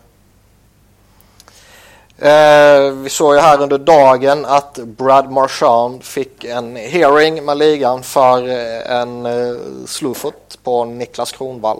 Eh, 2.22 2.92
vi 3.02 3.08
såg 3.08 3.34
ju 3.34 3.40
här 3.40 3.62
under 3.62 3.78
dagen 3.78 4.44
att 4.44 4.78
Brad 4.78 5.30
Marchand 5.30 6.04
fick 6.04 6.44
en 6.44 6.76
hearing 6.76 7.44
med 7.44 7.58
ligan 7.58 8.02
för 8.02 8.48
eh, 8.48 9.00
en 9.00 9.26
eh, 9.26 9.56
slufot 9.86 10.58
på 10.64 10.84
Niklas 10.84 11.32
Kronvall. 11.32 11.78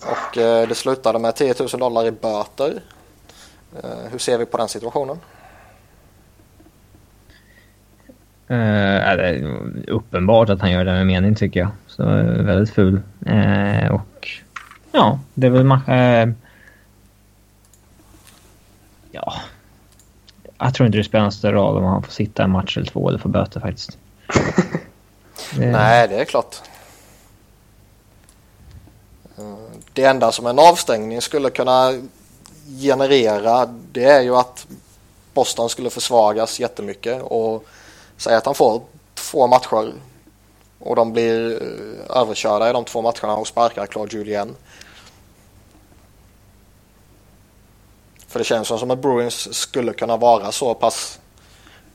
Och 0.00 0.38
eh, 0.38 0.68
det 0.68 0.74
slutade 0.74 1.18
med 1.18 1.34
10 1.34 1.54
000 1.60 1.68
dollar 1.80 2.06
i 2.06 2.10
böter. 2.10 2.80
Eh, 3.82 4.10
hur 4.10 4.18
ser 4.18 4.38
vi 4.38 4.46
på 4.46 4.56
den 4.56 4.68
situationen? 4.68 5.16
Uh, 8.50 9.16
det 9.16 9.28
är 9.28 9.90
uppenbart 9.90 10.48
att 10.48 10.60
han 10.60 10.70
gör 10.70 10.84
det 10.84 10.92
med 10.92 11.06
mening 11.06 11.34
tycker 11.34 11.60
jag. 11.60 11.68
Så 11.86 12.02
eh, 12.02 12.42
väldigt 12.42 12.74
ful. 12.74 13.00
Uh, 13.26 13.94
och 13.94 14.28
ja, 14.92 15.18
det 15.34 15.46
är 15.46 15.50
väl... 15.50 15.66
Uh, 15.66 16.34
ja. 19.16 19.34
Jag 20.58 20.74
tror 20.74 20.86
inte 20.86 20.98
det 20.98 21.04
spelar 21.04 21.24
någon 21.24 21.32
större 21.32 21.56
roll 21.56 21.76
om 21.76 21.84
han 21.84 22.02
får 22.02 22.12
sitta 22.12 22.42
en 22.44 22.50
match 22.50 22.76
eller 22.76 22.86
två 22.86 23.08
eller 23.08 23.18
får 23.18 23.28
böter 23.28 23.60
faktiskt. 23.60 23.98
det... 25.56 25.66
Nej, 25.72 26.08
det 26.08 26.20
är 26.20 26.24
klart. 26.24 26.56
Det 29.92 30.04
enda 30.04 30.32
som 30.32 30.46
en 30.46 30.58
avstängning 30.58 31.20
skulle 31.20 31.50
kunna 31.50 31.92
generera 32.82 33.66
det 33.66 34.04
är 34.04 34.20
ju 34.20 34.36
att 34.36 34.66
Boston 35.34 35.68
skulle 35.68 35.90
försvagas 35.90 36.60
jättemycket 36.60 37.22
och 37.22 37.64
säga 38.16 38.38
att 38.38 38.46
han 38.46 38.54
får 38.54 38.82
två 39.14 39.46
matcher 39.46 39.92
och 40.78 40.96
de 40.96 41.12
blir 41.12 41.62
eh, 41.62 42.20
överkörda 42.20 42.70
i 42.70 42.72
de 42.72 42.84
två 42.84 43.02
matcherna 43.02 43.36
och 43.36 43.46
sparkar 43.46 43.86
Claude 43.86 44.16
Julien. 44.16 44.54
För 48.36 48.38
det 48.38 48.44
känns 48.44 48.68
som 48.68 48.90
att 48.90 48.98
Bruins 48.98 49.54
skulle 49.54 49.92
kunna 49.92 50.16
vara 50.16 50.52
så 50.52 50.74
pass 50.74 51.20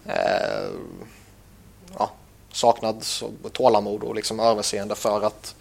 eh, 0.06 0.70
ja, 1.98 2.12
saknad 2.52 3.06
tålamod 3.52 4.04
och 4.04 4.16
liksom 4.16 4.40
överseende 4.40 4.96
för 4.96 5.22
att 5.22 5.56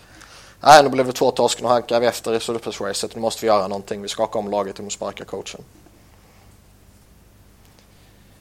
nej, 0.60 0.82
nu 0.82 0.88
blev 0.88 1.06
det 1.06 1.12
två 1.12 1.30
torsk, 1.30 1.62
nu 1.62 1.68
hankar 1.68 2.00
vi 2.00 2.06
efter 2.06 2.34
i 2.34 2.40
slutspelsracet, 2.40 3.14
nu 3.14 3.20
måste 3.20 3.40
vi 3.40 3.46
göra 3.46 3.68
någonting, 3.68 4.02
vi 4.02 4.08
skakar 4.08 4.40
om 4.40 4.50
laget 4.50 4.78
och 4.78 4.92
sparka 4.92 5.24
coachen. 5.24 5.64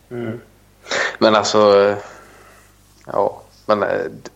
Mm. 0.09 0.41
Men 1.17 1.35
alltså, 1.35 1.95
ja, 3.05 3.41
men 3.65 3.83
eh, 3.83 3.89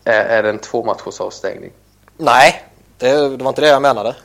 är, 0.04 0.24
är 0.24 0.42
det 0.42 0.50
en 0.50 0.58
tvåmatchers 0.58 1.20
avstängning? 1.20 1.72
Nej, 2.16 2.64
det, 2.98 3.36
det, 3.36 3.44
var 3.44 3.48
inte 3.48 3.60
det 3.60 3.68
jag 3.68 3.82
menade. 3.82 4.16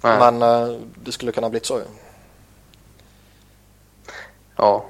Nej. 0.00 0.18
Men 0.18 0.42
eh, 0.42 0.80
det 1.04 1.12
skulle 1.12 1.32
kunna 1.32 1.50
blivit 1.50 1.66
så. 1.66 1.80
Ja. 4.56 4.84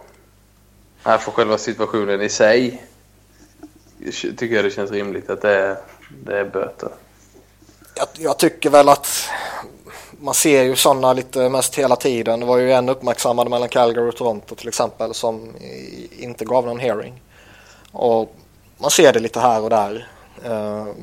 Här 1.03 1.19
för 1.19 1.33
själva 1.33 1.59
situationen 1.59 2.23
i 2.23 2.29
sig 2.29 2.83
tycker 4.12 4.55
jag 4.55 4.64
det 4.64 4.71
känns 4.71 4.91
rimligt 4.91 5.31
att 5.31 5.43
det 5.43 5.55
är, 5.55 5.77
det 6.25 6.39
är 6.39 6.45
böter. 6.45 6.89
Jag, 7.95 8.09
jag 8.12 8.39
tycker 8.39 8.71
väl 8.71 8.89
att 8.89 9.29
man 10.21 10.35
ser 10.35 10.62
ju 10.62 10.77
sådana 10.77 11.12
lite 11.12 11.49
mest 11.49 11.75
hela 11.75 11.97
tiden. 11.97 12.41
Det 12.41 12.47
var 12.47 12.59
ju 12.59 12.73
en 12.73 12.89
uppmärksammad 12.89 13.51
mellan 13.51 13.69
Calgary 13.69 14.09
och 14.09 14.17
Toronto 14.17 14.55
till 14.55 14.69
exempel 14.69 15.14
som 15.14 15.53
inte 16.11 16.45
gav 16.45 16.67
någon 16.67 16.79
hearing. 16.79 17.23
Och 17.93 18.35
man 18.79 18.91
ser 18.91 19.12
det 19.12 19.21
lite 19.21 19.41
här 19.41 19.62
och 19.62 19.71
där. 19.71 20.09
Ehm, 20.45 20.95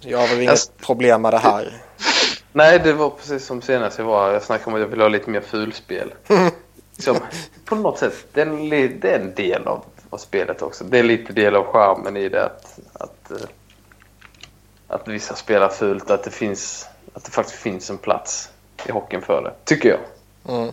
jag 0.00 0.18
har 0.18 0.28
väl 0.28 0.38
inget 0.38 0.50
alltså, 0.50 0.72
problem 0.80 1.22
med 1.22 1.32
det 1.32 1.38
här. 1.38 1.82
Nej, 2.52 2.78
det 2.78 2.92
var 2.92 3.10
precis 3.10 3.46
som 3.46 3.62
senast 3.62 3.98
jag 3.98 4.04
var. 4.04 4.32
Jag 4.32 4.42
snackade 4.42 4.70
om 4.70 4.74
att 4.74 4.80
jag 4.80 4.88
vill 4.88 5.00
ha 5.00 5.08
lite 5.08 5.30
mer 5.30 5.40
fulspel. 5.40 6.14
som, 6.98 7.16
på 7.64 7.74
något 7.74 7.98
sätt, 7.98 8.26
det 8.32 8.40
är 8.40 8.46
en, 9.04 9.34
del 9.34 9.66
av, 9.66 9.84
av 10.10 10.18
spelet 10.18 10.62
också. 10.62 10.84
Det 10.84 10.98
är 10.98 11.02
lite 11.02 11.32
del 11.32 11.56
av 11.56 11.66
charmen 11.66 12.16
i 12.16 12.28
det 12.28 12.44
att, 12.44 12.78
att, 12.92 13.30
eh, 13.30 13.48
att 14.88 15.08
vissa 15.08 15.34
spelar 15.34 15.68
fult. 15.68 16.10
Att 16.10 16.24
det, 16.24 16.30
finns, 16.30 16.88
att 17.14 17.24
det 17.24 17.30
faktiskt 17.30 17.58
finns 17.58 17.90
en 17.90 17.98
plats 17.98 18.50
i 18.86 18.92
hockeyn 18.92 19.22
för 19.22 19.42
det, 19.42 19.52
tycker 19.64 19.88
jag. 19.88 20.00
Mm. 20.56 20.72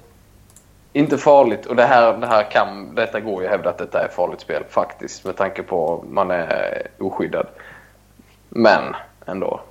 Inte 0.93 1.17
farligt 1.17 1.65
och 1.65 1.75
det 1.75 1.85
här, 1.85 2.17
det 2.17 2.27
här 2.27 2.51
kan, 2.51 2.95
detta 2.95 3.19
går 3.19 3.41
ju 3.41 3.47
att 3.47 3.51
hävda 3.51 3.69
att 3.69 3.77
detta 3.77 4.03
är 4.03 4.07
farligt 4.07 4.41
spel 4.41 4.63
faktiskt 4.69 5.25
med 5.25 5.35
tanke 5.35 5.63
på 5.63 5.99
att 5.99 6.09
man 6.09 6.31
är 6.31 6.87
oskyddad. 6.97 7.47
Men 8.49 8.95
ändå. 9.25 9.61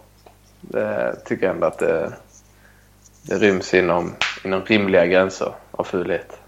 Det 0.60 1.16
tycker 1.24 1.46
jag 1.46 1.54
ändå 1.54 1.66
att 1.66 1.78
det, 1.78 2.12
det 3.22 3.38
ryms 3.38 3.74
inom, 3.74 4.16
inom 4.44 4.64
rimliga 4.64 5.06
gränser 5.06 5.54
av 5.70 5.84
fulhet. 5.84 6.38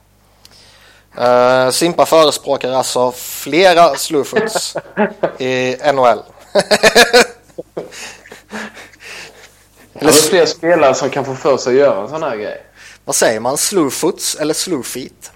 Uh, 1.19 1.71
Simpa 1.71 2.07
förespråkar 2.07 2.73
alltså 2.73 3.13
flera 3.13 3.95
slowfoots 3.95 4.77
i 5.39 5.77
NHL. 5.95 6.23
Eller 9.95 10.13
fler 10.13 10.47
spelare 10.47 10.95
som 10.95 11.11
kan 11.11 11.25
få 11.25 11.35
för 11.35 11.57
sig 11.57 11.73
att 11.73 11.79
göra 11.79 12.03
en 12.03 12.09
sån 12.09 12.23
här 12.23 12.37
grej. 12.37 12.63
Vad 13.05 13.17
säger 13.17 13.41
man? 13.41 13.57
Slowfoots 13.57 14.35
eller 14.35 14.55
slowfeet? 14.55 15.33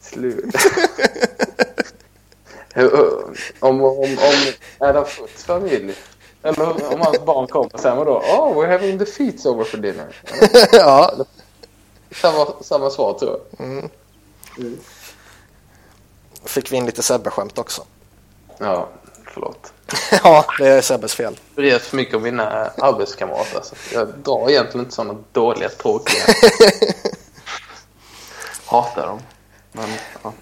Slew... 0.00 0.42
om, 3.60 3.80
om, 3.80 4.18
om 4.18 4.52
Adam 4.78 5.06
Foots 5.06 5.44
familj 5.44 5.94
eller 6.42 6.92
om 6.94 7.00
hans 7.00 7.20
barn 7.20 7.46
kommer 7.46 7.78
säger 7.78 7.96
man 7.96 8.06
då 8.06 8.12
Oh, 8.12 8.56
we're 8.56 8.70
having 8.70 8.98
the 8.98 9.06
feet 9.06 9.46
over 9.46 9.64
for 9.64 9.78
dinner. 9.78 10.16
ja. 10.72 11.12
Samma, 12.10 12.46
samma 12.60 12.90
svar 12.90 13.12
tror 13.12 13.30
jag. 13.30 13.66
Mm. 13.66 13.88
Mm. 14.58 14.78
Fick 16.44 16.72
vi 16.72 16.76
in 16.76 16.86
lite 16.86 17.02
Sebbe-skämt 17.02 17.58
också. 17.58 17.84
Ja, 18.58 18.88
förlåt. 19.34 19.72
ja, 20.24 20.44
det 20.58 20.68
är 20.68 20.80
Sebbes 20.80 21.14
fel. 21.14 21.40
Jag 21.54 21.62
vet 21.62 21.82
för 21.82 21.96
mycket 21.96 22.14
om 22.14 22.22
mina 22.22 22.70
arbetskamrater. 22.78 23.56
Alltså. 23.56 23.74
Jag 23.92 24.08
drar 24.08 24.50
egentligen 24.50 24.84
inte 24.84 24.94
sådana 24.94 25.18
dåliga 25.32 25.68
tråkiga. 25.68 26.22
Hatar 28.66 29.06
dem. 29.06 29.20
Men, 29.72 29.88
ja. 30.22 30.32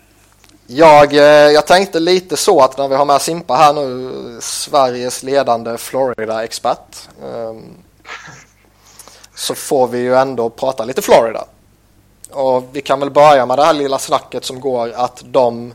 Jag, 0.72 1.12
eh, 1.12 1.22
jag 1.52 1.66
tänkte 1.66 2.00
lite 2.00 2.36
så 2.36 2.60
att 2.60 2.78
när 2.78 2.88
vi 2.88 2.94
har 2.94 3.04
med 3.04 3.22
Simpa 3.22 3.54
här 3.54 3.72
nu, 3.72 4.38
Sveriges 4.40 5.22
ledande 5.22 5.78
Florida-expert, 5.78 7.08
ehm, 7.24 7.62
så 9.34 9.54
får 9.54 9.88
vi 9.88 9.98
ju 9.98 10.14
ändå 10.14 10.50
prata 10.50 10.84
lite 10.84 11.02
Florida. 11.02 11.44
Och 12.30 12.64
vi 12.72 12.80
kan 12.80 13.00
väl 13.00 13.10
börja 13.10 13.46
med 13.46 13.58
det 13.58 13.64
här 13.64 13.72
lilla 13.72 13.98
snacket 13.98 14.44
som 14.44 14.60
går 14.60 14.92
att 14.92 15.22
de 15.24 15.74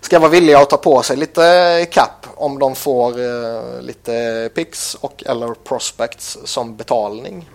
ska 0.00 0.18
vara 0.18 0.30
villiga 0.30 0.58
att 0.58 0.70
ta 0.70 0.76
på 0.76 1.02
sig 1.02 1.16
lite 1.16 1.86
CAP 1.90 2.26
om 2.34 2.58
de 2.58 2.74
får 2.74 3.20
eh, 3.20 3.80
lite 3.80 4.50
picks 4.54 4.94
och 4.94 5.22
eller 5.26 5.54
prospects 5.54 6.38
som 6.44 6.76
betalning. 6.76 7.50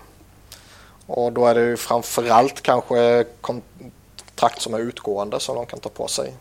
Och 1.08 1.32
då 1.32 1.46
är 1.46 1.56
det 1.56 1.62
ju 1.62 1.78
framförallt 1.78 2.62
kanske 2.62 3.26
kontrakt 3.42 4.62
som 4.62 4.74
är 4.74 4.80
utgående 4.80 5.40
som 5.40 5.56
de 5.56 5.66
kan 5.66 5.80
ta 5.80 5.90
på 5.90 6.08
sig. 6.08 6.34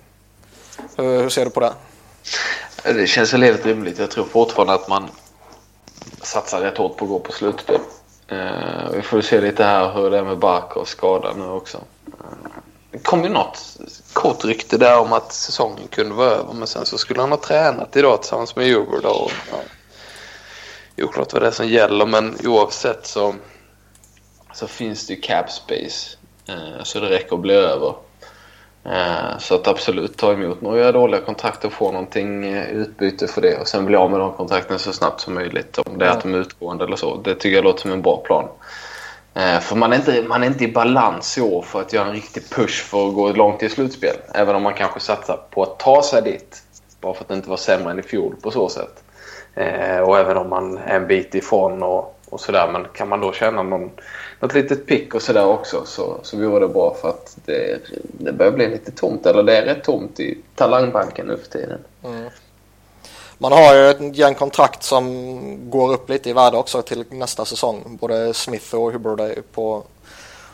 Eh, 0.78 1.04
hur, 1.04 1.28
ser 1.28 1.44
du 1.44 1.50
på 1.50 1.60
det? 1.60 1.72
Det 2.84 3.06
känns 3.06 3.34
väl 3.34 3.42
helt 3.42 3.66
rimligt. 3.66 3.98
Jag 3.98 4.10
tror 4.10 4.24
fortfarande 4.24 4.74
att 4.74 4.88
man 4.88 5.08
satsar 6.22 6.60
rätt 6.60 6.78
hårt 6.78 6.96
på 6.96 7.04
att 7.04 7.10
gå 7.10 7.18
på 7.18 7.32
slutspel. 7.32 7.80
Uh, 8.32 8.90
vi 8.94 9.02
får 9.02 9.20
se 9.20 9.40
lite 9.40 9.64
här 9.64 9.92
hur 9.92 10.10
det 10.10 10.18
är 10.18 10.22
med 10.22 10.38
Barkovs 10.38 10.88
skada 10.88 11.32
nu 11.36 11.44
också. 11.44 11.78
Uh, 11.78 12.24
det 12.90 12.98
kom 12.98 13.24
ju 13.24 13.28
något 13.28 13.76
kort 14.12 14.44
rykte 14.44 14.78
där 14.78 14.98
om 14.98 15.12
att 15.12 15.32
säsongen 15.32 15.88
kunde 15.90 16.14
vara 16.14 16.30
över 16.30 16.52
men 16.52 16.66
sen 16.66 16.86
så 16.86 16.98
skulle 16.98 17.20
han 17.20 17.30
ha 17.30 17.38
tränat 17.38 17.96
idag 17.96 18.22
tillsammans 18.22 18.56
med 18.56 18.66
Djurgården 18.66 19.10
och 19.10 19.32
ja, 19.50 21.04
oklart 21.04 21.32
vad 21.32 21.42
det 21.42 21.48
är 21.48 21.52
som 21.52 21.68
gäller 21.68 22.06
men 22.06 22.36
oavsett 22.44 23.06
så, 23.06 23.34
så 24.54 24.66
finns 24.66 25.06
det 25.06 25.14
ju 25.14 25.20
cap 25.20 25.50
space 25.50 26.16
så 26.82 27.00
det 27.00 27.10
räcker 27.10 27.34
att 27.34 27.40
bli 27.40 27.54
över. 27.54 27.94
Eh, 28.84 29.38
så 29.38 29.54
att 29.54 29.68
absolut 29.68 30.16
ta 30.16 30.32
emot 30.32 30.60
några 30.60 30.92
dåliga 30.92 31.20
kontakter 31.20 31.68
och 31.68 31.74
få 31.74 31.92
någonting 31.92 32.44
i 32.44 32.70
utbyte 32.70 33.28
för 33.28 33.40
det 33.40 33.58
och 33.58 33.68
sen 33.68 33.86
bli 33.86 33.96
av 33.96 34.10
med 34.10 34.20
de 34.20 34.32
kontrakten 34.32 34.78
så 34.78 34.92
snabbt 34.92 35.20
som 35.20 35.34
möjligt. 35.34 35.78
Om 35.78 35.98
det 35.98 36.06
är 36.06 36.10
att 36.10 36.22
de 36.22 36.34
är 36.34 36.38
utgående 36.38 36.84
eller 36.84 36.96
så. 36.96 37.16
Det 37.16 37.34
tycker 37.34 37.56
jag 37.56 37.64
låter 37.64 37.80
som 37.80 37.92
en 37.92 38.02
bra 38.02 38.16
plan. 38.16 38.48
Eh, 39.34 39.60
för 39.60 39.76
man 39.76 39.92
är, 39.92 39.96
inte, 39.96 40.22
man 40.28 40.42
är 40.42 40.46
inte 40.46 40.64
i 40.64 40.72
balans 40.72 41.38
i 41.38 41.40
år 41.40 41.62
för 41.62 41.80
att 41.80 41.92
göra 41.92 42.06
en 42.06 42.12
riktig 42.12 42.50
push 42.50 42.84
för 42.84 43.08
att 43.08 43.14
gå 43.14 43.32
långt 43.32 43.62
i 43.62 43.68
slutspel. 43.68 44.16
Även 44.34 44.56
om 44.56 44.62
man 44.62 44.74
kanske 44.74 45.00
satsar 45.00 45.40
på 45.50 45.62
att 45.62 45.78
ta 45.78 46.02
sig 46.02 46.22
dit. 46.22 46.62
Bara 47.00 47.14
för 47.14 47.24
att 47.24 47.30
inte 47.30 47.48
vara 47.48 47.58
sämre 47.58 47.90
än 47.90 47.98
i 47.98 48.02
fjol 48.02 48.36
på 48.42 48.50
så 48.50 48.68
sätt. 48.68 49.02
Eh, 49.54 49.98
och 49.98 50.18
även 50.18 50.36
om 50.36 50.50
man 50.50 50.78
är 50.78 50.96
en 50.96 51.06
bit 51.06 51.34
ifrån 51.34 51.82
och, 51.82 52.18
och 52.30 52.40
sådär. 52.40 52.68
Men 52.72 52.84
kan 52.92 53.08
man 53.08 53.20
då 53.20 53.32
känna 53.32 53.62
någon 53.62 53.90
något 54.42 54.54
litet 54.54 54.86
pick 54.86 55.14
och 55.14 55.22
sådär 55.22 55.46
också 55.46 55.84
så, 55.84 56.20
så 56.22 56.36
vore 56.36 56.60
det 56.60 56.68
bra 56.68 56.96
för 57.00 57.08
att 57.08 57.36
det, 57.44 57.80
det 58.02 58.32
börjar 58.32 58.52
bli 58.52 58.68
lite 58.68 58.90
tomt. 58.90 59.26
Eller 59.26 59.42
det 59.42 59.56
är 59.56 59.62
rätt 59.62 59.84
tomt 59.84 60.20
i 60.20 60.38
talangbanken 60.54 61.26
nu 61.26 61.36
för 61.36 61.50
tiden. 61.50 61.78
Mm. 62.04 62.30
Man 63.38 63.52
har 63.52 63.74
ju 63.74 63.90
ett 63.90 64.16
gäng 64.16 64.34
kontrakt 64.34 64.82
som 64.82 65.70
går 65.70 65.92
upp 65.92 66.08
lite 66.08 66.30
i 66.30 66.32
värde 66.32 66.56
också 66.56 66.82
till 66.82 67.04
nästa 67.10 67.44
säsong. 67.44 67.98
Både 68.00 68.34
Smith 68.34 68.74
och 68.74 68.92
Hubbard 68.92 69.20
på 69.52 69.82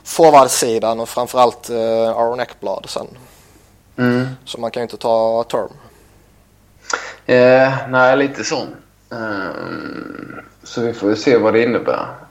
forwardsidan 0.04 1.00
och 1.00 1.08
framförallt 1.08 1.70
uh, 1.70 2.08
Aaron 2.08 2.40
Ekblad 2.40 2.84
sen. 2.88 3.06
Mm. 3.96 4.26
Så 4.44 4.60
man 4.60 4.70
kan 4.70 4.80
ju 4.80 4.82
inte 4.82 4.96
ta 4.96 5.44
term. 5.44 5.72
Eh, 7.26 7.72
nej, 7.88 8.16
lite 8.16 8.44
så. 8.44 8.66
Um, 9.08 10.40
så 10.62 10.80
vi 10.80 10.92
får 10.92 11.14
se 11.14 11.36
vad 11.36 11.52
det 11.54 11.62
innebär. 11.62 12.27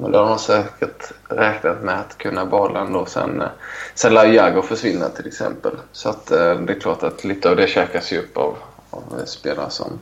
Men 0.00 0.12
det 0.12 0.18
har 0.18 0.26
de 0.28 0.38
säkert 0.38 1.12
räknat 1.28 1.82
med 1.82 2.00
att 2.00 2.18
kunna 2.18 2.46
behålla 2.46 2.80
ändå. 2.80 3.06
Sen, 3.06 3.40
eh, 3.40 3.48
sen 3.94 4.14
lär 4.14 4.26
Jago 4.26 4.62
försvinna 4.62 5.08
till 5.08 5.26
exempel. 5.26 5.72
Så 5.92 6.08
att, 6.08 6.30
eh, 6.30 6.54
det 6.54 6.72
är 6.72 6.80
klart 6.80 7.02
att 7.02 7.24
lite 7.24 7.50
av 7.50 7.56
det 7.56 7.66
käkas 7.66 8.12
ju 8.12 8.18
upp 8.18 8.36
av, 8.36 8.56
av 8.90 9.24
spelare 9.24 9.70
som, 9.70 9.98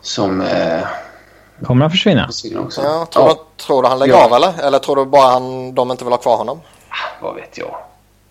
som 0.00 0.40
eh, 0.40 0.80
Kommer 1.66 1.80
han 1.84 1.90
försvinna? 1.90 2.28
Ja, 2.44 3.06
tror, 3.12 3.28
Ja, 3.28 3.34
Du, 3.58 3.64
tror 3.64 3.82
du 3.82 3.88
han 3.88 3.98
lägger 3.98 4.14
Ja. 4.14 4.24
av 4.24 4.32
eller? 4.32 4.52
Eller 4.62 4.78
tror 4.78 4.96
du 4.96 5.04
bara 5.04 5.30
han, 5.32 5.74
de 5.74 5.90
inte 5.90 6.04
vill 6.04 6.12
ha 6.12 6.18
kvar 6.18 6.36
honom? 6.36 6.60
vad 7.22 7.34
vet 7.34 7.58
jag. 7.58 7.76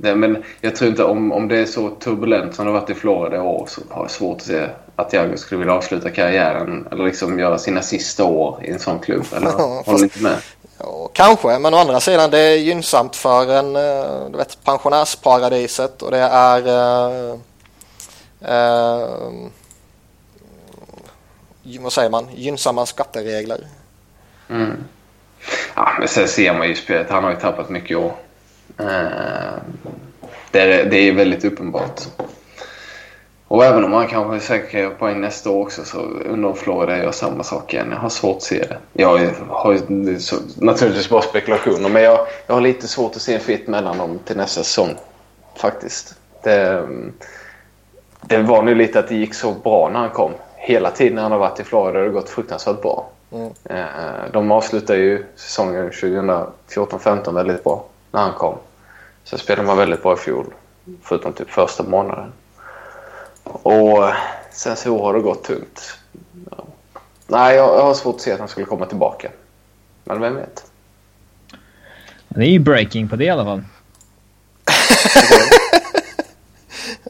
Nej, 0.04 0.16
men 0.16 0.44
jag 0.62 0.76
tror 0.76 0.90
inte 0.90 1.04
om, 1.04 1.32
om 1.32 1.48
det 1.48 1.58
är 1.58 1.66
så 1.66 1.90
turbulent 1.90 2.56
som 2.56 2.66
det 2.66 2.72
har 2.72 2.80
varit 2.80 2.90
i 2.90 2.94
Florida 2.94 3.36
i 3.36 3.40
år 3.40 3.66
så 3.70 3.82
har 3.90 4.04
jag 4.04 4.12
svårt 4.12 4.38
att 4.38 4.44
se 4.44 4.68
att 4.96 5.14
Jago 5.14 5.38
skulle 5.38 5.60
vilja 5.60 5.74
avsluta 5.74 6.10
karriären 6.10 6.88
eller 6.92 7.06
liksom 7.06 7.40
göra 7.40 7.58
sina 7.58 7.82
sista 7.82 8.24
år 8.24 8.60
i 8.64 8.72
en 8.72 8.80
sån 8.80 9.00
klubb. 9.00 9.26
Eller 9.36 9.48
Ja, 9.48 9.84
håller 9.86 10.04
inte 10.04 10.24
med? 10.24 10.38
Ja, 10.78 11.10
kanske, 11.14 11.60
men 11.60 11.74
å 11.74 11.78
andra 11.78 12.00
sidan 12.00 12.32
det 12.32 12.40
är 12.40 12.58
gynnsamt 12.58 13.16
för 13.16 13.54
en, 13.54 13.76
eh, 13.76 14.30
du 14.32 14.38
vet, 14.38 14.64
pensionärsparadiset 14.64 16.02
och 16.02 16.12
det 16.12 16.20
är 16.20 16.68
eh, 16.68 17.36
eh, 18.42 19.10
vad 21.80 21.94
säger 21.94 22.10
man, 22.10 22.28
gynnsamma 22.36 22.86
skatteregler. 22.86 23.68
Mm. 24.50 24.84
Ja, 25.76 25.92
men 26.00 26.08
sen 26.08 26.28
ser 26.28 26.54
man 26.54 26.68
ju 26.68 26.76
spelet. 26.76 27.10
Han 27.10 27.24
har 27.24 27.32
ju 27.32 27.38
tappat 27.38 27.70
mycket 27.70 27.98
år. 27.98 28.14
Eh, 28.82 29.54
det, 30.52 30.60
är, 30.60 30.86
det 30.86 30.98
är 30.98 31.14
väldigt 31.14 31.46
uppenbart. 31.46 32.02
Och 33.48 33.66
även 33.66 33.84
om 33.84 33.94
han 33.94 34.08
kanske 34.08 34.62
göra 34.72 34.90
poäng 34.90 35.22
nästa 35.22 35.50
år 35.50 35.62
också 35.62 35.86
så 35.86 35.98
undrar 36.00 36.50
om 36.50 36.56
Florida 36.56 36.98
gör 36.98 37.12
samma 37.12 37.44
sak 37.44 37.74
igen. 37.74 37.88
Jag 37.92 37.98
har 37.98 38.10
svårt 38.10 38.38
att 38.38 38.44
se 38.44 38.60
det. 38.60 38.78
Jag 38.94 39.30
har 39.50 39.74
ju 39.74 40.20
så, 40.20 40.36
naturligtvis 40.58 41.10
bara 41.10 41.22
spekulationer 41.22 41.90
men 41.90 42.04
jag, 42.04 42.28
jag 42.48 42.54
har 42.54 42.62
lite 42.62 42.88
svårt 42.88 43.16
att 43.16 43.22
se 43.22 43.34
en 43.34 43.40
fit 43.40 43.68
mellan 43.68 43.98
dem 43.98 44.20
till 44.26 44.38
nästa 44.38 44.64
säsong. 44.64 44.90
Faktiskt. 45.56 46.16
Det, 46.44 46.88
det 48.22 48.38
var 48.38 48.62
nu 48.64 48.76
lite 48.76 49.00
att 49.00 49.08
det 49.08 49.16
gick 49.16 49.34
så 49.34 49.52
bra 49.52 49.90
när 49.94 50.00
han 50.00 50.10
kom. 50.10 50.32
Hela 50.56 50.92
tiden 50.92 51.16
när 51.16 51.22
han 51.22 51.32
har 51.32 51.40
varit 51.40 51.60
i 51.60 51.64
Florida 51.64 52.00
har 52.00 52.06
det 52.06 52.12
gått 52.12 52.30
fruktansvärt 52.30 52.82
bra. 52.82 53.10
Mm. 53.32 53.50
Eh, 53.64 54.32
De 54.34 54.52
avslutade 54.52 55.00
ju 55.00 55.26
säsongen 55.36 55.92
2014-15 55.92 57.34
väldigt 57.34 57.64
bra 57.64 57.86
när 58.12 58.22
han 58.22 58.34
kom. 58.34 58.56
Sen 59.24 59.40
spelade 59.40 59.68
man 59.68 59.78
väldigt 59.78 60.04
bra 60.04 60.14
i 60.14 60.18
fjol, 60.18 60.54
förutom 61.04 61.34
typ 61.34 61.50
första 61.50 61.84
månaden. 61.84 62.34
Och 63.44 64.10
sen 64.52 64.76
så 64.76 65.04
har 65.04 65.14
det 65.14 65.20
gått 65.20 65.44
tungt. 65.44 65.98
Ja. 66.52 66.66
Nej, 67.28 67.56
jag, 67.56 67.78
jag 67.78 67.84
har 67.84 67.94
svårt 67.94 68.16
att 68.16 68.22
se 68.22 68.32
att 68.32 68.40
han 68.40 68.48
skulle 68.48 68.66
komma 68.66 68.86
tillbaka. 68.86 69.32
Men 70.04 70.22
vem 70.22 70.36
vet? 70.36 70.72
Det 72.28 72.42
är 72.42 72.50
ju 72.50 72.60
breaking 72.60 73.10
på 73.10 73.16
det 73.16 73.26
i 73.26 73.30
alla 73.30 73.44
fall. 73.46 73.64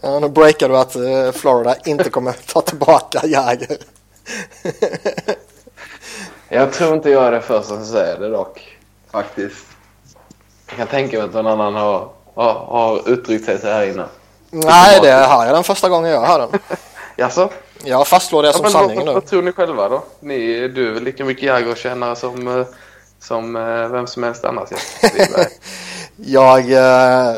Ja, 0.02 0.20
nu 0.20 0.30
breakar 0.30 0.70
du 0.70 0.78
att 0.78 0.96
eh, 0.96 1.32
Florida 1.32 1.76
inte 1.86 2.10
kommer 2.10 2.32
ta 2.32 2.62
tillbaka 2.62 3.26
Jäger. 3.26 3.78
Jag 6.50 6.74
tror 6.74 6.94
inte 6.94 7.10
jag 7.10 7.26
är 7.26 7.32
den 7.32 7.42
första 7.42 7.64
som 7.64 7.86
säger 7.86 8.20
det 8.20 8.30
dock. 8.30 8.78
Faktiskt. 9.12 9.66
Jag 10.72 10.78
kan 10.78 10.88
tänka 10.88 11.18
mig 11.18 11.26
att 11.26 11.34
någon 11.34 11.48
annan 11.48 11.76
har, 11.76 12.10
har, 12.36 12.54
har 12.54 13.10
uttryckt 13.10 13.46
sig 13.46 13.60
så 13.60 13.68
här 13.68 13.88
innan. 13.90 14.08
Nej, 14.50 15.00
det 15.02 15.12
här 15.12 15.48
är 15.48 15.54
den 15.54 15.64
första 15.64 15.90
gången 15.90 16.12
jag 16.12 16.22
hör 16.22 16.40
den. 16.40 16.60
Jaså? 17.18 17.50
Jag 17.84 18.08
fastslår 18.08 18.44
det 18.44 18.48
Ja, 18.50 18.54
som 18.54 18.70
sanning 18.70 18.98
vad, 18.98 19.06
nu. 19.06 19.14
vad 19.14 19.26
tror 19.26 19.42
ni 19.42 19.52
själva 19.52 19.90
då? 19.90 20.04
Ni, 20.20 20.68
du 20.68 20.88
är 20.88 20.92
väl 20.94 21.04
lika 21.04 21.26
mycket 21.26 21.44
Jagr-kännare 21.44 22.16
som, 22.16 22.60
eh, 22.60 22.66
som 23.20 23.56
eh, 23.56 23.88
vem 23.88 24.08
som 24.08 24.24
helst 24.24 24.46
annars? 24.46 24.70
Jag, 26.16 26.72
eh, 26.72 27.36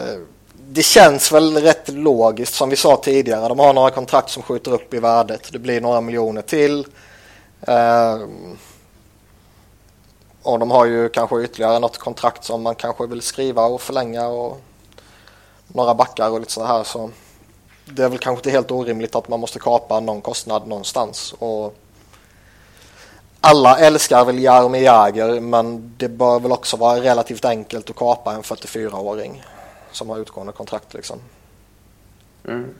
det 0.69 0.83
känns 0.83 1.31
väl 1.31 1.57
rätt 1.57 1.89
logiskt 1.89 2.53
som 2.53 2.69
vi 2.69 2.75
sa 2.75 2.95
tidigare. 2.97 3.47
De 3.47 3.59
har 3.59 3.73
några 3.73 3.89
kontrakt 3.89 4.29
som 4.29 4.43
skjuter 4.43 4.73
upp 4.73 4.93
i 4.93 4.99
värdet. 4.99 5.49
Det 5.51 5.59
blir 5.59 5.81
några 5.81 6.01
miljoner 6.01 6.41
till. 6.41 6.85
Eh, 7.67 8.17
och 10.43 10.59
de 10.59 10.71
har 10.71 10.85
ju 10.85 11.09
kanske 11.09 11.43
ytterligare 11.43 11.79
något 11.79 11.97
kontrakt 11.97 12.43
som 12.43 12.61
man 12.61 12.75
kanske 12.75 13.07
vill 13.07 13.21
skriva 13.21 13.65
och 13.65 13.81
förlänga 13.81 14.27
och 14.27 14.61
några 15.67 15.93
backar 15.93 16.29
och 16.29 16.39
lite 16.39 16.51
sådär. 16.51 16.67
här. 16.67 16.83
Så 16.83 17.09
det 17.85 18.03
är 18.03 18.09
väl 18.09 18.19
kanske 18.19 18.39
inte 18.39 18.51
helt 18.51 18.71
orimligt 18.71 19.15
att 19.15 19.29
man 19.29 19.39
måste 19.39 19.59
kapa 19.59 19.99
någon 19.99 20.21
kostnad 20.21 20.67
någonstans. 20.67 21.35
Och 21.39 21.75
alla 23.41 23.77
älskar 23.79 24.25
väl 24.25 24.39
Jaromir 24.39 24.81
Jagr 24.81 25.39
men 25.39 25.93
det 25.97 26.09
bör 26.09 26.39
väl 26.39 26.51
också 26.51 26.77
vara 26.77 26.99
relativt 26.99 27.45
enkelt 27.45 27.89
att 27.89 27.95
kapa 27.95 28.33
en 28.33 28.41
44-åring 28.41 29.43
som 29.91 30.09
har 30.09 30.17
utgående 30.17 30.53
kontrakt 30.53 30.93
liksom. 30.93 31.19
Mm. 32.47 32.75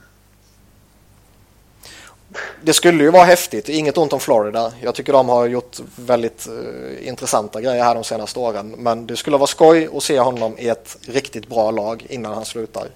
Det 2.61 2.73
skulle 2.73 3.03
ju 3.03 3.11
vara 3.11 3.23
häftigt, 3.23 3.69
inget 3.69 3.97
ont 3.97 4.13
om 4.13 4.19
Florida. 4.19 4.73
Jag 4.81 4.95
tycker 4.95 5.13
de 5.13 5.29
har 5.29 5.45
gjort 5.45 5.77
väldigt 5.95 6.47
eh, 6.47 7.07
intressanta 7.07 7.61
grejer 7.61 7.83
här 7.83 7.95
de 7.95 8.03
senaste 8.03 8.39
åren. 8.39 8.75
Men 8.77 9.07
det 9.07 9.15
skulle 9.15 9.37
vara 9.37 9.47
skoj 9.47 9.89
att 9.95 10.03
se 10.03 10.19
honom 10.19 10.57
i 10.57 10.67
ett 10.69 10.97
riktigt 11.07 11.47
bra 11.49 11.71
lag 11.71 12.05
innan 12.09 12.33
han 12.33 12.45
slutar. 12.45 12.87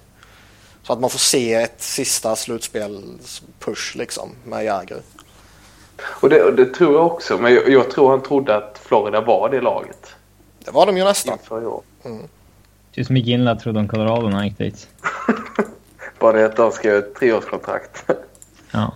Så 0.82 0.92
att 0.92 1.00
man 1.00 1.10
får 1.10 1.18
se 1.18 1.54
ett 1.54 1.82
sista 1.82 2.36
slutspelspush 2.36 3.96
liksom 3.96 4.30
med 4.44 4.64
Jagr. 4.64 4.96
Och 6.02 6.28
det, 6.28 6.52
det 6.56 6.74
tror 6.74 6.94
jag 6.94 7.06
också, 7.06 7.38
men 7.38 7.54
jag, 7.54 7.68
jag 7.68 7.90
tror 7.90 8.10
han 8.10 8.22
trodde 8.22 8.56
att 8.56 8.80
Florida 8.82 9.20
var 9.20 9.48
det 9.48 9.60
laget 9.60 10.06
Det 10.64 10.70
var 10.70 10.86
de 10.86 10.96
ju 10.96 11.04
nästan. 11.04 11.38
inför 11.38 11.62
i 11.62 11.66
år. 11.66 11.82
Typ 12.92 13.06
som 13.06 13.16
Ginla 13.16 13.56
trodde 13.56 13.78
om 13.78 13.88
Colorado 13.88 14.28
när 14.28 14.36
han 14.36 14.44
gick 14.46 14.58
dit. 14.58 14.88
Bara 16.18 16.32
det 16.32 16.46
att 16.46 16.56
de 16.56 16.72
skrev 16.72 16.96
ett 16.96 17.14
treårskontrakt. 17.14 18.04
Ja. 18.70 18.92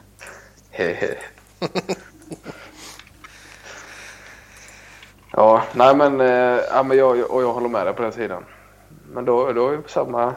Ja, 5.36 5.62
nej 5.72 5.94
men, 5.96 6.20
eh, 6.20 6.60
ja, 6.70 6.82
men 6.82 6.98
jag, 6.98 7.30
och 7.30 7.42
jag 7.42 7.52
håller 7.52 7.68
med 7.68 7.86
dig 7.86 7.94
på 7.94 8.02
den 8.02 8.12
sidan. 8.12 8.44
Men 9.12 9.24
då, 9.24 9.52
då 9.52 9.68
är 9.68 9.70
vi 9.70 9.82
på 9.82 9.88
samma, 9.88 10.34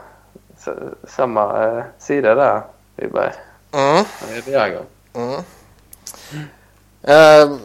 samma 1.08 1.64
eh, 1.66 1.84
sida 2.00 2.36
där, 2.36 2.62
Wiberg. 2.96 3.32
Mm. 3.72 4.06
Det 4.46 4.54
är. 4.54 4.82
Mm. 5.14 5.42
Eh, 7.04 7.58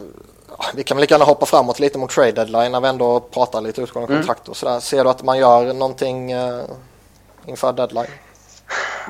vi 0.75 0.83
kan 0.83 0.97
väl 0.97 1.01
lika 1.01 1.13
gärna 1.13 1.25
hoppa 1.25 1.45
framåt 1.45 1.79
lite 1.79 1.97
mot 1.97 2.09
trade 2.09 2.31
deadline 2.31 2.71
när 2.71 2.81
vi 2.81 2.87
ändå 2.87 3.19
pratar 3.19 3.61
lite 3.61 3.81
utgående 3.81 4.13
Mm. 4.13 4.21
kontrakt 4.21 4.47
och 4.49 4.57
sådär. 4.57 4.79
Ser 4.79 5.03
du 5.03 5.09
att 5.09 5.23
man 5.23 5.37
gör 5.37 5.73
någonting 5.73 6.31
eh, 6.31 6.63
inför 7.45 7.73
deadline? 7.73 8.07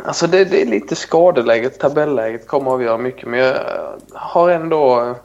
Alltså 0.06 0.28
det, 0.28 0.46
det 0.46 0.62
är 0.62 0.66
lite 0.66 0.96
skadeläget, 0.96 1.80
tabelläget 1.80 2.48
kommer 2.48 2.72
att 2.72 2.74
avgöra 2.74 2.98
mycket. 2.98 3.28
Men 3.28 3.40
jag 3.40 3.56
har 4.14 4.50
ändå 4.50 5.02
eh, 5.02 5.16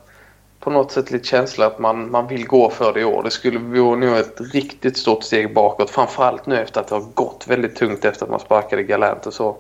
på 0.61 0.71
något 0.71 0.93
sätt 0.93 1.11
lite 1.11 1.27
känsla 1.27 1.67
att 1.67 1.79
man, 1.79 2.11
man 2.11 2.29
vill 2.29 2.47
gå 2.47 2.71
för 2.71 2.93
det 2.93 3.01
i 3.01 3.05
år. 3.05 3.23
Det 3.23 3.31
skulle 3.31 3.59
vara 3.59 3.97
nog 3.97 4.17
ett 4.17 4.41
riktigt 4.53 4.97
stort 4.97 5.25
steg 5.25 5.55
bakåt. 5.55 5.91
Framförallt 5.91 6.47
nu 6.47 6.61
efter 6.61 6.81
att 6.81 6.89
det 6.89 6.95
har 6.95 7.07
gått 7.15 7.45
väldigt 7.49 7.77
tungt 7.77 8.05
efter 8.05 8.25
att 8.25 8.31
man 8.31 8.41
sparkade 8.41 8.83
Galant 8.83 9.27
och 9.27 9.35
så. 9.35 9.57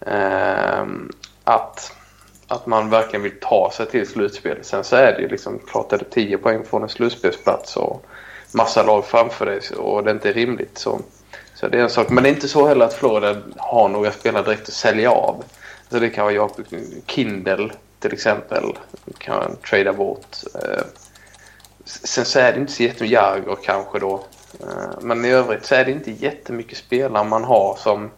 Eh, 0.00 0.84
att, 1.44 1.92
att 2.48 2.66
man 2.66 2.90
verkligen 2.90 3.22
vill 3.22 3.40
ta 3.40 3.70
sig 3.70 3.86
till 3.86 4.08
slutspel. 4.08 4.58
Sen 4.62 4.84
så 4.84 4.96
är 4.96 5.12
det 5.12 5.22
ju 5.22 5.28
liksom 5.28 5.58
klart 5.58 5.92
är 5.92 5.98
det 5.98 6.10
10 6.10 6.38
poäng 6.38 6.64
från 6.64 6.82
en 6.82 6.88
slutspelsplats 6.88 7.76
och 7.76 8.04
massa 8.52 8.82
lag 8.82 9.04
framför 9.04 9.46
dig 9.46 9.60
och 9.76 10.04
det 10.04 10.10
inte 10.10 10.28
är 10.28 10.32
rimligt. 10.32 10.78
Så 10.78 11.00
så 11.64 11.70
det 11.70 11.78
är 11.78 11.82
en 11.82 11.90
sak. 11.90 12.08
Men 12.10 12.22
det 12.24 12.28
är 12.28 12.34
inte 12.34 12.48
så 12.48 12.66
heller 12.66 12.84
att 12.86 12.94
Florida 12.94 13.36
har 13.56 13.88
några 13.88 14.12
spelare 14.12 14.42
direkt 14.42 14.68
att 14.68 14.74
sälja 14.74 15.10
av. 15.10 15.44
Så 15.90 15.98
det 15.98 16.10
kan 16.10 16.24
vara 16.24 16.34
Jakob 16.34 16.64
Kindle 17.06 17.70
till 18.00 18.12
exempel. 18.12 18.64
Kan 19.18 19.36
man 19.36 19.56
trada 19.56 19.92
bort. 19.92 20.36
Eh, 20.54 20.84
Sen 21.84 22.24
så 22.24 22.38
är 22.38 22.52
det 22.52 22.60
inte 22.60 22.72
så 22.72 22.82
jättemycket 22.82 23.10
Jagr 23.18 23.56
kanske 23.64 23.98
då. 23.98 24.24
Eh, 24.60 25.00
Men 25.00 25.24
i 25.24 25.30
övrigt 25.30 25.64
så 25.66 25.74
är 25.74 25.84
det 25.84 25.90
inte 25.90 26.10
jättemycket 26.10 26.78
spelare 26.78 27.24
man 27.24 27.44
har 27.44 27.76
som, 27.76 28.10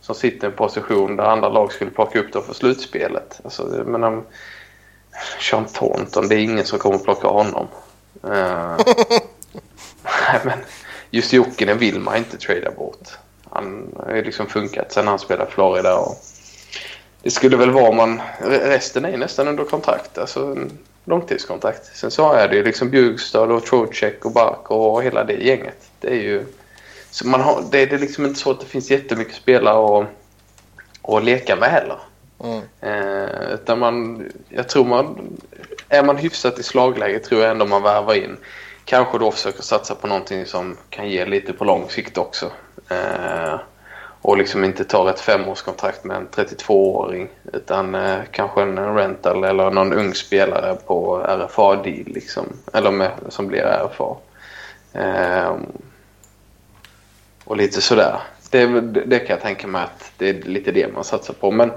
som 0.00 0.14
sitter 0.14 0.46
i 0.46 0.50
en 0.50 0.56
position 0.56 1.16
där 1.16 1.24
andra 1.24 1.48
lag 1.48 1.72
skulle 1.72 1.90
plocka 1.90 2.18
upp 2.20 2.32
dem 2.32 2.42
för 2.42 2.54
slutspelet. 2.54 3.40
Alltså, 3.44 3.76
jag 3.76 3.86
menar, 3.86 4.22
Sean 5.40 5.64
Thornton, 5.64 6.28
det 6.28 6.34
är 6.34 6.38
ingen 6.38 6.64
som 6.64 6.78
kommer 6.78 6.98
plocka 6.98 7.28
honom. 7.28 7.66
Eh, 8.24 8.76
Nej, 10.04 10.40
men 10.44 10.58
just 11.12 11.32
Jokinen 11.32 11.78
vill 11.78 12.00
man 12.00 12.16
inte 12.16 12.38
trada 12.38 12.70
bort. 12.70 13.08
Han 13.50 13.94
har 14.06 14.14
ju 14.14 14.24
liksom 14.24 14.46
funkat 14.46 14.92
sen 14.92 15.06
han 15.06 15.18
spelade 15.18 15.50
Florida. 15.50 15.96
Och 15.96 16.16
det 17.22 17.30
skulle 17.30 17.56
väl 17.56 17.70
vara 17.70 17.92
man... 17.92 18.20
Resten 18.40 19.04
är 19.04 19.16
nästan 19.16 19.48
under 19.48 19.64
kontrakt. 19.64 20.18
Alltså 20.18 20.56
långtidskontrakt. 21.04 21.96
Sen 21.96 22.10
så 22.10 22.32
är 22.32 22.48
det 22.48 22.56
ju 22.56 22.64
liksom 22.64 22.90
Bjugstad 22.90 23.42
och 23.42 23.64
Trocek 23.64 24.24
och 24.24 24.32
Bark 24.32 24.70
och 24.70 25.02
hela 25.02 25.24
det 25.24 25.44
gänget. 25.44 25.90
Det 26.00 26.08
är 26.08 26.22
ju... 26.22 26.44
Så 27.10 27.26
man 27.26 27.40
har, 27.40 27.64
det, 27.70 27.86
det 27.86 27.94
är 27.94 27.98
liksom 27.98 28.24
inte 28.24 28.40
så 28.40 28.50
att 28.50 28.60
det 28.60 28.66
finns 28.66 28.90
jättemycket 28.90 29.34
spelare 29.34 30.00
att, 30.00 30.08
att 31.02 31.24
leka 31.24 31.56
med 31.56 31.70
heller. 31.70 31.98
Mm. 32.44 32.62
Eh, 32.80 33.54
utan 33.54 33.78
man, 33.78 34.28
jag 34.48 34.68
tror 34.68 34.84
man, 34.84 35.38
är 35.88 36.02
man 36.02 36.16
hyfsat 36.16 36.58
i 36.58 36.62
slagläge 36.62 37.18
tror 37.18 37.40
jag 37.40 37.50
ändå 37.50 37.66
man 37.66 37.82
värvar 37.82 38.14
in 38.14 38.36
kanske 38.84 39.18
då 39.18 39.30
försöker 39.30 39.62
satsa 39.62 39.94
på 39.94 40.06
någonting 40.06 40.46
som 40.46 40.76
kan 40.90 41.08
ge 41.08 41.24
lite 41.24 41.52
på 41.52 41.64
lång 41.64 41.88
sikt 41.88 42.18
också. 42.18 42.50
Eh, 42.88 43.60
och 44.22 44.36
liksom 44.36 44.64
inte 44.64 44.84
tar 44.84 45.10
ett 45.10 45.20
femårskontrakt 45.20 46.04
med 46.04 46.16
en 46.16 46.28
32-åring 46.28 47.28
utan 47.52 47.94
eh, 47.94 48.18
kanske 48.30 48.62
en 48.62 48.94
rental 48.94 49.44
eller 49.44 49.70
någon 49.70 49.92
ung 49.92 50.14
spelare 50.14 50.76
på 50.86 51.18
RFA-deal 51.18 52.06
liksom. 52.06 52.46
Eller 52.72 52.90
med, 52.90 53.10
som 53.28 53.46
blir 53.46 53.62
RFA. 53.62 54.16
Eh, 54.92 55.56
och 57.44 57.56
lite 57.56 57.80
sådär. 57.80 58.20
Det, 58.50 58.80
det, 58.80 59.18
kan 59.18 59.28
jag 59.28 59.40
tänka 59.40 59.66
mig 59.66 59.82
att 59.82 60.12
det 60.16 60.28
är 60.28 60.42
lite 60.42 60.72
det 60.72 60.92
man 60.94 61.04
satsar 61.04 61.34
på. 61.34 61.50
Men 61.50 61.72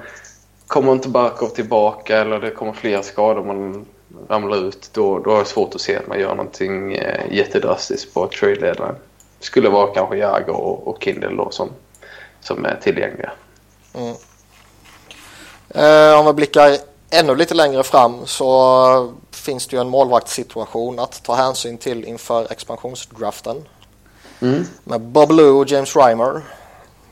kommer 0.68 0.92
inte 0.92 1.10
Barkov 1.10 1.48
tillbaka 1.48 2.18
eller 2.18 2.40
det 2.40 2.52
kommer 2.52 2.74
fler 2.74 3.02
skador 3.02 3.44
man 3.44 3.86
ramlar 4.30 4.58
ut 4.58 4.90
då, 4.94 5.20
då 5.20 5.36
är 5.36 5.40
det 5.40 5.46
svårt 5.46 5.76
att 5.76 5.82
se 5.82 5.96
att 5.98 6.08
man 6.08 6.20
gör 6.20 6.36
någonting 6.36 6.94
eh, 6.94 7.34
jättedrastiskt 7.34 8.14
på 8.14 8.28
trade 8.28 8.56
deadline. 8.56 8.96
skulle 9.40 9.70
vara 9.70 9.88
kanske 9.88 10.18
Jager 10.18 10.50
och, 10.50 10.88
och 10.88 11.04
Kindle 11.04 11.36
då 11.36 11.52
som, 11.52 11.70
som 12.42 12.66
är 12.66 12.80
tillgängliga. 12.84 13.32
Mm. 13.94 14.16
Eh, 15.70 16.20
om 16.20 16.26
vi 16.26 16.34
blickar 16.34 16.78
ännu 17.10 17.36
lite 17.36 17.54
längre 17.54 17.84
fram 17.84 18.26
så 18.26 19.14
finns 19.32 19.68
det 19.68 19.76
ju 19.76 19.82
en 19.82 19.90
målvaktssituation 19.90 21.00
att 21.00 21.24
ta 21.24 21.36
hänsyn 21.36 21.78
till 21.78 22.06
inför 22.06 22.52
expansionsdraften. 22.52 23.64
Mm. 24.42 24.66
Med 24.84 25.02
Bob 25.02 25.32
Lou 25.32 25.52
och 25.52 25.72
James 25.72 25.96
Reimer. 25.96 26.42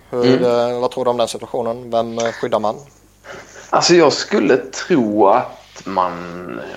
Hur, 0.10 0.26
mm. 0.26 0.44
eh, 0.44 0.80
vad 0.80 0.92
tror 0.92 1.06
du 1.06 1.12
om 1.12 1.18
den 1.18 1.28
situationen? 1.28 1.92
Vem 1.92 2.20
skyddar 2.20 2.60
man? 2.60 2.76
Alltså 3.70 3.96
jag 3.96 4.14
skulle 4.14 4.58
tro 4.58 5.28
att 5.28 5.63
man 5.86 6.14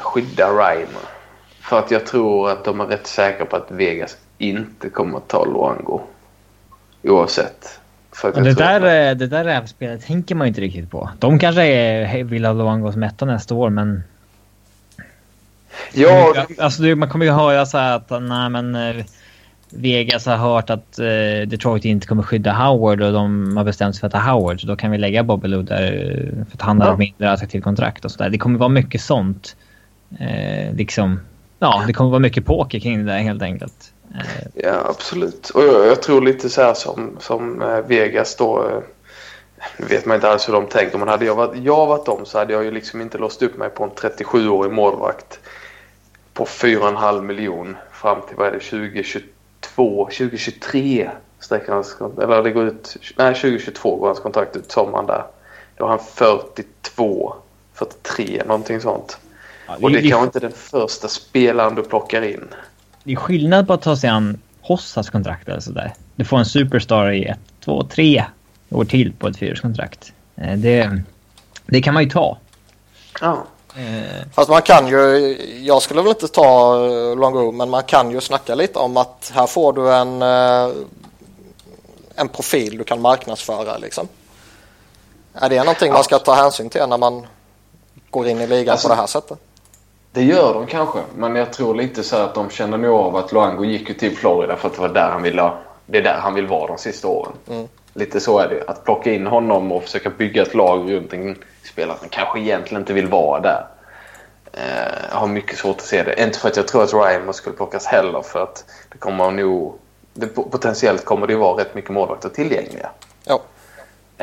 skyddar 0.00 0.52
Reimer. 0.52 1.02
För 1.60 1.78
att 1.78 1.90
jag 1.90 2.06
tror 2.06 2.50
att 2.50 2.64
de 2.64 2.80
är 2.80 2.84
rätt 2.86 3.06
säkra 3.06 3.46
på 3.46 3.56
att 3.56 3.70
Vegas 3.70 4.16
inte 4.38 4.88
kommer 4.88 5.18
att 5.18 5.28
ta 5.28 5.44
Luango. 5.44 6.00
Oavsett. 7.02 7.80
För 8.12 8.32
det, 8.32 8.54
där, 8.54 9.12
att... 9.12 9.18
det 9.18 9.26
där 9.26 9.44
rävspelet 9.44 10.06
tänker 10.06 10.34
man 10.34 10.46
ju 10.46 10.48
inte 10.48 10.60
riktigt 10.60 10.90
på. 10.90 11.10
De 11.18 11.38
kanske 11.38 11.62
är, 11.62 12.24
vill 12.24 12.44
ha 12.44 12.52
Luango 12.52 12.92
som 12.92 13.02
etta 13.02 13.24
nästa 13.24 13.54
år 13.54 13.70
men... 13.70 14.02
Ja. 15.92 16.46
Alltså 16.58 16.82
man 16.82 17.08
kommer 17.08 17.26
ju 17.26 17.32
höra 17.32 17.66
så 17.66 17.78
här 17.78 17.96
att 17.96 18.22
nej 18.22 18.50
men 18.50 18.74
eh, 18.74 19.04
Vegas 19.70 20.26
har 20.26 20.36
hört 20.36 20.70
att 20.70 20.98
eh, 20.98 21.48
Detroit 21.48 21.84
inte 21.84 22.06
kommer 22.06 22.22
skydda 22.22 22.52
Howard 22.52 23.02
och 23.02 23.12
de 23.12 23.56
har 23.56 23.64
bestämt 23.64 23.94
sig 23.94 24.00
för 24.00 24.06
att 24.06 24.12
ta 24.12 24.18
Howard. 24.18 24.60
Så 24.60 24.66
då 24.66 24.76
kan 24.76 24.90
vi 24.90 24.98
lägga 24.98 25.22
Bobby 25.22 25.48
där 25.48 25.82
eh, 25.82 26.44
för 26.46 26.56
att 26.56 26.62
han 26.62 26.80
har 26.80 26.88
ja. 26.88 26.96
mindre 26.96 27.30
attraktivt 27.30 27.64
kontrakt 27.64 28.04
och 28.04 28.10
sådär. 28.10 28.30
Det 28.30 28.38
kommer 28.38 28.58
vara 28.58 28.68
mycket 28.68 29.00
sånt. 29.00 29.56
Eh, 30.18 30.74
liksom, 30.74 31.20
ja, 31.58 31.84
det 31.86 31.92
kommer 31.92 32.10
vara 32.10 32.20
mycket 32.20 32.46
poker 32.46 32.80
kring 32.80 33.04
det 33.04 33.12
där 33.12 33.18
helt 33.18 33.42
enkelt. 33.42 33.92
Eh. 34.14 34.46
Ja, 34.54 34.86
absolut. 34.90 35.50
Och 35.50 35.62
jag, 35.62 35.86
jag, 35.86 36.02
tror 36.02 36.22
lite 36.22 36.48
så 36.48 36.62
här 36.62 36.74
som, 36.74 37.16
som 37.20 37.62
eh, 37.62 37.80
Vegas 37.86 38.36
då. 38.36 38.82
Nu 39.78 39.86
vet 39.86 40.06
man 40.06 40.14
inte 40.14 40.30
alls 40.30 40.48
hur 40.48 40.52
de 40.52 40.66
tänker. 40.66 40.98
Men 40.98 41.08
hade 41.08 41.24
jag 41.24 41.34
varit, 41.34 41.62
jag 41.62 41.86
varit 41.86 42.06
dem 42.06 42.20
så 42.24 42.38
hade 42.38 42.52
jag 42.52 42.64
ju 42.64 42.70
liksom 42.70 43.00
inte 43.00 43.18
låst 43.18 43.42
upp 43.42 43.58
mig 43.58 43.68
på 43.68 43.84
en 43.84 43.90
37-årig 43.90 44.72
målvakt 44.72 45.40
på 46.34 46.44
4,5 46.44 47.22
miljon 47.22 47.76
fram 47.92 48.18
till 48.28 48.36
vad 48.36 48.46
är 48.46 48.52
det 48.52 48.60
2022 48.60 49.35
2023 49.74 51.10
sträcker 51.40 51.72
hans 51.72 51.96
eller 52.22 52.42
det 52.42 52.50
går 52.50 52.66
ut, 52.66 52.96
nej 53.16 53.34
2022 53.34 53.96
går 53.96 54.06
hans 54.06 54.20
kontrakt 54.20 54.56
ut 54.56 54.72
sommaren 54.72 55.06
där. 55.06 55.24
Då 55.76 55.84
har 55.84 55.90
han 55.90 55.98
42, 55.98 57.34
43 57.74 58.42
någonting 58.46 58.80
sånt. 58.80 59.18
Ja, 59.66 59.76
det 59.78 59.84
och 59.84 59.90
det 59.90 59.98
är 59.98 60.10
kanske 60.10 60.26
inte 60.26 60.40
den 60.40 60.52
första 60.52 61.08
spelaren 61.08 61.74
du 61.74 61.82
plockar 61.82 62.22
in. 62.22 62.44
Det 63.04 63.12
är 63.12 63.16
skillnad 63.16 63.66
på 63.66 63.72
att 63.72 63.82
ta 63.82 63.96
sig 63.96 64.10
an 64.10 64.38
Hossas 64.60 65.10
kontrakt 65.10 65.48
eller 65.48 65.60
sådär. 65.60 65.92
Du 66.16 66.24
får 66.24 66.38
en 66.38 66.46
superstar 66.46 67.10
i 67.10 67.24
ett, 67.24 67.38
två, 67.64 67.84
tre 67.84 68.24
år 68.70 68.84
till 68.84 69.12
på 69.12 69.28
ett 69.28 69.36
fyraårskontrakt. 69.36 70.12
Eh, 70.36 70.58
det, 70.58 71.02
det 71.66 71.82
kan 71.82 71.94
man 71.94 72.02
ju 72.02 72.10
ta. 72.10 72.38
Ja. 73.20 73.46
Eh. 73.76 74.26
Fast 74.34 74.50
man 74.50 74.62
kan 74.62 74.88
ju, 74.88 75.36
jag 75.62 75.82
skulle 75.82 76.02
väl 76.02 76.10
inte 76.10 76.28
ta 76.28 76.74
eh, 76.86 77.16
Longo, 77.16 77.52
men 77.52 77.70
man 77.70 77.82
kan 77.82 78.10
ju 78.10 78.20
snacka 78.20 78.54
lite 78.54 78.78
om 78.78 78.96
att 78.96 79.32
här 79.34 79.46
får 79.46 79.72
du 79.72 79.92
en, 79.92 80.22
eh, 80.22 80.76
en 82.14 82.28
profil 82.28 82.78
du 82.78 82.84
kan 82.84 83.00
marknadsföra 83.00 83.78
liksom. 83.78 84.08
Är 85.34 85.48
det 85.48 85.58
någonting 85.58 85.92
man 85.92 86.04
ska 86.04 86.18
ta 86.18 86.34
hänsyn 86.34 86.68
till 86.68 86.86
när 86.88 86.98
man 86.98 87.26
går 88.10 88.28
in 88.28 88.40
i 88.40 88.46
ligan 88.46 88.72
alltså, 88.72 88.88
på 88.88 88.94
det 88.94 89.00
här 89.00 89.06
sättet? 89.06 89.38
Det 90.12 90.22
gör 90.22 90.54
de 90.54 90.66
kanske, 90.66 90.98
men 91.16 91.36
jag 91.36 91.52
tror 91.52 91.74
lite 91.74 92.02
så 92.02 92.16
att 92.16 92.34
de 92.34 92.50
känner 92.50 92.78
nog 92.78 93.00
av 93.00 93.16
att 93.16 93.32
Luango 93.32 93.64
gick 93.64 93.88
ju 93.88 93.94
till 93.94 94.16
Florida 94.16 94.56
för 94.56 94.68
att 94.68 94.74
det 94.74 94.80
var 94.80 94.88
där 94.88 95.10
han 95.10 95.22
ville, 95.22 95.52
det 95.86 95.98
är 95.98 96.02
där 96.02 96.18
han 96.18 96.34
vill 96.34 96.46
vara 96.46 96.66
de 96.66 96.78
sista 96.78 97.08
åren. 97.08 97.32
Mm. 97.50 97.68
Lite 97.94 98.20
så 98.20 98.38
är 98.38 98.48
det. 98.48 98.64
Att 98.66 98.84
plocka 98.84 99.12
in 99.12 99.26
honom 99.26 99.72
och 99.72 99.82
försöka 99.82 100.10
bygga 100.10 100.42
ett 100.42 100.54
lag 100.54 100.92
runt 100.92 101.12
en 101.12 101.38
spelare 101.76 101.98
som 101.98 102.08
kanske 102.08 102.40
egentligen 102.40 102.82
inte 102.82 102.92
vill 102.92 103.06
vara 103.06 103.40
där. 103.40 103.66
Eh, 104.52 105.08
jag 105.10 105.18
har 105.18 105.26
mycket 105.26 105.58
svårt 105.58 105.76
att 105.76 105.82
se 105.82 106.02
det. 106.02 106.22
Inte 106.22 106.38
för 106.38 106.48
att 106.48 106.56
jag 106.56 106.68
tror 106.68 106.82
att 106.82 106.94
Ryan 106.94 107.34
skulle 107.34 107.56
plockas 107.56 107.86
heller 107.86 108.22
för 108.22 108.42
att 108.42 108.64
det 108.92 108.98
kommer 108.98 109.30
nog... 109.30 109.78
Det, 110.14 110.26
potentiellt 110.26 111.04
kommer 111.04 111.26
det 111.26 111.32
ju 111.32 111.38
vara 111.38 111.60
rätt 111.60 111.74
mycket 111.74 111.90
målvakter 111.90 112.28
tillgängliga. 112.28 112.90
Ja. 113.24 113.40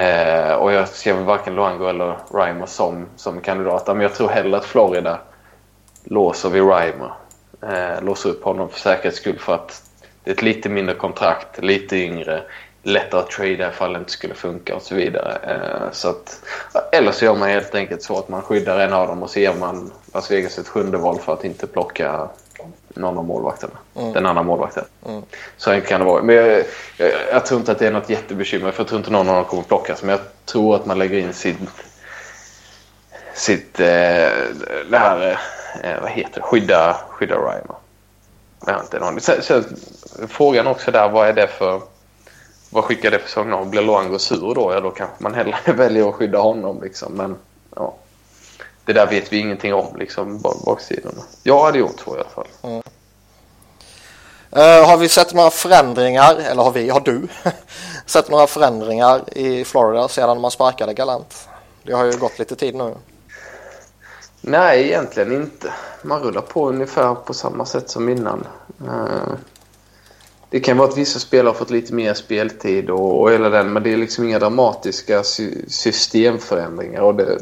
Eh, 0.01 0.53
och 0.53 0.71
jag 0.71 0.87
ser 0.87 1.13
varken 1.13 1.55
Luango 1.55 1.87
eller 1.87 2.17
Reimer 2.33 2.65
som, 2.65 3.05
som 3.15 3.41
kandidater. 3.41 3.93
Men 3.93 4.01
jag 4.01 4.13
tror 4.13 4.29
hellre 4.29 4.57
att 4.57 4.65
Florida 4.65 5.19
låser 6.03 6.49
vid 6.49 6.63
Reimer. 6.63 7.13
Eh, 7.61 8.03
låser 8.03 8.29
upp 8.29 8.43
honom 8.43 8.69
för 8.69 8.79
säkerhets 8.79 9.17
skull 9.17 9.39
för 9.39 9.55
att 9.55 9.83
det 10.23 10.31
är 10.31 10.35
ett 10.35 10.41
lite 10.41 10.69
mindre 10.69 10.95
kontrakt, 10.95 11.63
lite 11.63 11.97
yngre 11.97 12.43
lättare 12.83 13.21
att 13.21 13.29
trada 13.29 13.69
ifall 13.69 13.93
det 13.93 13.99
inte 13.99 14.11
skulle 14.11 14.33
funka 14.33 14.75
och 14.75 14.81
så 14.81 14.95
vidare. 14.95 15.37
Eh, 15.43 15.91
så 15.91 16.09
att, 16.09 16.39
eller 16.91 17.11
så 17.11 17.25
gör 17.25 17.35
man 17.35 17.49
helt 17.49 17.75
enkelt 17.75 18.03
så 18.03 18.19
att 18.19 18.29
man 18.29 18.41
skyddar 18.41 18.79
en 18.79 18.93
av 18.93 19.07
dem 19.07 19.23
och 19.23 19.29
så 19.29 19.39
ger 19.39 19.53
man 19.53 19.91
Las 20.13 20.31
Vegas 20.31 20.57
ett 20.57 20.67
sjunde 20.67 20.97
val 20.97 21.19
för 21.19 21.33
att 21.33 21.43
inte 21.43 21.67
plocka 21.67 22.29
någon 22.95 23.17
av 23.17 23.25
målvakterna. 23.25 23.73
Mm. 23.95 24.13
Den 24.13 24.25
andra 24.25 24.43
målvakten. 24.43 24.85
Mm. 25.05 25.21
Så 25.57 25.71
enkelt 25.71 25.89
kan 25.89 25.99
det 25.99 26.05
vara. 26.05 26.23
Men 26.23 26.35
jag, 26.35 26.63
jag, 26.97 27.11
jag, 27.31 27.45
tror 27.45 27.59
inte 27.59 27.71
att 27.71 27.79
det 27.79 27.87
är 27.87 27.91
något 27.91 28.09
jättebekymmer 28.09 28.71
för 28.71 28.83
jag 28.83 28.87
tror 28.87 28.99
inte 28.99 29.11
någon 29.11 29.29
av 29.29 29.35
dem 29.35 29.45
kommer 29.45 29.63
plockas. 29.63 30.03
Men 30.03 30.09
jag 30.09 30.19
tror 30.45 30.75
att 30.75 30.85
man 30.85 30.99
lägger 30.99 31.17
in 31.17 31.33
sitt, 31.33 31.57
sitt 33.33 33.79
eh, 33.79 33.85
det 34.89 34.97
här, 34.97 35.39
eh, 35.83 36.01
vad 36.01 36.09
heter 36.09 36.41
det, 36.41 36.41
skydda, 36.41 36.97
skydda 37.09 37.35
Rymer. 37.35 37.75
Jag 38.65 38.73
har 38.73 39.09
inte. 39.09 39.21
Så, 39.21 39.41
så, 39.41 39.63
frågan 40.27 40.67
också 40.67 40.91
där, 40.91 41.09
vad 41.09 41.27
är 41.27 41.33
det 41.33 41.47
för 41.47 41.81
vad 42.73 42.83
skickar 42.83 43.11
det 43.11 43.19
för 43.19 43.29
signal? 43.29 43.65
Blir 43.65 43.81
Luango 43.81 44.19
sur 44.19 44.55
då? 44.55 44.73
Ja, 44.73 44.79
då 44.79 44.91
kanske 44.91 45.23
man 45.23 45.33
hellre 45.33 45.57
väljer 45.73 46.09
att 46.09 46.15
skydda 46.15 46.39
honom. 46.39 46.81
Liksom. 46.83 47.13
Men 47.13 47.35
ja, 47.75 47.95
det 48.85 48.93
där 48.93 49.07
vet 49.07 49.33
vi 49.33 49.37
ingenting 49.37 49.73
om, 49.73 49.95
liksom, 49.97 50.41
baksidorna. 50.41 51.21
Jag 51.43 51.63
hade 51.63 51.79
gjort 51.79 51.99
så 52.05 52.17
i 52.17 52.19
alla 52.19 52.29
fall. 52.29 52.47
Mm. 52.61 52.81
Uh, 54.55 54.87
har 54.87 54.97
vi 54.97 55.09
sett 55.09 55.33
några 55.33 55.49
förändringar, 55.49 56.35
eller 56.35 56.63
har 56.63 56.71
vi, 56.71 56.89
har 56.89 56.99
du 56.99 57.27
sett 58.05 58.29
några 58.29 58.47
förändringar 58.47 59.37
i 59.37 59.65
Florida 59.65 60.07
sedan 60.07 60.41
man 60.41 60.51
sparkade 60.51 60.93
Galant? 60.93 61.49
Det 61.83 61.93
har 61.93 62.05
ju 62.05 62.17
gått 62.17 62.39
lite 62.39 62.55
tid 62.55 62.75
nu. 62.75 62.95
Nej, 64.41 64.87
egentligen 64.87 65.31
inte. 65.31 65.73
Man 66.01 66.21
rullar 66.21 66.41
på 66.41 66.69
ungefär 66.69 67.15
på 67.15 67.33
samma 67.33 67.65
sätt 67.65 67.89
som 67.89 68.09
innan. 68.09 68.47
Uh, 68.81 69.33
det 70.53 70.59
kan 70.59 70.77
vara 70.77 70.89
att 70.89 70.97
vissa 70.97 71.19
spelare 71.19 71.49
har 71.49 71.53
fått 71.53 71.69
lite 71.69 71.93
mer 71.93 72.13
speltid 72.13 72.89
och, 72.89 73.21
och 73.21 73.31
hela 73.31 73.49
den, 73.49 73.73
men 73.73 73.83
det 73.83 73.93
är 73.93 73.97
liksom 73.97 74.25
inga 74.25 74.39
dramatiska 74.39 75.23
sy 75.23 75.51
systemförändringar. 75.67 77.01
Och 77.01 77.15
det 77.15 77.39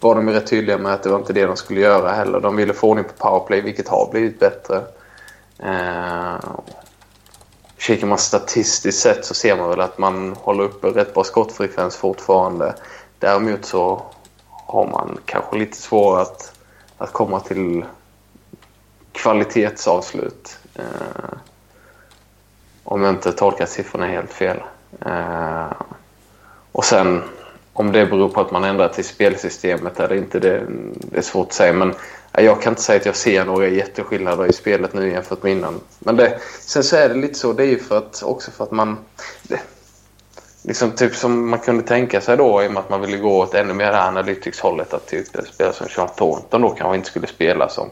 var 0.00 0.14
de 0.14 0.28
ju 0.28 0.34
rätt 0.34 0.46
tydliga 0.46 0.78
med 0.78 0.92
att 0.92 1.02
det 1.02 1.08
var 1.08 1.18
inte 1.18 1.32
det 1.32 1.46
de 1.46 1.56
skulle 1.56 1.80
göra 1.80 2.12
heller. 2.12 2.40
De 2.40 2.56
ville 2.56 2.72
få 2.72 2.88
ordning 2.88 3.04
på 3.04 3.12
powerplay, 3.12 3.60
vilket 3.60 3.88
har 3.88 4.10
blivit 4.10 4.40
bättre. 4.40 4.76
Eh, 5.58 6.36
kikar 7.78 8.06
man 8.06 8.18
statistiskt 8.18 9.02
sett 9.02 9.24
så 9.24 9.34
ser 9.34 9.56
man 9.56 9.68
väl 9.68 9.80
att 9.80 9.98
man 9.98 10.32
håller 10.32 10.64
uppe 10.64 10.86
rätt 10.86 11.14
bra 11.14 11.24
skottfrekvens 11.24 11.96
fortfarande. 11.96 12.74
Däremot 13.18 13.64
så 13.64 14.02
har 14.48 14.86
man 14.86 15.18
kanske 15.24 15.58
lite 15.58 15.76
svårare 15.76 16.22
att, 16.22 16.52
att 16.98 17.12
komma 17.12 17.40
till 17.40 17.84
kvalitetsavslut. 19.12 20.58
Eh, 20.74 21.38
om 22.92 23.02
jag 23.02 23.14
inte 23.14 23.32
tolkar 23.32 23.66
siffrorna 23.66 24.06
helt 24.06 24.32
fel. 24.32 24.56
Eh, 25.06 25.72
och 26.72 26.84
sen 26.84 27.22
om 27.72 27.92
det 27.92 28.06
beror 28.06 28.28
på 28.28 28.40
att 28.40 28.50
man 28.50 28.64
ändrar 28.64 28.88
till 28.88 29.04
spelsystemet 29.04 30.00
eller 30.00 30.16
inte, 30.16 30.38
det, 30.38 30.66
det 30.94 31.18
är 31.18 31.22
svårt 31.22 31.46
att 31.46 31.52
säga. 31.52 31.72
Men 31.72 31.94
jag 32.32 32.62
kan 32.62 32.72
inte 32.72 32.82
säga 32.82 33.00
att 33.00 33.06
jag 33.06 33.16
ser 33.16 33.44
några 33.44 33.68
jätteskillnader 33.68 34.46
i 34.46 34.52
spelet 34.52 34.94
nu 34.94 35.10
jämfört 35.10 35.42
med 35.42 35.52
innan. 35.52 35.80
Men 35.98 36.16
det, 36.16 36.38
sen 36.60 36.84
så 36.84 36.96
är 36.96 37.08
det 37.08 37.14
lite 37.14 37.34
så, 37.34 37.52
det 37.52 37.62
är 37.62 37.66
ju 37.66 37.78
för 37.78 37.98
att, 37.98 38.22
också 38.22 38.50
för 38.50 38.64
att 38.64 38.70
man... 38.70 38.98
Det, 39.42 39.60
liksom 40.62 40.90
typ 40.90 41.14
som 41.14 41.48
man 41.48 41.58
kunde 41.58 41.82
tänka 41.82 42.20
sig 42.20 42.36
då 42.36 42.62
i 42.62 42.68
och 42.68 42.72
med 42.72 42.80
att 42.80 42.90
man 42.90 43.00
ville 43.00 43.16
gå 43.16 43.38
åt 43.38 43.54
ännu 43.54 43.74
mer 43.74 43.92
Analytics-hållet 43.92 44.94
att 44.94 45.06
typ 45.06 45.26
spela 45.54 45.72
som 45.72 45.88
Sean 45.88 46.08
Thornton 46.16 46.62
då 46.62 46.70
kanske 46.70 46.96
inte 46.96 47.08
skulle 47.08 47.26
spela 47.26 47.68
som 47.68 47.88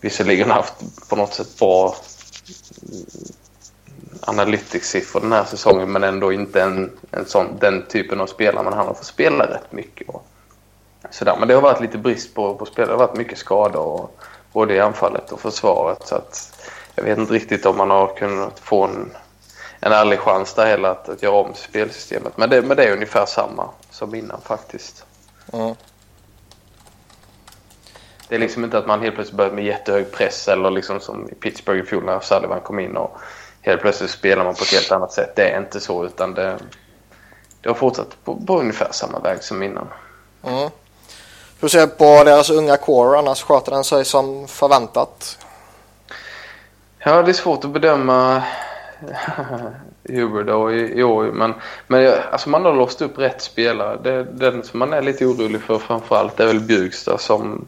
visserligen 0.00 0.50
haft 0.50 0.74
på 1.08 1.16
något 1.16 1.34
sätt 1.34 1.58
bra 1.58 1.94
analytics-siffror 4.20 5.20
den 5.20 5.32
här 5.32 5.44
säsongen 5.44 5.92
men 5.92 6.04
ändå 6.04 6.32
inte 6.32 6.62
en, 6.62 6.90
en 7.10 7.26
sån, 7.26 7.46
den 7.60 7.86
typen 7.86 8.20
av 8.20 8.26
spelare. 8.26 8.64
Men 8.64 8.72
han 8.72 8.86
har 8.86 8.94
fått 8.94 9.04
spela 9.04 9.44
rätt 9.44 9.72
mycket. 9.72 10.08
Och 10.08 10.26
sådär. 11.10 11.36
Men 11.38 11.48
det 11.48 11.54
har 11.54 11.62
varit 11.62 11.80
lite 11.80 11.98
brist 11.98 12.34
på, 12.34 12.54
på 12.54 12.66
spelare. 12.66 12.92
Det 12.92 12.98
har 12.98 13.06
varit 13.06 13.18
mycket 13.18 13.38
skador 13.38 13.86
och, 13.86 14.20
både 14.52 14.74
i 14.74 14.80
anfallet 14.80 15.32
och 15.32 15.40
försvaret. 15.40 16.06
Så 16.06 16.14
att 16.14 16.62
jag 16.94 17.04
vet 17.04 17.18
inte 17.18 17.32
riktigt 17.32 17.66
om 17.66 17.76
man 17.76 17.90
har 17.90 18.16
kunnat 18.16 18.58
få 18.58 18.84
en, 18.84 19.12
en 19.80 19.92
ärlig 19.92 20.18
chans 20.18 20.54
där 20.54 20.66
heller 20.66 20.88
att, 20.88 21.08
att 21.08 21.22
göra 21.22 21.34
om 21.34 21.54
spelsystemet. 21.54 22.36
Men 22.36 22.50
det, 22.50 22.62
men 22.62 22.76
det 22.76 22.84
är 22.84 22.92
ungefär 22.92 23.26
samma 23.26 23.68
som 23.90 24.14
innan 24.14 24.40
faktiskt. 24.40 25.04
Mm. 25.52 25.74
Det 28.28 28.34
är 28.34 28.40
liksom 28.40 28.64
inte 28.64 28.78
att 28.78 28.86
man 28.86 29.02
helt 29.02 29.14
plötsligt 29.14 29.36
börjar 29.36 29.52
med 29.52 29.64
jättehög 29.64 30.12
press 30.12 30.48
eller 30.48 30.70
liksom 30.70 31.00
som 31.00 31.28
i 31.28 31.34
Pittsburgh 31.34 31.80
i 31.80 31.86
fjol 31.86 32.04
när 32.04 32.20
Sullivan 32.20 32.60
kom 32.60 32.78
in 32.78 32.96
och 32.96 33.16
helt 33.62 33.80
plötsligt 33.80 34.10
spelar 34.10 34.44
man 34.44 34.54
på 34.54 34.62
ett 34.62 34.72
helt 34.72 34.92
annat 34.92 35.12
sätt. 35.12 35.36
Det 35.36 35.50
är 35.50 35.58
inte 35.58 35.80
så 35.80 36.04
utan 36.04 36.34
det, 36.34 36.58
det 37.60 37.68
har 37.68 37.74
fortsatt 37.74 38.24
på, 38.24 38.36
på 38.46 38.58
ungefär 38.58 38.88
samma 38.92 39.18
väg 39.18 39.42
som 39.42 39.62
innan. 39.62 39.88
Mm. 40.42 40.70
Hur 41.60 41.68
ser 41.68 41.80
du 41.80 41.86
på 41.86 42.24
deras 42.24 42.50
unga 42.50 42.76
core 42.76 43.18
annars? 43.18 43.42
Sköter 43.42 43.72
den 43.72 43.84
sig 43.84 44.04
som 44.04 44.48
förväntat? 44.48 45.38
Ja, 46.98 47.22
det 47.22 47.30
är 47.30 47.32
svårt 47.32 47.64
att 47.64 47.70
bedöma 47.70 48.42
Hubert 50.08 50.46
då 50.46 50.72
i, 50.72 50.98
i 50.98 51.02
år. 51.02 51.24
Men, 51.24 51.54
men 51.86 52.14
alltså 52.32 52.48
man 52.48 52.64
har 52.64 52.72
låst 52.72 53.02
upp 53.02 53.18
rätt 53.18 53.42
spelare. 53.42 53.98
Det, 54.02 54.24
den 54.24 54.62
som 54.62 54.78
man 54.78 54.92
är 54.92 55.02
lite 55.02 55.26
orolig 55.26 55.62
för 55.62 55.78
framförallt 55.78 56.40
är 56.40 56.46
väl 56.46 56.60
Bjugstad 56.60 57.18
som 57.18 57.66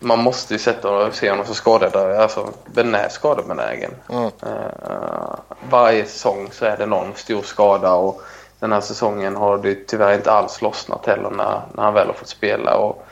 man 0.00 0.18
måste 0.18 0.54
ju 0.54 0.58
sätta 0.58 0.90
och 0.90 1.14
se 1.14 1.30
honom 1.30 1.46
som 1.46 1.54
skadad. 1.54 1.96
Alltså, 1.96 2.52
den 2.66 2.94
är 2.94 3.08
skadebenägen. 3.08 3.90
Mm. 4.08 4.24
Uh, 4.24 5.34
varje 5.70 6.04
säsong 6.04 6.48
så 6.52 6.64
är 6.64 6.76
det 6.76 6.86
någon 6.86 7.14
stor 7.14 7.42
skada 7.42 7.92
och 7.92 8.22
den 8.60 8.72
här 8.72 8.80
säsongen 8.80 9.36
har 9.36 9.58
det 9.58 9.86
tyvärr 9.86 10.14
inte 10.14 10.32
alls 10.32 10.62
lossnat 10.62 11.06
heller 11.06 11.30
när, 11.30 11.60
när 11.74 11.82
han 11.82 11.94
väl 11.94 12.06
har 12.06 12.14
fått 12.14 12.28
spela. 12.28 12.76
Och 12.76 13.06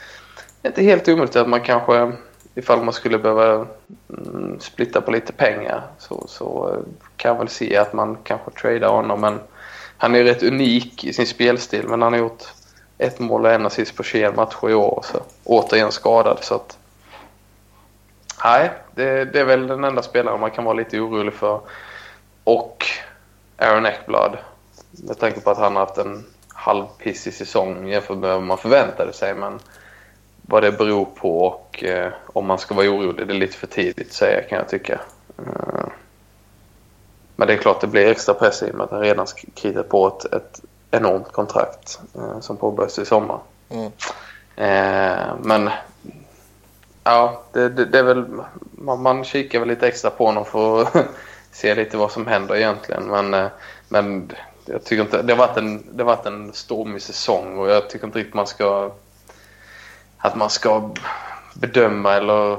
det 0.62 0.68
är 0.68 0.70
inte 0.70 0.82
helt 0.82 1.08
omöjligt 1.08 1.36
att 1.36 1.48
man 1.48 1.60
kanske, 1.60 2.12
ifall 2.54 2.82
man 2.82 2.94
skulle 2.94 3.18
behöva 3.18 3.66
mm, 4.10 4.60
splitta 4.60 5.00
på 5.00 5.10
lite 5.10 5.32
pengar 5.32 5.82
så, 5.98 6.24
så 6.28 6.76
kan 7.16 7.28
jag 7.32 7.38
väl 7.38 7.48
se 7.48 7.76
att 7.76 7.92
man 7.92 8.16
kanske 8.22 8.50
tradar 8.50 8.88
honom. 8.88 9.20
Men 9.20 9.40
han 9.96 10.14
är 10.14 10.24
rätt 10.24 10.42
unik 10.42 11.04
i 11.04 11.12
sin 11.12 11.26
spelstil 11.26 11.88
men 11.88 12.02
han 12.02 12.12
har 12.12 12.20
gjort 12.20 12.44
ett 12.98 13.18
mål 13.18 13.44
och 13.44 13.52
en 13.52 13.66
assist 13.66 13.96
på 13.96 14.02
21 14.02 14.36
matcher 14.36 14.70
i 14.70 14.74
år. 14.74 15.04
Så 15.04 15.20
återigen 15.44 15.92
skadad. 15.92 16.38
Så 16.40 16.54
att, 16.54 16.78
nej, 18.44 18.70
det, 18.94 19.24
det, 19.24 19.40
är 19.40 19.44
väl 19.44 19.66
den 19.66 19.84
enda 19.84 20.02
spelaren 20.02 20.40
man 20.40 20.50
kan 20.50 20.64
vara 20.64 20.74
lite 20.74 21.00
orolig 21.00 21.34
för. 21.34 21.60
Och 22.44 22.84
Aaron 23.56 23.86
Eckblad. 23.86 24.38
Med 24.90 25.18
tanke 25.18 25.40
på 25.40 25.50
att 25.50 25.58
han 25.58 25.76
har 25.76 25.86
haft 25.86 25.98
en 25.98 26.24
halvpissig 26.48 27.34
säsong 27.34 27.88
jämfört 27.88 28.18
med 28.18 28.30
vad 28.30 28.42
man 28.42 28.58
förväntade 28.58 29.12
sig. 29.12 29.34
Men 29.34 29.58
vad 30.42 30.62
det 30.62 30.72
beror 30.72 31.04
på 31.04 31.44
och 31.44 31.84
eh, 31.84 32.12
om 32.26 32.46
man 32.46 32.58
ska 32.58 32.74
vara 32.74 32.90
orolig, 32.90 33.26
det 33.26 33.32
är 33.32 33.38
lite 33.38 33.56
för 33.56 33.66
tidigt 33.66 34.08
att 34.08 34.12
säga 34.12 34.42
kan 34.42 34.58
jag 34.58 34.68
tycka. 34.68 35.00
Eh, 35.38 35.86
men 37.36 37.48
det 37.48 37.54
är 37.54 37.58
klart 37.58 37.80
det 37.80 37.86
blir 37.86 38.06
extra 38.06 38.34
press 38.34 38.62
i 38.62 38.70
och 38.70 38.74
med 38.74 38.84
att 38.84 38.90
han 38.90 39.00
redan 39.00 39.26
kritat 39.54 39.88
på 39.88 40.06
ett, 40.08 40.32
ett 40.32 40.60
enormt 40.90 41.32
kontrakt 41.32 42.00
uh, 42.16 42.40
som 42.40 42.56
påbörjas 42.56 42.98
i 42.98 43.04
sommar. 43.04 43.40
Mm. 43.68 43.84
Uh, 43.84 45.34
men 45.42 45.70
ja, 47.04 47.42
det, 47.52 47.68
det, 47.68 47.84
det, 47.84 47.98
är 47.98 48.02
väl, 48.02 48.24
man, 48.70 49.02
man 49.02 49.24
kikar 49.24 49.58
väl 49.58 49.68
lite 49.68 49.88
extra 49.88 50.10
på 50.10 50.26
honom 50.26 50.44
för 50.44 50.82
att 50.82 51.06
se 51.52 51.74
lite 51.74 51.96
vad 51.96 52.10
som 52.10 52.26
händer 52.26 52.56
egentligen. 52.56 53.04
Men, 53.04 53.48
men 53.88 54.32
jag 54.64 54.84
tycker 54.84 55.02
inte, 55.02 55.22
det 55.22 55.32
har 55.32 55.46
varit 55.46 55.56
en, 55.56 55.96
det 55.96 56.02
har 56.02 56.16
varit 56.16 56.26
en 56.26 56.52
stormig 56.52 57.02
säsong 57.02 57.58
och 57.58 57.70
jag 57.70 57.90
tycker 57.90 58.06
inte 58.06 58.18
riktigt 58.18 58.34
man 58.34 58.46
ska 58.46 58.90
att 60.18 60.36
man 60.36 60.50
ska 60.50 60.90
bedöma 61.54 62.14
eller 62.14 62.58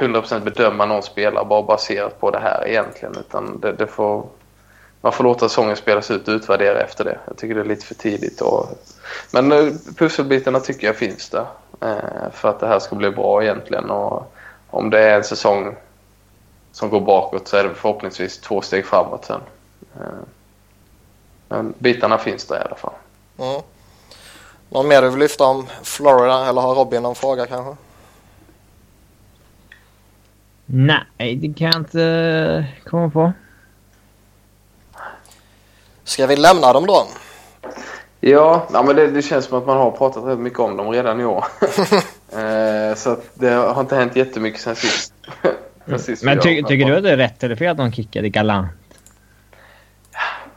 100% 0.00 0.40
bedöma 0.40 0.86
någon 0.86 1.02
spelare 1.02 1.44
bara 1.44 1.62
baserat 1.62 2.20
på 2.20 2.30
det 2.30 2.38
här 2.38 2.68
egentligen. 2.68 3.16
Utan 3.20 3.60
det, 3.60 3.72
det 3.72 3.86
får, 3.86 4.26
man 5.00 5.12
får 5.12 5.24
låta 5.24 5.48
säsongen 5.48 5.76
spelas 5.76 6.10
ut 6.10 6.28
och 6.28 6.32
utvärdera 6.32 6.80
efter 6.80 7.04
det. 7.04 7.18
Jag 7.26 7.36
tycker 7.36 7.54
det 7.54 7.60
är 7.60 7.64
lite 7.64 7.86
för 7.86 7.94
tidigt. 7.94 8.40
Och, 8.40 8.66
men 9.30 9.52
eh, 9.52 9.72
pusselbitarna 9.96 10.60
tycker 10.60 10.86
jag 10.86 10.96
finns 10.96 11.28
där. 11.28 11.46
Eh, 11.80 12.30
för 12.32 12.48
att 12.48 12.60
det 12.60 12.66
här 12.66 12.78
ska 12.78 12.96
bli 12.96 13.10
bra 13.10 13.42
egentligen. 13.42 13.90
Och 13.90 14.34
om 14.70 14.90
det 14.90 15.00
är 15.00 15.16
en 15.16 15.24
säsong 15.24 15.76
som 16.72 16.90
går 16.90 17.00
bakåt 17.00 17.48
så 17.48 17.56
är 17.56 17.64
det 17.64 17.74
förhoppningsvis 17.74 18.38
två 18.38 18.60
steg 18.60 18.86
framåt 18.86 19.24
sen. 19.24 19.40
Eh, 19.96 20.06
men 21.48 21.74
bitarna 21.78 22.18
finns 22.18 22.46
där 22.46 22.56
i 22.56 22.64
alla 22.64 22.76
fall. 22.76 22.94
Mm. 23.38 23.62
Någon 24.70 24.88
mer 24.88 25.02
du 25.02 25.10
vill 25.10 25.18
lyfta 25.18 25.44
om 25.44 25.66
Florida 25.82 26.46
eller 26.48 26.60
har 26.60 26.74
Robin 26.74 27.02
någon 27.02 27.14
fråga 27.14 27.46
kanske? 27.46 27.76
Nej, 30.66 31.36
det 31.36 31.54
kan 31.58 31.66
jag 31.66 31.76
inte 31.76 32.66
komma 32.84 33.10
på. 33.10 33.32
Ska 36.08 36.26
vi 36.26 36.36
lämna 36.36 36.72
dem 36.72 36.86
då? 36.86 37.06
Ja, 38.20 38.66
ja 38.72 38.82
men 38.82 38.96
det, 38.96 39.06
det, 39.06 39.22
känns 39.22 39.44
som 39.44 39.58
att 39.58 39.66
man 39.66 39.76
har 39.76 39.90
pratat 39.90 40.24
rätt 40.24 40.38
mycket 40.38 40.58
om 40.58 40.76
dem 40.76 40.90
redan 40.90 41.20
i 41.20 41.24
år. 41.24 41.44
eh, 42.32 42.94
så 42.96 43.16
det 43.34 43.50
har 43.50 43.80
inte 43.80 43.96
hänt 43.96 44.16
jättemycket 44.16 44.60
sen 44.60 44.76
sist. 44.76 45.14
sen 45.86 45.98
sist 45.98 46.24
men 46.24 46.40
ty, 46.40 46.62
tycker 46.62 46.86
du 46.86 46.96
att 46.96 47.02
det 47.02 47.10
är 47.10 47.16
rätt 47.16 47.44
eller 47.44 47.56
fel 47.56 47.70
att 47.70 47.76
de 47.76 47.92
kickade 47.92 48.28
galant? 48.28 48.68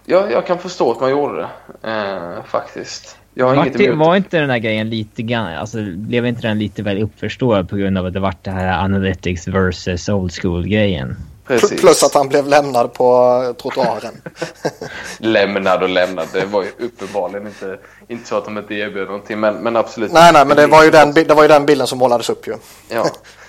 Ja, 0.05 0.29
jag 0.31 0.45
kan 0.45 0.59
förstå 0.59 0.91
att 0.91 0.99
man 0.99 1.11
gjorde 1.11 1.47
det. 1.81 1.89
Eh, 1.91 2.43
faktiskt. 2.43 3.17
Jag 3.33 3.47
har 3.47 3.55
var, 3.55 3.65
inget 3.65 3.81
emot. 3.81 4.07
var 4.07 4.15
inte 4.15 4.39
den 4.39 4.49
där 4.49 4.57
grejen 4.57 4.89
lite 4.89 5.21
grann, 5.21 5.55
alltså 5.55 5.77
blev 5.83 6.25
inte 6.25 6.41
den 6.41 6.59
lite 6.59 6.83
väl 6.83 7.03
uppförstådd 7.03 7.69
på 7.69 7.75
grund 7.75 7.97
av 7.97 8.05
att 8.05 8.13
det 8.13 8.19
var 8.19 8.33
det 8.41 8.51
här 8.51 8.83
analytics 8.83 9.47
versus 9.47 10.09
old 10.09 10.31
school 10.41 10.67
grejen? 10.67 11.15
Precis. 11.47 11.81
Plus 11.81 12.03
att 12.03 12.13
han 12.13 12.27
blev 12.27 12.47
lämnad 12.47 12.93
på 12.93 13.55
trottoaren. 13.61 14.21
lämnad 15.17 15.83
och 15.83 15.89
lämnad. 15.89 16.27
Det 16.33 16.45
var 16.45 16.63
ju 16.63 16.71
uppenbarligen 16.85 17.47
inte, 17.47 17.79
inte 18.07 18.27
så 18.27 18.37
att 18.37 18.45
de 18.45 18.57
inte 18.57 18.73
erbjöd 18.73 19.07
någonting. 19.07 19.39
Men, 19.39 19.55
men 19.55 19.75
absolut. 19.75 20.11
Nej, 20.11 20.33
nej, 20.33 20.45
men 20.45 20.57
det 20.57 20.67
var, 20.67 20.83
ju 20.83 20.91
den, 20.91 21.13
det 21.13 21.33
var 21.33 21.41
ju 21.41 21.47
den 21.47 21.65
bilden 21.65 21.87
som 21.87 21.99
målades 21.99 22.29
upp 22.29 22.47
ju. 22.47 22.55
ja. 22.89 23.05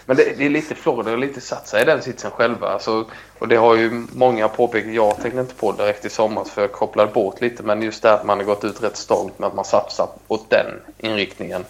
Men 0.07 0.17
det, 0.17 0.39
det 0.39 0.47
är 0.47 0.51
lite 0.51 0.75
Florida 0.75 1.11
har 1.11 1.17
lite 1.17 1.41
satt 1.41 1.69
sig 1.69 1.83
i 1.83 1.85
den 1.85 2.03
sitsen 2.03 2.31
själva. 2.31 2.69
Alltså, 2.69 3.05
och 3.39 3.49
det 3.49 3.57
har 3.57 3.77
ju 3.77 4.07
många 4.13 4.49
påpekat. 4.49 4.93
Jag 4.93 5.21
tänkte 5.23 5.41
inte 5.41 5.55
på 5.55 5.73
direkt 5.73 6.05
i 6.05 6.11
somras 6.11 6.51
för 6.51 6.61
jag 6.63 6.73
kopplade 6.73 7.13
bort 7.13 7.41
lite. 7.41 7.63
Men 7.63 7.83
just 7.83 8.03
det 8.03 8.13
att 8.13 8.25
man 8.25 8.39
har 8.39 8.45
gått 8.45 8.65
ut 8.65 8.83
rätt 8.83 8.97
stolt 8.97 9.39
med 9.39 9.47
att 9.47 9.55
man 9.55 9.65
satsar 9.65 10.09
åt 10.29 10.51
den 10.51 10.67
inriktningen. 10.99 11.65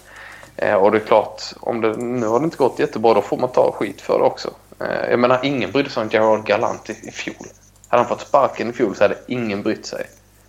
Eh, 0.55 0.75
och 0.75 0.91
det 0.91 0.97
är 0.97 1.05
klart, 1.05 1.41
om 1.59 1.81
det, 1.81 1.97
nu 1.97 2.27
har 2.27 2.39
det 2.39 2.43
inte 2.43 2.57
gått 2.57 2.79
jättebra 2.79 3.13
då 3.13 3.21
får 3.21 3.37
man 3.37 3.49
ta 3.49 3.71
skit 3.71 4.01
för 4.01 4.19
det 4.19 4.25
också. 4.25 4.49
Eh, 4.83 5.09
jag 5.09 5.19
menar 5.19 5.39
ingen 5.43 5.71
brydde 5.71 5.89
sig 5.89 6.03
om 6.03 6.09
Gerard 6.09 6.45
Galant 6.45 6.89
i, 6.89 6.93
i 7.03 7.11
fjol. 7.11 7.47
Hade 7.87 8.03
han 8.03 8.09
fått 8.09 8.27
sparken 8.27 8.69
i 8.69 8.73
fjol 8.73 8.95
så 8.95 9.03
hade 9.03 9.17
ingen 9.27 9.63
brytt 9.63 9.85
sig. 9.85 10.05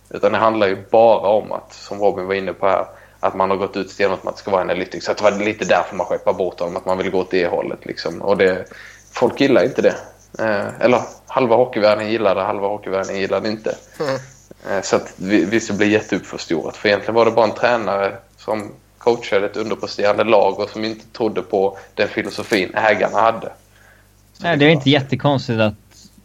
Utan 0.09 0.31
det 0.31 0.37
handlar 0.37 0.67
ju 0.67 0.85
bara 0.91 1.27
om 1.27 1.51
att, 1.51 1.73
som 1.73 1.99
Robin 1.99 2.27
var 2.27 2.33
inne 2.33 2.53
på 2.53 2.67
här, 2.67 2.85
att 3.19 3.35
man 3.35 3.49
har 3.49 3.57
gått 3.57 3.77
ut 3.77 3.91
stenhårt 3.91 4.23
med 4.23 4.29
att 4.29 4.35
det 4.35 4.41
ska 4.41 4.51
vara 4.51 4.61
analytics. 4.61 5.05
Så 5.05 5.13
det 5.13 5.23
var 5.23 5.31
lite 5.31 5.65
därför 5.65 5.95
man 5.95 6.05
skeppade 6.05 6.37
bort 6.37 6.59
honom, 6.59 6.77
att 6.77 6.85
man 6.85 6.97
vill 6.97 7.11
gå 7.11 7.19
åt 7.19 7.31
det 7.31 7.47
hållet. 7.47 7.85
Liksom. 7.85 8.21
Och 8.21 8.37
det, 8.37 8.65
folk 9.11 9.41
gillar 9.41 9.63
inte 9.63 9.81
det. 9.81 9.95
Eh, 10.39 10.81
eller 10.81 11.01
halva 11.27 11.55
hockeyvärlden 11.55 12.11
gillade 12.11 12.41
halva 12.41 12.67
hockeyvärlden 12.67 13.17
gillade 13.17 13.49
inte. 13.49 13.75
Mm. 13.99 14.15
Eh, 14.69 14.81
så 14.81 14.95
att 14.95 15.13
visst, 15.17 15.67
det 15.67 15.73
blev 15.73 15.89
jätteuppförstorat. 15.89 16.77
För 16.77 16.89
egentligen 16.89 17.15
var 17.15 17.25
det 17.25 17.31
bara 17.31 17.45
en 17.45 17.55
tränare 17.55 18.17
som 18.37 18.71
coachade 18.97 19.45
ett 19.45 19.57
underpresterande 19.57 20.23
lag 20.23 20.59
och 20.59 20.69
som 20.69 20.83
inte 20.83 21.05
trodde 21.17 21.41
på 21.41 21.77
den 21.93 22.07
filosofin 22.07 22.75
ägarna 22.75 23.21
hade. 23.21 23.51
Nej, 24.37 24.57
det 24.57 24.65
är 24.65 24.69
inte 24.69 24.89
jättekonstigt 24.89 25.59
att 25.59 25.73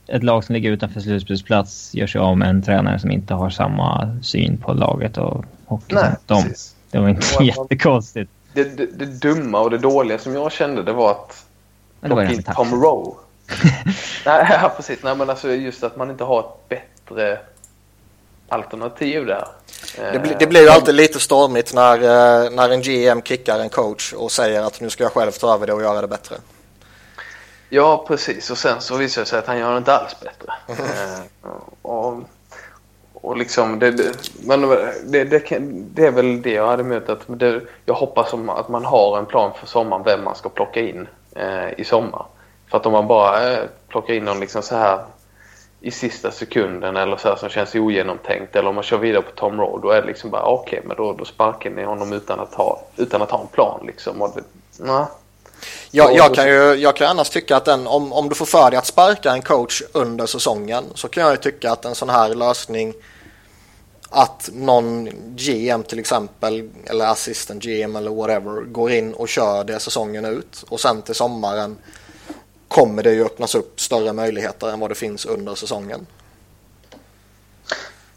ett 0.06 0.22
lag 0.22 0.44
som 0.44 0.52
ligger 0.54 0.70
utanför 0.70 1.00
slutspelsplats 1.00 1.94
gör 1.94 2.06
sig 2.06 2.20
av 2.20 2.38
med 2.38 2.48
en 2.48 2.62
tränare 2.62 2.98
som 2.98 3.10
inte 3.10 3.34
har 3.34 3.50
samma 3.50 4.16
syn 4.22 4.58
på 4.58 4.72
laget 4.72 5.18
och 5.18 5.44
hockey 5.66 5.94
Nej, 5.94 6.12
som 6.26 6.42
precis. 6.42 6.74
Det 6.90 6.98
var 6.98 7.08
inte 7.08 7.38
det 7.38 7.44
jättekonstigt. 7.44 8.30
Det, 8.52 8.64
det, 8.64 8.86
det, 8.86 9.06
dumma 9.06 9.60
och 9.60 9.70
det 9.70 9.78
dåliga 9.78 10.18
som 10.18 10.34
jag 10.34 10.52
kände 10.52 10.82
det 10.82 10.92
var 10.92 11.10
att 11.10 11.46
plocka 12.00 12.32
in 12.32 12.42
Tom 12.42 12.82
Rowe. 12.82 13.16
Nej, 14.26 14.46
ja, 14.62 14.72
precis. 14.76 14.98
Nej, 15.02 15.16
men 15.16 15.30
alltså 15.30 15.52
just 15.52 15.82
att 15.82 15.96
man 15.96 16.10
inte 16.10 16.24
har 16.24 16.40
ett 16.40 16.68
bättre 16.68 17.38
alternativ 18.48 19.26
där. 19.26 19.46
Det, 20.12 20.18
bli, 20.18 20.36
det 20.38 20.46
blir 20.46 20.60
ju 20.60 20.68
alltid 20.68 20.94
lite 20.94 21.20
stormigt 21.20 21.74
när, 21.74 21.94
eh, 21.94 22.50
när 22.50 22.70
en 22.70 22.82
GM 22.82 23.22
kickar 23.22 23.58
en 23.58 23.68
coach 23.68 24.12
och 24.12 24.32
säger 24.32 24.62
att 24.62 24.80
nu 24.80 24.90
ska 24.90 25.02
jag 25.02 25.12
själv 25.12 25.30
ta 25.32 25.54
över 25.54 25.66
det 25.66 25.72
och 25.72 25.82
göra 25.82 26.00
det 26.00 26.08
bättre. 26.08 26.36
Ja, 27.70 28.04
precis. 28.08 28.50
Och 28.50 28.58
sen 28.58 28.80
så 28.80 28.96
visar 28.96 29.22
det 29.22 29.26
sig 29.26 29.38
att 29.38 29.46
han 29.46 29.58
gör 29.58 29.72
det 29.72 29.78
inte 29.78 29.94
alls 29.94 30.16
bättre. 30.20 30.52
Mm. 30.68 31.26
och, 31.82 32.14
och 33.14 33.36
liksom, 33.36 33.78
det, 33.78 33.90
det, 33.90 34.30
men 34.44 34.64
eh, 34.64 34.78
det, 35.04 35.24
det, 35.24 35.58
det, 35.94 36.06
är 36.06 36.10
väl 36.10 36.42
det 36.42 36.52
jag 36.52 36.66
hade 36.66 36.82
mött. 36.82 37.08
Att 37.08 37.20
det, 37.26 37.60
jag 37.84 37.94
hoppas 37.94 38.34
att 38.34 38.68
man 38.68 38.84
har 38.84 39.18
en 39.18 39.26
plan 39.26 39.52
för 39.60 39.66
sommaren 39.66 40.02
vem 40.04 40.24
man 40.24 40.34
ska 40.34 40.48
plocka 40.48 40.80
in. 40.80 41.08
eh, 41.36 41.80
i 41.80 41.84
sommar. 41.84 42.26
För 42.70 42.76
att 42.76 42.86
om 42.86 42.92
man 42.92 43.06
bara 43.06 43.52
eh, 43.52 43.64
plockar 43.88 44.14
in 44.14 44.24
någon 44.24 44.40
liksom 44.40 44.62
så 44.62 44.76
här 44.76 45.04
i 45.80 45.90
sista 45.90 46.30
sekunden 46.30 46.96
eller 46.96 47.16
så 47.16 47.28
här 47.28 47.36
som 47.36 47.48
känns 47.48 47.74
ogenomtänkt 47.74 48.56
eller 48.56 48.68
om 48.68 48.74
man 48.74 48.84
kör 48.84 48.98
vidare 48.98 49.22
på 49.22 49.30
Tom 49.30 49.60
Rowe 49.60 49.82
då 49.82 49.90
är 49.90 50.00
det 50.00 50.06
liksom 50.06 50.30
bara 50.30 50.42
okej 50.42 50.78
okay, 50.78 50.88
men 50.88 50.96
då, 50.96 51.12
då 51.12 51.24
sparkar 51.24 51.70
ni 51.70 51.84
honom 51.84 52.12
utan 52.12 52.40
att 52.40 52.54
ha, 52.54 52.82
utan 52.96 53.22
att 53.22 53.30
ha 53.30 53.40
en 53.40 53.46
plan 53.46 53.80
liksom. 53.86 54.22
Och 54.22 54.30
det, 54.34 54.42
nah 54.84 55.06
jag, 55.90 56.16
jag, 56.16 56.34
kan 56.34 56.48
ju 56.48 56.74
jag 56.74 56.96
kan 56.96 57.06
annars 57.06 57.30
tycka 57.30 57.56
att 57.56 57.64
den, 57.64 57.86
om, 57.86 58.12
om 58.12 58.28
du 58.28 58.34
får 58.34 58.46
för 58.46 58.70
dig 58.70 58.78
att 58.78 58.86
sparka 58.86 59.32
en 59.32 59.42
coach 59.42 59.82
under 59.92 60.26
säsongen 60.26 60.84
så 60.94 61.08
kan 61.08 61.22
jag 61.22 61.32
ju 61.32 61.36
tycka 61.36 61.72
att 61.72 61.84
en 61.84 61.94
sån 61.94 62.08
här 62.08 62.34
lösning 62.34 62.94
att 64.10 64.50
någon 64.52 65.10
GM 65.36 65.82
till 65.82 65.98
exempel 65.98 66.70
eller 66.84 67.06
assistant 67.06 67.62
GM 67.62 67.96
eller 67.96 68.10
whatever 68.10 68.60
går 68.60 68.92
in 68.92 69.14
och 69.14 69.28
kör 69.28 69.64
det 69.64 69.80
säsongen 69.80 70.24
ut 70.24 70.64
och 70.68 70.80
sen 70.80 71.02
till 71.02 71.14
sommaren 71.14 71.76
kommer 72.68 73.02
det 73.02 73.12
ju 73.12 73.24
öppnas 73.24 73.54
upp 73.54 73.80
större 73.80 74.12
möjligheter 74.12 74.70
än 74.72 74.80
vad 74.80 74.90
det 74.90 74.94
finns 74.94 75.26
under 75.26 75.54
säsongen. 75.54 76.06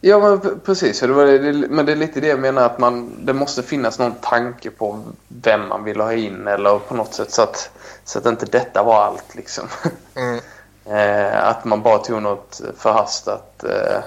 Ja, 0.05 0.19
men 0.19 0.59
precis. 0.59 1.01
Men 1.01 1.85
det 1.85 1.91
är 1.91 1.95
lite 1.95 2.21
det 2.21 2.27
jag 2.27 2.39
menar 2.39 2.65
att 2.65 2.79
man, 2.79 3.25
det 3.25 3.33
måste 3.33 3.63
finnas 3.63 3.99
någon 3.99 4.15
tanke 4.21 4.69
på 4.69 5.03
vem 5.27 5.67
man 5.67 5.83
vill 5.83 6.01
ha 6.01 6.13
in 6.13 6.47
eller 6.47 6.79
på 6.79 6.95
något 6.95 7.13
sätt 7.13 7.31
så 7.31 7.41
att, 7.41 7.69
så 8.03 8.19
att 8.19 8.25
inte 8.25 8.45
detta 8.45 8.83
var 8.83 9.03
allt 9.03 9.35
liksom. 9.35 9.67
Mm. 10.15 10.39
eh, 10.85 11.47
att 11.47 11.65
man 11.65 11.81
bara 11.81 11.97
tog 11.97 12.21
något 12.21 12.61
förhastat 12.77 13.63
eh, 13.63 13.99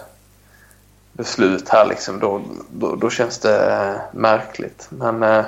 beslut 1.13 1.69
här 1.69 1.87
liksom. 1.87 2.21
Då, 2.21 2.43
då, 2.71 2.97
då 2.97 3.11
känns 3.11 3.39
det 3.39 3.73
eh, 3.73 4.19
märkligt. 4.19 4.87
Men 4.89 5.23
eh, 5.23 5.45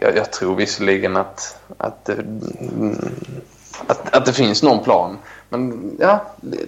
jag, 0.00 0.16
jag, 0.16 0.32
tror 0.32 0.56
visserligen 0.56 1.16
att, 1.16 1.58
att 1.76 2.08
mm, 2.08 2.96
att, 3.86 4.14
att 4.14 4.26
det 4.26 4.32
finns 4.32 4.62
någon 4.62 4.84
plan. 4.84 5.18
Men 5.48 5.96
ja, 6.00 6.24
det, 6.40 6.58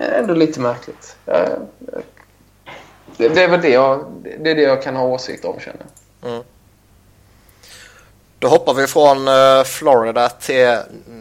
ändå 0.00 0.34
lite 0.34 0.60
märkligt. 0.60 1.16
det, 3.16 3.28
det, 3.28 3.42
är 3.42 3.48
väl 3.48 3.60
det 3.60 3.68
jag, 3.68 4.04
det 4.38 4.50
är 4.50 4.54
det 4.54 4.62
jag 4.62 4.82
kan 4.82 4.96
ha 4.96 5.04
åsikt 5.04 5.44
om 5.44 5.60
känner 5.60 5.86
mm. 6.24 6.42
Då 8.40 8.48
hoppar 8.48 8.74
vi 8.74 8.86
från 8.86 9.28
uh, 9.28 9.64
Florida 9.64 10.28
till 10.28 10.78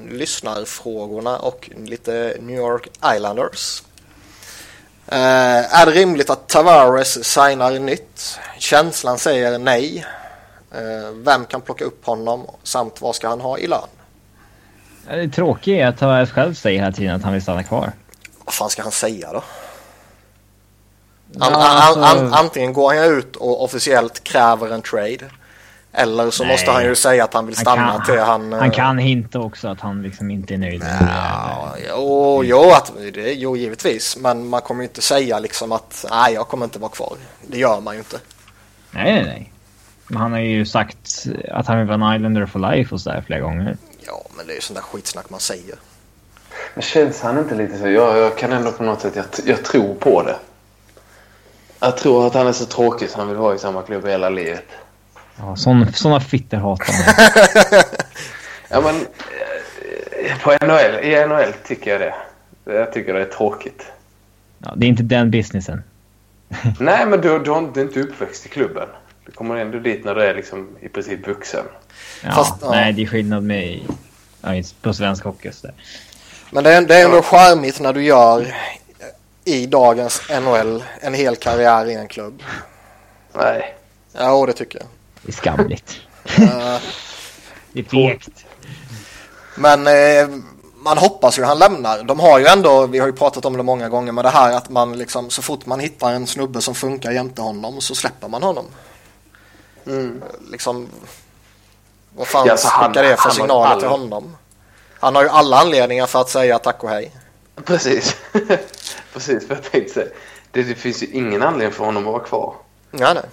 lyssnarfrågorna 0.09 1.37
och 1.37 1.69
lite 1.85 2.37
New 2.39 2.57
York 2.57 2.89
Islanders. 3.15 3.83
Uh, 5.11 5.79
är 5.79 5.85
det 5.85 5.91
rimligt 5.91 6.29
att 6.29 6.47
Tavares 6.47 7.25
signar 7.25 7.79
nytt? 7.79 8.39
Känslan 8.57 9.17
säger 9.17 9.59
nej. 9.59 10.05
Uh, 10.75 11.11
vem 11.13 11.45
kan 11.45 11.61
plocka 11.61 11.85
upp 11.85 12.05
honom 12.05 12.47
samt 12.63 13.01
vad 13.01 13.15
ska 13.15 13.27
han 13.27 13.41
ha 13.41 13.57
i 13.57 13.67
lön? 13.67 13.89
Det 15.07 15.29
tråkiga 15.29 15.85
är 15.85 15.89
att 15.89 15.97
Tavares 15.97 16.31
själv 16.31 16.53
säger 16.53 16.79
hela 16.79 16.91
tiden 16.91 17.15
att 17.15 17.23
han 17.23 17.33
vill 17.33 17.41
stanna 17.41 17.63
kvar. 17.63 17.91
Vad 18.49 18.53
fan 18.53 18.69
ska 18.69 18.81
han 18.81 18.91
säga 18.91 19.33
då? 19.33 19.43
An, 21.39 21.53
an, 21.53 22.03
an, 22.03 22.33
antingen 22.33 22.73
går 22.73 22.93
han 22.93 23.17
ut 23.17 23.35
och 23.35 23.63
officiellt 23.63 24.23
kräver 24.23 24.73
en 24.73 24.81
trade. 24.81 25.25
Eller 25.91 26.31
så 26.31 26.43
Nej. 26.43 26.51
måste 26.53 26.71
han 26.71 26.83
ju 26.83 26.95
säga 26.95 27.23
att 27.23 27.33
han 27.33 27.45
vill 27.45 27.55
stanna 27.55 27.81
han 27.81 27.97
kan, 27.97 28.05
till 28.05 28.19
han... 28.19 28.53
Han 28.53 28.71
kan 28.71 28.97
hinta 28.97 29.39
också 29.39 29.67
att 29.67 29.79
han 29.79 30.01
liksom 30.01 30.31
inte 30.31 30.53
är 30.53 30.57
nöjd 30.57 30.79
med 30.79 30.99
det. 30.99 31.89
Jo, 31.89 32.43
jo, 32.43 32.71
att, 32.71 32.91
det, 33.13 33.33
jo, 33.33 33.57
givetvis. 33.57 34.17
Men 34.17 34.47
man 34.47 34.61
kommer 34.61 34.81
ju 34.83 34.87
inte 34.87 35.01
säga 35.01 35.39
liksom 35.39 35.71
att 35.71 36.05
nej, 36.09 36.33
jag 36.33 36.47
kommer 36.47 36.65
inte 36.65 36.79
vara 36.79 36.91
kvar. 36.91 37.17
Det 37.47 37.57
gör 37.57 37.81
man 37.81 37.93
ju 37.93 37.99
inte. 37.99 38.19
Nej, 38.91 39.13
nej, 39.13 39.23
nej. 39.23 39.53
Men 40.07 40.21
han 40.21 40.31
har 40.31 40.39
ju 40.39 40.65
sagt 40.65 41.25
att 41.51 41.67
han 41.67 41.77
vill 41.77 41.87
vara 41.87 42.13
en 42.13 42.15
Islander 42.15 42.45
for 42.45 42.71
life 42.71 42.95
och 42.95 43.01
sådär 43.01 43.23
flera 43.27 43.39
gånger. 43.39 43.77
Ja, 44.05 44.25
men 44.37 44.47
det 44.47 44.53
är 44.53 44.55
ju 44.55 44.61
sånt 44.61 44.77
där 44.77 44.83
skitsnack 44.83 45.29
man 45.29 45.39
säger. 45.39 45.75
Men 46.73 46.81
känns 46.81 47.21
han 47.21 47.39
inte 47.39 47.55
lite 47.55 47.77
så? 47.77 47.89
Jag, 47.89 48.17
jag 48.17 48.37
kan 48.37 48.51
ändå 48.51 48.71
på 48.71 48.83
något 48.83 49.01
sätt, 49.01 49.15
jag, 49.15 49.25
jag 49.45 49.65
tror 49.65 49.95
på 49.95 50.23
det. 50.23 50.35
Jag 51.79 51.97
tror 51.97 52.27
att 52.27 52.33
han 52.33 52.47
är 52.47 52.51
så 52.51 52.65
tråkig 52.65 53.09
så 53.09 53.17
han 53.17 53.27
vill 53.27 53.37
vara 53.37 53.55
i 53.55 53.59
samma 53.59 53.81
klubb 53.81 54.07
hela 54.07 54.29
livet. 54.29 54.65
Ja, 55.37 55.55
sån, 55.55 55.93
såna 55.93 56.19
fitter 56.19 56.57
hatar 56.57 56.93
man. 56.93 57.83
ja, 58.69 58.81
men 58.81 58.95
eh, 60.25 60.39
på 60.43 60.65
NHL, 60.65 61.03
i 61.03 61.25
NHL 61.27 61.53
tycker 61.67 61.91
jag 61.91 62.01
det. 62.01 62.13
Jag 62.73 62.93
tycker 62.93 63.13
det 63.13 63.21
är 63.21 63.25
tråkigt. 63.25 63.85
Ja, 64.57 64.73
det 64.75 64.85
är 64.85 64.87
inte 64.87 65.03
den 65.03 65.31
businessen. 65.31 65.83
Nej, 66.79 67.05
men 67.05 67.21
du, 67.21 67.39
du, 67.39 67.69
du 67.73 67.79
är 67.79 67.85
inte 67.85 68.01
uppväxt 68.01 68.45
i 68.45 68.49
klubben. 68.49 68.87
Du 69.25 69.31
kommer 69.31 69.55
ändå 69.55 69.79
dit 69.79 70.05
när 70.05 70.15
du 70.15 70.21
är 70.21 70.35
liksom 70.35 70.69
i 70.81 70.89
princip 70.89 71.27
vuxen. 71.27 71.65
Ja, 72.23 72.31
Fast, 72.31 72.63
nej, 72.69 72.93
det 72.93 73.01
är 73.01 73.05
skillnad 73.05 73.43
med 73.43 73.79
på 74.81 74.93
svensk 74.93 75.23
hockey. 75.23 75.51
Så 75.51 75.67
Men 76.51 76.63
det 76.63 76.73
är, 76.73 76.81
det 76.81 76.95
är 76.95 77.05
ändå 77.05 77.21
charmigt 77.21 77.79
när 77.79 77.93
du 77.93 78.03
gör 78.03 78.55
i 79.45 79.65
dagens 79.65 80.21
NHL 80.41 80.83
en 81.01 81.13
hel 81.13 81.35
karriär 81.35 81.85
i 81.85 81.93
en 81.93 82.07
klubb. 82.07 82.43
Nej. 83.33 83.75
Ja, 84.13 84.45
det 84.45 84.53
tycker 84.53 84.79
jag. 84.79 84.87
Det 85.21 85.29
är 85.29 85.33
skamligt. 85.33 85.95
det 87.73 87.79
är 87.79 87.83
fegt. 87.83 88.45
Men 89.55 89.87
eh, 89.87 90.37
man 90.75 90.97
hoppas 90.97 91.39
ju 91.39 91.43
han 91.43 91.59
lämnar. 91.59 92.03
De 92.03 92.19
har 92.19 92.39
ju 92.39 92.45
ändå, 92.45 92.87
vi 92.87 92.99
har 92.99 93.07
ju 93.07 93.13
pratat 93.13 93.45
om 93.45 93.57
det 93.57 93.63
många 93.63 93.89
gånger, 93.89 94.11
med 94.11 94.25
det 94.25 94.29
här 94.29 94.51
att 94.51 94.69
man 94.69 94.97
liksom 94.97 95.29
så 95.29 95.41
fort 95.41 95.65
man 95.65 95.79
hittar 95.79 96.13
en 96.13 96.27
snubbe 96.27 96.61
som 96.61 96.75
funkar 96.75 97.11
jämte 97.11 97.41
honom 97.41 97.81
så 97.81 97.95
släpper 97.95 98.27
man 98.27 98.43
honom. 98.43 98.65
Mm. 99.87 100.23
Liksom, 100.51 100.87
vad 102.15 102.27
fan 102.27 102.47
ja, 102.47 102.57
skickar 102.57 103.03
det 103.03 103.17
för 103.17 103.29
signaler 103.29 103.79
till 103.79 103.89
honom? 103.89 104.35
Han 104.99 105.15
har 105.15 105.23
ju 105.23 105.29
alla 105.29 105.57
anledningar 105.57 106.05
för 106.05 106.21
att 106.21 106.29
säga 106.29 106.59
tack 106.59 106.83
och 106.83 106.89
hej. 106.89 107.11
Precis. 107.65 108.15
Precis 109.13 109.49
vad 109.49 109.57
jag 109.57 109.71
tänkte 109.71 109.93
säga. 109.93 110.07
Det, 110.51 110.63
det, 110.63 110.75
finns 110.75 111.03
ju 111.03 111.07
ingen 111.07 111.41
anledning 111.41 111.73
för 111.73 111.85
honom 111.85 112.07
att 112.07 112.13
vara 112.13 112.23
kvar. 112.23 112.53
Ja, 112.91 113.13
nej. 113.13 113.23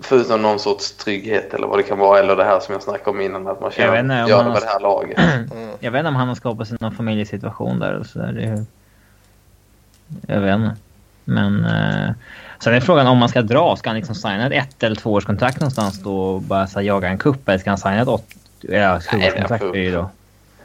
Förutom 0.00 0.42
någon 0.42 0.58
sorts 0.58 0.92
trygghet 0.92 1.54
eller 1.54 1.66
vad 1.66 1.78
det 1.78 1.82
kan 1.82 1.98
vara. 1.98 2.18
Eller 2.18 2.36
det 2.36 2.44
här 2.44 2.60
som 2.60 2.72
jag 2.72 2.82
snackade 2.82 3.10
om 3.10 3.20
innan. 3.20 3.46
Att 3.46 3.60
man 3.60 3.70
känner, 3.70 4.28
gör 4.28 4.44
det 4.44 4.50
med 4.50 4.62
det 4.62 4.66
här 4.66 4.80
laget. 4.80 5.18
Mm. 5.18 5.48
Jag 5.80 5.90
vet 5.90 5.98
inte 5.98 6.08
om 6.08 6.16
han 6.16 6.28
har 6.28 6.34
skapat 6.34 6.68
sig 6.68 6.76
någon 6.80 6.94
familjesituation 6.94 7.78
där. 7.78 7.94
Och 7.94 8.06
så 8.06 8.18
där. 8.18 8.32
Det 8.32 8.64
Jag 10.34 10.40
vet 10.40 10.54
inte. 10.54 10.76
Men... 11.24 11.64
Uh... 11.64 12.12
Sen 12.64 12.74
är 12.74 12.80
frågan 12.80 13.06
om 13.06 13.18
man 13.18 13.28
ska 13.28 13.42
dra. 13.42 13.76
Ska 13.76 13.90
han 13.90 13.96
liksom 13.96 14.14
signa 14.14 14.46
ett 14.46 14.52
ett 14.52 14.82
eller 14.82 14.96
två 14.96 15.12
års 15.12 15.24
kontrakt 15.24 15.60
någonstans 15.60 16.02
då 16.02 16.20
och 16.20 16.42
bara 16.42 16.66
så 16.66 16.82
jaga 16.82 17.08
en 17.08 17.18
kupp 17.18 17.48
Eller 17.48 17.58
ska 17.58 17.70
han 17.70 17.78
signa 17.78 18.02
ett 18.02 18.08
åt, 18.08 18.24
ja, 18.60 19.00
kontrakt 19.10 19.70
blir 19.70 19.92
då? 19.92 20.10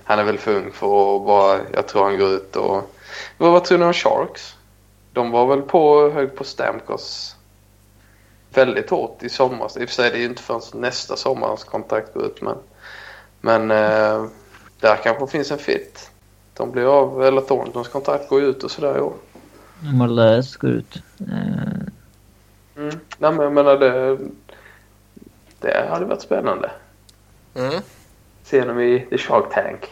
Han 0.09 0.19
är 0.19 0.23
väl 0.23 0.37
för 0.37 0.55
ung 0.55 0.71
för 0.71 1.15
att 1.15 1.25
bara... 1.25 1.59
Jag 1.73 1.87
tror 1.87 2.03
han 2.03 2.17
går 2.17 2.29
ut 2.29 2.55
och... 2.55 2.95
Vad, 3.37 3.51
vad 3.51 3.63
tror 3.63 3.77
ni 3.77 3.85
om 3.85 3.93
Sharks? 3.93 4.55
De 5.13 5.31
var 5.31 5.47
väl 5.47 5.61
på 5.61 6.09
hög 6.09 6.35
på 6.35 6.43
Stamkos 6.43 7.35
väldigt 8.53 8.89
hårt 8.89 9.23
i 9.23 9.29
somras. 9.29 9.77
I 9.77 9.85
och 9.85 9.89
för 9.89 9.95
sig 9.95 10.09
det 10.09 10.17
är 10.17 10.19
ju 10.19 10.25
inte 10.25 10.41
förrän 10.41 10.61
nästa 10.73 11.15
sommar 11.15 11.47
hans 11.47 11.63
kontrakt 11.63 12.13
går 12.13 12.25
ut 12.25 12.41
men... 12.41 12.57
Men 13.41 13.71
eh, 13.71 14.25
där 14.79 14.95
kanske 15.03 15.27
finns 15.27 15.51
en 15.51 15.57
fit. 15.57 16.11
De 16.53 16.71
blir 16.71 16.85
av, 16.85 17.23
eller 17.23 17.41
Thorntons 17.41 17.87
kontrakt 17.87 18.29
går 18.29 18.41
ju 18.41 18.47
ut 18.47 18.63
och 18.63 18.71
sådär 18.71 18.97
i 18.97 19.01
år. 19.01 19.13
Morales 19.93 20.55
går 20.55 20.71
ut. 20.71 20.95
Eh. 21.19 21.79
Mm. 22.75 22.99
Nej, 23.17 23.31
men 23.31 23.39
jag 23.39 23.53
menar 23.53 23.77
det, 23.77 24.17
det 25.59 25.89
hade 25.89 26.05
varit 26.05 26.21
spännande. 26.21 26.71
Mm. 27.55 27.81
Se 28.43 28.65
dem 28.65 28.79
i 28.79 29.07
The 29.09 29.17
Shark 29.17 29.53
Tank. 29.53 29.89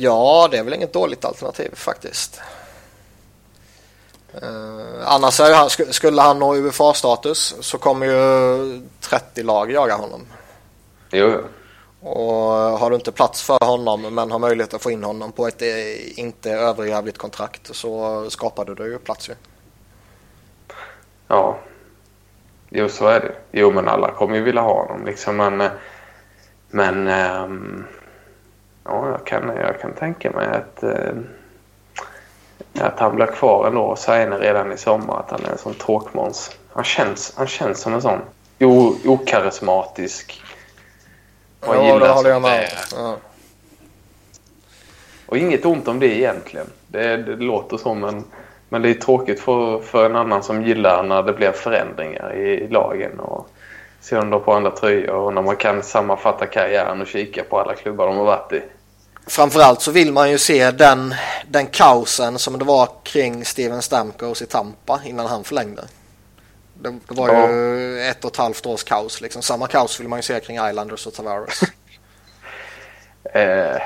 Ja, 0.00 0.48
det 0.50 0.58
är 0.58 0.64
väl 0.64 0.74
inget 0.74 0.92
dåligt 0.92 1.24
alternativ 1.24 1.70
faktiskt. 1.74 2.40
Uh, 4.42 5.02
annars 5.04 5.40
är 5.40 5.54
han, 5.54 5.92
skulle 5.92 6.22
han 6.22 6.38
nå 6.38 6.56
UFA-status 6.56 7.56
så 7.60 7.78
kommer 7.78 8.06
ju 8.06 8.88
30 9.00 9.42
lag 9.42 9.72
jaga 9.72 9.94
honom. 9.94 10.26
Jo. 11.10 11.40
Och 12.00 12.52
har 12.78 12.90
du 12.90 12.96
inte 12.96 13.12
plats 13.12 13.42
för 13.42 13.66
honom 13.66 14.14
men 14.14 14.30
har 14.30 14.38
möjlighet 14.38 14.74
att 14.74 14.82
få 14.82 14.90
in 14.90 15.04
honom 15.04 15.32
på 15.32 15.46
ett 15.46 15.62
eh, 15.62 16.18
inte 16.18 16.52
överjävligt 16.52 17.18
kontrakt 17.18 17.76
så 17.76 18.24
skapar 18.30 18.64
du 18.64 18.90
ju 18.90 18.98
plats 18.98 19.28
ju. 19.28 19.34
Ja. 21.28 21.58
Jo, 22.68 22.88
så 22.88 23.06
är 23.06 23.20
det. 23.20 23.34
Jo, 23.52 23.72
men 23.72 23.88
alla 23.88 24.10
kommer 24.10 24.36
ju 24.36 24.42
vilja 24.42 24.62
ha 24.62 24.82
honom 24.82 25.06
liksom. 25.06 25.36
Men, 25.36 25.60
eh, 25.60 25.70
men 26.70 27.08
ähm, 27.08 27.84
ja, 28.88 29.08
jag 29.08 29.26
kan, 29.26 29.56
jag 29.56 29.80
kan 29.80 29.92
tänka 29.92 30.30
mig 30.30 30.46
att, 30.46 30.82
äh, 30.82 31.14
att 32.80 32.98
han 32.98 33.16
blir 33.16 33.26
kvar 33.26 33.66
ändå 33.66 33.80
och 33.80 33.98
signar 33.98 34.38
redan 34.38 34.72
i 34.72 34.76
sommar. 34.76 35.18
Att 35.18 35.30
han 35.30 35.44
är 35.44 35.50
en 35.52 35.58
sån 35.58 35.74
tråkmåns. 35.74 36.58
Han 36.72 36.84
känns, 36.84 37.34
han 37.36 37.46
känns 37.46 37.80
som 37.80 37.94
en 37.94 38.02
sån 38.02 38.20
okarismatisk 39.04 40.42
och 41.60 41.74
ja, 41.74 41.98
det 41.98 42.08
håller 42.08 42.30
jag 42.30 42.42
med 42.42 42.68
ja. 42.94 43.16
Och 45.26 45.38
inget 45.38 45.64
ont 45.64 45.88
om 45.88 46.00
det 46.00 46.06
egentligen. 46.06 46.66
Det, 46.86 47.16
det 47.16 47.36
låter 47.36 47.76
som 47.76 48.04
en... 48.04 48.24
Men 48.68 48.82
det 48.82 48.90
är 48.90 48.94
tråkigt 48.94 49.40
för, 49.40 49.80
för 49.80 50.06
en 50.06 50.16
annan 50.16 50.42
som 50.42 50.62
gillar 50.62 51.02
när 51.02 51.22
det 51.22 51.32
blir 51.32 51.52
förändringar 51.52 52.34
i 52.34 52.68
lagen. 52.68 53.20
Och 53.20 53.48
se 54.00 54.18
om 54.18 54.30
de 54.30 54.40
på 54.40 54.52
andra 54.52 54.70
tröjor 54.70 55.14
och 55.14 55.34
när 55.34 55.42
man 55.42 55.56
kan 55.56 55.82
sammanfatta 55.82 56.46
karriären 56.46 57.00
och 57.00 57.06
kika 57.06 57.44
på 57.44 57.60
alla 57.60 57.74
klubbar 57.74 58.06
de 58.06 58.16
har 58.16 58.24
varit 58.24 58.52
i. 58.52 58.62
Framförallt 59.28 59.82
så 59.82 59.90
vill 59.90 60.12
man 60.12 60.30
ju 60.30 60.38
se 60.38 60.70
den, 60.70 61.14
den 61.48 61.66
kaosen 61.66 62.38
som 62.38 62.58
det 62.58 62.64
var 62.64 62.88
kring 63.02 63.44
Steven 63.44 63.82
Stamkos 63.82 64.42
i 64.42 64.46
Tampa 64.46 65.00
innan 65.04 65.26
han 65.26 65.44
förlängde. 65.44 65.84
Det, 66.74 66.90
det 67.08 67.14
var 67.14 67.28
Ja. 67.28 67.48
ju 67.50 68.00
ett 68.02 68.24
och 68.24 68.30
ett 68.30 68.36
halvt 68.36 68.66
års 68.66 68.84
kaos. 68.84 69.20
Liksom. 69.20 69.42
Samma 69.42 69.66
kaos 69.66 70.00
vill 70.00 70.08
man 70.08 70.18
ju 70.18 70.22
se 70.22 70.40
kring 70.40 70.56
Islanders 70.68 71.06
och 71.06 71.14
Tavares. 71.14 71.60
Eh, 73.34 73.76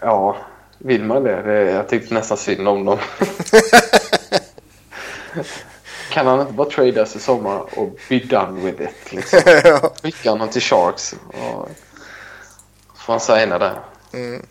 ja, 0.00 0.36
vill 0.78 1.04
man 1.04 1.24
det? 1.24 1.70
Jag 1.70 1.88
tyckte 1.88 2.14
nästan 2.14 2.36
synd 2.36 2.68
om 2.68 2.84
dem. 2.84 2.98
kan 6.10 6.26
han 6.26 6.40
inte 6.40 6.52
bara 6.52 6.70
tradas 6.70 7.16
i 7.16 7.20
sommar 7.20 7.78
och 7.78 7.98
be 8.08 8.18
done 8.18 8.60
with 8.60 8.82
it? 8.82 9.12
Liksom? 9.12 9.40
Skicka 10.02 10.30
honom 10.30 10.48
till 10.48 10.62
Sharks. 10.62 11.14
Och 11.28 11.68
får 12.96 13.12
han 13.12 13.20
signa 13.20 13.58
där. 13.58 13.80
Mm. 14.12 14.46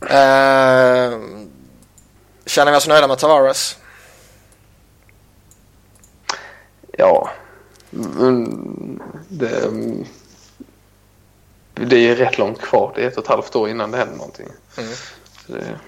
Eh, 0.00 1.18
känner 2.46 2.72
vi 2.72 2.78
oss 2.78 2.88
nöjda 2.88 3.08
med 3.08 3.18
Tavares? 3.18 3.76
Ja, 6.92 7.30
mm, 7.92 9.02
det, 9.28 9.70
det 11.74 12.08
är 12.08 12.16
rätt 12.16 12.38
långt 12.38 12.60
kvar. 12.60 12.92
Det 12.94 13.02
är 13.02 13.08
ett 13.08 13.16
och 13.16 13.22
ett 13.22 13.28
halvt 13.28 13.56
år 13.56 13.68
innan 13.68 13.90
det 13.90 13.98
händer 13.98 14.16
någonting. 14.16 14.48
Mm. 14.76 14.90
Det, 15.46 15.78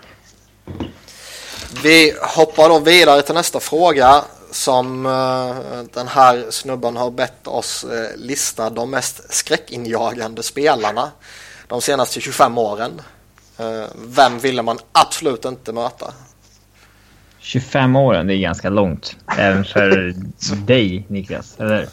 Vi 1.83 2.15
hoppar 2.21 2.69
då 2.69 2.79
vidare 2.79 3.23
till 3.23 3.35
nästa 3.35 3.61
fråga 3.61 4.25
som 4.51 5.07
eh, 5.07 5.83
den 5.93 6.09
här 6.09 6.47
snubben 6.51 6.97
har 6.97 7.11
bett 7.11 7.47
oss 7.47 7.85
eh, 7.85 8.17
lista 8.17 8.71
de 8.71 8.91
mest 8.91 9.33
skräckinjagande 9.35 10.43
spelarna 10.43 11.11
de 11.69 11.81
senaste 11.81 12.21
25 12.21 12.59
åren. 12.59 13.03
Eh, 13.61 13.89
vem 13.95 14.39
ville 14.39 14.63
man 14.63 14.79
absolut 14.93 15.45
inte 15.45 15.73
möta? 15.73 16.15
25 17.39 17.97
åren, 17.97 18.27
det 18.27 18.35
är 18.35 18.39
ganska 18.39 18.69
långt. 18.71 19.17
Även 19.39 19.65
för 19.65 20.15
dig, 20.67 21.05
Niklas. 21.09 21.61
Eller? 21.61 21.89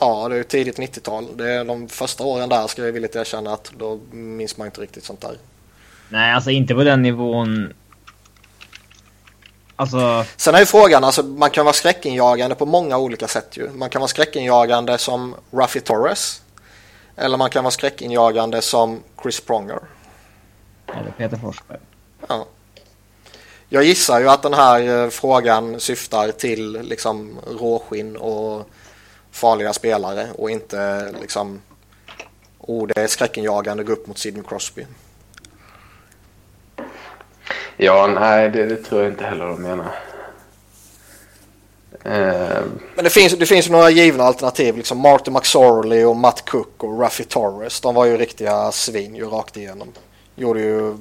Ja, 0.00 0.28
det 0.28 0.38
är 0.38 0.42
tidigt 0.42 0.78
90-tal. 0.78 1.36
Det 1.36 1.50
är 1.50 1.64
de 1.64 1.88
första 1.88 2.24
åren 2.24 2.48
där 2.48 2.66
ska 2.66 2.84
jag 2.84 2.92
villigt 2.92 3.16
erkänna 3.16 3.52
att 3.52 3.72
då 3.78 4.00
minns 4.10 4.56
man 4.56 4.66
inte 4.66 4.80
riktigt 4.80 5.04
sånt 5.04 5.20
där. 5.20 5.36
Nej, 6.08 6.32
alltså 6.32 6.50
inte 6.50 6.74
på 6.74 6.84
den 6.84 7.02
nivån. 7.02 7.72
Alltså, 9.76 10.24
Sen 10.36 10.54
är 10.54 10.58
ju 10.58 10.66
frågan, 10.66 11.04
alltså 11.04 11.22
man 11.22 11.50
kan 11.50 11.64
vara 11.64 11.72
skräckinjagande 11.72 12.54
på 12.54 12.66
många 12.66 12.98
olika 12.98 13.28
sätt 13.28 13.56
ju. 13.56 13.70
Man 13.70 13.90
kan 13.90 14.00
vara 14.00 14.08
skräckinjagande 14.08 14.98
som 14.98 15.34
Ruffy 15.50 15.80
Torres. 15.80 16.42
Eller 17.16 17.36
man 17.36 17.50
kan 17.50 17.64
vara 17.64 17.70
skräckinjagande 17.70 18.62
som 18.62 19.00
Chris 19.22 19.40
Pronger. 19.40 19.78
Eller 20.94 21.10
Peter 21.10 21.36
Forsberg. 21.36 21.78
Ja. 22.28 22.46
Jag 23.68 23.84
gissar 23.84 24.20
ju 24.20 24.28
att 24.28 24.42
den 24.42 24.54
här 24.54 25.04
eh, 25.04 25.10
frågan 25.10 25.80
syftar 25.80 26.30
till 26.30 26.72
liksom 26.82 27.38
råskinn 27.60 28.16
och 28.16 28.70
farliga 29.30 29.72
spelare 29.72 30.28
och 30.38 30.50
inte 30.50 31.12
liksom 31.20 31.62
oh 32.58 32.86
det 32.86 33.00
är 33.00 33.06
skräckinjagande 33.06 33.80
att 33.80 33.86
gå 33.86 33.92
upp 33.92 34.06
mot 34.06 34.18
Sidney 34.18 34.42
Crosby. 34.48 34.86
ja, 37.76 38.06
nej, 38.06 38.50
det, 38.50 38.66
det 38.66 38.76
tror 38.76 39.02
jag 39.02 39.12
inte 39.12 39.24
heller 39.24 39.46
de 39.46 39.62
menar. 39.62 39.94
Eh, 42.04 42.62
Men 42.94 43.04
det 43.04 43.10
finns, 43.10 43.32
det 43.38 43.46
finns 43.46 43.68
ju 43.68 43.72
några 43.72 43.90
givna 43.90 44.24
alternativ. 44.24 44.76
Liksom 44.76 44.98
Martin 44.98 45.32
McSorley 45.32 46.04
och 46.04 46.16
Matt 46.16 46.44
Cook 46.50 46.84
och 46.84 47.00
Ruffy 47.02 47.24
Torres. 47.24 47.80
De 47.80 47.94
var 47.94 48.04
ju 48.04 48.16
riktiga 48.16 48.72
svin 48.72 49.14
ju 49.14 49.24
rakt 49.24 49.56
igenom. 49.56 49.92
Gjorde 50.38 50.60
ju 50.60 50.96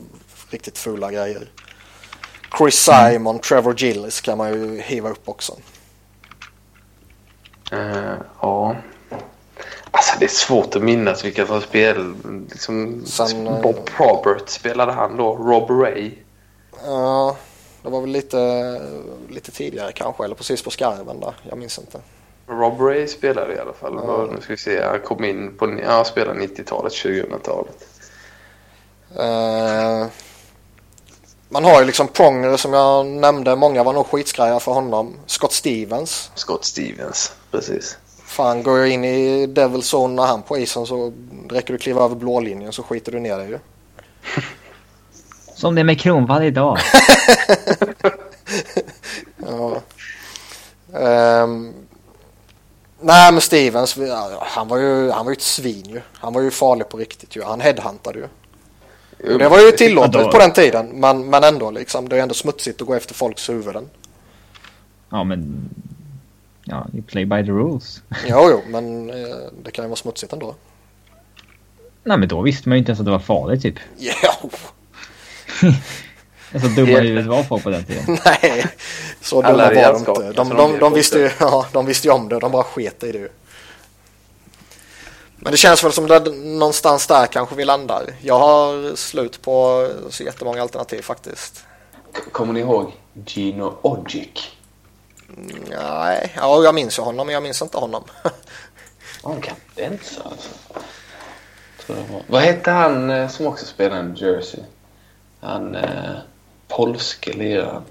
riktigt 0.49 0.77
fula 0.77 1.11
grejer. 1.11 1.47
Chris 2.57 2.75
Simon, 2.75 3.39
Trevor 3.39 3.75
Gillis 3.77 4.21
kan 4.21 4.37
man 4.37 4.53
ju 4.53 4.81
hiva 4.81 5.09
upp 5.09 5.29
också. 5.29 5.53
eh, 7.71 8.13
ja. 8.41 8.75
Alltså 9.91 10.19
det 10.19 10.25
är 10.25 10.29
svårt 10.29 10.75
att 10.75 10.83
minnas 10.83 11.25
vilka 11.25 11.47
som 11.47 11.61
spel. 11.61 12.15
Liksom, 12.49 13.05
Sen, 13.05 13.47
eh, 13.47 13.61
Bob 13.61 13.85
Probert 13.85 14.49
spelade 14.49 14.91
han 14.91 15.17
då. 15.17 15.35
Rob 15.35 15.69
Ray. 15.81 16.11
Ja, 16.85 17.37
det 17.83 17.89
var 17.89 18.01
väl 18.01 18.09
lite, 18.09 18.81
lite 19.29 19.51
tidigare 19.51 19.91
kanske. 19.91 20.23
Eller 20.23 20.35
precis 20.35 20.61
på 20.63 20.69
skarven 20.69 21.19
där. 21.19 21.33
Jag 21.49 21.57
minns 21.57 21.79
inte. 21.79 21.99
Rob 22.47 22.81
Ray 22.81 23.07
spelade 23.07 23.53
i 23.55 23.59
alla 23.59 23.73
fall. 23.73 23.93
Ja. 24.07 24.29
Nu 24.35 24.41
ska 24.41 24.53
vi 24.53 24.57
se. 24.57 24.83
Han 24.83 24.99
kom 24.99 25.23
in 25.23 25.57
på 25.57 25.79
ja, 25.83 25.91
han 25.91 26.05
spelade 26.05 26.39
90-talet, 26.39 26.93
2000-talet. 26.93 27.87
Eh, 29.15 30.07
man 31.49 31.65
har 31.65 31.79
ju 31.79 31.85
liksom 31.85 32.07
Pronger 32.07 32.57
som 32.57 32.73
jag 32.73 33.05
nämnde. 33.05 33.55
Många 33.55 33.83
var 33.83 33.93
nog 33.93 34.07
skitskraja 34.07 34.59
för 34.59 34.71
honom. 34.71 35.15
Scott 35.25 35.53
Stevens. 35.53 36.31
Scott 36.35 36.65
Stevens, 36.65 37.31
precis. 37.51 37.97
Fan, 38.25 38.63
går 38.63 38.79
jag 38.79 38.89
in 38.89 39.05
i 39.05 39.45
Devil 39.45 39.81
Zone 39.95 40.13
när 40.13 40.25
han 40.25 40.41
på 40.41 40.57
isen 40.57 40.85
så 40.85 41.13
räcker 41.49 41.73
du 41.73 41.77
kliva 41.79 42.03
över 42.03 42.15
blålinjen 42.15 42.73
så 42.73 42.83
skiter 42.83 43.11
du 43.11 43.19
ner 43.19 43.37
dig 43.37 43.49
ju. 43.49 43.59
Som 45.55 45.75
det 45.75 45.81
är 45.81 45.83
med 45.83 45.99
Kronwall 45.99 46.43
idag. 46.43 46.77
Ja. 49.37 49.81
Ehm, 50.99 51.73
nej 52.99 53.31
men 53.31 53.41
Stevens, 53.41 53.97
han 54.41 54.67
var, 54.67 54.77
ju, 54.77 55.11
han 55.11 55.25
var 55.25 55.31
ju 55.31 55.35
ett 55.35 55.41
svin 55.41 55.85
ju. 55.85 56.01
Han 56.13 56.33
var 56.33 56.41
ju 56.41 56.51
farlig 56.51 56.89
på 56.89 56.97
riktigt 56.97 57.35
ju. 57.35 57.43
Han 57.43 57.61
headhuntade 57.61 58.19
ju. 58.19 58.27
Det 59.17 59.49
var 59.49 59.59
ju 59.59 59.71
tillåtet 59.71 60.31
på 60.31 60.37
den 60.37 60.53
tiden. 60.53 60.87
Men, 60.87 61.29
men 61.29 61.43
ändå 61.43 61.71
liksom. 61.71 62.09
Det 62.09 62.17
är 62.17 62.21
ändå 62.21 62.33
smutsigt 62.33 62.81
att 62.81 62.87
gå 62.87 62.93
efter 62.93 63.13
folks 63.13 63.49
huvuden. 63.49 63.89
Ja, 65.09 65.23
men... 65.23 65.69
Ja, 66.63 66.87
you 66.93 67.03
play 67.03 67.25
by 67.25 67.45
the 67.45 67.51
rules. 67.51 68.01
Jo, 68.27 68.49
jo, 68.51 68.61
men 68.67 69.09
eh, 69.09 69.35
det 69.63 69.71
kan 69.71 69.85
ju 69.85 69.89
vara 69.89 69.95
smutsigt 69.95 70.33
ändå. 70.33 70.55
Nej, 72.03 72.17
men 72.17 72.27
då 72.27 72.41
visste 72.41 72.69
man 72.69 72.75
ju 72.75 72.79
inte 72.79 72.89
ens 72.89 72.99
att 72.99 73.05
det 73.05 73.11
var 73.11 73.19
farligt 73.19 73.61
typ. 73.61 73.75
Jo, 73.97 74.49
Så 76.61 76.67
dumma 76.67 76.89
i 76.89 77.07
huvudet 77.07 77.25
var 77.25 77.43
folk 77.43 77.63
på 77.63 77.69
den 77.69 77.83
tiden. 77.83 78.17
nej. 78.25 78.65
Så 79.21 79.41
dumma 79.41 79.57
var 79.57 79.93
de 79.93 79.97
inte. 79.97 80.31
De, 80.31 80.49
de, 80.49 80.79
de 80.79 80.93
visste 80.93 81.19
ju, 81.19 81.29
ja, 81.39 81.65
de 81.73 81.85
visste 81.85 82.07
ju 82.07 82.13
om 82.13 82.29
det. 82.29 82.39
De 82.39 82.51
bara 82.51 82.63
sket 82.63 83.03
i 83.03 83.11
det 83.11 83.17
ju. 83.17 83.29
Men 85.47 85.51
det 85.51 85.57
känns 85.57 85.83
väl 85.83 85.91
som 85.91 86.07
det 86.07 86.19
någonstans 86.35 87.07
där 87.07 87.27
kanske 87.27 87.55
vi 87.55 87.65
landar. 87.65 88.03
Jag 88.21 88.39
har 88.39 88.95
slut 88.95 89.41
på 89.41 89.87
så 90.09 90.23
jättemånga 90.23 90.61
alternativ 90.61 91.01
faktiskt. 91.01 91.63
Kommer 92.31 92.53
ni 92.53 92.59
ihåg 92.59 92.93
Gino 93.25 93.77
Ogic? 93.81 94.51
Nej, 95.69 96.33
ja, 96.35 96.63
jag 96.63 96.75
minns 96.75 96.99
ju 96.99 97.03
honom 97.03 97.27
men 97.27 97.33
jag 97.33 97.43
minns 97.43 97.61
inte 97.61 97.77
honom. 97.77 98.03
Han 99.23 99.41
kan 99.41 99.55
dansa 99.75 100.21
alltså. 100.23 100.49
Vad 102.27 102.41
hette 102.41 102.71
han 102.71 103.09
eh, 103.09 103.29
som 103.29 103.47
också 103.47 103.65
spelade 103.65 104.13
i 104.19 104.23
Jersey? 104.23 104.59
Han 105.41 105.75
eh, 105.75 106.15
polske 106.67 107.33
liraren. 107.33 107.83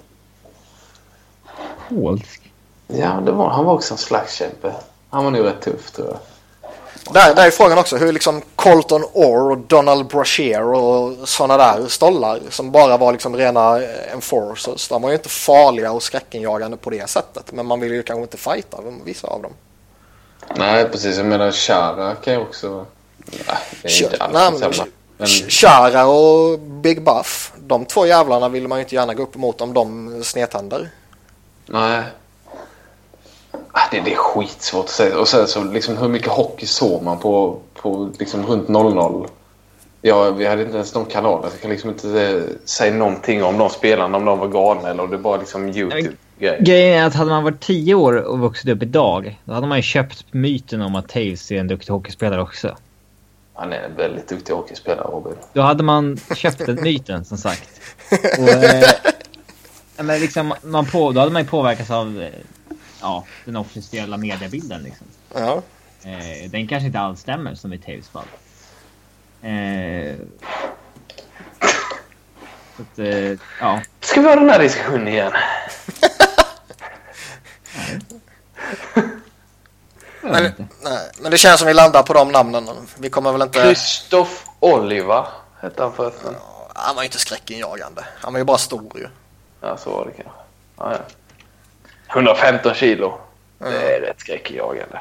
Polsk. 1.89 2.53
Ja, 2.87 3.21
det 3.27 3.33
var, 3.33 3.51
han 3.51 3.65
var 3.65 3.75
också 3.75 3.95
en 3.95 3.99
slagskämpe. 3.99 4.75
Han 5.11 5.25
var 5.25 5.31
nog 5.31 5.47
rätt 5.47 5.63
tuff 5.63 5.91
tror 5.91 6.09
jag. 6.09 6.19
Där, 7.13 7.35
där 7.35 7.47
är 7.47 7.51
frågan 7.51 7.79
också 7.79 7.97
hur 7.97 8.13
liksom 8.13 8.43
Colton 8.57 9.05
Orr 9.13 9.51
och 9.51 9.59
Donald 9.59 10.07
Brashear 10.07 10.63
och 10.63 11.29
sådana 11.29 11.57
där 11.57 11.89
stollar 11.89 12.41
som 12.51 12.71
bara 12.71 12.97
var 12.97 13.13
liksom 13.13 13.37
rena 13.37 13.81
enforcers. 14.13 14.89
De 14.89 15.03
var 15.03 15.09
ju 15.11 15.17
inte 15.17 15.29
farliga 15.29 15.93
och 15.93 16.03
skräckinjagande 16.03 16.77
på 16.77 16.91
det 16.91 17.11
sättet. 17.11 17.53
Men 17.53 17.67
man 17.67 17.81
vill 17.81 17.93
ju 17.93 18.03
kanske 18.03 18.23
inte 18.23 18.37
fighta 18.37 18.79
vissa 19.05 19.29
av 19.29 19.43
dem. 19.43 19.53
Nej, 20.57 20.89
precis. 20.89 21.17
Jag 21.17 21.27
menar 21.27 21.51
Chara 21.53 22.15
kan 22.15 22.35
ju 22.35 22.41
också... 22.41 22.87
Nej, 23.27 23.57
det 23.83 23.89
är 23.89 24.03
inte 24.05 24.17
alls 24.25 24.33
samma. 24.61 24.89
Men, 25.19 25.27
Ch- 25.27 25.51
Chara 25.51 26.07
och 26.07 26.59
Big 26.59 27.03
Buff, 27.03 27.53
de 27.57 27.85
två 27.85 28.07
jävlarna 28.07 28.49
vill 28.49 28.69
man 28.69 28.79
ju 28.79 28.83
inte 28.85 28.95
gärna 28.95 29.15
gå 29.15 29.23
upp 29.23 29.37
emot 29.37 29.61
om 29.61 29.75
de 29.75 30.21
snedtänder. 30.25 30.91
nej. 31.67 32.03
Ah, 33.73 33.81
Det, 33.91 34.01
det 34.01 34.13
är 34.13 34.17
skitsvårt 34.17 34.85
att 34.85 34.91
säga. 34.91 35.19
Och 35.19 35.29
sen 35.29 35.47
så 35.47 35.65
liksom 35.65 35.97
hur 35.97 36.09
mycket 36.09 36.29
hockey 36.29 36.67
såg 36.67 37.03
man 37.03 37.19
på, 37.19 37.59
på 37.75 38.11
liksom 38.19 38.47
runt 38.47 38.69
00? 38.69 39.27
Ja, 40.03 40.31
vi 40.31 40.47
hade 40.47 40.63
inte 40.63 40.75
ens 40.75 40.93
de 40.93 41.05
kanalerna. 41.05 41.49
Jag 41.53 41.61
kan 41.61 41.71
liksom 41.71 41.91
inte 41.91 42.23
eh, 42.23 42.43
säga 42.65 42.95
någonting 42.95 43.45
om 43.45 43.59
de 43.59 43.71
spelarna, 43.71 44.19
om 44.19 44.25
de 44.25 44.39
var 44.39 44.49
galna 44.49 44.91
eller 44.91 45.03
om 45.03 45.11
det 45.11 45.19
bara 45.19 45.37
liksom 45.37 45.69
YouTube-grejer. 45.69 46.61
Grejen 46.61 47.03
är 47.03 47.07
att 47.07 47.15
hade 47.15 47.31
man 47.31 47.45
varit 47.45 47.61
10 47.61 47.95
år 47.95 48.17
och 48.17 48.39
vuxit 48.39 48.71
upp 48.71 48.83
idag, 48.83 49.41
då 49.45 49.53
hade 49.53 49.67
man 49.67 49.79
ju 49.79 49.83
köpt 49.83 50.25
myten 50.31 50.83
om 50.83 50.95
att 50.95 51.09
Taves 51.09 51.51
är 51.51 51.57
en 51.57 51.69
duktig 51.69 51.93
hockeyspelare 51.93 52.43
också. 52.43 52.77
Han 53.55 53.73
är 53.73 53.83
en 53.83 53.97
väldigt 53.97 54.29
duktig 54.29 54.53
hockeyspelare, 54.55 55.09
Robin. 55.09 55.33
Då 55.53 55.61
hade 55.61 55.83
man 55.83 56.17
köpt 56.37 56.67
den 56.67 56.83
myten, 56.83 57.25
som 57.25 57.39
sagt. 57.39 57.81
Och, 58.39 58.49
eh, 58.49 58.83
men 59.99 60.21
liksom, 60.21 60.55
man 60.63 60.87
på, 60.87 61.13
då 61.13 61.21
hade 61.21 61.33
man 61.33 61.43
ju 61.43 61.49
påverkats 61.49 61.91
av 61.91 62.23
eh, 62.23 62.29
ja, 63.01 63.25
den 63.45 63.57
officiella 63.57 64.17
mediebilden. 64.17 64.83
Liksom. 64.83 65.07
Ja. 65.35 65.63
Eh, 66.03 66.51
den 66.51 66.69
kanske 66.69 66.87
inte 66.87 67.01
alls 67.01 67.21
stämmer 67.21 67.55
som 67.55 67.73
i 67.73 67.79
Taves 67.79 68.09
fall. 68.09 68.27
Eh, 69.43 70.15
så 72.77 72.83
att, 72.83 72.99
eh, 72.99 73.39
ja. 73.61 73.81
Ska 74.01 74.21
vi 74.21 74.29
ha 74.29 74.37
den 74.37 74.51
här 74.51 74.59
diskussionen 74.59 75.09
igen? 75.09 75.33
Men, 80.21 80.53
nej, 80.83 81.11
men 81.21 81.31
det 81.31 81.39
känns 81.39 81.59
som 81.59 81.69
vi 81.69 81.75
landar 81.75 82.03
på 82.03 82.13
de 82.13 82.33
namnen. 82.33 82.69
Vi 82.99 83.11
kommer 83.11 83.33
väl 83.33 83.43
inte... 83.43 83.63
Christoph 83.63 84.33
Oliver 84.61 85.27
hette 85.61 85.83
han 85.83 85.93
förresten. 85.93 86.35
Han 86.75 86.97
var 86.97 87.03
ju 87.03 87.07
inte 87.07 87.19
skräckinjagande. 87.19 88.05
Han 88.21 88.33
var 88.33 88.39
ju 88.39 88.45
bara 88.45 88.59
stor 88.59 88.99
ju. 88.99 89.09
Ja, 89.61 89.77
så 89.77 89.91
var 89.91 90.05
det 90.05 90.23
kanske. 90.23 90.41
Ja, 90.77 90.93
ja. 90.93 90.99
115 92.09 92.75
kilo. 92.75 93.19
Det 93.59 93.95
är 93.95 94.01
rätt 94.01 94.21
skräckinjagande. 94.21 95.01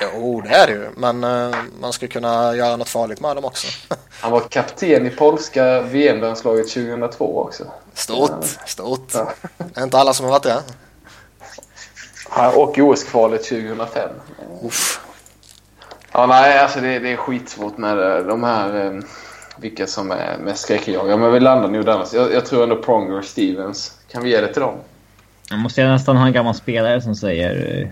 Jo, 0.00 0.40
det 0.40 0.48
är 0.54 0.66
det 0.66 0.72
ju. 0.72 0.88
Men 0.96 1.24
eh, 1.24 1.56
man 1.80 1.92
ska 1.92 2.06
kunna 2.08 2.56
göra 2.56 2.76
något 2.76 2.88
farligt 2.88 3.20
med 3.20 3.36
dem 3.36 3.44
också. 3.44 3.66
Han 4.20 4.32
var 4.32 4.40
kapten 4.40 5.06
i 5.06 5.10
polska 5.10 5.80
VM-landslaget 5.80 6.68
2002 6.68 7.38
också. 7.42 7.64
Stort, 7.94 8.44
stort. 8.66 9.10
Ja. 9.14 9.32
Det 9.56 9.80
är 9.80 9.84
inte 9.84 9.98
alla 9.98 10.12
som 10.14 10.24
har 10.24 10.32
varit 10.32 10.42
det. 10.42 10.62
Och 12.54 12.78
OS-kvalet 12.78 13.44
2005. 13.44 14.10
Uff. 14.64 15.00
Ja, 16.12 16.26
nej, 16.26 16.58
alltså 16.58 16.80
det, 16.80 16.98
det 16.98 17.12
är 17.12 17.16
skitsvårt 17.16 17.78
med 17.78 17.98
eh, 18.16 18.24
de 18.26 18.44
här... 18.44 18.86
eh, 18.86 19.00
Vilka 19.60 19.86
som 19.86 20.10
är 20.10 20.38
mest 20.38 20.62
skräckinjagande. 20.62 21.16
Men 21.16 21.32
vi 21.32 21.40
landar 21.40 21.68
nog 21.68 21.84
där. 21.84 22.06
Jag, 22.12 22.32
jag 22.32 22.46
tror 22.46 22.62
ändå 22.62 22.76
Pronger 22.82 23.18
och 23.18 23.24
Stevens. 23.24 23.92
Kan 24.08 24.22
vi 24.22 24.30
ge 24.30 24.40
det 24.40 24.52
till 24.52 24.62
dem? 24.62 24.74
Man 25.50 25.58
måste 25.58 25.86
nästan 25.88 26.16
ha 26.16 26.26
en 26.26 26.32
gammal 26.32 26.54
spelare 26.54 27.02
som 27.02 27.16
säger... 27.16 27.80
Eh, 27.82 27.88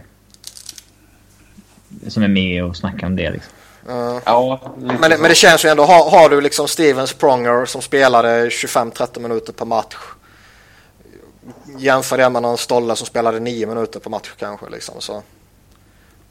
som 2.09 2.23
är 2.23 2.29
med 2.29 2.65
och 2.65 2.77
snackar 2.77 3.07
om 3.07 3.17
det 3.17 3.31
liksom. 3.31 3.53
Eh, 3.89 4.19
Ja, 4.27 4.61
Men 4.77 5.01
men 5.01 5.23
det 5.23 5.35
känns 5.35 5.65
ju 5.65 5.69
ändå, 5.69 5.85
har, 5.85 6.11
har 6.11 6.29
du 6.29 6.41
liksom 6.41 6.69
Steven 6.69 7.07
Spronger 7.07 7.65
som 7.65 7.83
spelade 7.83 8.49
25-30 8.49 9.21
minuter 9.21 9.53
per 9.53 9.65
match. 9.65 9.97
Jämför 11.79 12.19
det 12.19 12.31
med 12.31 12.43
någon 12.43 12.59
Stolle 12.59 12.97
som 12.97 13.07
spelade 13.07 13.41
9 13.41 13.67
minuter 13.67 14.01
per 14.01 14.11
match 14.11 14.31
kanske 14.39 14.71
liksom. 14.71 15.01
Så 15.01 15.23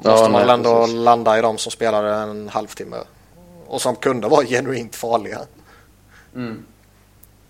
Ja, 0.02 0.12
måste 0.12 0.24
man 0.24 0.32
nej, 0.32 0.42
väl 0.42 0.50
ändå 0.50 0.80
precis. 0.82 0.96
landa 0.96 1.38
i 1.38 1.42
de 1.42 1.58
som 1.58 1.72
spelade 1.72 2.14
en 2.16 2.50
halvtimme. 2.50 2.98
Och 3.68 3.82
som 3.82 3.96
kunde 3.96 4.28
vara 4.28 4.46
genuint 4.46 4.96
farliga. 4.96 5.40
Mm. 6.36 6.64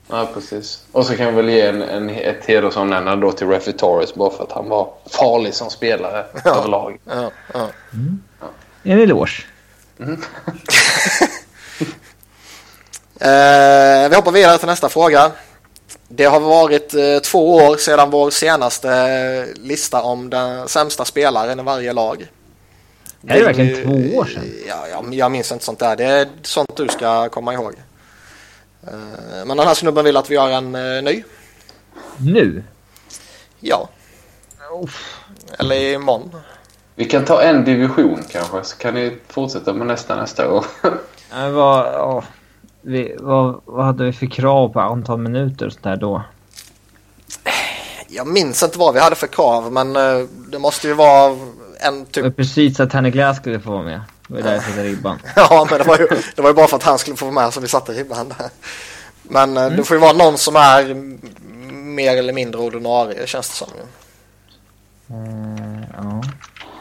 Ja, 0.10 0.30
precis. 0.34 0.84
Och 0.92 1.06
så 1.06 1.16
kan 1.18 1.26
vi 1.26 1.32
väl 1.42 1.50
ge 1.50 1.62
en, 1.62 1.82
en, 1.82 2.10
ett 2.10 2.46
hedersomnämnande 2.46 3.26
då 3.26 3.32
till 3.32 3.48
Refi 3.48 3.74
Torres 3.74 4.16
bara 4.16 4.30
för 4.32 4.44
att 4.44 4.52
han 4.52 4.70
var 4.70 4.90
farlig 5.10 5.54
som 5.54 5.70
spelare 5.70 6.26
Ja. 6.44 6.56
överlag. 6.58 7.00
Ja, 7.06 7.32
ja. 7.54 7.68
En 8.84 9.00
eloge. 9.00 9.44
Eh, 13.20 14.10
vi 14.10 14.16
hoppar 14.16 14.32
vidare 14.32 14.58
till 14.58 14.68
nästa 14.68 14.90
fråga. 14.90 15.32
Det 16.08 16.26
har 16.26 16.40
varit 16.40 16.94
eh, 16.94 17.18
två 17.24 17.56
år 17.56 17.78
sedan 17.78 18.10
vår 18.10 18.30
senaste 18.32 18.90
eh, 18.92 19.62
lista 19.64 20.02
om 20.02 20.30
den 20.30 20.68
sämsta 20.68 21.06
spelaren 21.06 21.60
i 21.60 21.64
varje 21.64 21.94
lag. 21.94 22.28
Är 23.28 23.40
det 23.40 23.44
verkligen 23.46 23.84
två 23.84 24.18
år 24.18 24.26
sedan? 24.26 24.44
Ja, 24.68 24.88
ja, 24.92 25.04
jag 25.12 25.32
minns 25.32 25.52
inte 25.52 25.66
sånt 25.66 25.80
där. 25.80 25.96
Det 25.96 26.04
är 26.06 26.28
sånt 26.42 26.78
du 26.78 26.88
ska 26.88 27.30
komma 27.30 27.54
ihåg. 27.54 27.74
Eh, 28.88 29.46
men 29.46 29.58
den 29.58 29.68
här 29.68 29.74
snubben 29.74 30.06
vill 30.06 30.18
att 30.18 30.32
vi 30.32 30.36
gör 30.36 30.50
en 30.50 30.76
eh, 30.76 31.04
ny. 31.04 31.24
Nu? 32.18 32.64
Ja, 33.60 33.90
Uff. 34.84 35.20
eller 35.60 35.76
imorgon. 35.76 36.36
Vi 36.96 37.06
kan 37.06 37.26
ta 37.26 37.42
en 37.42 37.66
division 37.66 38.24
kanske, 38.32 38.64
så 38.64 38.78
kan 38.78 38.94
ni 38.94 39.18
fortsätta 39.28 39.74
med 39.74 39.88
nästa 39.88 40.16
nästa 40.16 40.52
år. 40.52 40.66
Ja, 41.32 41.50
vad, 41.50 41.86
ja, 41.86 42.24
vi, 42.82 43.16
vad, 43.20 43.62
vad 43.66 43.86
hade 43.86 44.04
vi 44.04 44.14
för 44.14 44.26
krav 44.26 44.70
på 44.70 44.80
antal 44.80 45.18
minuter 45.20 45.66
och 45.66 45.72
sånt 45.72 45.84
där 45.84 45.96
då? 45.96 46.22
Jag 48.08 48.28
minns 48.28 48.64
inte 48.64 48.80
vad 48.80 48.94
vi 48.94 49.00
hade 49.00 49.16
för 49.16 49.28
krav 49.28 49.72
men 49.72 49.96
eh, 49.96 50.28
det 50.52 50.60
måste 50.60 50.88
ju 50.88 50.94
vara 50.94 51.38
en 51.80 52.00
Det 52.00 52.06
typ 52.12 52.24
var 52.24 52.32
precis 52.32 52.80
att 52.80 52.90
Tanne 52.90 53.10
Glass 53.12 53.38
skulle 53.38 53.60
få 53.60 53.72
vara 53.72 53.84
med. 53.84 54.02
Det 54.28 54.34
var 54.34 54.42
där 54.42 54.54
jag 54.54 54.64
satte 54.64 54.84
ribban. 54.84 55.20
Ja, 55.36 55.68
men 55.70 55.80
det 55.80 55.86
var, 55.86 55.98
ju, 56.00 56.08
det 56.36 56.42
var 56.42 56.50
ju 56.50 56.54
bara 56.54 56.68
för 56.68 56.78
att 56.78 56.84
han 56.84 57.00
skulle 57.00 57.18
få 57.18 57.26
vara 57.26 57.46
med 57.46 57.54
som 57.54 57.64
vi 57.64 57.70
satte 57.70 57.94
ribban 57.94 58.34
där. 58.38 58.50
Men 59.22 59.58
eh, 59.58 59.70
det 59.70 59.84
får 59.84 59.98
ju 59.98 60.02
vara 60.02 60.14
någon 60.14 60.38
som 60.38 60.56
är 60.56 60.94
mer 61.74 62.18
eller 62.18 62.34
mindre 62.34 62.62
ordinarie 62.62 63.28
känns 63.28 63.50
det 63.50 63.56
som. 63.56 63.70
Eh, 65.10 65.84
ja. 65.98 66.24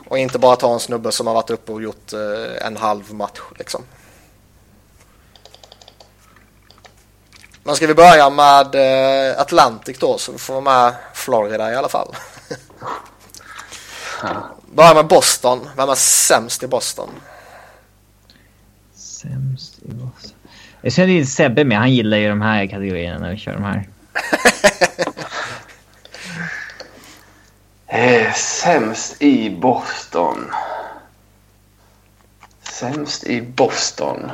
Och 0.08 0.18
inte 0.18 0.38
bara 0.38 0.56
ta 0.56 0.72
en 0.72 0.80
snubbe 0.80 1.12
som 1.12 1.26
har 1.26 1.34
varit 1.34 1.50
uppe 1.50 1.72
och 1.72 1.82
gjort 1.82 2.12
eh, 2.12 2.66
en 2.66 2.76
halv 2.76 3.14
match 3.14 3.40
liksom. 3.58 3.82
Men 7.62 7.76
ska 7.76 7.86
vi 7.86 7.94
börja 7.94 8.30
med 8.30 8.74
eh, 8.74 9.40
Atlantic 9.40 9.98
då 9.98 10.18
så 10.18 10.32
vi 10.32 10.38
får 10.38 10.60
med 10.60 10.94
Florida 11.14 11.72
i 11.72 11.76
alla 11.76 11.88
fall. 11.88 12.16
Börja 14.74 14.94
med 14.94 15.06
Boston. 15.06 15.68
Vem 15.76 15.88
är 15.88 15.94
sämst 15.94 16.62
i 16.62 16.66
Boston? 16.66 17.10
Sämst 19.24 19.78
i 19.82 19.88
Boston. 19.88 20.36
Jag 20.82 20.92
känner 20.92 21.12
ju 21.12 21.24
Sebbe 21.24 21.64
med. 21.64 21.78
Han 21.78 21.92
gillar 21.92 22.16
ju 22.16 22.28
de 22.28 22.40
här 22.42 22.66
kategorierna 22.66 23.18
när 23.18 23.30
vi 23.30 23.36
kör 23.36 23.52
de 23.52 23.64
här. 23.64 23.88
Eh, 27.86 28.32
sämst 28.32 29.22
i 29.22 29.50
Boston. 29.50 30.50
Sämst 32.62 33.24
i 33.24 33.42
Boston. 33.42 34.30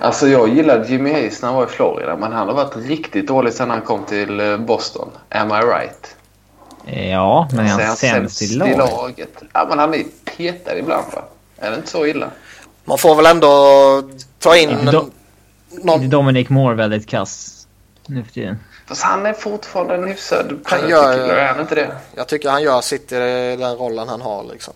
Alltså 0.00 0.28
jag 0.28 0.48
gillade 0.48 0.88
Jimmy 0.88 1.12
Hayes 1.12 1.42
när 1.42 1.48
han 1.48 1.56
var 1.56 1.64
i 1.66 1.68
Florida 1.70 2.16
men 2.16 2.32
han 2.32 2.48
har 2.48 2.54
varit 2.54 2.76
riktigt 2.76 3.26
dålig 3.26 3.52
sedan 3.52 3.70
han 3.70 3.80
kom 3.82 4.04
till 4.04 4.40
eh, 4.40 4.56
Boston. 4.58 5.08
Am 5.28 5.48
I 5.50 5.54
right? 5.54 6.16
Ja, 7.10 7.48
men 7.52 7.66
är 7.66 7.68
Så 7.68 7.82
han 7.82 7.96
sämst 7.96 8.42
i 8.42 8.46
lag? 8.46 8.78
laget? 8.78 9.42
Ja 9.52 9.66
men 9.68 9.78
han 9.78 9.94
är 9.94 10.04
petad 10.24 10.78
ibland 10.78 11.04
va? 11.14 11.22
Är 11.58 11.70
det 11.70 11.76
inte 11.76 11.90
så 11.90 12.06
illa? 12.06 12.30
Man 12.84 12.98
får 12.98 13.14
väl 13.14 13.26
ändå 13.26 13.48
ta 14.38 14.56
in 14.56 14.70
Inte 14.70 14.84
do- 14.92 15.10
någon... 15.70 16.10
Dominic 16.10 16.48
Moore 16.48 16.74
väldigt 16.74 17.06
kass 17.08 17.56
nu 18.06 18.24
för 18.24 18.32
tiden? 18.32 18.58
Fast 18.88 19.02
han 19.02 19.26
är 19.26 19.32
fortfarande 19.32 19.94
en 19.94 20.04
hyfsad 20.08 20.60
Han 20.64 20.88
gör- 20.88 21.12
penalty 21.12 21.34
är 21.34 21.46
han 21.52 21.60
inte 21.60 21.74
det? 21.74 21.90
Jag 22.14 22.28
tycker 22.28 22.50
han 22.50 22.62
gör 22.62 22.80
sitt 22.80 23.12
i 23.12 23.16
den 23.58 23.76
rollen 23.76 24.08
han 24.08 24.20
har 24.20 24.44
liksom. 24.52 24.74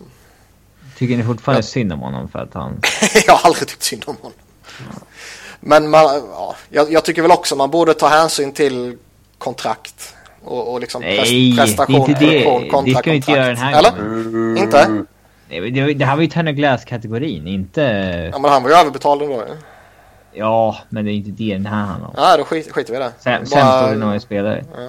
Tycker 0.97 1.17
ni 1.17 1.23
fortfarande 1.23 1.63
synd 1.63 1.93
om 1.93 1.99
honom 1.99 2.27
för 2.29 2.39
att 2.39 2.53
han... 2.53 2.81
jag 3.27 3.33
har 3.33 3.47
aldrig 3.49 3.67
tyckt 3.67 3.83
synd 3.83 4.03
om 4.07 4.15
honom. 4.21 4.37
Men 5.59 5.89
man, 5.89 6.03
ja, 6.31 6.55
jag, 6.69 6.91
jag 6.91 7.03
tycker 7.05 7.21
väl 7.21 7.31
också 7.31 7.55
man 7.55 7.71
borde 7.71 7.93
ta 7.93 8.07
hänsyn 8.07 8.51
till 8.51 8.97
kontrakt. 9.37 10.13
Och, 10.43 10.73
och 10.73 10.79
liksom 10.81 11.01
Nej, 11.01 11.19
pres- 11.19 11.57
prestation, 11.57 11.95
det 11.95 12.01
är 12.01 12.09
inte 12.09 12.25
det. 12.25 12.69
kontra 12.69 12.81
Det 12.93 12.99
ska 12.99 13.09
vi 13.11 13.15
inte 13.15 13.25
kontrakt. 13.25 13.37
göra 13.37 13.47
den 13.47 13.57
här 13.57 13.79
Eller? 13.79 13.91
gången. 13.91 14.57
Inte? 14.57 15.05
Nej, 15.49 15.61
men 15.61 15.73
Det, 15.73 15.93
det 15.93 16.05
här 16.05 16.15
var 16.15 16.21
ju 16.23 16.27
Tanner 16.29 16.51
Glass-kategorin, 16.51 17.47
inte... 17.47 17.81
Ja 18.33 18.39
men 18.39 18.51
han 18.51 18.63
var 18.63 18.69
ju 18.69 18.75
överbetald 18.75 19.21
ändå 19.21 19.33
ju. 19.35 19.57
Ja, 20.31 20.77
men 20.89 21.05
det 21.05 21.11
är 21.11 21.13
inte 21.13 21.31
det 21.31 21.53
den 21.53 21.65
här 21.65 21.83
handlar 21.85 22.07
om. 22.09 22.13
Ja 22.17 22.37
då 22.37 22.43
skit, 22.43 22.71
skiter 22.71 22.91
vi 22.93 22.99
i 22.99 23.01
det. 23.01 23.11
Säm- 23.23 23.39
Bara- 23.39 23.45
Sämst 23.45 23.89
ordinarie 23.89 24.19
spelare. 24.19 24.63
Ja, 24.77 24.87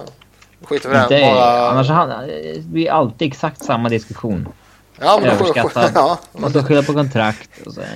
då 0.59 0.65
skiter 0.67 0.89
vi 0.89 1.15
i 1.15 1.19
det. 1.19 1.25
Bara... 1.35 1.69
Annars 1.69 1.89
han, 1.89 2.09
det 2.27 2.61
blir 2.63 2.91
alltid 2.91 3.27
exakt 3.27 3.63
samma 3.65 3.89
diskussion. 3.89 4.47
ja, 4.99 5.19
men 5.21 5.29
då, 5.37 5.45
sk- 5.45 5.49
överskattad. 5.59 5.91
ja, 5.95 6.17
Man 6.31 6.49
ska 6.49 6.63
skylla 6.63 6.83
på 6.83 6.93
kontrakt 6.93 7.49
och 7.65 7.73
så... 7.73 7.81
eh, 7.81 7.87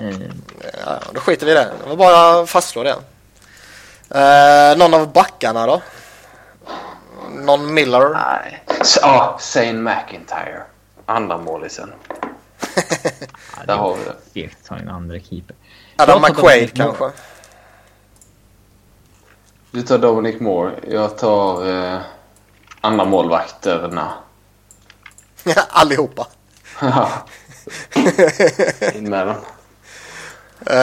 ja, 0.86 1.00
då 1.14 1.20
skiter 1.20 1.46
vi 1.46 1.52
i 1.52 1.56
det. 1.56 1.68
Det 1.84 1.90
var 1.90 1.96
bara 1.96 2.46
fastslå 2.46 2.84
det. 2.84 2.96
Eh, 4.20 4.78
någon 4.78 4.94
av 4.94 5.12
backarna 5.14 5.66
då? 5.68 5.82
Någon 7.46 7.74
Miller? 7.74 8.10
Nej. 8.10 8.64
Ja, 9.02 9.38
Zane 9.40 9.74
McIntyre. 9.74 10.62
Andra 11.06 11.38
målisen. 11.38 11.92
Ja, 13.58 13.66
Där 13.66 13.76
har 13.76 13.96
vi 13.96 14.04
det. 14.42 14.46
Att 14.46 14.66
ta 14.66 14.76
en 14.76 14.90
andra 14.90 15.20
keeper. 15.20 15.56
Adam 15.98 16.22
McQuaid 16.22 16.78
Moore. 16.80 16.96
kanske? 16.98 17.12
Du 19.72 19.82
tar 19.82 19.98
Dominic 19.98 20.40
Moore. 20.42 20.74
Jag 20.88 21.18
tar 21.18 21.70
eh, 21.70 22.00
andra 22.82 23.06
målvakterna. 23.06 24.14
Allihopa. 25.70 26.28
In 28.94 29.10
med 29.10 29.28
dem. 29.28 29.36
Eh, 30.66 30.76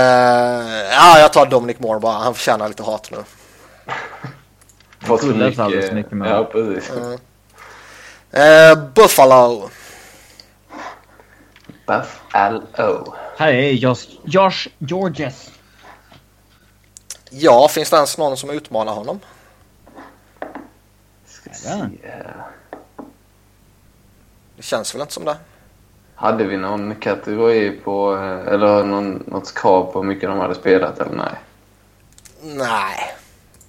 ja, 0.93 1.19
jag 1.19 1.33
tar 1.33 1.47
Dominic 1.47 1.79
Moore 1.79 2.01
bara. 2.01 2.19
Han 2.19 2.35
förtjänar 2.35 2.69
lite 2.69 2.83
hat 2.83 3.11
nu. 3.11 3.25
Fått 5.07 5.21
för 5.21 5.53
för 5.53 5.95
mycket 5.95 6.13
med 6.13 6.31
Ja, 6.31 6.45
precis. 6.45 6.91
Eh, 8.31 8.79
Buffalo. 8.95 9.71
Buff 11.89 12.21
L.O. 12.35 13.15
Här 13.39 13.53
är 13.53 13.73
Josh, 13.73 14.05
Josh 14.25 14.69
Georges. 14.79 15.51
Ja, 17.31 17.69
finns 17.69 17.91
det 17.91 17.97
ens 17.97 18.19
någon 18.19 18.37
som 18.37 18.51
utmanar 18.51 18.93
honom? 18.95 19.21
Ska 21.27 21.51
se. 21.53 21.69
Det 24.57 24.63
känns 24.63 24.95
väl 24.95 25.01
inte 25.01 25.13
som 25.13 25.25
det. 25.25 25.37
Hade 26.15 26.45
vi 26.45 26.57
någon 26.57 26.95
kategori 26.95 27.71
på, 27.71 28.15
eller 28.49 28.85
någon, 28.85 29.25
något 29.27 29.55
krav 29.55 29.93
på 29.93 30.01
hur 30.01 30.09
mycket 30.09 30.29
de 30.31 30.39
hade 30.39 30.55
spelat 30.55 30.99
eller 30.99 31.17
nej? 31.17 31.35
Nej. 32.43 33.15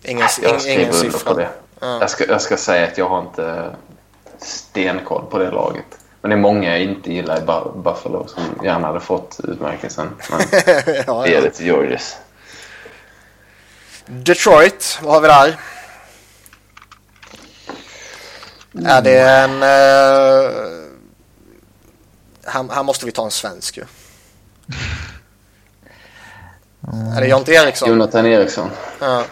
Ingen, 0.03 0.27
Jag 0.41 0.65
ingen 0.65 0.81
under 0.81 0.93
siffra. 0.93 1.33
på 1.33 1.39
det. 1.39 1.49
Ja. 1.79 1.99
Jag, 1.99 2.09
ska, 2.09 2.25
jag 2.27 2.41
ska 2.41 2.57
säga 2.57 2.87
att 2.87 2.97
jag 2.97 3.09
har 3.09 3.19
inte 3.19 3.75
stenkoll 4.37 5.25
på 5.25 5.37
det 5.37 5.51
laget. 5.51 5.98
Men 6.21 6.29
det 6.29 6.35
är 6.35 6.39
många 6.39 6.69
jag 6.71 6.81
inte 6.81 7.13
gillar 7.13 7.37
i 7.37 7.41
Bu- 7.45 7.81
Buffalo 7.83 8.27
som 8.27 8.43
gärna 8.63 8.87
hade 8.87 8.99
fått 8.99 9.39
utmärkelsen. 9.43 10.09
Men 10.29 10.39
ja, 11.07 11.23
det 11.25 11.35
är 11.35 11.49
till 11.49 11.65
Georges. 11.65 12.17
Detroit, 14.05 14.99
vad 15.01 15.13
har 15.13 15.21
vi 15.21 15.27
där? 15.27 15.59
Är 18.85 19.01
det 19.01 19.19
en... 19.21 19.63
eh, 19.63 20.51
här, 22.45 22.73
här 22.73 22.83
måste 22.83 23.05
vi 23.05 23.11
ta 23.11 23.25
en 23.25 23.31
svensk 23.31 23.77
ju. 23.77 23.83
Är 27.17 27.21
det 27.21 27.27
Jonte 27.27 27.51
Eriksson? 27.51 27.89
Jonathan 27.89 28.25
Eriksson. 28.25 28.69
Ja. 28.99 29.23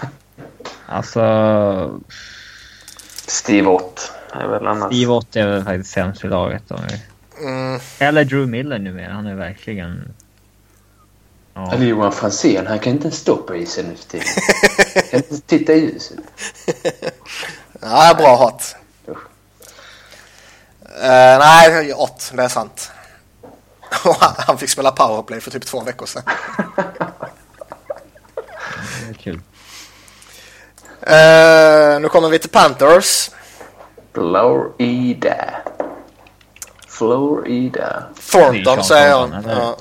Alltså, 0.86 2.00
Steve 3.28 3.68
Ott 3.68 4.12
är 4.34 4.48
väl 4.48 4.68
annars. 4.68 4.94
Steve 4.94 5.12
Ott 5.12 5.36
är 5.36 5.48
väl 5.48 5.64
faktiskt 5.64 5.92
sämst 5.92 6.24
i 6.24 6.28
laget. 6.28 6.64
Mm, 7.42 7.80
Eller 8.00 8.24
Drew 8.26 8.48
Miller 8.48 8.80
numera. 8.80 9.14
Han 9.14 9.28
är 9.28 9.36
verkligen... 9.36 10.14
Ja. 11.54 11.74
Eller 11.74 11.86
Johan 11.86 12.12
Franzén, 12.12 12.68
han 12.68 12.80
kan 12.80 12.94
inte 12.94 13.04
ens 13.04 13.18
stå 13.20 13.38
på 13.38 13.56
isen 13.56 13.86
nu 13.86 13.96
för 13.96 14.04
tiden. 14.10 14.28
kan 15.12 15.18
inte 15.20 15.42
titta 15.42 15.74
i 15.74 15.80
ljuset. 15.80 16.18
ja, 17.82 18.16
bra 18.18 18.36
hot. 18.36 18.76
Usch. 19.08 19.18
Uh, 20.86 21.40
nej, 21.40 21.94
åt, 21.94 22.32
det 22.36 22.44
är 22.44 22.48
sant. 22.48 22.92
Han- 23.90 24.16
han 24.38 24.58
fick 24.58 24.70
spela 24.70 24.92
powerplay 24.92 25.42
för 25.42 25.52
typ 25.52 25.66
två 25.66 25.82
veckor 25.84 26.06
sedan. 26.06 26.24
Det 29.04 29.10
är 29.10 29.14
kul. 29.14 29.42
Eh, 31.02 32.00
nu 32.02 32.10
kommer 32.10 32.30
vi 32.30 32.40
till 32.40 32.50
Panthers. 32.50 33.30
Florida. 34.18 35.36
Florida. 36.88 38.04
Thornton 38.32 38.84
säger 38.84 39.10
jag. 39.10 39.30
Ja. 39.48 39.78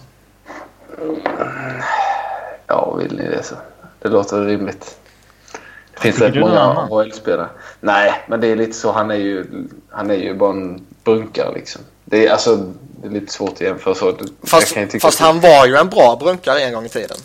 Ja, 2.66 2.94
vill 2.94 3.16
ni 3.16 3.28
det 3.28 3.42
så. 3.42 3.54
Det 3.98 4.08
låter 4.08 4.44
rimligt. 4.44 4.98
Det 5.94 6.00
finns 6.00 6.20
rätt 6.20 6.34
många? 6.34 6.60
AHL-spelare. 6.60 7.48
Nej, 7.80 8.24
men 8.28 8.40
det 8.40 8.46
är 8.46 8.56
lite 8.56 8.72
så. 8.72 8.92
Han 8.92 9.10
är 9.10 9.14
ju, 9.14 9.46
han 9.90 10.10
är 10.10 10.14
ju 10.14 10.34
bara 10.34 10.50
en 10.50 10.86
brunkare 11.04 11.54
liksom. 11.54 11.82
Det 12.04 12.26
är, 12.26 12.32
alltså, 12.32 12.56
det 13.02 13.06
är 13.06 13.10
lite 13.10 13.32
svårt 13.32 13.52
att 13.52 13.60
jämföra 13.60 13.94
så. 13.94 14.06
Jag 14.06 14.28
Fast, 14.48 14.74
kan 14.74 14.82
ju 14.82 14.88
tycka 14.88 15.06
fast 15.06 15.20
han 15.20 15.40
var 15.40 15.66
ju 15.66 15.76
en 15.76 15.88
bra 15.88 16.16
brunkare 16.20 16.60
en 16.60 16.74
gång 16.74 16.84
i 16.84 16.88
tiden. 16.88 17.16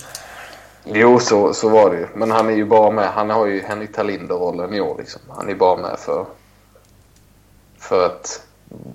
Jo, 0.86 1.20
så, 1.20 1.54
så 1.54 1.70
var 1.70 1.90
det 1.90 1.98
ju. 1.98 2.08
Men 2.16 2.32
han 2.32 2.50
är 2.50 2.54
ju 2.54 2.66
bara 2.66 2.92
med. 2.92 3.10
Han 3.10 3.30
har 3.30 3.46
ju 3.46 3.62
Henrik 3.62 3.94
Talinder-rollen 3.96 4.74
i 4.74 4.82
år 4.82 4.96
liksom. 4.98 5.22
Han 5.30 5.50
är 5.50 5.56
bara 5.56 5.78
med 5.78 6.00
för, 6.00 6.26
för 7.82 8.06
att 8.06 8.42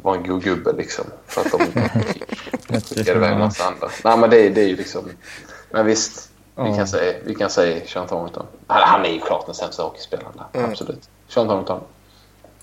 vara 0.03 0.17
en 0.17 0.27
god 0.27 0.43
gubbe 0.45 0.73
liksom. 0.73 1.05
För 1.27 1.41
att 1.41 1.53
de 1.53 1.59
skickar 2.81 3.17
iväg 3.17 3.33
en 3.33 3.39
massa 3.39 3.65
andra. 3.65 3.89
Nej, 4.05 4.19
men 4.19 4.31
det, 4.31 4.47
är- 4.47 4.51
det 4.51 4.61
är 4.61 4.69
ju 4.69 4.77
liksom... 4.77 5.11
Men 5.71 5.87
visst, 5.87 6.31
vi 6.57 6.63
Ja. 6.63 6.77
kan 6.77 6.89
säga, 6.89 7.15
vi 7.25 7.35
kan 7.35 7.51
säga 7.51 7.87
Sean 7.87 8.07
Thornton. 8.09 8.47
Han, 8.67 8.83
han 8.89 9.05
är 9.05 9.11
ju 9.13 9.21
klart 9.21 9.47
den 9.47 9.55
sämsta 9.55 9.83
hockeyspelaren 9.83 10.33
där. 10.53 10.59
Mm. 10.61 10.71
Absolut. 10.71 11.09
Sean 11.29 11.47
Thornton. 11.49 11.81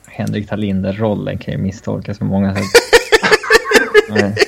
Henrik 0.05 0.49
Talinder-rollen 0.49 1.37
kan 1.37 1.51
ju 1.53 1.57
misstolkas 1.57 2.19
på 2.19 2.25
många 2.25 2.55
sätt. 2.55 2.63
Nej. 4.09 4.35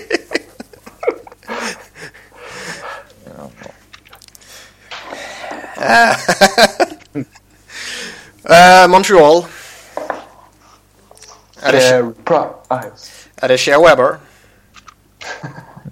Eh, 8.50 8.88
Montreal. 8.88 9.44
Är 11.66 11.72
det, 11.72 12.14
Price. 12.24 13.12
är 13.36 13.48
det 13.48 13.58
Shea 13.58 13.80
Weber? 13.82 14.16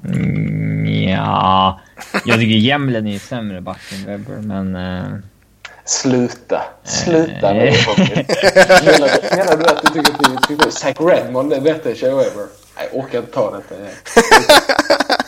Mm, 0.05 0.85
ja, 1.09 1.79
jag 2.25 2.39
tycker 2.39 2.55
Jämlen 2.55 3.07
är 3.07 3.19
sämre 3.19 3.61
back 3.61 3.79
än 3.93 4.05
Webber, 4.05 4.37
men... 4.41 4.75
eh, 4.75 5.19
Sluta. 5.85 6.61
Sluta 6.83 7.49
Eh. 7.51 7.55
med 7.55 7.73
det 7.73 8.91
menar, 8.91 9.35
menar 9.37 9.57
du 9.57 9.65
att 9.65 9.81
du 9.81 9.87
tycker 9.87 10.11
att 10.13 10.19
du 10.19 10.47
tycker 10.47 10.67
att 10.67 10.73
Zach 10.73 10.95
Redmond 10.99 11.53
är 11.53 11.61
bättre 11.61 11.89
än 11.89 11.95
Shea 11.95 12.15
Weber? 12.15 12.45
Nej, 12.77 12.89
jag 12.93 12.99
orkar 13.03 13.19
inte 13.19 13.31
ta 13.31 13.51
detta. 13.51 13.75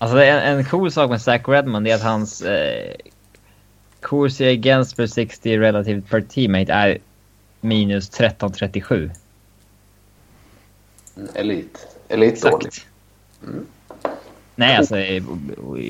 Alltså 0.00 0.18
en, 0.22 0.38
en 0.58 0.64
cool 0.64 0.92
sak 0.92 1.10
med 1.10 1.22
Zach 1.22 1.40
Redmond 1.48 1.88
är 1.88 1.94
att 1.94 2.02
hans 2.02 2.42
eh, 2.42 2.94
Corsi 4.00 4.48
against 4.52 4.96
per 4.96 5.06
60 5.06 5.58
relativt 5.58 6.10
per 6.10 6.20
teammate 6.20 6.72
är 6.72 6.98
minus 7.60 8.08
1337. 8.08 9.10
Elit. 11.34 11.86
Elit 12.08 12.42
dåligt. 12.42 12.86
Nej, 14.54 14.76
alltså 14.76 14.94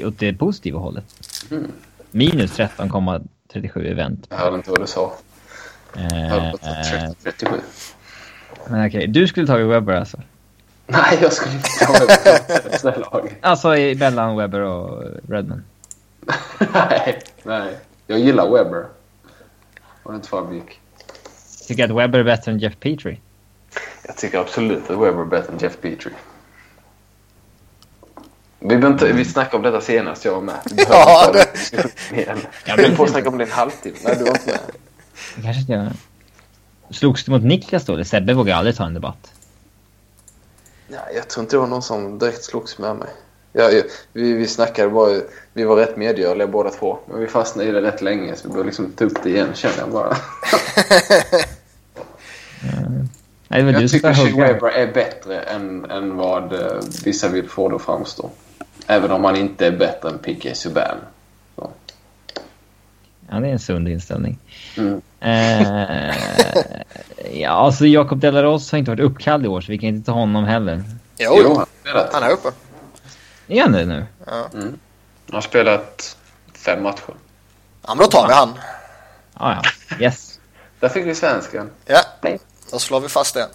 åt 0.07 0.19
det 0.19 0.33
positiva 0.35 0.79
hållet. 0.79 1.05
Mm. 1.51 1.73
Minus 2.11 2.59
13,37 2.59 3.87
event. 3.91 4.27
Jag 4.31 4.37
hörde 4.37 4.57
inte 4.57 4.71
vad 4.71 4.81
du 4.81 4.87
sa. 4.87 5.13
Jag 5.95 6.05
Eh, 6.13 6.29
hörde 6.29 6.59
på 6.59 6.67
eh, 6.67 7.13
37. 7.23 7.57
men 8.71 8.87
okej, 8.89 9.07
du 9.07 9.27
skulle 9.29 9.47
tagit 9.47 9.67
Webber 9.67 9.93
alltså? 9.95 10.19
Nej, 10.87 11.19
jag 11.23 11.33
skulle 11.33 11.55
inte 11.55 11.69
ta 12.83 12.91
det 12.91 12.99
laget. 12.99 13.33
Alltså 13.41 13.77
i 13.77 13.95
mellan 13.95 14.37
Webber 14.37 14.61
och 14.61 15.05
Redmond. 15.29 15.63
Nej, 16.75 17.23
nej. 17.43 17.77
Jag 18.07 18.19
gillar 18.19 18.51
Weber. 18.51 18.87
Var 20.03 20.13
det 20.13 20.17
inte 20.17 20.29
framgick. 20.29 20.81
Tycker 21.69 21.85
att 21.85 21.91
Webber 21.91 22.19
är 22.19 22.25
bättre 22.25 22.53
än 22.53 22.59
Jeff 22.59 22.75
Petrie? 22.81 23.19
Jag 24.09 24.17
tycker 24.17 24.39
absolut 24.39 24.83
att 24.91 24.99
Weber 24.99 25.21
är 25.21 25.25
bättre 25.25 25.53
än 25.53 25.59
Jeff 25.59 25.77
Petrie. 25.81 26.15
Vi, 28.61 28.75
inte, 28.75 29.13
vi 29.13 29.25
snackade 29.25 29.57
om 29.57 29.63
detta 29.63 29.81
senast, 29.81 30.25
jag 30.25 30.33
var 30.35 30.41
med. 30.41 30.55
Vi 30.65 30.75
behöver 30.75 30.97
Ja, 30.97 31.31
det- 31.33 32.17
igen. 32.17 32.39
Ja, 32.65 32.75
Vi 32.77 32.83
men- 32.83 32.85
höll 32.85 32.97
på 32.97 33.05
att 33.05 33.11
snacka 33.11 33.29
om 33.29 33.39
det 33.39 33.45
en 33.45 33.51
halvtimme. 33.51 33.97
Nej, 34.05 34.15
du 34.19 34.25
var 34.25 34.31
inte 34.31 34.47
med. 34.47 34.61
Kanske 35.45 35.61
inte 35.61 35.73
jag... 35.73 35.89
Slogs 36.91 37.25
du 37.25 37.31
mot 37.31 37.43
Niklas 37.43 37.85
då? 37.85 37.93
eller? 37.95 38.05
Sebbe 38.05 38.35
vågar 38.35 38.57
aldrig 38.57 38.77
ta 38.77 38.85
en 38.87 38.95
debatt. 38.95 39.33
Ja, 40.89 40.99
jag 41.15 41.29
tror 41.29 41.43
inte 41.45 41.57
det 41.57 41.61
var 41.61 41.67
någon 41.67 41.83
som 41.83 42.19
direkt 42.19 42.45
slogs 42.45 42.79
med 42.79 42.97
mig. 42.97 43.09
Ja, 43.53 43.71
vi, 44.13 44.33
vi 44.33 44.47
snackade 44.47 44.89
bara, 44.91 45.21
vi 45.53 45.65
var 45.65 45.77
rätt 45.77 45.97
medgörliga 45.97 46.47
båda 46.47 46.71
två. 46.71 46.99
Men 47.07 47.21
vi 47.21 47.27
fastnade 47.27 47.69
i 47.69 47.73
det 47.73 47.83
rätt 47.83 48.03
länge 48.03 48.37
så 48.37 48.43
vi 48.43 48.49
började 48.49 48.67
liksom 48.67 48.93
ta 48.93 49.05
upp 49.05 49.23
det 49.23 49.31
igen 49.31 49.51
känner 49.55 49.79
jag 49.79 49.91
bara. 49.91 50.17
Nej, 53.49 53.63
du 53.63 53.71
Jag 53.71 53.91
tycker. 53.91 54.37
Weber 54.37 54.69
är 54.69 54.93
bättre 54.93 55.41
än, 55.41 55.91
än 55.91 56.17
vad 56.17 56.53
eh, 56.53 56.81
vissa 57.05 57.29
vill 57.29 57.49
få 57.49 57.69
det 57.69 57.77
att 57.77 57.83
framstå. 57.83 58.31
Även 58.87 59.11
om 59.11 59.25
han 59.25 59.37
inte 59.37 59.67
är 59.67 59.71
bättre 59.71 60.09
än 60.09 60.19
P.K. 60.19 60.49
Subban. 60.55 60.97
Så. 61.57 61.71
Ja, 63.31 63.41
det 63.41 63.49
är 63.49 63.53
en 63.53 63.59
sund 63.59 63.89
inställning. 63.89 64.39
Mm. 64.77 65.01
Eh, 65.21 66.15
ja, 67.33 67.51
alltså 67.51 67.87
Jakob 67.87 68.21
Delaros 68.21 68.73
har 68.73 68.79
inte 68.79 68.91
varit 68.91 69.01
uppkallad 69.01 69.45
i 69.45 69.49
år, 69.49 69.61
så 69.61 69.73
vi 69.73 69.79
kan 69.79 69.89
inte 69.89 70.07
ta 70.07 70.13
honom 70.13 70.45
heller. 70.45 70.83
Jo, 71.19 71.35
Jo, 71.37 71.49
han 71.49 71.57
har 71.57 71.67
spelat. 71.81 72.13
han 72.13 72.23
är 72.23 72.31
uppe. 72.31 72.49
Är 73.49 73.63
han 73.63 73.73
det 73.73 73.85
nu? 73.87 74.07
Han 74.27 74.79
har 75.33 75.41
spelat 75.41 76.17
fem 76.55 76.83
matcher. 76.83 77.15
Ja, 77.87 77.95
men 77.95 77.99
då 77.99 78.05
tar 78.05 78.29
vi 78.29 78.35
han. 78.35 78.59
Ah, 79.35 79.53
ja, 79.53 79.63
yes. 80.01 80.41
Där 80.81 80.89
fick 80.89 81.07
vi 81.07 81.15
svensken. 81.15 81.71
Ja. 81.87 82.01
Då 82.71 82.79
slår 82.79 83.01
vi 83.01 83.09
fast 83.09 83.35
det. 83.35 83.49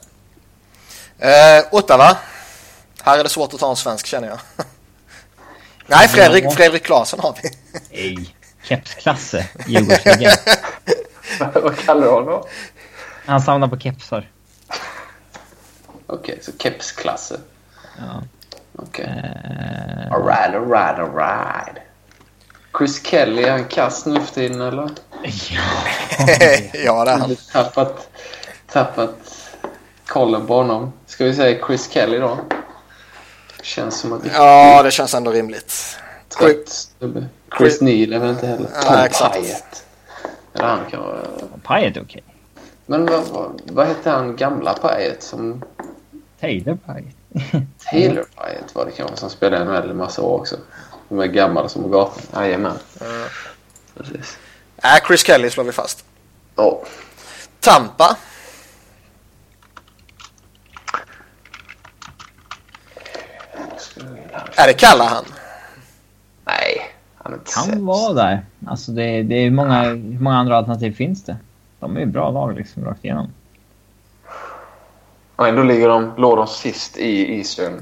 Eh, 1.28 1.66
Ottawa. 1.72 2.18
Här 3.04 3.20
är 3.20 3.24
det 3.24 3.30
svårt 3.30 3.54
att 3.54 3.60
ta 3.60 3.70
en 3.70 3.76
svensk 3.76 4.06
känner 4.06 4.28
jag. 4.28 4.40
Nej, 5.88 6.08
Fredrik, 6.08 6.54
Fredrik 6.54 6.84
Klasen 6.84 7.20
har 7.20 7.36
vi. 7.44 7.50
Ej. 7.92 8.36
Kepsklasse, 8.64 9.48
Djurgårdsligan. 9.68 10.38
Vad 11.54 11.78
kallar 11.78 12.02
du 12.02 12.10
honom? 12.10 12.44
Han 13.26 13.42
samlar 13.42 13.68
på 13.68 13.80
kepsar. 13.80 14.30
Okej, 16.08 16.40
så 16.42 16.52
kepsklasse. 16.58 17.40
Ja. 17.98 18.24
Okej. 18.76 19.06
Eh, 19.06 20.14
Alright, 20.14 20.56
alright, 20.56 21.00
alright. 21.00 21.78
Chris 22.78 23.06
Kelly, 23.06 23.44
är 23.44 23.52
han 23.52 23.66
kass 23.66 24.06
nu 24.06 24.20
för 24.20 24.34
tiden 24.34 24.62
eller? 24.62 24.90
ja. 25.24 25.62
ja, 26.74 27.06
det 27.06 27.12
är 27.12 27.18
han. 27.18 27.36
Tappat, 27.52 28.10
tappat 28.74 29.16
kollen 30.08 30.48
på 30.48 30.56
honom. 30.56 30.94
Ska 31.06 31.26
vi 31.26 31.34
säga 31.34 31.68
Chris 31.68 31.90
Kelly 31.92 32.18
då? 32.18 32.38
Känns 33.62 34.00
som 34.00 34.14
att 34.14 34.24
det 34.24 34.30
är 34.30 34.34
Ja, 34.34 34.84
det 34.84 34.92
känns 34.92 35.14
ändå 35.14 35.32
rimligt. 35.32 35.98
trött 36.30 36.70
snubbe. 36.70 37.26
Chris 37.58 37.82
Neal 37.82 38.14
är 38.14 38.20
väl 38.20 38.30
inte 38.30 38.48
heller. 38.48 38.70
Ja, 38.76 38.82
Tom 38.82 38.96
exakt. 38.98 39.36
Pyatt. 39.36 39.86
Eller 40.54 40.68
han 40.68 40.86
kan 40.92 41.02
vara... 41.02 41.20
Pajet 41.64 41.98
är 41.98 42.02
okej. 42.04 42.24
Men 42.86 43.06
vad, 43.06 43.24
vad, 43.28 43.62
vad 43.66 43.88
hette 43.88 44.10
han 44.10 44.36
gamla 44.36 44.74
Pyatt 44.74 45.24
som... 45.24 45.64
Taylor 46.42 46.78
Pyatt. 46.86 47.44
Taylor 47.92 48.24
Pyatt 48.24 48.76
var 48.76 48.86
det 48.86 48.92
kanske 48.92 49.18
som 49.18 49.30
spelade 49.30 49.66
NHL 49.66 49.90
en 49.90 49.98
massa 49.98 50.22
år 50.22 50.40
också. 50.40 50.56
De 51.10 51.20
är 51.20 51.26
gamla 51.26 51.70
som 51.70 51.92
gatan. 51.92 52.24
Jajamän. 52.34 52.78
Mm. 53.02 53.28
Precis. 53.98 54.38
Äh, 54.78 55.08
Chris 55.08 55.26
Kelly 55.26 55.50
slår 55.50 55.64
vi 55.64 55.72
fast. 55.72 56.06
Ja. 56.56 56.84
Tampa. 57.60 58.18
Är 64.56 64.68
det 64.68 64.74
Callahan? 64.74 65.26
Nej, 66.46 66.78
han 67.16 67.40
Kan 67.56 67.86
vara 67.86 68.14
där. 68.14 68.46
Alltså 68.68 68.92
det, 68.92 69.24
det 69.24 69.36
är 69.36 69.52
många, 69.52 69.84
hur 69.84 70.20
många 70.20 70.38
andra 70.38 70.58
alternativ 70.58 70.96
finns 70.96 71.24
det? 71.24 71.38
De 71.80 71.96
är 71.96 72.00
ju 72.00 72.06
bra 72.06 72.32
lag 72.32 72.56
liksom 72.56 72.86
rakt 72.86 73.06
igenom. 73.06 73.28
Och 75.36 75.48
ändå 75.48 75.64
ligger 75.64 75.88
de, 75.90 76.12
låg 76.18 76.38
de 76.38 76.48
sist 76.48 76.98
i 76.98 77.38
Eastern 77.38 77.82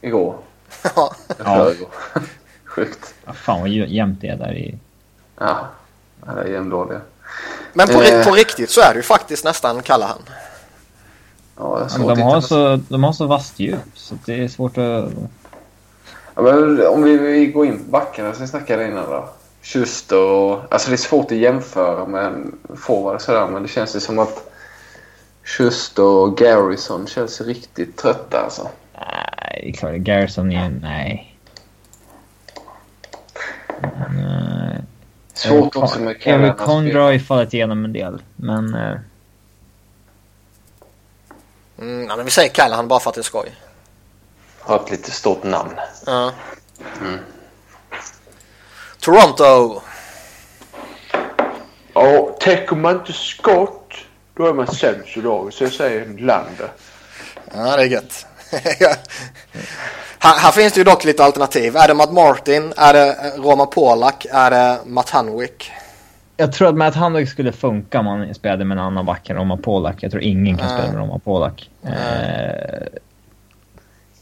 igår. 0.00 0.38
Ja. 0.96 1.12
Förrgår. 1.38 1.88
Sjukt. 2.64 3.14
Ja, 3.26 3.32
fan 3.32 3.60
vad 3.60 3.68
jä- 3.70 3.86
jämnt 3.86 4.20
det 4.20 4.28
är 4.28 4.36
där 4.36 4.54
i... 4.54 4.78
Ja, 5.38 5.58
ja, 6.26 6.32
det 6.32 6.40
är 6.40 6.46
jämndåliga. 6.46 7.00
Men 7.72 7.86
på, 7.88 8.02
Eh. 8.02 8.24
på 8.24 8.30
riktigt 8.34 8.70
så 8.70 8.80
är 8.80 8.90
det 8.92 8.96
ju 8.96 9.02
faktiskt 9.02 9.44
nästan 9.44 9.82
Callahan. 9.82 10.18
Ja, 11.56 11.78
det 11.88 11.94
är 11.94 12.08
Ja, 12.08 12.14
de, 12.14 12.22
har 12.22 12.40
så, 12.40 12.76
de 12.88 13.04
har 13.04 13.12
så 13.12 13.26
vasst 13.26 13.58
djup 13.58 13.78
så 13.94 14.14
att 14.14 14.26
det 14.26 14.44
är 14.44 14.48
svårt 14.48 14.78
att... 14.78 15.12
Ja, 16.36 16.42
men 16.42 16.86
om 16.86 17.02
vi, 17.02 17.16
vi 17.16 17.46
går 17.46 17.66
in 17.66 17.78
på 17.78 17.90
backarna 17.90 18.32
som 18.32 18.42
vi 18.42 18.48
snackade 18.48 18.86
innan 18.88 19.10
då. 19.10 19.28
Schuster 19.62 20.22
och... 20.22 20.60
Alltså 20.70 20.88
det 20.88 20.94
är 20.94 20.96
svårt 20.96 21.24
att 21.24 21.38
jämföra 21.38 22.06
med 22.06 22.24
en 22.24 22.58
forward 22.76 23.20
sådär 23.20 23.46
men 23.46 23.62
det 23.62 23.68
känns 23.68 23.96
ju 23.96 24.00
som 24.00 24.18
att 24.18 24.50
Schuster 25.44 26.02
och 26.02 26.38
Garrison 26.38 27.06
känns 27.06 27.40
riktigt 27.40 27.96
trötta 27.96 28.40
alltså. 28.40 28.68
Nej, 28.94 29.60
det 29.62 29.68
är 29.68 29.72
klart. 29.72 29.94
Garrison 29.94 30.52
är. 30.52 30.70
Nej. 30.70 31.36
Men, 33.80 34.18
eh, 34.72 34.80
Svårt 35.34 35.76
också 35.76 36.00
med 36.00 36.16
Evan 36.20 36.20
Callahan. 36.20 36.56
Condra 36.56 37.02
har 37.02 37.12
ju 37.12 37.20
fallit 37.20 37.54
igenom 37.54 37.84
en 37.84 37.92
del, 37.92 38.22
men... 38.36 38.74
eh, 38.74 38.96
Mm, 41.78 42.06
ja, 42.08 42.16
men 42.16 42.24
vi 42.24 42.30
säger 42.30 42.48
Callahan 42.48 42.88
bara 42.88 43.00
för 43.00 43.10
att 43.10 43.14
det 43.14 43.20
är 43.20 43.22
skoj. 43.22 43.48
Har 44.66 44.76
ett 44.76 44.90
lite 44.90 45.10
stort 45.10 45.44
namn. 45.44 45.72
Ja. 46.06 46.32
Mm. 47.00 47.18
Toronto. 49.00 49.80
Ja, 51.94 52.36
täcker 52.40 52.76
man 52.76 52.94
inte 52.94 53.12
skott 53.12 53.92
då 54.36 54.46
är 54.46 54.52
man 54.52 54.66
sämst 54.66 55.16
i 55.16 55.20
laget. 55.20 55.54
Så 55.54 55.64
jag 55.64 55.72
säger 55.72 56.06
Lander. 56.06 56.70
Ja, 57.54 57.76
det 57.76 57.82
är 57.82 57.86
gött. 57.86 58.26
här, 60.18 60.38
här 60.38 60.52
finns 60.52 60.72
det 60.72 60.80
ju 60.80 60.84
dock 60.84 61.04
lite 61.04 61.24
alternativ. 61.24 61.76
Är 61.76 61.88
det 61.88 61.94
Matt 61.94 62.12
Martin? 62.12 62.72
Är 62.76 62.92
det 62.92 63.16
Roma 63.36 63.66
Polak? 63.66 64.26
Är 64.30 64.50
det 64.50 64.78
Matt 64.86 65.10
Hanwick? 65.10 65.70
Jag 66.36 66.52
tror 66.52 66.68
att 66.68 66.76
Matt 66.76 66.94
Handwick 66.94 67.28
skulle 67.28 67.52
funka 67.52 68.00
om 68.00 68.06
han 68.06 68.34
spelade 68.34 68.64
med 68.64 68.78
en 68.78 68.84
annan 68.84 69.06
back 69.06 69.30
än 69.30 69.36
Roma 69.36 69.56
Polak. 69.56 69.96
Jag 70.00 70.10
tror 70.10 70.22
ingen 70.22 70.58
kan 70.58 70.68
spela 70.68 70.92
med 70.92 70.96
Roma 70.96 71.18
Polak. 71.18 71.70
Nej. 71.80 71.92
Eh, 71.92 72.86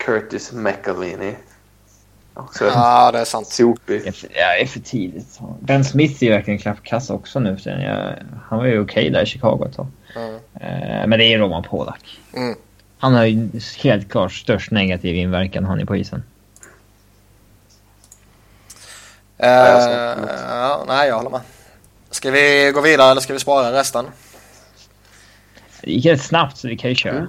Curtis 0.05 0.53
McAlini. 0.53 1.35
Också 2.35 2.65
Ja, 2.65 3.11
det 3.13 3.19
är 3.19 3.25
sant. 3.25 3.47
sopig. 3.47 4.15
för- 4.15 4.29
jag 4.35 4.61
är 4.61 4.67
för 4.67 4.81
tidigt. 4.81 5.39
Ben 5.61 5.85
Smith 5.85 6.23
är 6.23 6.27
ju 6.27 6.33
verkligen 6.33 6.59
klappkass 6.59 7.11
också 7.11 7.41
nu. 7.41 7.59
Sen 7.59 7.81
jag, 7.81 8.15
han 8.49 8.59
var 8.59 8.67
ju 8.67 8.81
okej 8.81 9.11
där 9.11 9.23
i 9.23 9.27
Chicago 9.27 9.67
ett 9.69 9.77
tag. 9.77 9.87
Mm. 10.17 10.35
Eh, 10.35 11.07
men 11.07 11.19
det 11.19 11.25
är 11.25 11.39
Roman 11.39 11.63
Polak. 11.63 12.21
Mm. 12.37 12.55
Han 12.99 13.15
har 13.15 13.25
ju 13.25 13.49
helt 13.83 14.11
klart 14.11 14.33
störst 14.33 14.71
negativ 14.71 15.17
inverkan 15.17 15.65
han 15.65 15.81
är 15.81 15.85
på 15.85 15.97
isen. 15.97 16.23
Något. 19.39 19.49
ja, 20.49 20.85
nej, 20.89 21.09
jag 21.09 21.17
håller 21.17 21.31
med. 21.31 21.41
Ska 22.11 22.31
vi 22.31 22.71
gå 22.75 22.81
vidare 22.81 23.11
eller 23.11 23.21
ska 23.21 23.33
vi 23.33 23.39
spara 23.39 23.73
resten? 23.73 24.07
Det 25.83 25.91
gick 25.91 26.07
rätt 26.07 26.23
snabbt 26.23 26.57
så 26.57 26.69
vi 26.69 26.77
kan 26.77 26.91
ju 26.91 26.97
köra. 26.97 27.13
Mm. 27.13 27.27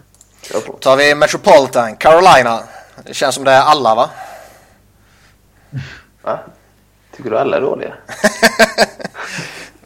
Kör 0.51 0.59
på. 0.59 0.73
tar 0.73 0.97
vi 0.97 1.15
Metropolitan, 1.15 1.95
Carolina. 1.95 2.63
Det 3.03 3.13
känns 3.13 3.35
som 3.35 3.43
det 3.43 3.51
är 3.51 3.61
alla 3.61 3.95
va? 3.95 4.09
Va? 6.22 6.39
Tycker 7.15 7.30
du 7.30 7.38
alla 7.39 7.57
är 7.57 7.61
dåliga? 7.61 7.93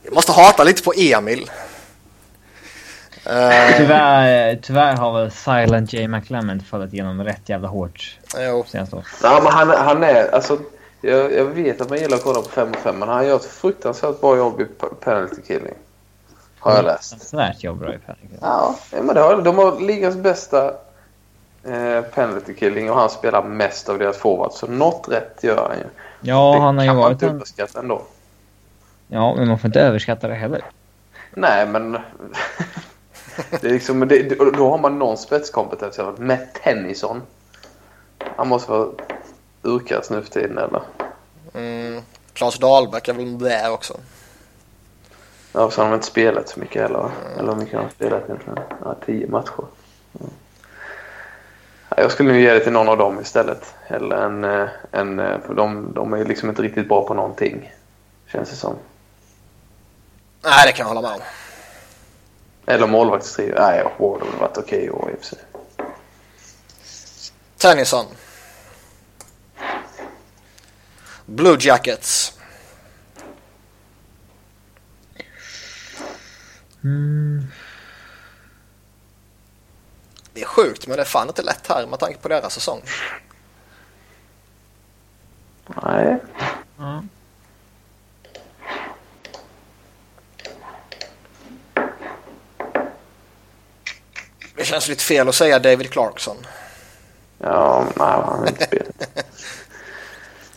Jag 0.03 0.13
måste 0.13 0.31
hata 0.31 0.63
lite 0.63 0.83
på 0.83 0.93
Emil. 0.97 1.51
Eh, 3.25 3.77
Tyvärr, 3.77 4.59
tyvärr 4.61 4.95
har 4.95 5.13
väl 5.19 5.31
Silent 5.31 5.93
J. 5.93 6.07
McClement 6.07 6.67
fallit 6.67 6.93
igenom 6.93 7.23
rätt 7.23 7.49
jävla 7.49 7.67
hårt 7.67 8.17
jo. 8.37 8.65
senaste 8.67 8.95
året. 8.95 9.07
Ja, 9.23 9.39
men 9.43 9.53
han, 9.53 9.69
han 9.69 10.03
är... 10.03 10.35
Alltså, 10.35 10.59
jag, 11.01 11.33
jag 11.33 11.45
vet 11.45 11.81
att 11.81 11.89
man 11.89 11.99
gillar 11.99 12.17
att 12.17 12.23
kolla 12.23 12.41
på 12.41 12.49
5 12.49 12.69
och 12.71 12.75
5 12.75 12.99
men 12.99 13.09
han 13.09 13.27
gör 13.27 13.35
ett 13.35 13.45
fruktansvärt 13.45 14.21
bra 14.21 14.37
jobb 14.37 14.61
i 14.61 14.65
penalty 15.03 15.41
killing. 15.47 15.73
Har 16.59 16.75
jag 16.75 16.85
läst. 16.85 17.09
Fruktansvärt 17.09 17.63
jobb 17.63 17.79
bra 17.79 17.93
i 17.93 17.97
Pelican. 17.97 18.37
Ja, 18.41 18.75
men 18.91 19.07
det 19.07 19.21
har, 19.21 19.41
de 19.41 19.57
har 19.57 19.79
ligans 19.79 20.15
bästa 20.15 20.73
eh, 21.63 22.01
penalty 22.01 22.53
killing 22.53 22.91
och 22.91 22.97
han 22.97 23.09
spelar 23.09 23.43
mest 23.43 23.89
av 23.89 23.99
deras 23.99 24.17
forwards. 24.17 24.57
Så 24.57 24.67
något 24.67 25.09
rätt 25.09 25.43
gör 25.43 25.69
han 25.69 25.77
ju. 25.77 25.85
Ja, 26.21 26.53
det 26.55 26.61
han 26.61 26.77
har 26.77 26.83
ju 26.83 26.89
kan 26.89 26.95
man 26.95 27.03
varit 27.03 27.13
inte 27.13 27.25
en... 27.25 27.31
underskatta 27.31 27.79
ändå. 27.79 28.01
Ja, 29.07 29.35
men 29.35 29.47
man 29.47 29.59
får 29.59 29.67
inte 29.67 29.81
överskatta 29.81 30.27
det 30.27 30.35
heller. 30.35 30.65
Nej, 31.31 31.67
men... 31.67 31.91
det 33.61 33.63
är 33.63 33.73
liksom, 33.73 34.07
det, 34.07 34.37
då 34.57 34.69
har 34.69 34.77
man 34.77 34.99
någon 34.99 35.17
spetskompetens. 35.17 35.97
i 35.97 36.01
alla 36.01 36.11
fall. 36.11 36.25
Med 36.25 36.53
Tennyson. 36.53 37.21
Han 38.35 38.47
måste 38.47 38.71
vara 38.71 38.87
urkast 39.61 40.11
nu 40.11 40.21
för 40.21 40.29
tiden, 40.29 40.57
eller? 40.57 40.81
Mm, 41.53 42.01
Claes 42.33 42.59
Dahlbäck 42.59 43.07
är 43.07 43.13
väl 43.13 43.39
där 43.39 43.71
också. 43.71 43.93
Ja, 45.53 45.71
så 45.71 45.81
har 45.81 45.89
de 45.89 45.93
inte 45.95 46.07
spelat 46.07 46.49
så 46.49 46.59
mycket 46.59 46.81
heller? 46.81 47.11
Eller 47.37 47.53
hur 47.53 47.59
mycket 47.59 47.75
har 47.75 47.83
de 47.83 47.91
spelat 47.91 48.23
egentligen? 48.23 48.59
Ja, 48.83 48.95
tio 49.05 49.27
matcher. 49.27 49.65
Mm. 50.19 50.31
Ja, 51.89 52.01
jag 52.01 52.11
skulle 52.11 52.31
nu 52.31 52.41
ge 52.41 52.53
det 52.53 52.59
till 52.59 52.71
någon 52.71 52.89
av 52.89 52.97
dem 52.97 53.19
istället. 53.19 53.73
Eller 53.87 54.15
en... 54.15 54.43
eh, 54.43 54.69
en 54.91 55.19
eh, 55.19 55.39
för 55.45 55.53
de, 55.53 55.93
de 55.93 56.13
är 56.13 56.25
liksom 56.25 56.49
inte 56.49 56.61
riktigt 56.61 56.87
bra 56.87 57.07
på 57.07 57.13
någonting. 57.13 57.73
Känns 58.31 58.49
det 58.49 58.55
som. 58.55 58.75
Nej, 60.43 60.65
det 60.65 60.71
kan 60.71 60.83
jag 60.83 60.95
hålla 60.95 61.01
med 61.01 61.11
om. 61.11 61.21
Eller 62.65 62.87
målvaktstrio. 62.87 63.55
Nej, 63.59 63.83
Ward 63.83 64.19
har 64.21 64.27
väl 64.31 64.39
varit 64.39 64.57
okej 64.57 64.85
i 64.85 64.89
år 64.89 65.11
i 65.11 65.15
och 65.15 65.19
för 65.19 65.25
sig. 65.25 65.39
Tennyson. 67.57 68.05
Blue 71.25 71.57
Jackets. 71.59 72.38
Mm. 76.83 77.47
Det 80.33 80.41
är 80.41 80.45
sjukt 80.45 80.87
men 80.87 80.95
det 80.95 81.03
är 81.03 81.05
fan 81.05 81.27
inte 81.27 81.41
lätt 81.41 81.67
här 81.67 81.87
med 81.87 81.99
tanke 81.99 82.19
på 82.19 82.27
deras 82.27 82.53
säsong. 82.53 82.81
Nej. 85.83 86.17
Ja. 86.77 87.03
Det 94.55 94.65
känns 94.65 94.87
lite 94.87 95.03
fel 95.03 95.29
att 95.29 95.35
säga 95.35 95.59
David 95.59 95.91
Clarkson. 95.91 96.37
Ja, 97.37 97.85
nej, 97.95 98.07
han 98.07 98.47
inte 98.47 98.65
spelat. 98.65 99.25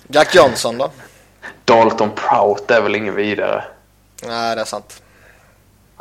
Jack 0.09 0.35
Johnson 0.35 0.79
då? 0.79 0.91
Dalton 1.65 2.11
Prout 2.15 2.71
är 2.71 2.81
väl 2.83 2.95
ingen 2.95 3.15
vidare. 3.15 3.65
Nej, 4.23 4.55
det 4.55 4.61
är 4.61 4.65
sant. 4.65 5.02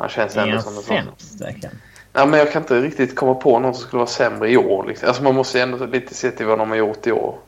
Han 0.02 0.10
känns 0.10 0.36
Är 0.36 0.46
ändå 0.46 0.62
som 0.62 0.76
en 0.76 0.82
sån. 0.82 0.84
sämst 0.84 1.40
verkligen? 1.40 1.78
Nej, 2.12 2.26
men 2.26 2.38
jag 2.38 2.52
kan 2.52 2.62
inte 2.62 2.80
riktigt 2.80 3.16
komma 3.16 3.34
på 3.34 3.58
någon 3.58 3.74
som 3.74 3.82
skulle 3.82 3.98
vara 3.98 4.10
sämre 4.10 4.50
i 4.50 4.56
år. 4.56 4.86
Liksom. 4.86 5.08
Alltså 5.08 5.22
man 5.22 5.34
måste 5.34 5.58
ju 5.58 5.62
ändå 5.62 5.86
lite 5.86 6.14
se 6.14 6.30
till 6.30 6.46
vad 6.46 6.58
de 6.58 6.70
har 6.70 6.76
gjort 6.76 7.06
i 7.06 7.12
år. 7.12 7.38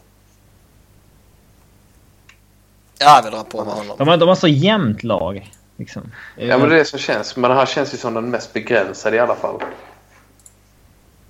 Ja, 2.98 3.20
vi 3.24 3.30
drar 3.30 3.44
på 3.44 3.64
med 3.64 3.74
honom. 3.74 3.96
De 3.98 4.08
har, 4.08 4.16
de 4.16 4.28
har 4.28 4.36
så 4.36 4.48
jämnt 4.48 5.02
lag. 5.02 5.52
Liksom. 5.76 6.12
Ja, 6.36 6.58
men 6.58 6.68
det 6.68 6.74
är 6.74 6.78
det 6.78 6.84
som 6.84 6.98
känns. 6.98 7.36
Men 7.36 7.50
det 7.50 7.56
här 7.56 7.66
känns 7.66 7.94
ju 7.94 7.98
som 7.98 8.14
den 8.14 8.30
mest 8.30 8.52
begränsade 8.52 9.16
i 9.16 9.18
alla 9.20 9.36
fall. 9.36 9.62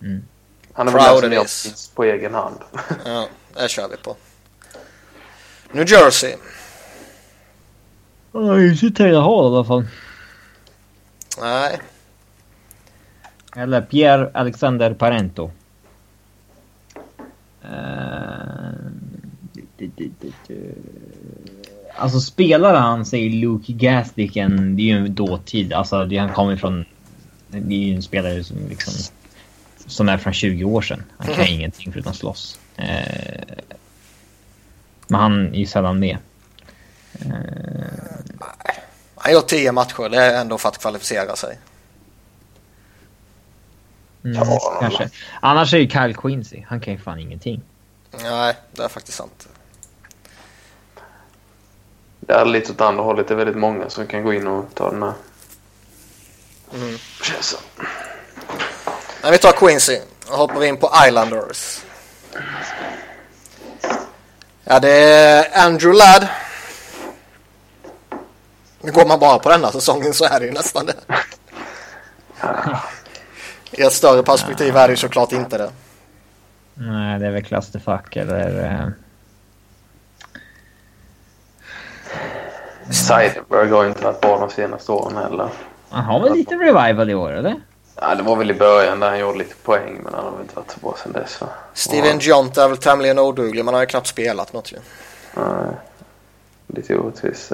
Mm. 0.03 0.23
Han 0.73 0.89
är 0.89 0.93
väl 1.21 1.31
den 1.31 1.49
som 1.49 1.95
på 1.95 2.05
egen 2.05 2.35
hand. 2.35 2.59
Ja, 3.05 3.29
det 3.55 3.69
kör 3.69 3.89
vi 3.89 3.97
på. 3.97 4.17
New 5.73 5.91
Jersey. 5.91 6.35
Ja, 8.33 8.61
inte 8.61 8.91
Taylor 8.91 9.21
Hall 9.21 9.53
i 9.53 9.57
alla 9.57 9.65
fall. 9.65 9.85
Nej, 11.41 11.79
Eller 13.57 13.81
Pierre 13.81 14.31
Alexander 14.35 14.95
Parento. 14.95 15.51
Eh. 17.63 17.95
Alltså 21.97 22.21
spelar 22.21 22.75
han 22.75 23.07
säger 23.07 23.31
Luke 23.31 23.73
Gasdicken, 23.73 24.77
det 24.77 24.83
är 24.83 24.85
ju 24.85 25.07
en 25.07 25.15
dåtid. 25.15 25.73
Alltså 25.73 26.05
det, 26.05 26.17
han 26.17 26.33
kommer 26.33 26.57
från... 26.57 26.85
Det 27.49 27.75
är 27.75 27.79
ju 27.79 27.95
en 27.95 28.03
spelare 28.03 28.45
som 28.45 28.57
liksom... 28.69 28.93
som 29.87 30.09
är 30.09 30.19
från 30.19 30.33
20 30.33 30.65
år 30.65 30.83
sedan. 30.83 31.03
Han 31.17 31.35
kan 31.35 31.47
ingenting 31.47 31.93
förutom 31.93 32.15
slåss. 32.15 32.59
Eh, 32.77 33.45
men 35.09 35.21
han 35.21 35.55
är 35.55 35.59
ju 35.59 35.67
sällan 35.67 35.99
med. 35.99 36.19
Eh, 37.13 37.31
Han 39.25 39.33
gör 39.33 39.41
tio 39.41 39.73
matcher, 39.73 40.09
det 40.09 40.17
är 40.23 40.41
ändå 40.41 40.59
för 40.59 40.69
att 40.69 40.79
kvalificera 40.79 41.37
sig. 41.37 41.59
mm, 44.25 44.37
Ja. 44.37 44.77
kanske. 44.81 45.11
Annars 45.41 45.75
är 45.75 45.79
ju 45.79 45.89
Kyle 45.91 46.15
Quincy. 46.17 46.63
Han 46.69 46.81
kan 46.81 46.93
ju 46.95 46.99
fan 47.01 47.19
ingenting. 47.19 47.63
Nej, 48.23 48.55
det 48.73 48.83
är 48.83 48.89
faktiskt 48.89 49.19
sant. 49.19 49.49
Det 52.21 52.33
är 52.33 52.45
lite 52.45 52.73
åt 52.73 52.81
andra 52.81 53.03
hållet. 53.05 53.29
Det 53.29 53.35
är 53.35 53.39
väldigt 53.39 53.57
många 53.57 53.91
som 53.91 54.07
kan 54.07 54.23
gå 54.23 54.33
in 54.35 54.47
och 54.47 54.65
ta 54.75 54.91
den 54.91 55.03
här. 55.03 55.13
Mm. 56.75 56.99
Känns 57.23 57.47
så. 57.47 57.57
Men 59.23 59.33
vi 59.33 59.39
tar 59.39 59.53
Quincy 59.53 59.99
och 60.31 60.37
hoppar 60.37 60.65
in 60.65 60.77
på 60.77 60.91
Islanders. 61.07 61.81
Ja, 64.65 64.81
det 64.81 64.91
är 64.91 65.67
Andrew 65.67 65.99
Ladd. 65.99 66.29
Nu 68.85 68.93
går 68.93 69.07
man 69.07 69.19
bara 69.19 69.39
på 69.39 69.49
denna 69.49 69.73
säsongen 69.73 70.15
så 70.15 70.25
är 70.25 70.41
det 70.41 70.47
ju 70.47 70.53
nästan 70.53 70.87
det. 70.87 70.95
I 73.71 73.83
ett 73.83 73.93
större 73.93 74.23
perspektiv 74.23 74.77
är 74.77 74.89
det 74.89 74.93
ju 74.93 74.97
såklart 74.97 75.33
inte 75.33 75.59
det. 75.59 75.71
Nej, 76.75 77.19
det 77.19 77.27
är 77.27 77.31
väl 77.31 77.45
clusterfuck 77.45 78.17
eller... 78.17 78.65
Eh, 78.65 78.89
har 83.77 83.83
ju 83.83 83.89
inte 83.89 84.05
varit 84.05 84.21
bra 84.21 84.39
de 84.39 84.51
senaste 84.51 84.93
åren 84.93 85.17
heller. 85.17 85.49
han 85.91 86.05
har 86.05 86.21
väl 86.21 86.33
lite 86.33 86.55
revival 86.55 87.11
i 87.11 87.15
år, 87.15 87.33
eller? 87.33 87.61
Ja, 88.01 88.15
det 88.15 88.23
var 88.23 88.37
väl 88.37 88.51
i 88.51 88.55
början 88.55 89.01
där 89.01 89.09
han 89.09 89.19
gjorde 89.19 89.39
lite 89.39 89.55
poäng, 89.55 90.01
men 90.05 90.15
han 90.15 90.25
har 90.25 90.31
väl 90.31 90.41
inte 90.41 90.57
varit 90.57 90.71
så 90.71 90.81
bra 90.81 90.97
sen 91.03 91.13
dess. 91.13 91.41
Va? 91.41 91.49
Steven 91.75 92.19
Jont 92.19 92.59
är 92.59 92.69
väl 92.69 92.77
tämligen 92.77 93.19
oduglig, 93.19 93.65
men 93.65 93.67
han 93.67 93.75
har 93.75 93.81
ju 93.83 93.87
knappt 93.87 94.07
spelat 94.07 94.53
något 94.53 94.73
ju. 94.73 94.77
Nej, 95.35 95.75
lite 96.67 96.97
orättvist. 96.97 97.53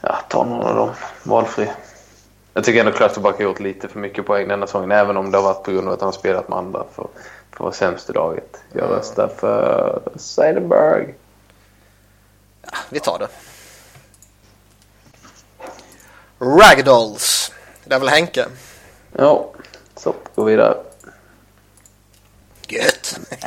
Ja, 0.00 0.18
ta 0.28 0.44
någon 0.44 0.66
av 0.66 0.76
dem. 0.76 0.90
Valfri. 1.22 1.70
Jag 2.54 2.64
tycker 2.64 2.80
ändå 2.80 2.92
Clusterbuck 2.92 3.36
har 3.36 3.42
gjort 3.42 3.60
lite 3.60 3.88
för 3.88 3.98
mycket 3.98 4.26
poäng 4.26 4.48
denna 4.48 4.66
säsongen, 4.66 4.92
även 4.92 5.16
om 5.16 5.30
det 5.30 5.38
har 5.38 5.42
varit 5.42 5.62
på 5.62 5.70
grund 5.72 5.88
av 5.88 5.94
att 5.94 6.00
han 6.00 6.06
har 6.06 6.12
spelat 6.12 6.48
med 6.48 6.58
andra 6.58 6.84
för, 6.94 7.02
för 7.50 7.56
att 7.56 7.60
vara 7.60 7.72
sämst 7.72 8.10
i 8.10 8.12
laget. 8.12 8.56
Jag 8.72 8.90
röstar 8.90 9.28
för 9.28 10.02
Seidenberg. 10.16 11.14
Vi 12.88 13.00
tar 13.00 13.18
det. 13.18 13.28
Ragdolls. 16.38 17.52
Det 17.84 17.94
är 17.94 17.98
väl 17.98 18.08
Henke? 18.08 18.46
Ja, 19.12 19.50
så 19.96 20.14
gå 20.34 20.44
vidare. 20.44 20.76
Gött. 22.68 23.18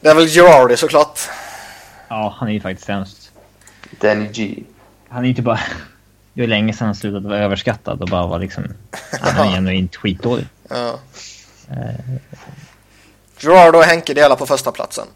det 0.00 0.08
är 0.08 0.14
väl 0.14 0.26
Girardi 0.26 0.76
såklart. 0.76 1.20
Ja, 2.08 2.34
han 2.38 2.48
är 2.48 2.52
ju 2.52 2.60
faktiskt 2.60 2.86
sämst. 2.86 3.19
Danny 4.00 4.28
G. 4.32 4.62
Han 5.08 5.24
är 5.24 5.28
inte 5.28 5.42
bara... 5.42 5.60
Det 6.32 6.40
var 6.42 6.48
länge 6.48 6.72
sedan 6.72 6.86
han 6.86 6.94
slutade 6.94 7.28
vara 7.28 7.38
överskattad 7.38 8.02
och 8.02 8.08
bara 8.08 8.26
var 8.26 8.38
liksom... 8.38 8.64
Han 9.20 9.48
är 9.48 9.52
genuint 9.52 9.96
skitdålig. 9.96 10.46
Ja. 10.68 10.98
Gerard 13.38 13.74
och 13.76 13.82
Henke 13.82 14.14
delar 14.14 14.36
på 14.36 14.46
första 14.46 14.72
platsen. 14.72 15.06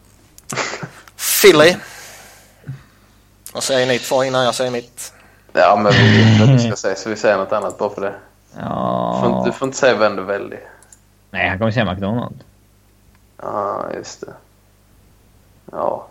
Philly. 1.42 1.76
Vad 3.52 3.62
säger 3.62 3.86
ni 3.86 3.98
två 3.98 4.24
innan 4.24 4.44
jag 4.44 4.54
säger 4.54 4.70
mitt? 4.70 5.12
Ja, 5.52 5.80
men 5.82 5.92
vi 5.92 6.24
vet 6.24 6.40
vad 6.40 6.48
du 6.48 6.58
ska 6.58 6.76
säga, 6.76 6.96
så 6.96 7.08
vi 7.10 7.16
säger 7.16 7.36
något 7.36 7.52
annat 7.52 7.78
bara 7.78 7.90
för 7.94 8.00
det. 8.00 8.14
Du 8.52 8.60
får, 9.20 9.26
inte- 9.28 9.38
Ja... 9.38 9.42
du 9.46 9.52
får 9.52 9.66
inte 9.68 9.78
säga 9.78 9.96
vem 9.96 10.16
du 10.16 10.22
väljer. 10.22 10.60
Nej, 11.30 11.48
han 11.48 11.58
kommer 11.58 11.70
säga 11.70 11.92
McDonald. 11.92 12.44
Ja, 13.42 13.86
just 13.94 14.20
det. 14.20 14.32
Ja. 15.72 16.06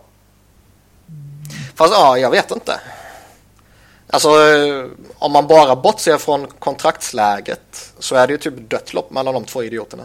Fast 1.75 1.93
ja, 1.93 2.17
jag 2.17 2.31
vet 2.31 2.51
inte. 2.51 2.79
Alltså 4.09 4.29
om 5.15 5.31
man 5.31 5.47
bara 5.47 5.75
bortser 5.75 6.17
från 6.17 6.47
kontraktsläget 6.47 7.93
så 7.99 8.15
är 8.15 8.27
det 8.27 8.33
ju 8.33 8.37
typ 8.37 8.69
dött 8.69 8.93
lopp 8.93 9.11
mellan 9.11 9.33
de 9.33 9.45
två 9.45 9.63
idioterna. 9.63 10.03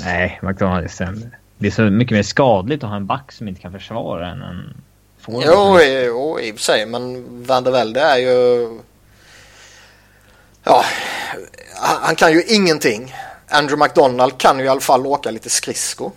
Nej, 0.00 0.38
McDonald 0.42 0.84
är 0.84 0.88
sämre. 0.88 1.30
Det 1.58 1.66
är 1.66 1.70
så 1.70 1.82
mycket 1.82 2.16
mer 2.16 2.22
skadligt 2.22 2.84
att 2.84 2.90
ha 2.90 2.96
en 2.96 3.06
back 3.06 3.32
som 3.32 3.48
inte 3.48 3.60
kan 3.60 3.72
försvara 3.72 4.30
än 4.30 4.42
en 4.42 4.82
forward. 5.20 5.44
Jo, 5.46 5.80
jo, 5.80 6.40
i 6.40 6.52
och 6.52 6.56
för 6.56 6.62
sig, 6.62 6.86
men 6.86 7.24
Van 7.44 7.64
der 7.64 7.70
Velde 7.70 8.00
är 8.00 8.16
ju... 8.16 8.68
Ja, 10.64 10.84
han 11.76 11.96
han 12.02 12.16
kan 12.16 12.32
ju 12.32 12.42
ingenting. 12.42 13.14
Andrew 13.48 13.84
McDonald 13.84 14.38
kan 14.38 14.58
ju 14.58 14.64
i 14.64 14.68
alla 14.68 14.80
fall 14.80 15.06
åka 15.06 15.30
lite 15.30 15.50
skridsko. 15.50 16.12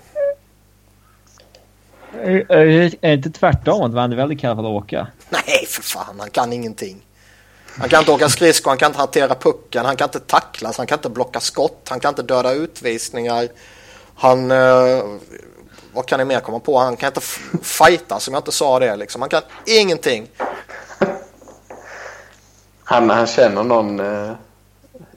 Är 2.23 2.51
är 2.51 2.95
det 3.01 3.13
inte 3.13 3.29
tvärtom 3.29 3.81
att 3.81 3.93
Van 3.93 4.09
der 4.09 4.17
Velde 4.17 4.35
kan 4.35 4.55
fall 4.55 4.65
åka? 4.65 5.07
Nej, 5.29 5.65
för 5.67 5.81
fan, 5.81 6.19
han 6.19 6.29
kan 6.29 6.53
ingenting. 6.53 7.05
Han 7.79 7.89
kan 7.89 7.99
inte 7.99 8.11
åka 8.11 8.29
skridsko, 8.29 8.69
han 8.69 8.77
kan 8.77 8.87
inte 8.87 8.99
hantera 8.99 9.35
pucken, 9.35 9.85
han 9.85 9.95
kan 9.95 10.07
inte 10.07 10.19
tacklas, 10.19 10.77
han 10.77 10.87
kan 10.87 10.97
inte 10.97 11.09
blocka 11.09 11.39
skott, 11.39 11.87
han 11.89 11.99
kan 11.99 12.09
inte 12.09 12.23
döda 12.23 12.51
utvisningar. 12.51 13.47
Han... 14.15 14.51
Eh, 14.51 15.03
vad 15.93 16.05
kan 16.05 16.19
ni 16.19 16.25
mer 16.25 16.39
komma 16.39 16.59
på? 16.59 16.77
Han 16.77 16.97
kan 16.97 17.07
inte 17.07 17.21
fighta, 17.61 18.19
som 18.19 18.33
jag 18.33 18.41
inte 18.41 18.51
sa 18.51 18.79
det 18.79 18.95
liksom. 18.95 19.21
Han 19.21 19.29
kan 19.29 19.41
ingenting. 19.65 20.27
Han, 22.83 23.09
han 23.09 23.27
känner 23.27 23.63
någon 23.63 23.99
eh, 23.99 24.31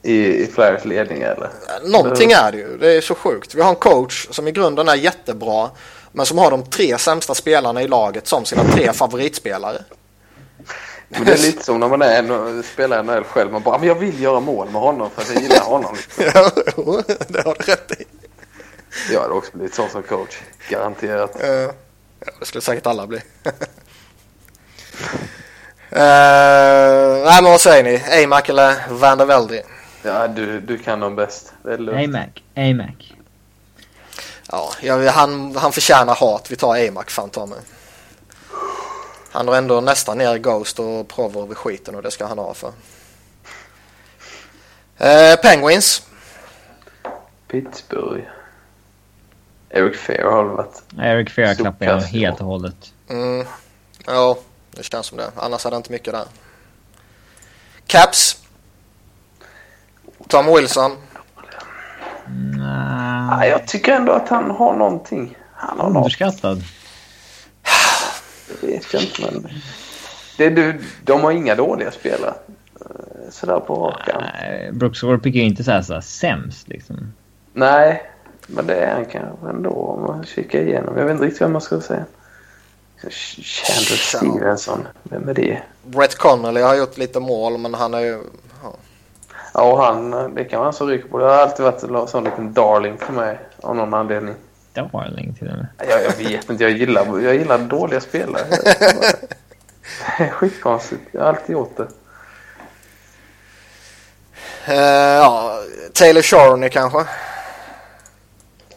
i, 0.03 0.43
i 0.43 0.47
Flyers 0.47 0.85
ledning, 0.85 1.23
eller? 1.23 1.51
Någonting 1.85 2.33
är 2.33 2.53
det 2.53 2.59
ju. 2.59 2.79
Det 2.79 2.93
är 2.93 3.01
så 3.01 3.15
sjukt. 3.15 3.55
Vi 3.55 3.63
har 3.63 3.71
en 3.71 3.77
coach 3.77 4.27
som 4.31 4.49
i 4.49 4.53
grunden 4.53 4.89
är 4.89 4.95
jättebra. 4.95 5.71
Men 6.17 6.27
som 6.27 6.39
har 6.39 6.51
de 6.51 6.63
tre 6.63 6.99
sämsta 6.99 7.35
spelarna 7.35 7.83
i 7.83 7.89
laget 7.89 8.27
som 8.27 8.45
sina 8.45 8.65
tre 8.65 8.93
favoritspelare. 8.93 9.85
Men 11.09 11.25
det 11.25 11.33
är 11.33 11.39
lite 11.39 11.65
som 11.65 11.81
när 11.81 11.89
man 11.89 12.03
är 12.03 12.19
en, 12.19 12.63
spelar 12.63 13.03
NHL 13.03 13.25
själv. 13.25 13.53
Man 13.53 13.63
bara, 13.63 13.79
men 13.79 13.89
jag 13.89 13.95
vill 13.95 14.21
göra 14.21 14.41
mål 14.41 14.71
med 14.71 14.81
honom 14.83 15.11
för 15.11 15.23
att 15.23 15.35
jag 15.35 15.43
gillar 15.43 15.65
honom. 15.65 15.97
Ja, 16.35 16.51
jo, 16.77 17.03
det 17.29 17.45
har 17.45 17.57
du 17.59 17.65
rätt 17.73 18.01
i. 18.01 18.05
Jag 19.13 19.21
hade 19.21 19.35
också 19.35 19.51
blivit 19.55 19.75
sån 19.75 19.91
som 19.91 20.03
coach. 20.03 20.37
Garanterat. 20.69 21.37
Ja, 21.41 21.73
det 22.41 22.47
skulle 22.47 22.63
säkert 22.63 22.87
alla 22.87 23.07
bli. 23.07 23.17
uh, 23.17 23.23
nej, 25.91 27.43
men 27.43 27.51
vad 27.51 27.61
säger 27.61 27.85
ni? 27.85 28.25
Amac 28.25 28.49
eller 28.49 28.75
Van 28.91 29.19
der 29.19 29.27
Velde? 29.27 29.63
Ja, 30.03 30.29
du, 30.29 30.61
du 30.61 30.79
kan 30.79 31.01
dem 31.01 31.17
bäst. 31.17 31.53
Det 31.63 31.73
är 31.73 31.79
lugnt. 31.79 32.05
AMAC. 32.05 32.29
AMAC. 32.57 33.15
Ja, 34.55 34.73
jag, 34.81 35.13
han, 35.13 35.57
han 35.57 35.73
förtjänar 35.73 36.15
hat. 36.15 36.51
Vi 36.51 36.57
tar 36.57 36.89
Amac 36.89 37.09
fan 37.09 37.31
ta 37.31 37.47
mig. 37.47 37.59
Han 39.31 39.49
har 39.49 39.57
ändå 39.57 39.81
nästan 39.81 40.19
ner 40.19 40.39
Ghost 40.39 40.79
och 40.79 41.09
Provorov 41.09 41.53
i 41.53 41.55
skiten 41.55 41.95
och 41.95 42.03
det 42.03 42.11
ska 42.11 42.27
han 42.27 42.39
ha 42.39 42.55
för. 42.55 42.73
Eh, 44.99 45.37
Penguins. 45.37 46.03
Pittsburgh. 47.49 48.25
Eric 49.71 49.97
Fair 49.97 50.25
har 50.25 50.45
varit... 50.45 50.83
Eric 50.99 51.31
Fair 51.31 51.55
klappar 51.55 51.87
jag 51.87 52.01
helt 52.01 52.41
och 52.41 52.47
hållet. 52.47 52.93
Mm, 53.09 53.47
ja, 54.07 54.39
det 54.71 54.83
känns 54.83 55.07
som 55.07 55.19
det. 55.19 55.31
Annars 55.37 55.67
är 55.67 55.71
det 55.71 55.77
inte 55.77 55.93
mycket 55.93 56.13
där. 56.13 56.25
Caps. 57.87 58.37
Tom 60.29 60.55
Wilson. 60.55 60.97
Nej, 63.31 63.49
jag 63.49 63.67
tycker 63.67 63.93
ändå 63.93 64.13
att 64.13 64.29
han 64.29 64.51
har 64.51 64.77
någonting. 64.77 65.37
Han 65.55 65.81
har 65.81 65.89
något. 65.89 65.97
underskattad. 65.97 66.63
Det 68.61 68.67
vet 68.67 68.93
jag 68.93 69.03
inte, 69.03 69.23
men... 69.23 69.49
Det, 70.39 70.51
du, 70.51 70.81
de 71.05 71.21
har 71.21 71.31
inga 71.33 71.55
dåliga 71.55 71.91
spelare. 71.91 72.35
Eh, 72.81 73.31
Sådär 73.31 73.61
på 73.61 73.75
rak 73.75 74.09
arm. 74.09 74.23
Nej, 74.41 74.73
Brooks 74.73 75.03
Orpik 75.03 75.35
är 75.35 75.39
ju 75.41 75.47
inte 75.47 75.65
så 75.65 75.71
här, 75.71 75.83
så 75.83 75.95
här 75.95 76.01
sämst 76.01 76.69
liksom. 76.69 77.13
Nej, 77.53 78.03
men 78.47 78.67
det 78.67 78.75
är 78.75 78.95
han 78.95 79.05
kanske 79.05 79.49
ändå 79.49 79.71
om 79.71 80.03
man 80.03 80.25
kikar 80.25 80.61
igenom. 80.61 80.97
Jag 80.97 81.05
vet 81.05 81.13
inte 81.13 81.25
riktigt 81.25 81.41
vad 81.41 81.51
man 81.51 81.61
ska 81.61 81.81
säga. 81.81 82.05
Chandler 83.11 83.97
Stevenson, 83.97 84.87
vem 85.03 85.29
är 85.29 85.35
det? 85.35 85.63
Brett 85.83 86.19
Connolly 86.19 86.61
har 86.61 86.75
gjort 86.75 86.99
lite 86.99 87.21
mål 87.21 87.59
men 87.59 87.75
han 87.75 87.95
är 87.95 88.01
ju... 88.01 88.19
Ja. 89.55 89.85
Han, 89.85 90.35
det 90.35 90.45
kan 90.45 90.59
vara 90.59 90.67
han 90.67 90.73
som 90.73 90.89
ryker 90.89 91.09
på 91.09 91.19
det. 91.19 91.25
Har 91.25 91.33
alltid 91.33 91.65
varit 91.65 91.83
en 91.83 92.09
sån 92.09 92.25
liten 92.25 92.53
darling 92.53 92.99
för 92.99 93.13
mig 93.13 93.39
av 93.61 93.77
någon 93.77 93.95
anledning. 93.95 94.35
Darling 94.73 95.35
till 95.35 95.49
och 95.51 95.57
med. 95.57 95.67
Jag, 95.89 96.05
jag 96.05 96.17
vet 96.17 96.51
inte, 96.51 96.65
jag 96.65 96.73
gillar, 96.73 97.21
jag 97.21 97.35
gillar 97.35 97.59
dåliga 97.59 98.01
spelare. 98.01 98.45
Det 100.19 100.25
är 100.25 100.31
skitkonstigt. 100.31 101.03
Jag 101.13 101.21
har 101.21 101.29
alltid 101.29 101.53
gjort 101.53 101.77
det. 101.77 101.89
Eh, 104.67 105.17
ja, 105.17 105.61
Taylor 105.93 106.23
Shorney 106.23 106.71
kanske. 106.71 107.05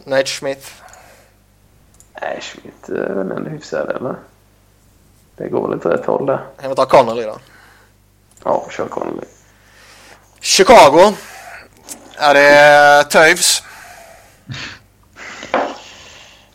Nate 0.04 0.26
Smith. 0.26 0.68
Nej, 2.20 2.40
Schmidt 2.40 2.88
är 2.88 3.14
väl 3.14 3.30
ändå 3.30 3.50
hyfsad, 3.50 3.90
eller? 3.90 4.14
Det 5.36 5.48
går 5.48 5.68
väl 5.68 5.78
åt 5.78 5.86
rätt 5.86 6.06
håll 6.06 6.26
där. 6.26 6.44
Jag 6.60 6.68
vill 6.68 6.76
ta 6.76 6.86
Connolly 6.86 7.22
då. 7.22 7.38
Ja, 8.44 8.66
kör 8.70 8.88
Connolly. 8.88 9.26
Chicago. 10.40 11.14
Är 12.18 12.34
det 12.34 13.04
Toews? 13.10 13.62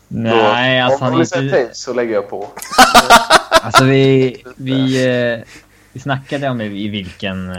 Nej, 0.08 0.80
alltså 0.80 1.04
Om 1.04 1.12
han 1.12 1.12
vi 1.12 1.18
är 1.36 1.42
inte... 1.42 1.56
Taves 1.58 1.78
så 1.82 1.92
lägger 1.92 2.14
jag 2.14 2.30
på. 2.30 2.48
Alltså 3.62 3.84
vi... 3.84 4.42
Vi, 4.56 5.06
eh, 5.06 5.44
vi 5.92 6.00
snackade 6.00 6.48
om 6.48 6.60
i 6.60 6.88
vilken... 6.88 7.50
Eh, 7.50 7.56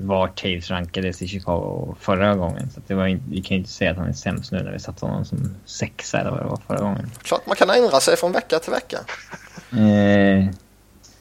var 0.00 0.28
Taves 0.28 0.70
rankades 0.70 1.22
i 1.22 1.28
Chicago 1.28 1.96
förra 2.00 2.34
gången. 2.34 2.70
Så 2.74 2.80
att 2.80 2.88
det 2.88 2.94
var 2.94 3.06
inte, 3.06 3.24
vi 3.30 3.42
kan 3.42 3.54
ju 3.56 3.58
inte 3.60 3.70
säga 3.72 3.90
att 3.90 3.96
han 3.96 4.08
är 4.08 4.12
sämst 4.12 4.52
nu 4.52 4.62
när 4.62 4.72
vi 4.72 4.78
satte 4.78 5.06
honom 5.06 5.24
som 5.24 5.56
sexa 5.66 6.20
eller 6.20 6.30
vad 6.30 6.40
det 6.40 6.44
var 6.46 6.60
förra 6.66 6.78
gången. 6.78 7.10
Klart 7.22 7.46
man 7.46 7.56
kan 7.56 7.70
ändra 7.70 8.00
sig 8.00 8.16
från 8.16 8.32
vecka 8.32 8.58
till 8.58 8.72
vecka. 8.72 8.98
Eh, 9.72 10.46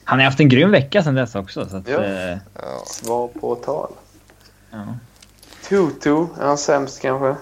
han 0.03 0.19
har 0.19 0.26
haft 0.26 0.39
en 0.39 0.49
grym 0.49 0.72
vecka 0.72 1.03
sedan 1.03 1.15
dess 1.15 1.35
också. 1.35 1.69
Så 1.69 1.77
att, 1.77 1.88
Ja. 1.88 2.03
eh, 2.03 2.38
Ja. 2.53 2.84
Svar 2.85 3.27
på 3.27 3.56
tal. 3.56 3.91
Ja. 4.72 4.85
Tutu, 5.68 6.22
är 6.39 6.45
han 6.45 6.57
sämst 6.57 7.02
kanske? 7.02 7.35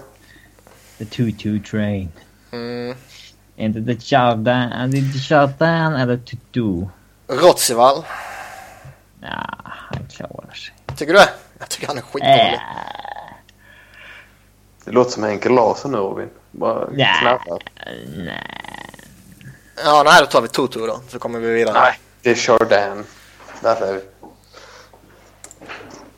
The 0.98 1.04
2-2 1.04 1.62
train. 1.70 2.12
Mm. 2.50 2.96
Inte 3.56 3.80
The 3.86 3.92
det 4.86 5.12
The 5.12 5.34
Jardin 5.34 5.94
eller 6.00 6.16
Tutu? 6.16 6.86
Rotsival. 7.28 8.04
Ja, 9.20 9.46
han 9.64 10.06
klarar 10.10 10.54
sig. 10.54 10.74
Tycker 10.96 11.12
du 11.12 11.18
det? 11.18 11.28
Jag 11.58 11.68
tycker 11.68 11.86
han 11.86 11.98
är 11.98 12.02
skitdålig. 12.02 12.54
Äh, 12.54 12.60
Det 14.84 14.90
låter 14.92 15.10
som 15.10 15.22
Henke 15.22 15.48
Larsson 15.48 15.92
nu 15.92 15.98
Robin. 15.98 16.28
Bara 16.50 16.88
Ja. 16.96 17.06
knarrar. 17.20 17.62
nej. 18.16 18.50
Ja, 19.84 20.02
nej, 20.06 20.20
då 20.20 20.26
tar 20.26 20.40
vi 20.42 20.48
Toto 20.48 20.86
då. 20.86 21.00
Så 21.08 21.18
kommer 21.18 21.38
vi 21.38 21.52
vidare. 21.52 21.80
Nej, 21.80 21.98
det 22.22 22.30
är 22.30 22.34
Chardin. 22.34 23.04
Därför 23.62 23.86
är 23.86 23.92
vi. 23.92 24.00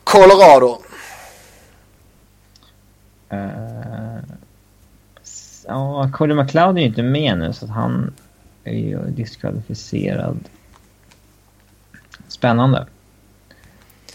Colorado. 0.03 0.81
Uh, 3.33 4.19
ja, 5.67 6.09
Cody 6.13 6.33
McLeod 6.33 6.77
är 6.77 6.81
ju 6.81 6.87
inte 6.87 7.03
med 7.03 7.37
nu 7.37 7.53
så 7.53 7.65
att 7.65 7.71
han 7.71 8.13
är 8.63 8.73
ju 8.73 8.99
diskvalificerad. 9.09 10.39
Spännande. 12.27 12.87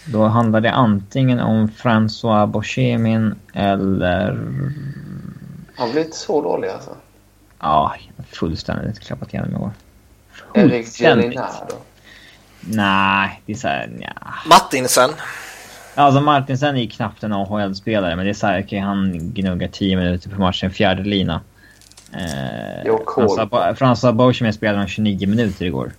Då 0.07 0.27
handlar 0.27 0.61
det 0.61 0.73
antingen 0.73 1.41
om 1.41 1.69
François 1.69 2.47
Bochemin 2.47 3.35
eller... 3.53 4.28
Han 5.77 5.91
blir 5.93 6.05
inte 6.05 6.16
så 6.16 6.43
dålig 6.43 6.69
alltså. 6.69 6.97
Ja, 7.61 7.95
fullständigt 8.32 9.01
klappat 9.01 9.35
igenom 9.35 9.53
i 9.53 9.57
år. 9.57 9.70
Erik. 10.55 10.86
Gelinardo. 10.86 11.74
Nej, 12.61 13.43
det 13.47 13.53
är 13.53 13.57
såhär, 13.57 13.91
ja. 14.01 14.32
Martinsen. 14.49 15.11
Alltså 15.95 16.21
Martinsen 16.21 16.77
är 16.77 16.81
ju 16.81 16.89
knappt 16.89 17.23
en 17.23 17.33
AHL-spelare, 17.33 18.16
men 18.16 18.27
det 18.27 18.43
är 18.43 18.62
okej, 18.62 18.79
han 18.79 19.31
gnuggar 19.35 19.69
10 19.69 19.97
minuter 19.97 20.31
per 20.31 20.37
match, 20.37 20.65
en 20.65 20.71
fjärde 20.71 21.03
lina. 21.03 21.41
Eh, 22.12 22.93
François 23.75 24.12
Beauchemin 24.12 24.53
spelade 24.53 24.79
han 24.79 24.89
29 24.89 25.29
minuter 25.29 25.65
igår. 25.66 25.93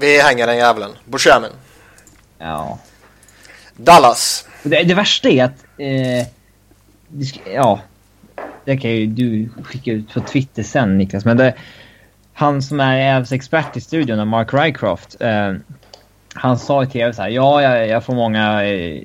Vi 0.00 0.20
hänger 0.20 0.46
den 0.46 0.56
jävlen. 0.56 0.90
Bushamin. 1.04 1.50
Ja. 2.38 2.78
Dallas. 3.76 4.48
Det, 4.62 4.82
det 4.82 4.94
värsta 4.94 5.28
är 5.28 5.44
att... 5.44 5.64
Eh, 5.78 6.26
det 7.08 7.52
ja. 7.54 7.80
Det 8.64 8.76
kan 8.76 8.90
ju 8.90 9.06
du 9.06 9.48
skicka 9.64 9.92
ut 9.92 10.14
på 10.14 10.20
Twitter 10.20 10.62
sen 10.62 10.98
Niklas, 10.98 11.24
men 11.24 11.36
det... 11.36 11.54
Han 12.34 12.62
som 12.62 12.80
är 12.80 13.16
Ävs 13.16 13.32
expert 13.32 13.76
i 13.76 13.80
studion, 13.80 14.28
Mark 14.28 14.54
Rycroft. 14.54 15.20
Eh, 15.20 15.54
han 16.34 16.58
sa 16.58 16.82
i 16.82 16.86
tv 16.86 17.12
så 17.12 17.22
här, 17.22 17.28
ja 17.28 17.62
jag, 17.62 17.88
jag 17.88 18.04
får 18.04 18.14
många, 18.14 18.64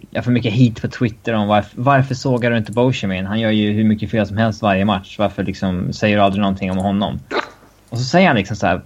jag 0.10 0.24
får 0.24 0.32
mycket 0.32 0.54
hit 0.54 0.82
på 0.82 0.88
Twitter 0.88 1.34
om 1.34 1.48
varför, 1.48 1.82
varför 1.82 2.16
sågar 2.16 2.52
du 2.52 2.58
inte 2.58 2.72
Beauchemin? 2.72 3.26
Han 3.26 3.40
gör 3.40 3.52
ju 3.52 3.72
hur 3.72 3.84
mycket 3.84 4.12
fel 4.12 4.28
som 4.28 4.38
helst 4.38 4.62
varje 4.62 4.86
match. 4.86 5.16
Varför 5.20 5.44
liksom 5.44 5.94
säger 5.94 6.18
du 6.18 6.24
aldrig 6.24 6.42
någonting 6.42 6.72
om 6.72 6.78
honom? 6.78 7.20
Och 7.90 7.98
så 7.98 8.04
säger 8.04 8.28
han 8.28 8.36
liksom 8.36 8.56
så 8.56 8.68
här, 8.68 8.82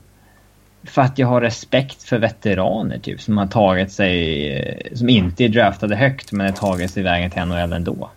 för 0.84 1.02
att 1.02 1.18
jag 1.18 1.28
har 1.28 1.42
respekt 1.42 2.04
för 2.04 2.20
veteraner 2.20 3.00
typ 3.00 3.22
som 3.22 3.38
har 3.38 3.48
tagit 3.48 3.92
sig, 3.92 4.48
eh, 4.58 4.96
som 4.96 5.10
inte 5.10 5.44
är 5.44 5.50
draftade 5.50 5.96
högt 5.96 6.32
men 6.32 6.46
har 6.46 6.54
tagit 6.54 6.92
sig 6.92 7.04
vägen 7.04 7.32
till 7.32 7.46
NHL 7.46 7.74
ändå. 7.74 8.10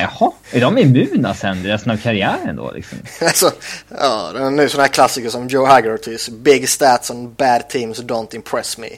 Jaha, 0.00 0.32
är 0.50 0.60
de 0.60 0.78
immuna 0.78 1.34
sen 1.34 1.64
resten 1.64 1.92
av 1.92 1.96
karriären 1.96 2.56
då 2.56 2.70
liksom? 2.70 2.98
Alltså, 3.26 3.52
ja, 3.88 4.32
det 4.32 4.38
är 4.38 4.50
ny 4.50 4.68
sån 4.68 4.80
här 4.80 4.88
klassiker 4.88 5.30
som 5.30 5.48
Joe 5.48 5.66
Haggertys. 5.66 6.28
Big 6.28 6.68
stats 6.68 7.10
on 7.10 7.34
bad 7.34 7.68
teams 7.68 8.00
don't 8.00 8.34
impress 8.34 8.78
me. 8.78 8.88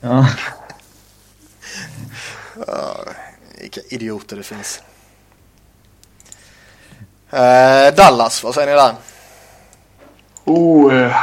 Ja. 0.00 0.26
Ja, 2.66 2.96
vilka 3.60 3.80
idioter 3.88 4.36
det 4.36 4.42
finns. 4.42 4.82
Eh, 7.30 7.94
Dallas, 7.96 8.44
vad 8.44 8.54
säger 8.54 8.66
ni 8.66 8.72
där? 8.72 8.94
Oh, 10.44 10.92
uh, 10.92 11.16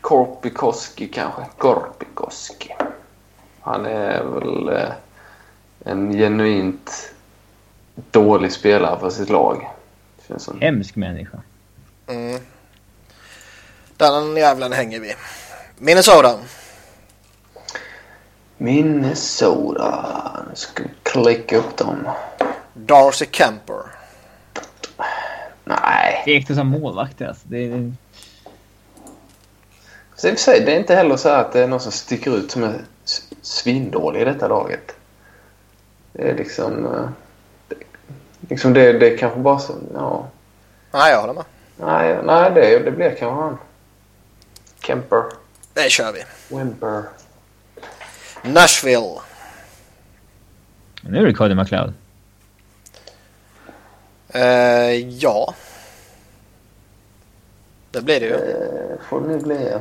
Korpikoski 0.00 1.08
kanske. 1.08 1.42
Korpikoski. 1.58 2.74
Han 3.60 3.86
är 3.86 4.24
väl 4.24 4.68
eh, 4.68 4.92
en 5.84 6.12
genuint 6.12 7.12
dålig 8.10 8.52
spelare 8.52 9.00
för 9.00 9.10
sitt 9.10 9.30
lag. 9.30 9.70
Känns 10.28 10.42
som. 10.42 10.60
Hemsk 10.60 10.96
människa. 10.96 11.38
Mm. 12.06 12.40
Den 13.96 14.36
jävlen 14.36 14.72
hänger 14.72 15.00
vi. 15.00 15.14
Minnesota. 15.78 16.38
Minnesota. 18.56 20.46
Nu 20.48 20.54
ska 20.54 20.82
vi 20.82 20.88
klicka 21.02 21.56
upp 21.56 21.76
dem. 21.76 22.08
Darcy 22.74 23.26
Kemper. 23.32 23.82
Nej. 25.64 26.22
Det 26.24 26.32
gick 26.32 26.48
det 26.48 26.54
som 26.54 26.66
målvakt 26.66 27.22
alltså. 27.22 27.48
Det, 27.48 27.68
det, 27.68 27.92
Så 30.16 30.28
i 30.28 30.30
och 30.30 30.34
för 30.34 30.42
sig, 30.42 30.60
det 30.60 30.72
är 30.72 30.78
inte 30.78 30.94
heller 30.94 31.16
så 31.16 31.28
att 31.28 31.52
det 31.52 31.60
är 31.60 31.68
någon 31.68 31.80
som 31.80 31.92
sticker 31.92 32.36
ut 32.36 32.50
som 32.50 32.62
är 32.62 32.80
svindålig 33.42 34.20
i 34.20 34.24
detta 34.24 34.48
laget. 34.48 34.96
Det 36.12 36.30
är 36.30 36.36
liksom... 36.36 36.86
Det, 38.48 38.54
liksom 38.54 38.72
det, 38.72 38.92
det 38.92 39.18
kanske 39.18 39.38
bara 39.40 39.58
så... 39.58 39.74
Ja. 39.94 40.26
Nej, 40.92 41.12
jag 41.12 41.20
håller 41.20 41.34
med. 41.34 41.44
Nej, 41.76 42.18
nej 42.24 42.50
det, 42.54 42.78
det 42.78 42.90
blir 42.90 43.08
kanske 43.08 43.42
han. 43.42 43.58
Kemper. 44.82 45.22
Det 45.74 45.90
kör 45.90 46.12
vi. 46.12 46.24
Wimper. 46.56 47.02
Nashville. 48.42 49.20
nu 51.02 51.18
är 51.18 51.26
det 51.26 51.34
Cody 51.34 51.54
McLeod. 51.54 51.92
Eh, 54.28 55.08
ja. 55.08 55.54
Det 57.90 58.02
blir 58.02 58.20
det 58.20 58.26
ju. 58.26 58.34
Eh, 58.34 58.98
får 59.08 59.20
det 59.20 59.28
nu 59.28 59.38
bli. 59.38 59.72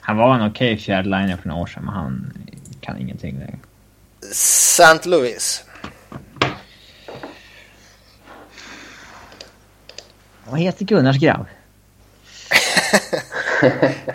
Han 0.00 0.16
var 0.16 0.34
en 0.34 0.50
okej 0.50 0.76
fjärde 0.76 1.08
liner 1.08 1.36
för 1.36 1.48
några 1.48 1.62
år 1.62 1.66
sedan 1.66 1.84
men 1.84 1.94
han 1.94 2.32
kan 2.80 2.98
ingenting 2.98 3.38
längre. 3.38 3.58
St. 4.30 5.08
Louis. 5.08 5.64
Vad 10.50 10.60
heter 10.60 10.84
Gunnars 10.84 11.18
grabb? 11.18 11.46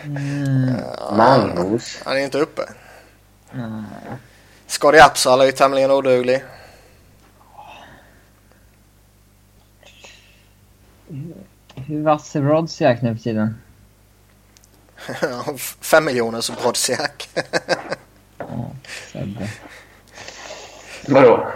Magnus. 1.18 2.02
Han 2.06 2.18
är 2.18 2.22
inte 2.22 2.38
uppe. 2.38 2.62
Scotty 4.68 4.98
Apsal 4.98 5.42
är 5.42 5.46
ju 5.46 5.52
tämligen 5.52 5.92
oduglig. 5.92 6.44
Hur 11.76 12.04
vass 12.04 12.36
är 12.36 12.42
Rodziak 12.42 13.02
nu 13.02 13.16
för 13.16 13.24
tiden? 13.24 13.62
Fem 15.82 16.06
miljoner 16.06 16.42
som 16.42 16.56
Sebbe. 19.14 19.50
Vadå? 21.08 21.52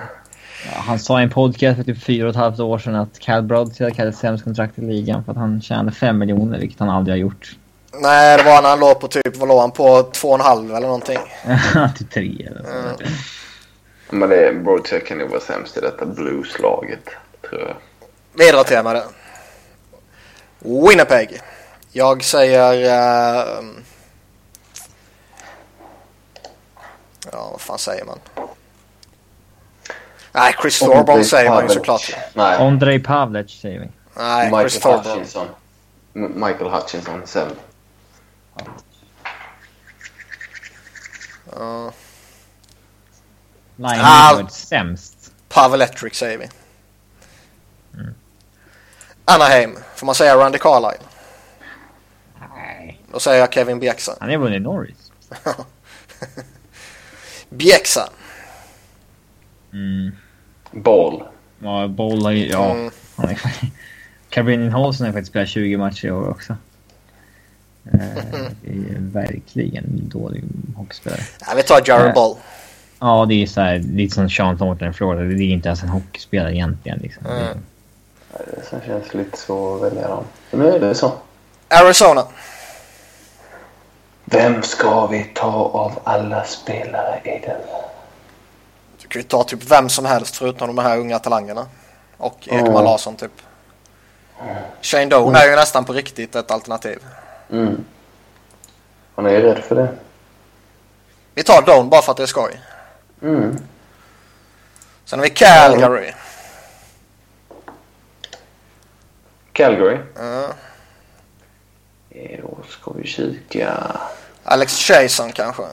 Han 0.66 1.00
sa 1.00 1.20
i 1.20 1.24
en 1.24 1.30
podcast 1.30 1.78
för 1.78 1.84
typ 1.84 2.04
fyra 2.04 2.26
och 2.26 2.30
ett 2.30 2.36
halvt 2.36 2.60
år 2.60 2.78
sedan 2.80 2.96
att 2.96 3.20
Cal 3.20 3.42
Brodziak 3.42 3.98
hade 3.98 4.14
sämst 4.14 4.44
kontrakt 4.44 4.78
i 4.78 4.82
ligan 4.82 5.24
för 5.24 5.32
att 5.32 5.38
han 5.38 5.62
tjänade 5.62 5.92
fem 5.92 6.18
miljoner, 6.20 6.60
vilket 6.60 6.80
han 6.80 6.90
aldrig 6.90 7.14
har 7.14 7.20
gjort. 7.20 7.56
Nej, 7.94 8.38
det 8.38 8.44
var 8.44 8.62
när 8.62 8.70
han 8.70 8.80
låg 8.80 9.00
på 9.00 9.08
typ, 9.08 9.38
vad 9.38 9.48
låg 9.48 9.60
han 9.60 9.72
på? 9.72 10.04
Två 10.04 10.28
och 10.28 10.36
en 10.36 10.42
halv 10.42 10.76
eller 10.76 10.88
någonting. 10.88 11.20
till 11.98 12.08
tre 12.08 12.48
eller 12.50 12.64
så. 12.64 13.04
Men 14.10 14.30
det 14.30 14.48
är 14.48 14.54
Broadcheck 14.54 15.08
kan 15.08 15.20
ju 15.20 15.28
vara 15.28 15.40
sämst 15.40 15.78
i 15.78 15.82
detta 15.82 16.06
blueslaget. 16.06 17.10
Tror 17.50 17.62
jag. 17.62 17.76
Vidare 18.46 18.64
till 18.64 18.84
med 18.84 18.96
det. 18.96 19.04
Winnipeg. 20.60 21.40
Jag 21.92 22.24
säger... 22.24 22.74
eh, 22.74 23.64
ja, 27.32 27.50
vad 27.52 27.62
fan 27.62 27.80
säger 27.80 28.06
man? 28.06 28.20
Nej, 30.34 30.56
Chris 30.62 30.80
Thorburn 30.80 31.26
säger 31.26 31.50
man 31.50 31.64
ju 31.64 31.70
såklart. 31.70 32.16
Nej. 32.34 32.58
Andrei 32.58 33.00
Pavlec 33.00 33.52
säger 33.52 33.80
vi. 33.80 33.90
Nej, 34.18 34.52
Chris 34.52 34.76
Michael 34.76 35.04
Thorburn. 35.04 35.20
Hutchinson. 35.20 35.48
M- 36.16 36.32
Michael 36.36 36.72
Hutchinson 36.72 37.22
sen. 37.26 37.50
Ja. 41.56 41.92
Line 43.76 44.00
Ah. 44.04 44.34
varit 44.36 44.52
sämst. 44.52 45.32
Pavelectric 45.50 46.16
säger 46.16 46.38
vi. 46.38 46.50
Anaheim. 49.26 49.78
Får 49.96 50.06
man 50.06 50.16
säga 50.16 50.36
Randy 50.38 50.58
Carlyle? 50.58 51.04
Nej. 52.56 53.02
Då 53.12 53.20
säger 53.20 53.40
jag 53.40 53.54
Kevin 53.54 53.80
Bjäxa. 53.80 54.18
Han 54.20 54.30
har 54.30 54.38
vunnit 54.38 54.62
Norris. 54.62 55.12
Bjäxa. 57.50 58.10
Mm. 59.74 60.16
Ball. 60.74 61.24
Ja, 61.60 61.88
Boll 61.88 62.24
har 62.24 62.32
ju... 62.32 62.48
Ja. 62.48 62.72
Mm. 62.72 62.92
Caribbean 64.30 64.72
Holson 64.72 65.06
har 65.06 65.14
faktiskt 65.14 65.30
spelat 65.32 65.48
20 65.50 65.78
matcher 65.78 66.06
i 66.08 66.12
år 66.12 66.30
också. 66.30 66.56
Eh, 67.94 68.00
det 68.62 68.72
är 68.72 68.98
verkligen 69.00 69.84
en 69.84 70.10
dålig 70.10 70.44
hockeyspelare. 70.76 71.20
Ja, 71.40 71.48
vi 71.56 71.64
tar 71.64 71.82
Jared 71.86 72.08
Eh. 72.08 72.14
Ball. 72.14 72.36
Ja, 73.00 73.26
det 73.30 73.44
är 73.44 73.48
så 73.48 73.62
här, 73.62 73.80
lite 73.80 74.16
som 74.16 74.30
Sean 74.30 74.58
Thornton 74.58 74.90
i 74.90 74.94
Florida. 74.94 75.22
Det 75.24 75.44
är 75.44 75.48
inte 75.54 75.68
ens 75.68 75.84
en 75.84 75.90
hockeyspelare 75.90 76.54
egentligen. 76.56 77.00
Liksom. 77.00 77.26
Mm. 77.26 77.58
Det 78.32 78.66
som 78.70 78.80
känns 78.86 79.14
lite 79.14 79.38
så 79.38 79.76
att 79.76 79.82
välja 79.92 80.08
dem. 80.08 80.24
Men 80.52 80.60
nu 80.60 80.68
är 80.76 80.80
det 80.80 80.96
så. 80.96 81.12
Arizona. 81.68 82.24
Vem 84.26 84.64
ska 84.64 85.08
vi 85.08 85.24
ta 85.24 85.52
av 85.54 86.00
alla 86.04 86.44
spelare 86.44 87.22
i 87.24 87.46
den? 87.46 87.62
Kan 89.14 89.22
ju 89.22 89.28
ta 89.28 89.44
typ 89.44 89.64
vem 89.64 89.90
som 89.90 90.06
helst 90.06 90.36
förutom 90.36 90.76
de 90.76 90.82
här 90.82 90.98
unga 90.98 91.20
talangerna. 91.20 91.68
Och 92.18 92.48
Ekman 92.48 92.68
Mm. 92.68 92.84
Larsson 92.84 93.16
typ. 93.16 93.32
Shane 94.82 95.06
Doan 95.06 95.36
är 95.36 95.46
ju 95.46 95.56
nästan 95.56 95.86
på 95.86 95.94
riktigt 95.94 96.36
ett 96.36 96.52
alternativ. 96.52 97.00
Mm. 97.52 97.86
Han 99.16 99.26
är 99.26 99.30
ju 99.30 99.42
rädd 99.42 99.64
för 99.64 99.76
det. 99.76 99.88
Vi 101.34 101.44
tar 101.44 101.62
Doan 101.62 101.90
bara 101.90 102.02
för 102.02 102.12
att 102.12 102.18
det 102.18 102.24
är 102.24 102.28
skoj. 102.28 102.62
Mm. 103.22 103.58
Sen 105.06 105.20
har 105.20 105.24
vi 105.24 105.30
Calgary. 105.30 106.14
Calgary. 109.54 109.98
Ja. 110.16 110.48
Eh, 112.10 112.40
Då 112.42 112.58
ska 112.70 112.92
vi 112.92 113.08
kika. 113.08 113.98
Alex 114.44 114.74
Chason 114.78 115.32
kanske. 115.32 115.64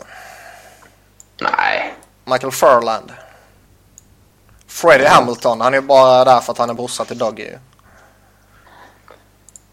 Nej. 1.41 1.95
Michael 2.25 2.53
Furland. 2.53 3.13
Freddie 4.71 5.07
Hamilton. 5.07 5.61
Han 5.61 5.75
är 5.75 5.81
bara 5.81 6.25
där 6.25 6.41
för 6.41 6.53
att 6.53 6.59
han 6.59 6.71
är 6.71 6.75
brorsa 6.75 7.05
till 7.05 7.19
Dougie 7.19 7.47
ju. 7.47 7.59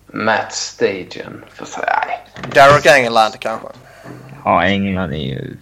Matt 0.07 0.53
Stagen. 0.53 1.45
Nej. 1.77 2.25
Derek 2.53 2.85
Engeland 2.85 3.39
kanske. 3.39 3.67
Ja, 4.43 4.63
England 4.63 5.13
är 5.13 5.17
ju... 5.17 5.57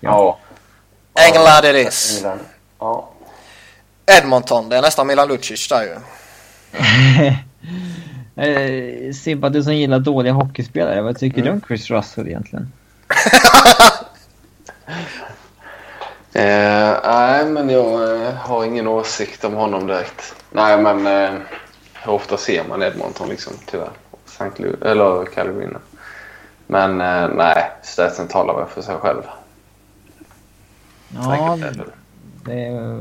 Ja. 0.00 0.38
England 1.14 1.64
it 1.64 1.88
is. 1.88 2.16
England. 2.18 2.40
Ja. 2.78 3.10
Edmonton. 4.06 4.68
Det 4.68 4.76
är 4.76 4.82
nästan 4.82 5.06
Milan 5.06 5.28
Lucic 5.28 5.68
där 5.68 5.82
ju. 5.82 5.96
Eh, 8.38 9.12
Sibba, 9.12 9.48
du 9.48 9.62
som 9.62 9.74
gillar 9.74 9.98
dåliga 9.98 10.32
hockeyspelare. 10.32 11.02
Vad 11.02 11.18
tycker 11.18 11.42
du 11.42 11.50
om 11.50 11.60
Chris 11.68 11.90
Russell 11.90 12.26
egentligen? 12.26 12.72
Eh, 16.36 16.98
nej, 17.04 17.46
men 17.46 17.70
jag 17.70 18.22
eh, 18.26 18.34
har 18.34 18.64
ingen 18.64 18.86
åsikt 18.86 19.44
om 19.44 19.54
honom 19.54 19.86
direkt. 19.86 20.34
Nej, 20.50 20.82
men 20.82 21.06
eh, 21.06 21.40
hur 21.92 22.12
ofta 22.12 22.36
ser 22.36 22.64
man 22.68 22.82
Edmonton 22.82 23.28
liksom, 23.28 23.52
tyvärr. 23.66 23.90
St. 24.26 24.44
Louis, 24.56 24.76
eller 24.82 25.52
nu. 25.52 25.78
Men 26.66 27.00
eh, 27.00 27.28
nej, 27.28 27.70
statsen 27.82 28.28
talar 28.28 28.54
väl 28.54 28.66
för 28.66 28.82
sig 28.82 28.96
själv. 28.96 29.22
Ja, 31.08 31.58
det 32.44 32.66
är... 32.66 33.00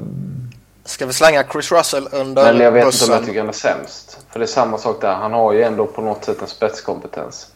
Ska 0.84 1.06
vi 1.06 1.14
slänga 1.14 1.44
Chris 1.52 1.72
Russell 1.72 2.08
under 2.12 2.54
Men 2.54 2.64
jag 2.64 2.72
vet 2.72 2.86
inte 2.86 2.88
bussen? 2.88 3.10
om 3.10 3.16
jag 3.16 3.26
tycker 3.26 3.40
han 3.40 3.50
är 3.50 3.54
sämst. 3.54 4.26
För 4.30 4.40
det 4.40 4.46
är 4.46 4.48
samma 4.48 4.78
sak 4.78 5.02
där. 5.02 5.14
Han 5.14 5.34
har 5.34 5.54
ju 5.54 5.64
ändå 5.64 5.86
på 5.86 6.02
något 6.02 6.26
sätt 6.26 6.42
en 6.42 6.48
spetskompetens. 6.48 7.52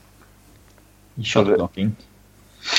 Shotblocking. 1.23 1.95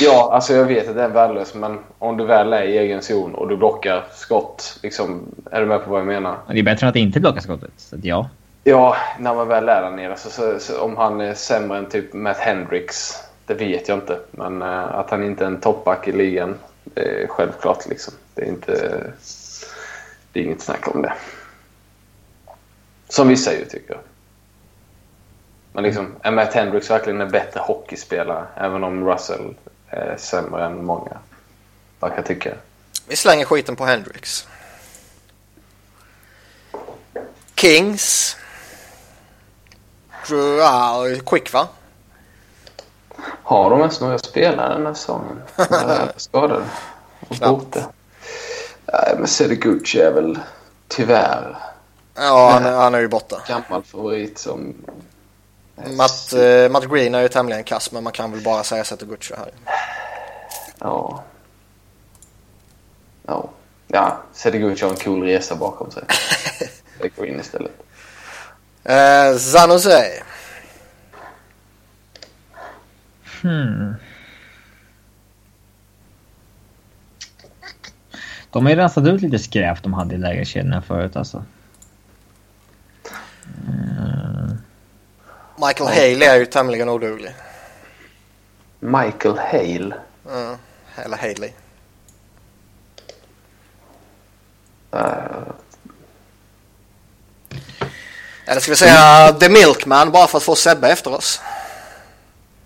Ja, 0.00 0.30
alltså 0.32 0.54
jag 0.54 0.64
vet 0.64 0.88
att 0.88 0.94
det 0.94 1.02
är 1.02 1.08
värdelöst, 1.08 1.54
men 1.54 1.78
om 1.98 2.16
du 2.16 2.24
väl 2.24 2.52
är 2.52 2.62
i 2.62 2.78
egen 2.78 3.02
zon 3.02 3.34
och 3.34 3.48
du 3.48 3.56
blockar 3.56 4.04
skott, 4.12 4.78
liksom, 4.82 5.34
är 5.50 5.60
du 5.60 5.66
med 5.66 5.84
på 5.84 5.90
vad 5.90 6.00
jag 6.00 6.06
menar? 6.06 6.36
Det 6.48 6.58
är 6.58 6.62
bättre 6.62 6.86
än 6.86 6.90
att 6.90 6.96
inte 6.96 7.20
blocka 7.20 7.40
skottet. 7.40 7.70
Så 7.76 7.96
ja. 8.02 8.28
Ja, 8.64 8.96
när 9.18 9.34
man 9.34 9.48
väl 9.48 9.68
är 9.68 9.82
där 9.82 9.90
nere. 9.90 10.16
Så, 10.16 10.30
så, 10.30 10.58
så, 10.58 10.80
om 10.80 10.96
han 10.96 11.20
är 11.20 11.34
sämre 11.34 11.78
än 11.78 11.88
typ 11.88 12.12
Matt 12.12 12.38
Hendricks, 12.38 13.14
det 13.46 13.54
vet 13.54 13.88
jag 13.88 13.98
inte. 13.98 14.18
Men 14.30 14.62
eh, 14.62 14.94
att 14.94 15.10
han 15.10 15.24
inte 15.24 15.44
är 15.44 15.46
en 15.46 15.60
toppback 15.60 16.08
i 16.08 16.12
ligan, 16.12 16.58
det 16.84 17.22
är 17.22 17.26
självklart. 17.26 17.88
Liksom. 17.88 18.14
Det 18.34 18.42
är 18.42 18.46
inte... 18.46 19.04
Det 20.32 20.40
är 20.40 20.44
inget 20.44 20.60
snack 20.60 20.94
om 20.94 21.02
det. 21.02 21.12
Som 23.08 23.28
vissa 23.28 23.52
ju 23.52 23.64
tycker. 23.64 23.98
Men 25.72 25.84
liksom, 25.84 26.14
är 26.22 26.30
Matt 26.30 26.54
Hendricks 26.54 26.90
verkligen 26.90 27.20
en 27.20 27.30
bättre 27.30 27.60
hockeyspelare? 27.60 28.44
Även 28.56 28.84
om 28.84 29.08
Russell 29.08 29.54
är 29.90 30.16
sämre 30.16 30.66
än 30.66 30.84
många 30.84 31.18
verkar 32.00 32.22
tycka. 32.22 32.54
Vi 33.08 33.16
slänger 33.16 33.44
skiten 33.44 33.76
på 33.76 33.84
Hendrix. 33.84 34.46
Kings. 37.56 38.36
Quick 41.26 41.52
va? 41.52 41.68
Har 43.42 43.70
de 43.70 43.80
ens 43.80 44.00
några 44.00 44.18
spelare 44.18 44.74
den 44.74 44.86
här 44.86 44.94
säsongen? 44.94 45.42
Skadade? 46.16 46.64
Och 47.28 47.36
borta? 47.36 47.80
Nej, 48.92 49.14
men 49.18 49.26
Sediguchi 49.26 50.00
är 50.00 50.12
väl 50.12 50.38
tyvärr 50.88 51.56
Ja, 52.14 52.50
han, 52.52 52.66
är- 52.66 52.72
han 52.76 52.94
är 52.94 53.00
ju 53.00 53.08
borta. 53.08 53.42
gammal 53.48 53.82
favorit 53.82 54.38
som... 54.38 54.74
Matt, 55.96 56.32
eh, 56.32 56.70
Matt 56.70 56.84
Green 56.90 57.14
är 57.14 57.20
ju 57.22 57.28
tämligen 57.28 57.64
kass 57.64 57.92
men 57.92 58.04
man 58.04 58.12
kan 58.12 58.32
väl 58.32 58.44
bara 58.44 58.62
säga 58.64 58.84
Zettergucci 58.84 59.34
här. 59.38 59.50
Ja. 60.80 61.24
Ja. 63.26 63.50
Ja, 63.86 64.22
Sediguchi 64.32 64.84
har 64.84 64.90
en 64.90 64.96
cool 64.96 65.22
resa 65.22 65.56
bakom 65.56 65.90
sig. 65.90 66.02
Jag 67.00 67.10
går 67.16 67.26
in 67.26 67.40
istället. 67.40 67.72
Eh, 68.84 69.36
San 69.36 69.70
Jose. 69.70 70.22
Hmm. 73.42 73.94
De 78.50 78.66
har 78.66 78.70
ju 78.70 78.76
rensat 78.76 79.06
ut 79.06 79.20
lite 79.20 79.38
skräp 79.38 79.82
de 79.82 79.94
hade 79.94 80.14
i 80.14 80.18
lägerkedjorna 80.18 80.82
förut 80.82 81.16
alltså. 81.16 81.44
Eh, 83.68 84.54
Michael 85.66 85.88
Haley 85.88 86.22
är 86.22 86.38
ju 86.38 86.46
tämligen 86.46 86.88
oduglig. 86.88 87.34
Michael 88.80 89.38
Hale. 89.38 89.94
Mm, 90.30 90.56
eller 91.04 91.16
Haley. 91.16 91.52
Uh, 94.94 95.52
Eller 98.50 98.60
ska 98.60 98.72
vi 98.72 98.76
säga 98.76 99.32
The 99.32 99.48
Milkman 99.48 100.10
bara 100.10 100.26
för 100.26 100.38
att 100.38 100.44
få 100.44 100.54
Sebbe 100.54 100.88
efter 100.88 101.14
oss? 101.14 101.40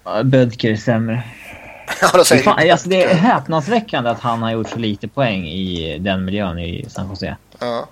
ja, 0.05 0.23
Bödker 0.23 0.71
är 0.71 0.77
sämre. 0.77 1.23
ja, 2.01 2.11
då 2.15 2.25
säger 2.25 2.43
Fan, 2.43 2.71
alltså, 2.71 2.89
det 2.89 3.05
är 3.05 3.15
häpnadsväckande 3.15 4.11
att 4.11 4.21
han 4.21 4.43
har 4.43 4.51
gjort 4.51 4.69
så 4.69 4.79
lite 4.79 5.09
poäng 5.09 5.47
i 5.47 5.99
den 5.99 6.25
miljön 6.25 6.59
i 6.59 6.87
San 6.89 7.09
Jose. 7.09 7.37
ja. 7.59 7.89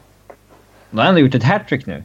De 0.90 0.98
har 0.98 1.06
ändå 1.06 1.20
gjort 1.20 1.34
ett 1.34 1.44
hattrick 1.44 1.86
nu. 1.86 2.04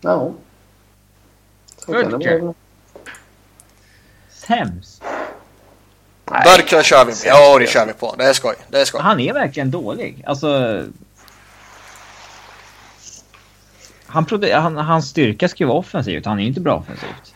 ja. 0.00 0.32
Bödker. 1.86 2.54
Sämst. 4.46 5.02
Nej. 6.30 6.82
Kör 6.82 7.04
vi 7.04 7.12
på. 7.12 7.18
Ja, 7.24 7.58
det 7.58 7.66
kör 7.66 7.86
vi 7.86 7.92
på. 7.92 8.14
Det 8.18 8.24
är 8.24 8.32
skoj. 8.32 8.54
Det 8.68 8.80
är 8.80 8.84
skoj. 8.84 9.00
Han 9.00 9.20
är 9.20 9.32
verkligen 9.32 9.70
dålig. 9.70 10.24
Alltså... 10.26 10.82
Han 14.06 14.26
produ- 14.26 14.60
han, 14.60 14.76
hans 14.76 15.08
styrka 15.08 15.48
ska 15.48 15.64
ju 15.64 15.68
vara 15.68 15.78
offensivt. 15.78 16.26
Han 16.26 16.38
är 16.38 16.42
ju 16.42 16.48
inte 16.48 16.60
bra 16.60 16.76
offensivt. 16.76 17.34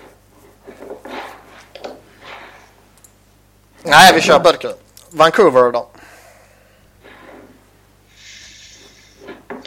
Nej, 3.83 4.15
vi 4.15 4.21
kör 4.21 4.41
Bödker. 4.41 4.73
Vancouver 5.11 5.73
då. 5.73 5.89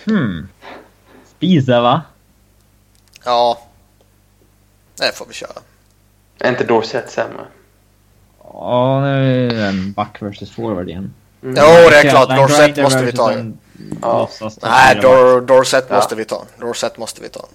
Hmm. 0.06 0.50
Spisa 1.38 1.82
va? 1.82 2.02
Ja. 3.24 3.62
Det 4.96 5.18
får 5.18 5.26
vi 5.26 5.34
köra. 5.34 5.62
Är 6.44 6.50
inte 6.50 6.64
Dorsett 6.64 7.10
sämre? 7.12 7.46
Ja, 8.54 9.02
nu 9.02 9.48
är 9.48 9.54
det 9.56 9.66
en 9.66 9.92
back 9.94 10.22
versus 10.22 10.52
forward 10.52 10.90
igen. 10.90 11.14
Jo, 11.42 11.52
det 11.54 11.96
är 11.98 12.10
klart. 12.10 12.30
Dorset 12.30 12.78
måste 12.78 13.04
vi 13.06 13.12
ta 13.12 13.32
en 13.32 13.58
Ja. 14.02 14.30
Nej, 14.62 14.96
Dor 15.02 15.42
Dorset 15.42 15.86
Ja. 15.90 15.96
måste 15.96 16.16
vi 16.16 16.26
ta. 16.26 16.46
Dorset 16.60 16.98
måste 16.98 17.22
vi 17.22 17.30
ta. 17.30 17.46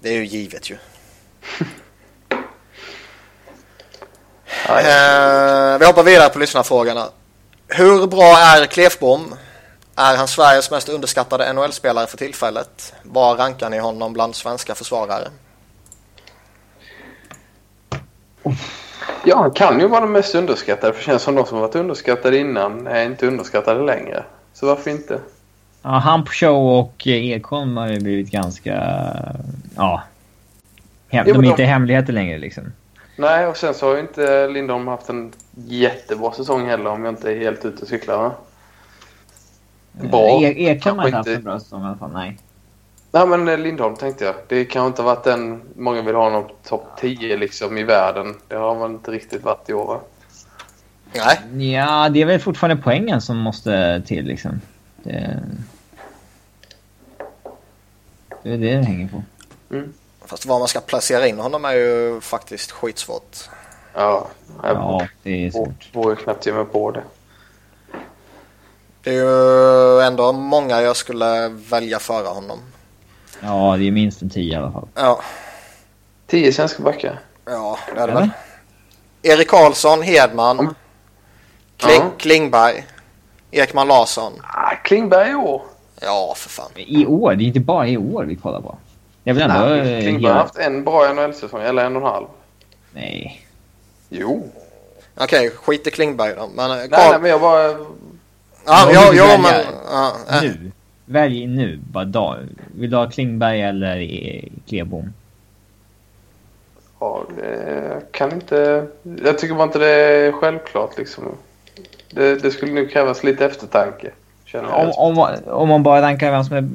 Det 0.00 0.08
är 0.08 0.12
ju 0.12 0.26
givet 0.26 0.70
ju. 0.70 0.76
Eh, 4.68 5.78
vi 5.78 5.86
hoppar 5.86 6.02
vidare 6.02 6.28
på 6.28 6.38
lyssnarfrågorna. 6.38 7.08
Hur 7.68 8.06
bra 8.06 8.38
är 8.38 8.66
Klefbom? 8.66 9.34
Är 9.96 10.16
han 10.16 10.28
Sveriges 10.28 10.70
mest 10.70 10.88
underskattade 10.88 11.52
NHL-spelare 11.52 12.06
för 12.06 12.16
tillfället? 12.16 12.94
Var 13.02 13.36
rankar 13.36 13.70
ni 13.70 13.78
honom 13.78 14.12
bland 14.12 14.36
svenska 14.36 14.74
försvarare? 14.74 15.28
Ja, 19.24 19.36
han 19.36 19.50
kan 19.50 19.80
ju 19.80 19.88
vara 19.88 20.00
den 20.00 20.12
mest 20.12 20.34
underskattade. 20.34 20.92
För 20.92 21.00
det 21.00 21.04
känns 21.06 21.22
som 21.22 21.34
de 21.34 21.46
som 21.46 21.58
varit 21.60 21.74
underskattade 21.74 22.38
innan 22.38 22.86
är 22.86 23.04
inte 23.04 23.26
underskattade 23.26 23.82
längre. 23.84 24.22
Så 24.52 24.66
varför 24.66 24.90
inte? 24.90 25.20
Ja, 25.82 25.90
han 25.90 26.24
på 26.24 26.32
show 26.32 26.78
och 26.78 27.06
Ekholm 27.06 27.76
har 27.76 27.88
ju 27.88 28.00
blivit 28.00 28.30
ganska... 28.30 28.74
Ja. 29.76 30.02
Hem, 31.08 31.24
Jo, 31.28 31.34
de 31.34 31.44
är 31.44 31.50
inte 31.50 31.62
de- 31.62 31.66
hemligheter 31.66 32.12
längre 32.12 32.38
liksom. 32.38 32.72
Nej, 33.16 33.46
och 33.46 33.56
sen 33.56 33.74
så 33.74 33.86
har 33.86 33.94
ju 33.94 34.00
inte 34.00 34.48
Lindholm 34.48 34.88
haft 34.88 35.08
en 35.08 35.32
jättebra 35.66 36.32
säsong 36.32 36.66
heller 36.66 36.90
om 36.90 37.04
jag 37.04 37.12
inte 37.12 37.32
är 37.32 37.36
helt 37.38 37.64
ute 37.64 37.82
och 37.82 37.88
cyklar. 37.88 38.16
Va? 38.18 38.32
Bra. 39.92 40.40
E- 40.42 40.54
Ekholm 40.64 40.98
har 40.98 41.06
inte 41.06 41.16
haft 41.16 41.28
en 41.28 41.42
bra 41.44 41.60
säsong 41.60 41.82
i 41.82 41.86
alla 41.86 41.96
fall. 41.96 42.10
Nej. 42.12 42.38
Nej, 43.10 43.26
men 43.26 43.48
eh, 43.48 43.58
Lindholm 43.58 43.96
tänkte 43.96 44.24
jag. 44.24 44.34
Det 44.48 44.64
kan 44.64 44.86
inte 44.86 45.02
ha 45.02 45.14
varit 45.14 45.24
den 45.24 45.62
många 45.76 46.02
vill 46.02 46.14
ha 46.14 46.24
honom 46.24 46.44
topp 46.64 46.86
10 47.00 47.36
liksom 47.36 47.78
i 47.78 47.82
världen. 47.82 48.34
Det 48.48 48.56
har 48.56 48.78
man 48.78 48.90
inte 48.92 49.10
riktigt 49.10 49.42
varit 49.42 49.68
i 49.70 49.72
år. 49.72 49.86
Va? 49.86 50.00
Nej. 51.14 51.72
Ja, 51.72 52.08
det 52.08 52.22
är 52.22 52.26
väl 52.26 52.40
fortfarande 52.40 52.82
poängen 52.82 53.20
som 53.20 53.36
måste 53.36 54.02
till 54.06 54.24
liksom. 54.24 54.60
Det, 55.02 55.40
det 58.42 58.50
är 58.52 58.58
det 58.58 58.76
det 58.76 58.82
hänger 58.82 59.08
på. 59.08 59.22
Fast 60.26 60.46
var 60.46 60.58
man 60.58 60.68
ska 60.68 60.80
placera 60.80 61.26
in 61.26 61.38
honom 61.38 61.64
är 61.64 61.72
ju 61.72 62.20
faktiskt 62.20 62.70
skitsvårt. 62.70 63.36
Ja, 63.94 64.28
jag 64.62 64.76
Ja, 64.76 65.06
det 65.22 65.30
är 65.46 65.50
vå- 65.50 65.52
svårt. 65.52 65.88
vågar 65.92 66.16
knappt 66.16 66.46
ge 66.46 66.52
mig 66.52 66.64
på 66.64 66.90
det. 66.90 67.02
Det 69.02 69.10
är 69.10 69.14
ju 69.14 70.00
ändå 70.06 70.32
många 70.32 70.80
jag 70.82 70.96
skulle 70.96 71.48
välja 71.48 71.98
före 71.98 72.26
honom. 72.28 72.58
Ja, 73.42 73.76
det 73.78 73.86
är 73.86 73.90
minst 73.90 74.22
en 74.22 74.30
10 74.30 74.52
i 74.52 74.56
alla 74.56 74.72
fall. 74.72 74.88
Ja, 74.94 75.20
10 76.26 76.52
svenska 76.52 76.82
backar. 76.82 77.20
ja 77.44 77.78
det 77.86 77.92
är 78.00 78.06
det 78.06 78.12
Eller? 78.12 78.20
väl. 78.20 78.30
Erik 79.22 79.48
Karlsson, 79.48 80.02
Hedman, 80.02 80.56
Kling, 81.76 81.96
Ja. 82.02 82.10
Klingberg, 82.18 82.86
Ekman 83.50 83.88
Larsson. 83.88 84.32
Ah, 84.42 84.74
Klingberg 84.84 85.30
i 85.30 85.34
år. 85.34 85.62
Ja, 86.00 86.34
för 86.36 86.48
fan. 86.50 86.70
I 86.76 87.06
år, 87.06 87.34
det 87.34 87.44
är 87.44 87.46
inte 87.46 87.60
bara 87.60 87.88
i 87.88 87.96
år 87.96 88.24
vi 88.24 88.36
kollar 88.36 88.60
på. 88.60 88.78
Jag 89.24 89.34
vill 89.34 89.42
ändå... 89.42 89.54
Nej, 89.66 89.94
eh, 89.94 90.00
Klingberg 90.02 90.32
har 90.32 90.40
haft 90.40 90.56
en 90.56 90.84
bra 90.84 91.12
NHL-säsong, 91.12 91.62
eller 91.62 91.84
en 91.84 91.96
och 91.96 92.02
en 92.02 92.08
halv. 92.08 92.26
Nej. 92.92 93.46
Jo. 94.08 94.48
Okej, 95.16 95.50
skit 95.50 95.86
i 95.86 95.90
Klingberg 95.90 96.34
då. 96.36 96.48
Men, 96.54 96.70
eh, 96.70 96.76
Nej, 96.76 96.88
nej, 96.90 97.18
men 97.20 97.30
jag 97.30 97.40
bara... 97.40 97.62
ja, 98.66 98.90
ja, 98.92 99.12
ja, 99.14 99.38
men... 99.42 99.64
Ja, 99.90 100.12
äh. 100.30 100.42
Nu. 100.42 100.72
Välj 101.08 101.46
nu. 101.46 101.78
Bara 101.92 102.04
dag. 102.04 102.36
Vill 102.74 102.90
du 102.90 102.96
ha 102.96 103.10
Klingberg 103.10 103.62
eller 103.62 103.96
eh, 104.00 104.42
Klebom? 104.68 105.12
Ja, 107.00 107.24
det 107.36 108.02
kan 108.12 108.32
inte... 108.32 108.86
Jag 109.24 109.38
tycker 109.38 109.54
bara 109.54 109.64
inte 109.64 109.78
det 109.78 109.86
är 109.88 110.32
självklart 110.32 110.98
liksom. 110.98 111.24
Det, 112.10 112.42
det 112.42 112.50
skulle 112.50 112.72
nu 112.72 112.86
krävas 112.86 113.24
lite 113.24 113.46
eftertanke. 113.46 114.10
Om, 114.54 114.64
jag. 114.70 114.98
om, 114.98 115.14
man- 115.14 115.44
om 115.46 115.68
man 115.68 115.82
bara 115.82 116.02
rankar 116.02 116.30
vem 116.30 116.44
som 116.44 116.56
är... 116.56 116.68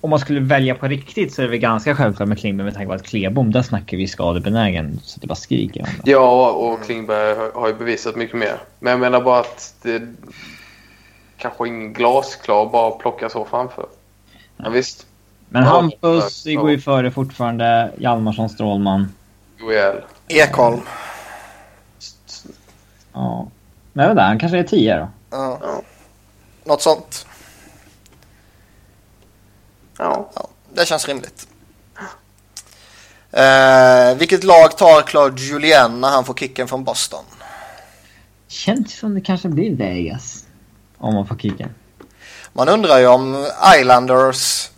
Om 0.00 0.10
man 0.10 0.18
skulle 0.18 0.40
välja 0.40 0.74
på 0.74 0.86
riktigt 0.88 1.34
så 1.34 1.42
är 1.42 1.44
det 1.46 1.50
väl 1.50 1.58
ganska 1.60 1.94
självklart 1.96 2.28
med 2.28 2.38
Klingberg 2.38 2.64
med 2.64 2.74
tanke 2.74 2.88
på 2.88 2.94
att 2.94 3.02
Klebom, 3.02 3.52
där 3.52 3.62
snackar 3.62 3.96
vi 3.96 4.06
skadebenägen 4.08 5.00
så 5.02 5.20
det 5.20 5.26
bara 5.26 5.34
skriker 5.34 5.80
om 5.82 5.88
det. 6.04 6.10
Ja, 6.10 6.50
och 6.50 6.82
Klingberg 6.84 7.50
har 7.54 7.68
ju 7.68 7.74
bevisat 7.74 8.16
mycket 8.16 8.36
mer. 8.36 8.54
Men 8.78 8.90
jag 8.90 9.00
menar 9.00 9.20
bara 9.20 9.40
att 9.40 9.74
det 9.82 10.02
kanske 11.38 11.68
ingen 11.68 11.92
glasklar 11.92 12.66
bara 12.66 12.90
plocka 12.90 13.28
så 13.28 13.44
framför. 13.44 13.86
Ja, 14.56 14.70
visst, 14.70 15.06
Men 15.48 15.64
Ja, 15.64 15.70
Hampus 15.70 16.46
ja. 16.46 16.60
går 16.60 16.70
ju 16.70 16.80
före 16.80 17.10
fortfarande. 17.10 17.92
Hjalmarsson, 17.98 18.48
Strålman. 18.48 19.14
OEL. 19.60 20.04
Ekholm. 20.28 20.80
Ja. 23.12 23.48
Men 23.92 24.10
inte, 24.10 24.22
han 24.22 24.38
kanske 24.38 24.58
är 24.58 24.62
10 24.64 24.96
då. 24.96 25.08
Ja. 25.30 25.58
Ja. 25.62 25.82
Något 26.64 26.82
sånt. 26.82 27.26
Ja. 29.98 30.30
Ja, 30.34 30.48
det 30.74 30.86
känns 30.86 31.08
rimligt. 31.08 31.48
Eh, 33.30 34.14
vilket 34.18 34.44
lag 34.44 34.76
tar 34.78 35.02
Claude 35.02 35.42
Julien 35.42 36.00
när 36.00 36.08
han 36.08 36.24
får 36.24 36.34
kicken 36.34 36.68
från 36.68 36.84
Boston? 36.84 37.24
Känns 38.48 38.98
som 38.98 39.14
det 39.14 39.20
kanske 39.20 39.48
blir 39.48 39.76
Vegas. 39.76 40.37
Om 40.98 41.14
man 41.14 41.26
får 41.26 41.36
kicken. 41.36 41.74
Man 42.52 42.68
undrar 42.68 42.98
ju 42.98 43.06
om 43.06 43.46
Islanders 43.80 44.70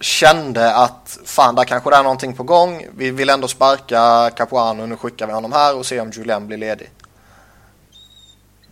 kände 0.00 0.76
att 0.76 1.18
fan, 1.24 1.54
där 1.54 1.64
kanske 1.64 1.90
det 1.90 1.96
är 1.96 2.02
någonting 2.02 2.34
på 2.34 2.42
gång. 2.42 2.86
Vi 2.96 3.10
vill 3.10 3.30
ändå 3.30 3.48
sparka 3.48 4.30
Capuano, 4.36 4.86
nu 4.86 4.96
skickar 4.96 5.26
vi 5.26 5.32
honom 5.32 5.52
här 5.52 5.76
och 5.76 5.86
ser 5.86 6.00
om 6.00 6.10
Julien 6.10 6.46
blir 6.46 6.58
ledig. 6.58 6.90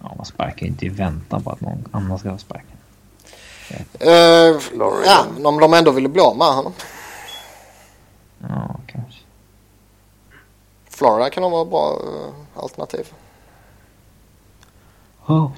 Ja, 0.03 0.15
man 0.17 0.27
sparkar 0.27 0.67
inte 0.67 0.87
i 0.87 0.89
väntan 0.89 1.43
på 1.43 1.51
att 1.51 1.61
någon 1.61 1.89
annan 1.93 2.19
ska. 2.19 2.29
Eh, 4.01 4.59
Florida. 4.59 5.07
ja, 5.07 5.27
om 5.45 5.61
de 5.61 5.75
ändå 5.75 5.91
ville 5.91 6.09
bli 6.09 6.21
av 6.21 6.37
med 6.37 6.47
honom. 6.47 6.73
Ja, 8.39 8.77
kanske. 8.87 9.21
Florida 10.89 11.31
kan 11.31 11.43
nog 11.43 11.53
vara 11.53 11.63
ett 11.63 11.71
bra 11.71 11.93
eh, 11.93 12.63
alternativ. 12.63 13.13
Oh. 15.27 15.51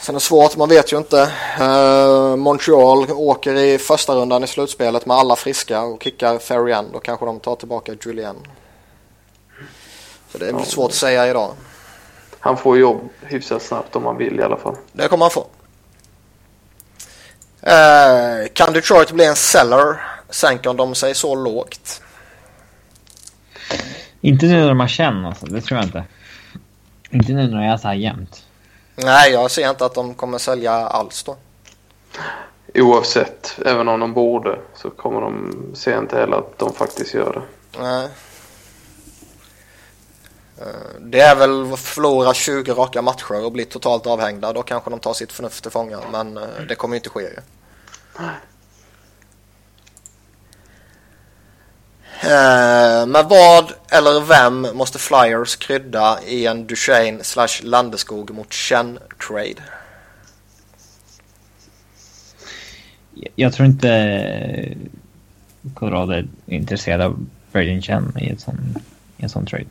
Sen 0.00 0.14
är 0.14 0.16
det 0.16 0.20
svårt, 0.20 0.56
man 0.56 0.68
vet 0.68 0.92
ju 0.92 0.96
inte. 0.96 1.32
Eh, 1.60 2.36
Montreal 2.36 3.10
åker 3.10 3.54
i 3.54 3.78
första 3.78 4.14
rundan 4.14 4.44
i 4.44 4.46
slutspelet 4.46 5.06
med 5.06 5.16
alla 5.16 5.36
friska 5.36 5.82
och 5.82 6.02
kickar 6.02 6.38
Ferrian. 6.38 6.92
Då 6.92 6.98
kanske 6.98 7.26
de 7.26 7.40
tar 7.40 7.56
tillbaka 7.56 7.92
Julien. 8.04 8.36
Så 10.32 10.38
det 10.38 10.48
är 10.48 10.52
väl 10.52 10.64
svårt 10.64 10.90
att 10.90 10.94
säga 10.94 11.26
idag. 11.26 11.50
Han 12.40 12.56
får 12.56 12.78
jobb 12.78 13.08
hyfsat 13.20 13.62
snabbt 13.62 13.96
om 13.96 14.04
han 14.04 14.16
vill 14.16 14.40
i 14.40 14.42
alla 14.42 14.56
fall. 14.56 14.76
Det 14.92 15.08
kommer 15.08 15.24
han 15.24 15.30
få. 15.30 15.46
Eh, 17.62 18.48
kan 18.52 18.72
Detroit 18.72 19.12
bli 19.12 19.24
en 19.24 19.36
seller? 19.36 20.00
Sänker 20.30 20.74
de 20.74 20.94
sig 20.94 21.14
så 21.14 21.34
lågt? 21.34 22.02
Inte 24.20 24.46
nu 24.46 24.60
när 24.60 24.68
de 24.68 24.80
har 24.80 24.88
känn 24.88 25.24
alltså, 25.24 25.46
det 25.46 25.60
tror 25.60 25.78
jag 25.78 25.86
inte. 25.86 26.04
Inte 27.10 27.32
nu 27.32 27.48
när 27.48 27.60
det 27.60 27.66
är 27.72 27.76
så 27.76 27.88
här 27.88 27.94
jämnt. 27.94 28.42
Nej, 28.96 29.32
jag 29.32 29.50
ser 29.50 29.70
inte 29.70 29.84
att 29.84 29.94
de 29.94 30.14
kommer 30.14 30.38
sälja 30.38 30.72
alls 30.72 31.22
då. 31.22 31.36
Oavsett, 32.74 33.58
även 33.66 33.88
om 33.88 34.00
de 34.00 34.12
borde, 34.14 34.58
så 34.74 34.90
kommer 34.90 35.20
de 35.20 35.52
se 35.74 35.98
inte 35.98 36.16
heller 36.18 36.36
att 36.36 36.58
de 36.58 36.72
faktiskt 36.72 37.14
gör 37.14 37.32
det. 37.32 37.42
Nej. 37.82 38.08
Eh, 40.60 41.00
Det 41.00 41.20
är 41.20 41.36
väl 41.36 41.72
att 41.72 41.80
förlora 41.80 42.34
20 42.34 42.72
raka 42.72 43.02
matcher 43.02 43.44
och 43.44 43.52
bli 43.52 43.64
totalt 43.64 44.06
avhängda. 44.06 44.52
Då 44.52 44.62
kanske 44.62 44.90
de 44.90 44.98
tar 45.00 45.12
sitt 45.12 45.32
förnuft 45.32 45.62
till 45.62 45.70
fånga. 45.72 45.98
Men 46.12 46.36
eh, 46.36 46.44
det 46.68 46.74
kommer 46.74 46.94
ju 46.94 46.98
inte 46.98 47.10
ske 47.10 47.20
ju. 47.22 47.36
Eh, 52.22 53.06
Men 53.06 53.28
vad 53.28 53.72
eller 53.90 54.20
vem 54.20 54.66
måste 54.76 54.98
Flyers 54.98 55.56
krydda 55.56 56.18
i 56.26 56.46
en 56.46 56.66
Duchene 56.66 57.24
slash 57.24 57.62
Landeskog 57.62 58.30
mot 58.30 58.52
Chen 58.52 58.98
trade? 59.28 59.62
Jag- 63.34 63.52
tror 63.52 63.66
inte 63.66 64.74
Colorado 65.74 66.12
är 66.12 66.26
intresserad 66.46 67.00
av 67.00 67.26
Braden 67.52 67.82
Chen 67.82 68.16
i, 68.20 68.30
ett 68.30 68.40
sån, 68.40 68.74
i 69.16 69.22
en 69.22 69.28
sån 69.28 69.46
trade. 69.46 69.64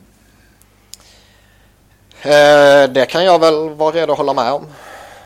Eh, 2.22 2.90
Det 2.90 3.06
kan 3.10 3.24
jag 3.24 3.38
väl 3.38 3.68
vara 3.70 3.96
redo 3.96 4.12
att 4.12 4.18
hålla 4.18 4.32
med 4.34 4.52
om. 4.52 4.66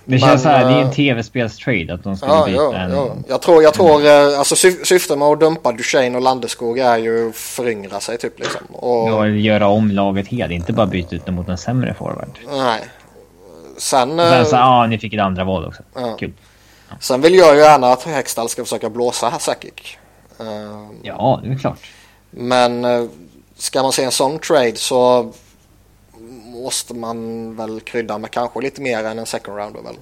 Det 0.04 0.18
känns 0.18 0.30
Men, 0.32 0.38
så 0.38 0.48
här, 0.48 0.64
det 0.64 0.70
är 0.74 0.78
en 0.80 0.86
eh, 0.86 0.92
tv-spelstrade 0.92 1.94
att 1.94 2.04
de 2.04 2.16
skulle 2.16 2.32
Ja, 2.32 2.44
byta 2.46 2.62
ja, 2.62 2.74
en... 2.76 2.90
ja. 2.92 3.14
Jag 3.28 3.42
tror, 3.42 3.62
jag 3.62 3.74
tror 3.74 4.06
eh, 4.06 4.38
alltså 4.38 4.54
syf- 4.54 4.84
syftet 4.84 5.18
med 5.18 5.28
att 5.28 5.40
dumpa 5.40 5.72
Duchene 5.72 6.16
och 6.16 6.22
Landeskog 6.22 6.78
är 6.78 6.98
ju 6.98 7.28
att 7.28 7.36
föryngra 7.36 8.00
sig 8.00 8.18
typ 8.18 8.38
liksom. 8.38 8.60
Och, 8.72 9.08
Ja, 9.08 9.28
göra 9.28 9.66
om 9.68 9.90
laget 9.90 10.28
helt, 10.28 10.52
inte 10.52 10.72
bara 10.72 10.86
byta 10.86 11.16
ut 11.16 11.26
dem 11.26 11.34
mot 11.34 11.48
en 11.48 11.58
sämre 11.58 11.94
forward. 11.94 12.38
Nej. 12.48 12.80
Sen, 13.78 14.20
Och 14.20 14.26
Sen 14.28 14.38
eh, 14.40 14.44
så, 14.44 14.56
ja, 14.56 14.86
ni 14.86 14.98
fick 14.98 15.14
ett 15.14 15.20
andra 15.20 15.44
val 15.44 15.64
också. 15.66 15.82
Ja. 15.94 16.16
Kul. 16.18 16.32
sen 17.00 17.20
vill 17.20 17.34
jag 17.34 17.54
ju 17.54 17.60
gärna 17.60 17.86
att 17.92 18.02
Hextall 18.02 18.48
ska 18.48 18.62
försöka 18.64 18.90
blåsa 18.90 19.28
här 19.28 19.38
säkert. 19.38 19.98
Eh, 20.40 20.46
Ja, 21.02 21.40
det 21.44 21.50
är 21.50 21.58
klart. 21.58 21.78
Men 22.30 22.84
eh, 22.84 23.04
ska 23.56 23.82
man 23.82 23.92
se 23.92 24.04
en 24.04 24.10
sån 24.10 24.38
trade 24.38 24.76
så 24.76 25.32
måste 26.62 26.94
man 26.94 27.56
väl 27.56 27.80
krydda 27.80 28.18
med 28.18 28.30
kanske 28.30 28.60
lite 28.60 28.80
mer 28.80 29.04
än 29.04 29.18
en 29.18 29.26
second 29.26 29.58
rounder 29.58 29.82
väl. 29.82 29.96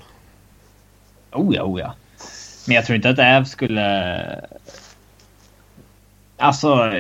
Oh 1.32 1.54
ja, 1.54 1.62
oh 1.62 1.80
ja. 1.80 1.94
Men 2.66 2.76
jag 2.76 2.86
tror 2.86 2.96
inte 2.96 3.10
att 3.10 3.18
Äv 3.18 3.44
skulle... 3.44 4.40
Alltså... 6.36 6.92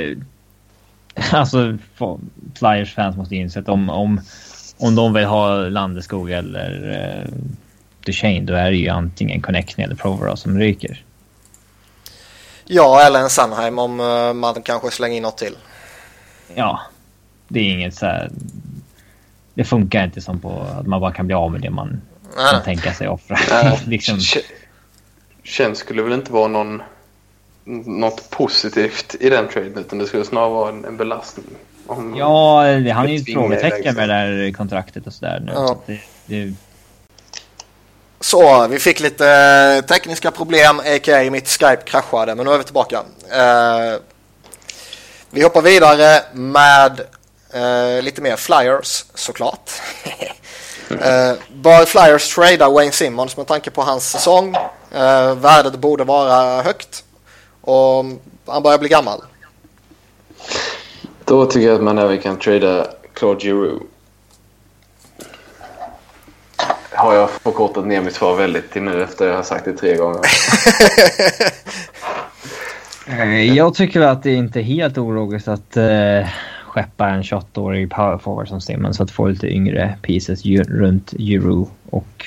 alltså 1.30 1.78
Flyers 2.58 2.94
fans 2.94 3.16
måste 3.16 3.36
inse 3.36 3.60
att 3.60 3.68
om, 3.68 3.90
om, 3.90 4.20
om 4.78 4.94
de 4.94 5.12
vill 5.12 5.24
ha 5.24 5.54
Landeskog 5.54 6.30
eller 6.30 6.90
uh, 6.90 7.34
Duchene 8.06 8.46
då 8.46 8.54
är 8.54 8.70
det 8.70 8.76
ju 8.76 8.88
antingen 8.88 9.42
Connecting 9.42 9.84
eller 9.84 9.94
Provera 9.94 10.36
som 10.36 10.58
ryker. 10.58 11.04
Ja, 12.64 13.06
eller 13.06 13.20
en 13.20 13.30
Sunheim 13.30 13.78
om 13.78 14.00
uh, 14.00 14.32
man 14.32 14.62
kanske 14.62 14.90
slänger 14.90 15.16
in 15.16 15.22
något 15.22 15.38
till. 15.38 15.56
Ja, 16.54 16.80
det 17.48 17.60
är 17.60 17.64
inget 17.64 17.94
så 17.94 18.06
här... 18.06 18.30
Det 19.58 19.64
funkar 19.64 20.04
inte 20.04 20.20
som 20.20 20.40
på 20.40 20.60
att 20.78 20.86
man 20.86 21.00
bara 21.00 21.12
kan 21.12 21.26
bli 21.26 21.34
av 21.34 21.52
med 21.52 21.60
det 21.60 21.70
man 21.70 22.02
Nej. 22.36 22.50
kan 22.50 22.62
tänka 22.62 22.94
sig 22.94 23.08
offra. 23.08 23.38
liksom. 23.86 24.18
Känns 25.42 25.78
skulle 25.78 26.02
väl 26.02 26.12
inte 26.12 26.32
vara 26.32 26.48
någon 26.48 26.82
något 27.84 28.30
positivt 28.30 29.16
i 29.20 29.30
den 29.30 29.48
traden 29.48 29.78
utan 29.78 29.98
det 29.98 30.06
skulle 30.06 30.24
snarare 30.24 30.50
vara 30.50 30.68
en, 30.68 30.84
en 30.84 30.96
belastning. 30.96 31.46
ja, 32.16 32.64
det, 32.84 32.90
han 32.90 33.06
är 33.06 33.10
ju 33.10 33.16
ett 33.16 33.32
frågetecken 33.32 33.94
med 33.94 34.08
det 34.08 34.14
där 34.14 34.52
kontraktet 34.52 35.06
och 35.06 35.12
sådär 35.12 35.40
nu. 35.40 35.52
Ja. 35.54 35.66
Så, 35.66 35.82
det, 35.86 36.00
det... 36.26 36.54
så, 38.20 38.68
vi 38.68 38.78
fick 38.78 39.00
lite 39.00 39.28
eh, 39.28 39.84
tekniska 39.84 40.30
problem, 40.30 40.78
a.k.a. 40.78 41.30
mitt 41.30 41.48
Skype 41.48 41.82
kraschade, 41.84 42.34
men 42.34 42.46
nu 42.46 42.52
är 42.52 42.58
vi 42.58 42.64
tillbaka. 42.64 42.98
Uh, 42.98 44.00
vi 45.30 45.42
hoppar 45.42 45.62
vidare 45.62 46.22
med 46.32 47.00
uh, 47.54 48.02
lite 48.02 48.22
mer 48.22 48.36
Flyers 48.36 49.04
såklart. 49.14 49.70
uh, 50.90 50.98
bör 51.54 51.84
Flyers 51.86 52.34
trada 52.34 52.68
Wayne 52.68 52.92
Simmons 52.92 53.36
med 53.36 53.46
tanke 53.46 53.70
på 53.70 53.82
hans 53.82 54.10
säsong? 54.10 54.56
Uh, 54.94 55.34
värdet 55.34 55.74
borde 55.74 56.04
vara 56.04 56.62
högt. 56.62 57.04
Och 57.60 58.04
han 58.46 58.62
börjar 58.62 58.78
bli 58.78 58.88
gammal. 58.88 59.22
Då 61.24 61.46
tycker 61.46 61.66
jag 61.66 61.74
att 61.74 61.82
man 61.82 61.98
även 61.98 62.18
kan 62.18 62.38
trada 62.38 62.86
Claude 63.14 63.44
Giroux. 63.44 63.84
Har 66.90 67.14
jag 67.14 67.30
förkortat 67.30 67.86
ner 67.86 68.00
mitt 68.00 68.14
svar 68.14 68.36
väldigt 68.36 68.72
till 68.72 68.82
nu 68.82 69.02
efter 69.02 69.24
att 69.24 69.30
jag 69.30 69.36
har 69.36 69.42
sagt 69.42 69.64
det 69.64 69.72
tre 69.72 69.96
gånger. 69.96 70.20
Eh, 73.10 73.54
jag 73.54 73.74
tycker 73.74 74.00
att 74.00 74.22
det 74.22 74.32
inte 74.32 74.60
är 74.60 74.62
helt 74.62 74.98
ologiskt 74.98 75.48
att 75.48 75.76
uh, 75.76 76.26
skeppa 76.78 77.08
en 77.08 77.22
28-årig 77.22 77.90
powerforward 77.90 78.48
som 78.48 78.60
Simmons 78.60 79.00
att 79.00 79.10
få 79.10 79.26
lite 79.28 79.46
yngre 79.46 79.98
pieces 80.02 80.44
runt 80.46 81.12
Euro 81.12 81.70
och 81.90 82.26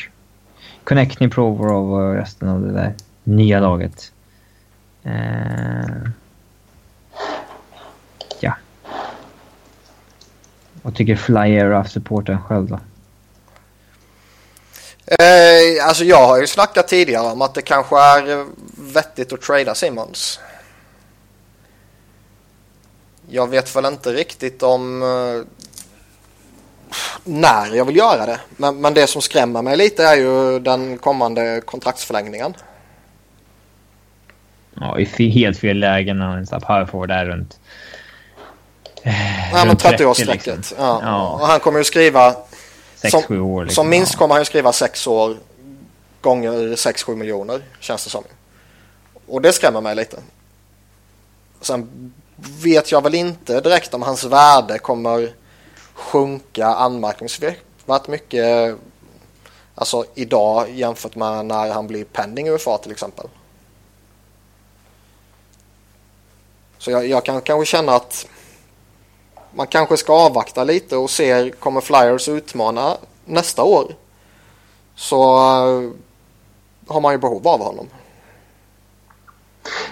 Connecting 0.83 1.29
Prover 1.29 1.71
och 1.71 2.03
eh, 2.03 2.13
resten 2.13 2.49
av 2.49 2.61
det 2.61 2.71
där 2.71 2.93
nya 3.23 3.59
laget. 3.59 4.11
Uh, 5.05 6.09
ja. 8.39 8.53
Vad 10.81 10.95
tycker 10.95 11.15
Flyer 11.15 11.71
av 11.71 11.83
supporten 11.83 12.41
själv 12.41 12.67
då? 12.67 12.79
Eh, 15.05 15.87
alltså 15.87 16.03
jag 16.03 16.27
har 16.27 16.41
ju 16.41 16.47
snackat 16.47 16.87
tidigare 16.87 17.31
om 17.31 17.41
att 17.41 17.53
det 17.53 17.61
kanske 17.61 17.95
är 17.95 18.45
vettigt 18.93 19.33
att 19.33 19.41
trada 19.41 19.75
Simmons. 19.75 20.39
Jag 23.33 23.47
vet 23.47 23.75
väl 23.75 23.85
inte 23.85 24.13
riktigt 24.13 24.63
om 24.63 25.03
eh, 25.03 25.47
när 27.23 27.75
jag 27.75 27.85
vill 27.85 27.95
göra 27.95 28.25
det. 28.25 28.39
Men, 28.57 28.81
men 28.81 28.93
det 28.93 29.07
som 29.07 29.21
skrämmer 29.21 29.61
mig 29.61 29.77
lite 29.77 30.03
är 30.03 30.15
ju 30.15 30.59
den 30.59 30.97
kommande 30.97 31.61
kontraktsförlängningen. 31.65 32.53
Ja, 34.73 34.99
i 34.99 35.29
helt 35.29 35.59
fel 35.59 35.77
lägen 35.77 36.17
när 36.17 36.37
en 36.37 36.45
power 36.45 36.85
forward 36.85 37.11
är 37.11 37.25
runt... 37.25 37.59
Eh, 39.03 39.53
ja, 39.53 39.65
men 39.65 39.75
30-årsstrecket. 39.75 40.55
Liksom. 40.55 40.77
Ja. 40.79 40.99
ja. 41.03 41.29
Och 41.29 41.47
han 41.47 41.59
kommer 41.59 41.79
ju 41.79 41.83
skriva... 41.83 42.35
6-7 43.01 43.39
år. 43.39 43.63
Liksom. 43.63 43.75
Som 43.75 43.89
minst 43.89 44.15
kommer 44.15 44.35
han 44.35 44.41
ju 44.41 44.45
skriva 44.45 44.73
6 44.73 45.07
år 45.07 45.37
gånger 46.21 46.51
6-7 46.51 47.15
miljoner, 47.15 47.61
känns 47.79 48.03
det 48.03 48.09
som. 48.09 48.23
Och 49.27 49.41
det 49.41 49.53
skrämmer 49.53 49.81
mig 49.81 49.95
lite. 49.95 50.17
Sen 51.61 52.13
vet 52.41 52.91
jag 52.91 53.03
väl 53.03 53.15
inte 53.15 53.59
direkt 53.59 53.93
om 53.93 54.01
hans 54.01 54.23
värde 54.23 54.79
kommer 54.79 55.33
sjunka 55.93 56.67
anmärkningsvärt 56.67 58.07
mycket 58.07 58.75
alltså 59.75 60.05
idag 60.15 60.69
jämfört 60.69 61.15
med 61.15 61.45
när 61.45 61.69
han 61.69 61.87
blir 61.87 62.03
pending 62.03 62.49
UFA 62.49 62.77
till 62.77 62.91
exempel. 62.91 63.27
Så 66.77 66.91
jag, 66.91 67.07
jag, 67.07 67.25
kan 67.25 67.41
kanske 67.41 67.71
känna 67.71 67.95
att 67.95 68.27
man 69.53 69.67
kanske 69.67 69.97
ska 69.97 70.13
avvakta 70.13 70.63
lite 70.63 70.97
och 70.97 71.09
se 71.09 71.51
kommer 71.59 71.81
Flyers 71.81 72.27
utmana 72.27 72.97
nästa 73.25 73.63
år. 73.63 73.95
Så 74.95 75.37
eh, 75.37 75.91
har 76.87 77.01
man 77.01 77.11
ju 77.13 77.17
behov 77.17 77.47
av 77.47 77.59
honom. 77.63 77.89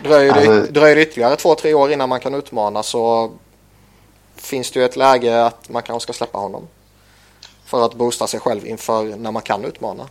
Dröjer 0.03 0.33
det, 0.33 0.39
alltså... 0.39 0.73
dröjer 0.73 0.95
det 0.95 1.01
ytterligare 1.01 1.35
två, 1.35 1.55
tre 1.55 1.73
år 1.73 1.91
innan 1.91 2.09
man 2.09 2.19
kan 2.19 2.35
utmana 2.35 2.83
så 2.83 3.31
finns 4.35 4.71
det 4.71 4.79
ju 4.79 4.85
ett 4.85 4.95
läge 4.95 5.45
att 5.45 5.69
man 5.69 5.83
kanske 5.83 6.03
ska 6.03 6.13
släppa 6.13 6.37
honom. 6.37 6.67
För 7.65 7.85
att 7.85 7.93
boosta 7.93 8.27
sig 8.27 8.39
själv 8.39 8.67
inför 8.67 9.03
när 9.03 9.31
man 9.31 9.41
kan 9.41 9.65
utmana. 9.65 10.09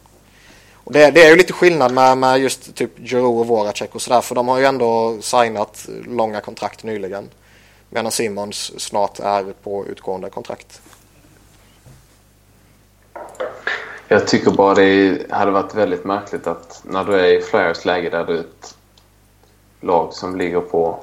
Och 0.74 0.92
det, 0.92 1.10
det 1.10 1.22
är 1.22 1.30
ju 1.30 1.36
lite 1.36 1.52
skillnad 1.52 1.92
med, 1.92 2.18
med 2.18 2.38
just 2.38 2.74
typ 2.74 2.98
Giroud 2.98 3.40
och 3.40 3.46
Voracek 3.46 3.94
och 3.94 4.02
sådär 4.02 4.20
för 4.20 4.34
de 4.34 4.48
har 4.48 4.58
ju 4.58 4.64
ändå 4.64 5.18
signat 5.20 5.88
långa 6.06 6.40
kontrakt 6.40 6.84
nyligen. 6.84 7.28
Medan 7.90 8.12
Simons 8.12 8.80
snart 8.80 9.20
är 9.20 9.44
på 9.62 9.86
utgående 9.86 10.30
kontrakt. 10.30 10.80
Jag 14.08 14.26
tycker 14.26 14.50
bara 14.50 14.74
det 14.74 15.26
hade 15.30 15.50
varit 15.50 15.74
väldigt 15.74 16.04
märkligt 16.04 16.46
att 16.46 16.82
när 16.84 17.04
du 17.04 17.20
är 17.20 17.38
i 17.38 17.42
Flyers 17.42 17.84
läge 17.84 18.10
där 18.10 18.24
du 18.24 18.48
lag 19.80 20.12
som 20.12 20.36
ligger 20.36 20.60
på 20.60 20.98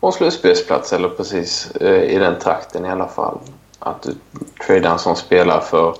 en 0.00 0.12
slutspelsplats 0.12 0.92
eller 0.92 1.08
precis 1.08 1.70
eh, 1.70 2.02
i 2.02 2.18
den 2.18 2.38
trakten 2.38 2.84
i 2.84 2.88
alla 2.88 3.08
fall. 3.08 3.38
Att 3.78 4.02
du 4.02 4.14
tradar 4.66 4.90
en 4.90 4.98
sån 4.98 5.16
spelare 5.16 5.60
för 5.60 5.96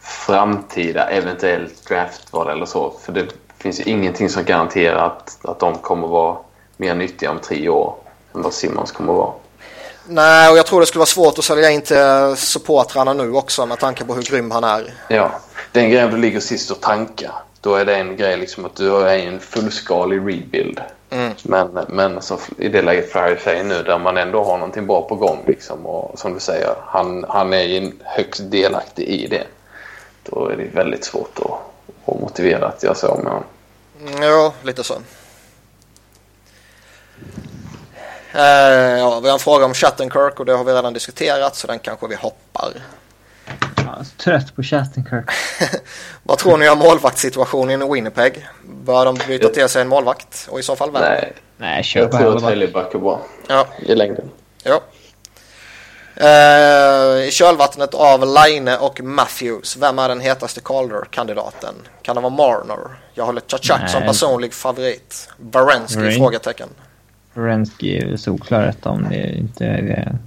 framtida 0.00 1.10
eventuellt 1.10 1.88
draftval 1.88 2.48
eller 2.48 2.66
så. 2.66 2.92
För 3.02 3.12
det 3.12 3.26
finns 3.58 3.80
ju 3.80 3.84
ingenting 3.84 4.28
som 4.28 4.44
garanterar 4.44 5.06
att, 5.06 5.38
att 5.44 5.58
de 5.58 5.78
kommer 5.78 6.08
vara 6.08 6.36
mer 6.76 6.94
nyttiga 6.94 7.30
om 7.30 7.38
tre 7.38 7.68
år 7.68 7.94
än 8.34 8.42
vad 8.42 8.54
Simmons 8.54 8.92
kommer 8.92 9.12
vara. 9.12 9.32
Nej, 10.06 10.50
och 10.50 10.58
jag 10.58 10.66
tror 10.66 10.80
det 10.80 10.86
skulle 10.86 11.00
vara 11.00 11.06
svårt 11.06 11.38
att 11.38 11.44
sälja 11.44 11.70
in 11.70 11.80
till 11.80 12.36
supportrarna 12.36 13.12
nu 13.12 13.32
också 13.32 13.66
med 13.66 13.78
tanke 13.78 14.04
på 14.04 14.14
hur 14.14 14.22
grym 14.22 14.50
han 14.50 14.64
är. 14.64 14.94
Ja, 15.08 15.30
den 15.72 15.90
grejen 15.90 16.10
du 16.10 16.16
ligger 16.16 16.40
sist 16.40 16.70
och 16.70 16.80
tankar. 16.80 17.32
Då 17.62 17.74
är 17.74 17.84
det 17.84 17.96
en 17.96 18.16
grej 18.16 18.36
liksom 18.36 18.64
att 18.64 18.76
du 18.76 18.96
är 18.96 19.16
i 19.16 19.26
en 19.26 19.40
fullskalig 19.40 20.18
rebuild. 20.18 20.80
Mm. 21.10 21.32
Men, 21.42 21.86
men 21.88 22.22
så 22.22 22.38
i 22.58 22.68
det 22.68 22.82
läget 22.82 23.12
Flyer 23.12 23.40
säger 23.44 23.64
nu 23.64 23.82
där 23.82 23.98
man 23.98 24.16
ändå 24.16 24.44
har 24.44 24.58
någonting 24.58 24.86
bra 24.86 25.02
på 25.02 25.14
gång 25.14 25.44
liksom. 25.46 25.86
Och 25.86 26.18
som 26.18 26.34
du 26.34 26.40
säger, 26.40 26.74
han, 26.86 27.24
han 27.28 27.52
är 27.52 27.92
högst 28.04 28.50
delaktig 28.50 29.04
i 29.04 29.26
det. 29.26 29.46
Då 30.22 30.48
är 30.48 30.56
det 30.56 30.64
väldigt 30.64 31.04
svårt 31.04 31.38
att, 31.38 32.14
att 32.14 32.20
motivera 32.20 32.66
att 32.66 32.82
jag 32.82 32.96
så 32.96 33.06
med 33.06 33.32
honom. 33.32 33.44
Mm, 34.00 34.22
ja, 34.22 34.54
lite 34.62 34.84
så. 34.84 34.94
Uh, 38.34 38.40
ja, 38.98 39.20
vi 39.20 39.28
har 39.28 39.34
en 39.34 39.38
fråga 39.38 39.64
om 39.64 39.74
Chattenkirk 39.74 40.40
och 40.40 40.46
det 40.46 40.52
har 40.52 40.64
vi 40.64 40.72
redan 40.72 40.92
diskuterat 40.92 41.56
så 41.56 41.66
den 41.66 41.78
kanske 41.78 42.06
vi 42.06 42.14
hoppar. 42.14 42.72
Jag 43.76 44.00
är 44.00 44.04
trött 44.16 44.56
på 44.56 44.62
Chattenkirk. 44.62 45.30
Vad 46.22 46.38
tror 46.38 46.58
ni 46.58 46.68
om 46.68 46.78
målvaktssituationen 46.78 47.82
i 47.82 47.92
Winnipeg? 47.92 48.48
Bör 48.84 49.04
de 49.04 49.18
byta 49.28 49.48
till 49.48 49.68
sig 49.68 49.82
en 49.82 49.88
målvakt? 49.88 50.48
Och 50.50 50.58
i 50.60 50.62
så 50.62 50.76
fall 50.76 50.90
vem? 50.90 51.02
Nej, 51.02 51.32
Nej 51.56 51.82
kör 51.82 52.00
jag 52.00 52.12
tror 52.12 52.36
att 52.36 52.42
Helleback 52.42 52.94
är 52.94 52.98
bra 52.98 53.20
ja. 53.48 53.66
i 53.78 53.94
längden. 53.94 54.30
Ja. 54.62 54.80
Uh, 56.20 57.28
I 57.28 57.30
kölvattnet 57.32 57.94
av 57.94 58.20
Line 58.20 58.68
och 58.68 59.00
Matthews, 59.00 59.76
vem 59.76 59.98
är 59.98 60.08
den 60.08 60.20
hetaste 60.20 60.60
Calder-kandidaten? 60.60 61.74
Kan 62.02 62.16
det 62.16 62.22
vara 62.22 62.34
Marner? 62.34 62.96
Jag 63.14 63.26
håller 63.26 63.42
Chachak 63.48 63.90
som 63.90 64.02
personlig 64.02 64.54
favorit. 64.54 65.28
Barensky? 65.38 66.00
Rain. 66.00 66.18
Frågetecken. 66.18 66.68
Barensky 67.34 67.96
är 67.96 68.16
solklar 68.16 68.74
om 68.82 69.06
det 69.10 69.38
inte 69.38 69.64
är 69.64 70.18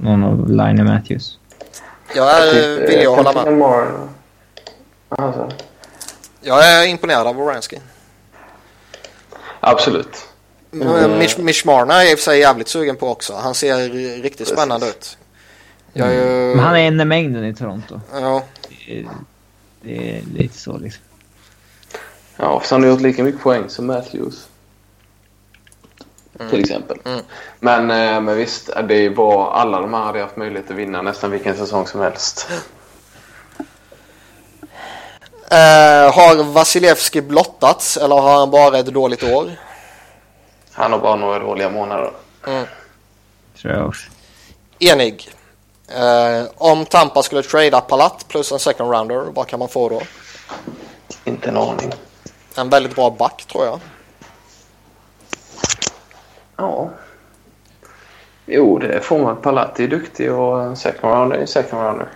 någon 0.00 0.24
av 0.24 0.50
Line 0.50 0.80
och 0.80 0.86
Matthews. 0.86 1.38
Jag 2.14 2.48
är 2.48 2.86
villig 2.86 3.06
att 3.06 3.16
hålla 3.16 3.32
med. 3.32 4.08
Alltså. 5.08 5.50
Jag 6.40 6.66
är 6.66 6.86
imponerad 6.86 7.26
av 7.26 7.40
Oransky. 7.40 7.78
Absolut. 9.60 10.28
Mm. 10.72 11.18
Mitch, 11.18 11.38
Mitch 11.38 11.64
Marner 11.64 11.94
är 11.94 12.10
i 12.10 12.14
och 12.14 12.18
för 12.18 12.24
sig 12.24 12.40
jävligt 12.40 12.68
sugen 12.68 12.96
på 12.96 13.08
också. 13.08 13.34
Han 13.34 13.54
ser 13.54 13.88
riktigt 14.22 14.38
Precis. 14.38 14.54
spännande 14.54 14.86
ut. 14.88 15.18
Jag 15.92 16.14
ju... 16.14 16.24
Men 16.24 16.58
han 16.58 16.76
är 16.76 16.80
en 16.80 17.00
i 17.00 17.04
mängden 17.04 17.44
i 17.44 17.54
Toronto. 17.54 18.00
Ja. 18.12 18.42
Det 18.68 18.98
är, 18.98 19.08
det 19.82 20.16
är 20.16 20.22
lite 20.34 20.58
så 20.58 20.78
liksom. 20.78 21.02
Ja, 22.36 22.60
för 22.60 22.76
han 22.76 22.82
har 22.82 22.90
gjort 22.90 23.00
lika 23.00 23.24
mycket 23.24 23.40
poäng 23.40 23.68
som 23.68 23.86
Matthews. 23.86 24.48
Mm. 26.38 26.50
till 26.50 26.60
exempel. 26.60 26.98
Mm. 27.04 27.20
Men, 27.60 27.90
eh, 27.90 28.20
men 28.20 28.36
visst, 28.36 28.70
det 28.88 29.10
bra. 29.10 29.52
Alla 29.52 29.80
de 29.80 29.94
här 29.94 30.02
hade 30.02 30.20
haft 30.20 30.36
möjlighet 30.36 30.70
att 30.70 30.76
vinna 30.76 31.02
nästan 31.02 31.30
vilken 31.30 31.56
säsong 31.56 31.86
som 31.86 32.00
helst. 32.00 32.48
Uh, 35.52 36.12
har 36.14 36.44
Vasilevski 36.44 37.20
blottats 37.20 37.96
eller 37.96 38.16
har 38.16 38.38
han 38.38 38.50
bara 38.50 38.78
ett 38.78 38.86
dåligt 38.86 39.22
år? 39.22 39.50
Han 40.72 40.92
har 40.92 40.98
bara 40.98 41.16
några 41.16 41.38
dåliga 41.38 41.70
månader. 41.70 42.12
Mm. 42.46 42.66
Tror 43.62 43.74
jag 43.74 43.88
också. 43.88 44.10
Enig. 44.78 45.30
Uh, 45.98 46.48
om 46.56 46.86
Tampa 46.86 47.22
skulle 47.22 47.42
trada 47.42 47.80
Palat 47.80 48.28
plus 48.28 48.52
en 48.52 48.58
second 48.58 48.92
rounder, 48.92 49.24
vad 49.34 49.46
kan 49.46 49.58
man 49.58 49.68
få 49.68 49.88
då? 49.88 50.02
Inte 51.24 51.48
en 51.48 51.56
aning. 51.56 51.92
En 52.56 52.68
väldigt 52.68 52.94
bra 52.94 53.10
back 53.10 53.44
tror 53.52 53.64
jag. 53.64 53.80
Ja. 56.58 56.90
Jo, 58.46 58.78
det 58.78 59.00
får 59.00 59.18
man. 59.18 59.36
Palat 59.36 59.80
är 59.80 59.88
duktig 59.88 60.32
och 60.32 60.78
second 60.78 61.14
rounder 61.14 61.36
är 61.36 61.46
second 61.46 61.82
rounder. 61.82 62.08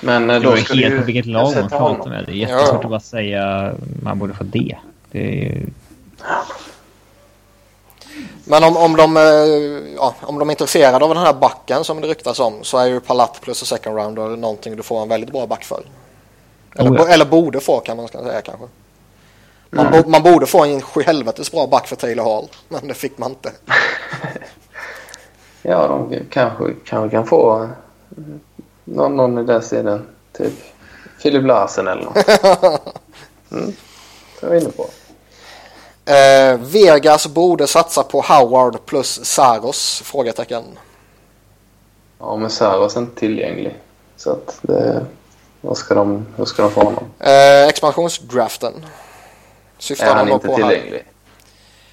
Men 0.00 0.30
eh, 0.30 0.40
då 0.40 0.50
det 0.50 0.68
beror 0.68 0.82
helt 0.82 0.98
på 0.98 1.04
vilket 1.04 1.26
lag 1.26 1.54
man 1.54 1.68
pratar 1.68 2.10
med. 2.10 2.24
Det 2.26 2.32
är 2.32 2.34
jättesvårt 2.34 2.72
ja. 2.72 2.80
att 2.80 2.90
bara 2.90 3.00
säga 3.00 3.74
man 4.02 4.18
borde 4.18 4.34
få 4.34 4.44
det. 4.44 4.76
Det 5.10 5.18
är 5.18 5.44
ju... 5.44 5.66
Men 8.44 8.64
om, 8.64 8.76
om, 8.76 8.96
de, 8.96 9.16
eh, 9.16 9.22
ja, 9.96 10.14
om 10.20 10.38
de 10.38 10.48
är 10.48 10.52
intresserade 10.52 11.04
av 11.04 11.14
den 11.14 11.24
här 11.24 11.32
backen 11.32 11.84
som 11.84 12.00
det 12.00 12.08
ryktas 12.08 12.40
om 12.40 12.54
så 12.62 12.78
är 12.78 12.86
ju 12.86 13.00
Palat 13.00 13.40
plus 13.40 13.64
second 13.66 13.96
rounder 13.96 14.36
någonting 14.36 14.76
du 14.76 14.82
får 14.82 15.02
en 15.02 15.08
väldigt 15.08 15.32
bra 15.32 15.46
back 15.46 15.64
för. 15.64 15.82
Eller, 16.74 16.90
oh 16.90 16.96
ja. 16.98 17.08
eller 17.08 17.24
borde 17.24 17.60
få 17.60 17.80
kan 17.80 17.96
man 17.96 18.08
säga 18.08 18.40
kanske. 18.40 18.66
Man, 19.70 19.86
mm. 19.86 20.10
man 20.10 20.22
borde 20.22 20.46
få 20.46 20.64
en 20.64 20.82
helvetes 21.06 21.52
bra 21.52 21.66
back 21.66 21.86
för 21.86 21.96
Taylor 21.96 22.24
Hall, 22.24 22.48
men 22.68 22.88
det 22.88 22.94
fick 22.94 23.18
man 23.18 23.30
inte. 23.30 23.52
ja, 25.62 25.88
de 25.88 26.20
kanske, 26.30 26.74
kanske 26.84 27.16
kan 27.16 27.26
få 27.26 27.68
någon, 28.84 29.16
någon 29.16 29.38
i 29.38 29.44
den 29.44 29.62
stilen. 29.62 30.06
Typ 30.32 30.52
Filip 31.18 31.46
Larsen 31.46 31.88
eller 31.88 32.04
något. 32.04 32.92
Mm, 33.50 33.72
det 34.40 34.46
var 34.46 34.54
jag 34.54 34.62
inne 34.62 34.70
på. 34.70 34.86
Eh, 36.12 36.58
Vegas 36.58 37.26
borde 37.26 37.66
satsa 37.66 38.02
på 38.02 38.20
Howard 38.20 38.86
plus 38.86 39.24
Saros? 39.24 40.02
Frågetecken. 40.04 40.64
Ja, 42.18 42.36
men 42.36 42.50
Saros 42.50 42.96
är 42.96 43.00
inte 43.00 43.20
tillgänglig. 43.20 43.78
Så 44.16 44.30
att 44.30 44.58
det... 44.62 45.06
Vad 45.60 45.76
ska 45.76 45.94
de, 45.94 46.26
hur 46.36 46.44
ska 46.44 46.62
de 46.62 46.70
få 46.70 46.80
honom? 46.80 47.04
Eh, 47.18 47.66
expansionsdraften. 47.66 48.72
Syftar 49.78 50.06
är 50.06 50.14
han 50.14 50.28
inte 50.28 50.54
tillgänglig? 50.54 51.04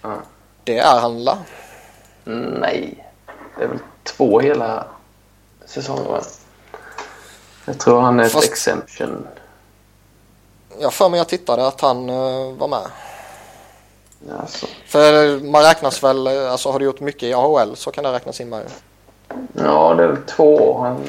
Ja. 0.01 0.17
Det 0.63 0.77
är 0.77 0.99
han 0.99 1.23
la? 1.23 1.37
Nej. 2.23 3.07
Det 3.57 3.63
är 3.63 3.67
väl 3.67 3.79
två 4.03 4.39
hela 4.39 4.85
säsonger 5.65 6.09
va? 6.09 6.21
Jag 7.65 7.79
tror 7.79 8.01
han 8.01 8.19
är 8.19 8.29
Fast... 8.29 8.45
ett 8.45 8.51
exemption. 8.51 9.27
Jag 10.79 10.93
för 10.93 11.09
mig 11.09 11.17
jag 11.17 11.27
tittade 11.27 11.67
att 11.67 11.81
han 11.81 12.09
uh, 12.09 12.53
var 12.53 12.67
med. 12.67 12.87
Alltså. 14.39 14.65
För 14.85 15.39
man 15.39 15.63
räknas 15.63 16.03
väl, 16.03 16.27
alltså 16.27 16.71
har 16.71 16.79
du 16.79 16.85
gjort 16.85 16.99
mycket 16.99 17.23
i 17.23 17.33
AHL 17.33 17.75
så 17.75 17.91
kan 17.91 18.03
det 18.03 18.11
räknas 18.11 18.41
in 18.41 18.49
med. 18.49 18.65
Ja, 19.53 19.93
det 19.93 20.03
är 20.03 20.07
väl 20.07 20.23
två. 20.25 20.77
Han 20.77 21.07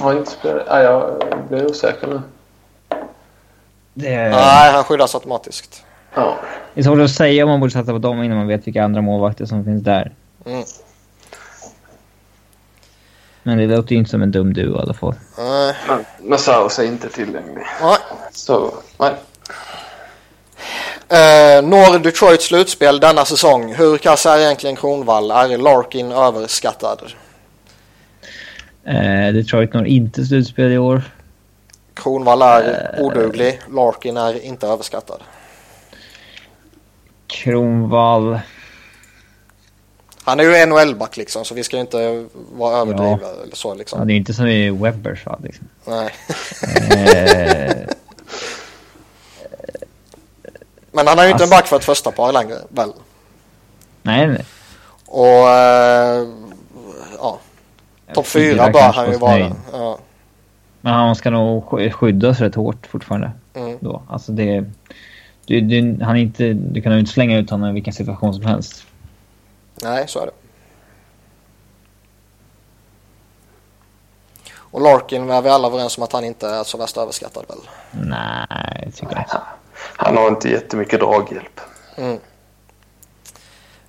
har 0.00 0.12
inte 0.12 0.30
spelat. 0.30 0.66
Ja, 0.66 0.82
jag 0.82 1.22
blir 1.48 1.70
osäker 1.70 2.06
nu. 2.06 2.20
Det... 3.94 4.28
Nej, 4.28 4.72
han 4.72 4.84
skyddas 4.84 5.14
automatiskt. 5.14 5.84
Ja. 6.14 6.38
Det 6.74 6.80
är 6.80 6.84
svårt 6.84 7.00
att 7.00 7.10
säga 7.10 7.44
om 7.44 7.50
man 7.50 7.60
borde 7.60 7.72
satsa 7.72 7.92
på 7.92 7.98
dem 7.98 8.22
innan 8.22 8.38
man 8.38 8.46
vet 8.46 8.66
vilka 8.66 8.84
andra 8.84 9.00
målvakter 9.00 9.46
som 9.46 9.64
finns 9.64 9.82
där. 9.82 10.12
Mm. 10.46 10.64
Men 13.42 13.58
det 13.58 13.66
låter 13.66 13.92
ju 13.92 13.98
inte 13.98 14.10
som 14.10 14.22
en 14.22 14.30
dum 14.30 14.52
duo 14.52 14.78
i 14.78 14.82
alla 14.82 14.94
fall. 14.94 15.14
Nej. 15.38 15.74
Men 15.88 16.04
Massaus 16.30 16.78
är 16.78 16.84
inte 16.84 17.08
tillgänglig. 17.08 17.64
Nej. 17.82 17.96
Så, 18.32 18.74
nej. 18.98 19.14
Uh, 21.12 21.68
når 21.68 21.98
Detroit 21.98 22.42
slutspel 22.42 23.00
denna 23.00 23.24
säsong? 23.24 23.74
Hur 23.74 23.98
kass 23.98 24.26
är 24.26 24.38
egentligen 24.38 24.76
Kronvall? 24.76 25.30
Är 25.30 25.58
Larkin 25.58 26.12
överskattad? 26.12 27.02
Uh, 28.88 29.34
Detroit 29.34 29.74
når 29.74 29.86
inte 29.86 30.24
slutspel 30.24 30.72
i 30.72 30.78
år. 30.78 31.02
Kronvall 32.02 32.42
är 32.42 32.94
uh, 32.98 33.04
oduglig. 33.04 33.60
Larkin 33.70 34.16
är 34.16 34.44
inte 34.44 34.66
överskattad. 34.66 35.22
Kronvall... 37.26 38.40
Han 40.24 40.40
är 40.40 40.44
ju 40.44 40.66
NHL-back 40.66 41.16
liksom 41.16 41.44
så 41.44 41.54
vi 41.54 41.64
ska 41.64 41.76
ju 41.76 41.80
inte 41.80 42.26
vara 42.52 42.76
överdrivna 42.76 43.18
ja. 43.22 43.42
eller 43.42 43.56
så 43.56 43.74
liksom. 43.74 43.98
Ja, 43.98 44.04
det 44.04 44.12
är 44.12 44.16
inte 44.16 44.34
som 44.34 44.46
i 44.46 44.70
Webbers 44.70 45.26
va 45.26 45.38
liksom. 45.42 45.68
Nej. 45.84 46.14
Eh. 46.90 47.76
Men 50.92 51.06
han 51.06 51.18
är 51.18 51.24
ju 51.24 51.30
inte 51.30 51.44
en 51.44 51.50
back 51.50 51.66
för 51.66 51.76
ett 51.76 51.84
första 51.84 52.10
par 52.10 52.32
längre 52.32 52.56
väl? 52.68 52.92
Nej, 54.02 54.26
nej. 54.26 54.44
Och 55.06 55.48
äh, 55.48 56.28
ja. 57.18 57.38
Topp 58.14 58.26
fyra 58.26 58.70
bör 58.70 58.92
han 58.92 59.10
ju 59.10 59.16
vara. 59.18 59.56
Ja. 59.72 59.98
Men 60.82 60.94
han 60.94 61.14
ska 61.14 61.30
nog 61.30 61.92
skyddas 61.92 62.40
rätt 62.40 62.54
hårt 62.54 62.86
fortfarande. 62.86 63.32
Mm. 63.54 63.78
Då. 63.80 64.02
Alltså 64.08 64.32
det, 64.32 64.64
du, 65.46 65.60
du, 65.60 66.04
han 66.04 66.16
inte, 66.16 66.52
du 66.52 66.82
kan 66.82 66.92
ju 66.92 66.98
inte 66.98 67.12
slänga 67.12 67.38
ut 67.38 67.50
honom 67.50 67.70
i 67.70 67.72
vilken 67.72 67.92
situation 67.92 68.34
som 68.34 68.44
helst. 68.44 68.86
Nej, 69.82 70.08
så 70.08 70.20
är 70.20 70.26
det. 70.26 70.32
Och 74.56 74.80
Larkin 74.80 75.30
är 75.30 75.42
vi 75.42 75.48
alla 75.48 75.68
överens 75.68 75.98
om 75.98 76.04
att 76.04 76.12
han 76.12 76.24
inte 76.24 76.48
är 76.48 76.64
så 76.64 76.78
värst 76.78 76.96
överskattad 76.96 77.44
väl? 77.48 77.58
Nej, 77.90 78.92
tycker 78.94 79.12
jag 79.12 79.22
inte. 79.22 79.40
Han 79.96 80.16
har 80.16 80.28
inte 80.28 80.48
jättemycket 80.48 81.00
draghjälp. 81.00 81.60
Mm. 81.96 82.18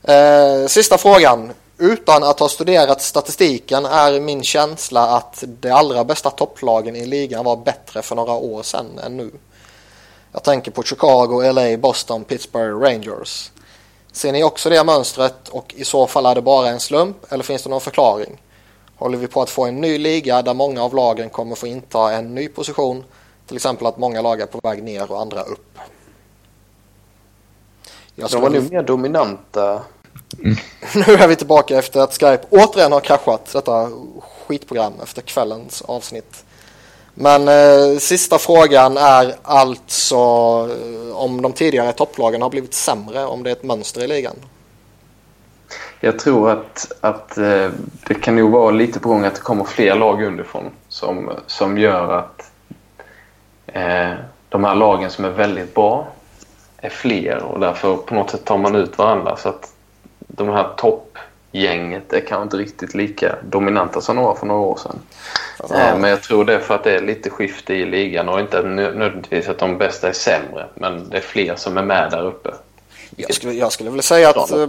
Eh, 0.03 0.67
sista 0.67 0.97
frågan. 0.97 1.51
Utan 1.77 2.23
att 2.23 2.39
ha 2.39 2.49
studerat 2.49 3.01
statistiken 3.01 3.85
är 3.85 4.19
min 4.19 4.43
känsla 4.43 5.07
att 5.07 5.43
de 5.47 5.71
allra 5.71 6.03
bästa 6.03 6.29
topplagen 6.29 6.95
i 6.95 7.05
ligan 7.05 7.45
var 7.45 7.57
bättre 7.57 8.01
för 8.01 8.15
några 8.15 8.33
år 8.33 8.63
sedan 8.63 8.99
än 9.05 9.17
nu. 9.17 9.31
Jag 10.31 10.43
tänker 10.43 10.71
på 10.71 10.83
Chicago, 10.83 11.51
LA, 11.51 11.77
Boston, 11.77 12.23
Pittsburgh, 12.23 12.79
Rangers. 12.79 13.51
Ser 14.11 14.31
ni 14.31 14.43
också 14.43 14.69
det 14.69 14.83
mönstret 14.83 15.49
och 15.49 15.73
i 15.77 15.85
så 15.85 16.07
fall 16.07 16.25
är 16.25 16.35
det 16.35 16.41
bara 16.41 16.69
en 16.69 16.79
slump 16.79 17.17
eller 17.29 17.43
finns 17.43 17.63
det 17.63 17.69
någon 17.69 17.81
förklaring? 17.81 18.41
Håller 18.95 19.17
vi 19.17 19.27
på 19.27 19.41
att 19.41 19.49
få 19.49 19.65
en 19.65 19.81
ny 19.81 19.97
liga 19.97 20.41
där 20.41 20.53
många 20.53 20.83
av 20.83 20.95
lagen 20.95 21.29
kommer 21.29 21.55
få 21.55 21.67
inta 21.67 22.11
en 22.11 22.35
ny 22.35 22.47
position? 22.47 23.03
Till 23.47 23.55
exempel 23.55 23.87
att 23.87 23.97
många 23.97 24.21
lag 24.21 24.41
är 24.41 24.45
på 24.45 24.59
väg 24.63 24.83
ner 24.83 25.11
och 25.11 25.21
andra 25.21 25.41
upp. 25.41 25.77
Jag 28.15 28.29
De 28.29 28.41
var 28.41 28.49
nu 28.49 28.61
mer 28.61 28.83
dominanta. 28.83 29.81
Mm. 30.39 30.55
nu 31.07 31.13
är 31.13 31.27
vi 31.27 31.35
tillbaka 31.35 31.77
efter 31.77 31.99
att 31.99 32.13
Skype 32.13 32.43
återigen 32.49 32.91
har 32.91 32.99
kraschat 32.99 33.53
detta 33.53 33.89
skitprogram 34.47 34.93
efter 35.03 35.21
kvällens 35.21 35.81
avsnitt. 35.81 36.45
Men 37.13 37.47
eh, 37.47 37.97
sista 37.99 38.37
frågan 38.37 38.97
är 38.97 39.35
alltså 39.43 40.15
eh, 40.15 41.15
om 41.15 41.41
de 41.41 41.53
tidigare 41.53 41.91
topplagen 41.91 42.41
har 42.41 42.49
blivit 42.49 42.73
sämre, 42.73 43.25
om 43.25 43.43
det 43.43 43.49
är 43.49 43.51
ett 43.51 43.63
mönster 43.63 44.03
i 44.03 44.07
ligan. 44.07 44.35
Jag 45.99 46.19
tror 46.19 46.49
att, 46.51 46.91
att 47.01 47.37
eh, 47.37 47.69
det 48.07 48.13
kan 48.13 48.35
nog 48.35 48.51
vara 48.51 48.71
lite 48.71 48.99
på 48.99 49.09
gång 49.09 49.25
att 49.25 49.35
det 49.35 49.41
kommer 49.41 49.63
fler 49.63 49.95
lag 49.95 50.23
underifrån 50.23 50.71
som, 50.87 51.31
som 51.47 51.77
gör 51.77 52.17
att 52.17 52.51
eh, 53.67 54.13
de 54.49 54.63
här 54.63 54.75
lagen 54.75 55.09
som 55.09 55.25
är 55.25 55.29
väldigt 55.29 55.75
bra 55.75 56.07
är 56.77 56.89
fler 56.89 57.43
och 57.43 57.59
därför 57.59 57.95
på 57.95 58.15
något 58.15 58.29
sätt 58.31 58.45
tar 58.45 58.57
man 58.57 58.75
ut 58.75 58.97
varandra 58.97 59.35
så 59.37 59.49
att 59.49 59.72
de 60.35 60.49
här 60.49 60.69
toppgänget 60.77 62.13
är 62.13 62.19
kanske 62.19 62.43
inte 62.43 62.57
riktigt 62.57 62.95
lika 62.95 63.35
dominanta 63.43 64.01
som 64.01 64.15
de 64.15 64.25
var 64.25 64.35
för 64.35 64.45
några 64.45 64.61
år 64.61 64.77
sedan. 64.77 64.99
Ja. 65.69 65.97
Men 65.97 66.09
jag 66.09 66.21
tror 66.21 66.45
det 66.45 66.53
är 66.53 66.59
för 66.59 66.75
att 66.75 66.83
det 66.83 66.95
är 66.95 67.01
lite 67.01 67.29
skifte 67.29 67.73
i 67.73 67.85
ligan 67.85 68.29
och 68.29 68.39
inte 68.39 68.61
nödvändigtvis 68.61 69.49
att 69.49 69.59
de 69.59 69.77
bästa 69.77 70.09
är 70.09 70.13
sämre. 70.13 70.67
Men 70.75 71.09
det 71.09 71.17
är 71.17 71.21
fler 71.21 71.55
som 71.55 71.77
är 71.77 71.83
med 71.83 72.11
där 72.11 72.25
uppe. 72.25 72.53
Jag 73.15 73.33
skulle, 73.33 73.53
jag 73.53 73.71
skulle 73.71 73.89
vilja 73.89 74.03
säga 74.03 74.29
att 74.29 74.51
eh, 74.51 74.67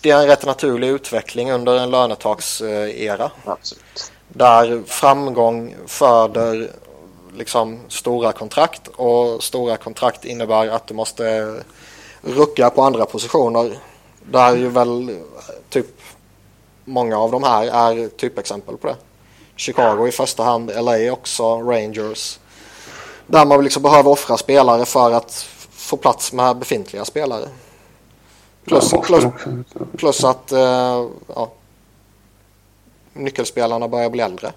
det 0.00 0.10
är 0.10 0.20
en 0.20 0.26
rätt 0.26 0.46
naturlig 0.46 0.88
utveckling 0.88 1.52
under 1.52 1.78
en 1.78 1.90
lönetaksera. 1.90 3.30
Absolut. 3.44 4.12
Där 4.28 4.82
framgång 4.86 5.74
föder 5.86 6.70
liksom 7.36 7.80
stora 7.88 8.32
kontrakt 8.32 8.88
och 8.96 9.42
stora 9.42 9.76
kontrakt 9.76 10.24
innebär 10.24 10.68
att 10.68 10.86
du 10.86 10.94
måste 10.94 11.54
rucka 12.22 12.70
på 12.70 12.82
andra 12.82 13.06
positioner. 13.06 13.78
Där 14.30 14.56
ju 14.56 14.68
väl 14.68 15.20
typ 15.68 15.86
många 16.84 17.18
av 17.18 17.30
de 17.30 17.42
här 17.42 17.66
är 17.66 18.08
typexempel 18.08 18.76
på 18.76 18.86
det. 18.86 18.96
Chicago 19.56 20.06
i 20.08 20.12
första 20.12 20.42
hand, 20.42 20.70
LA 20.74 21.12
också, 21.12 21.62
Rangers. 21.62 22.38
Där 23.26 23.46
man 23.46 23.64
liksom 23.64 23.82
behöver 23.82 24.10
offra 24.10 24.36
spelare 24.36 24.84
för 24.84 25.12
att 25.12 25.46
få 25.70 25.96
plats 25.96 26.32
med 26.32 26.56
befintliga 26.56 27.04
spelare. 27.04 27.48
Plus, 28.64 28.90
plus, 29.02 29.24
plus 29.96 30.24
att 30.24 30.52
eh, 30.52 31.06
ja, 31.26 31.52
nyckelspelarna 33.12 33.88
börjar 33.88 34.10
bli 34.10 34.22
äldre. 34.22 34.52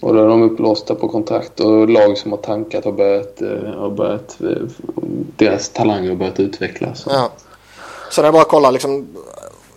Och 0.00 0.14
då 0.14 0.22
är 0.22 0.26
de 0.26 0.42
upplåsta 0.42 0.94
på 0.94 1.08
kontrakt 1.08 1.60
och 1.60 1.88
lag 1.88 2.18
som 2.18 2.30
har 2.30 2.38
tankat 2.38 2.84
har 2.84 2.92
börjat, 2.92 3.42
eh, 3.42 3.74
har 3.76 3.90
börjat 3.90 4.36
eh, 4.40 4.62
deras 5.36 5.68
talanger 5.68 6.08
har 6.08 6.16
börjat 6.16 6.40
utvecklas. 6.40 7.06
Ja. 7.08 7.30
Så 8.10 8.22
det 8.22 8.28
är 8.28 8.32
bara 8.32 8.42
att 8.42 8.48
kolla 8.48 8.70
liksom 8.70 9.16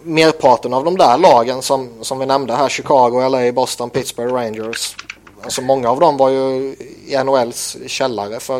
merparten 0.04 0.74
av 0.74 0.86
de 0.86 0.98
där 0.98 1.18
lagen 1.18 1.62
som, 1.62 1.90
som 2.02 2.20
vi 2.20 2.26
nämnde 2.26 2.54
här, 2.54 2.70
Chicago, 2.70 3.30
LA, 3.30 3.52
Boston, 3.52 3.90
Pittsburgh, 3.90 4.34
Rangers. 4.34 4.96
Alltså 5.44 5.62
många 5.62 5.90
av 5.90 6.00
dem 6.00 6.18
var 6.18 6.30
ju 6.30 6.76
i 7.08 7.24
NHLs 7.24 7.78
källare 7.88 8.40
för 8.40 8.60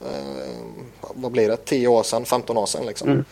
eh, 0.00 0.56
vad 1.14 1.32
blir 1.32 1.48
det, 1.48 1.56
10 1.56 1.88
år 1.88 2.02
sedan, 2.02 2.24
15 2.24 2.56
år 2.56 2.66
sedan 2.66 2.86
liksom. 2.86 3.08
Mm. 3.08 3.24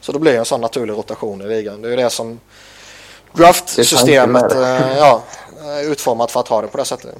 Så 0.00 0.12
då 0.12 0.18
blir 0.18 0.32
det 0.32 0.38
en 0.38 0.44
sån 0.44 0.60
naturlig 0.60 0.94
rotation 0.94 1.42
i 1.42 1.46
ligan. 1.46 1.82
Det 1.82 1.88
är 1.88 1.90
ju 1.90 1.96
det 1.96 2.10
som 2.10 2.40
Det 3.32 3.42
draftsystemet 3.42 4.52
eh, 4.52 4.98
ja, 4.98 5.22
utformat 5.84 6.30
för 6.30 6.40
att 6.40 6.48
ha 6.48 6.62
det 6.62 6.68
på 6.68 6.78
det 6.78 6.84
sättet. 6.84 7.14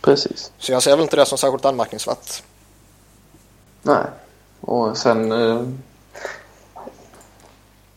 Precis. 0.00 0.52
Så 0.58 0.72
jag 0.72 0.82
ser 0.82 0.90
väl 0.90 1.00
inte 1.00 1.16
det 1.16 1.26
som 1.26 1.38
särskilt 1.38 1.64
anmärkningsvärt. 1.64 2.42
Nej. 3.82 4.04
Och 4.60 4.96
sen... 4.96 5.32
Eh, 5.32 5.62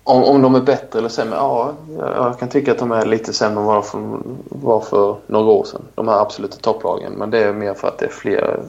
om, 0.04 0.24
om 0.24 0.42
de 0.42 0.56
är 0.56 0.62
bättre 0.62 1.00
eller 1.00 1.10
sämre? 1.10 1.36
Ja, 1.36 1.74
jag, 1.98 2.10
jag 2.10 2.40
kan 2.40 2.50
tycka 2.50 2.72
att 2.72 2.78
de 2.78 2.92
är 2.92 3.06
lite 3.06 3.34
sämre 3.34 3.60
än 3.60 3.66
vad 3.66 3.86
de 3.92 4.24
var 4.50 4.82
för 4.82 5.18
några 5.28 5.52
år 5.52 5.64
sedan. 5.64 5.82
De 5.96 6.08
här 6.08 6.20
absoluta 6.20 6.58
topplagen. 6.58 7.14
Men 7.14 7.32
det 7.32 7.44
är 7.44 7.54
mer 7.54 7.74
för 7.74 7.88
att 7.88 7.98
det 7.98 8.06
är 8.06 8.10
fler... 8.10 8.64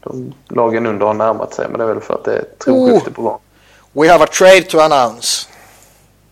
De, 0.00 0.32
lagen 0.48 0.86
under 0.86 1.06
har 1.06 1.14
närmat 1.14 1.54
sig. 1.54 1.68
Men 1.68 1.78
det 1.78 1.84
är 1.84 1.88
väl 1.88 2.00
för 2.00 2.14
att 2.14 2.24
det 2.24 2.32
är 2.32 2.38
ett 2.38 2.58
tronskifte 2.58 3.10
på 3.10 3.22
gång. 3.22 3.38
We 3.92 4.12
have 4.12 4.24
a 4.24 4.28
trade 4.38 4.62
to 4.62 4.78
announce. 4.78 5.48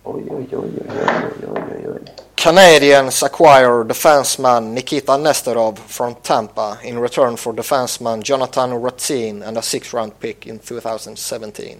Oj, 0.04 0.22
oj, 0.30 0.48
oj, 0.52 0.58
oj, 0.58 0.72
oj, 0.86 1.48
oj, 1.54 1.62
oj, 1.74 1.90
oj. 1.94 2.27
Canadians 2.38 3.22
acquire 3.22 3.84
defenseman 3.84 4.72
Nikita 4.72 5.16
Nesterov 5.16 5.76
from 5.78 6.14
Tampa 6.22 6.78
in 6.84 7.00
return 7.00 7.36
for 7.36 7.52
defenseman 7.52 8.22
Jonathan 8.22 8.70
Ratzin 8.70 9.42
and 9.42 9.58
a 9.58 9.62
six 9.62 9.92
round 9.92 10.12
pick 10.20 10.46
in 10.46 10.58
2017. 10.60 11.78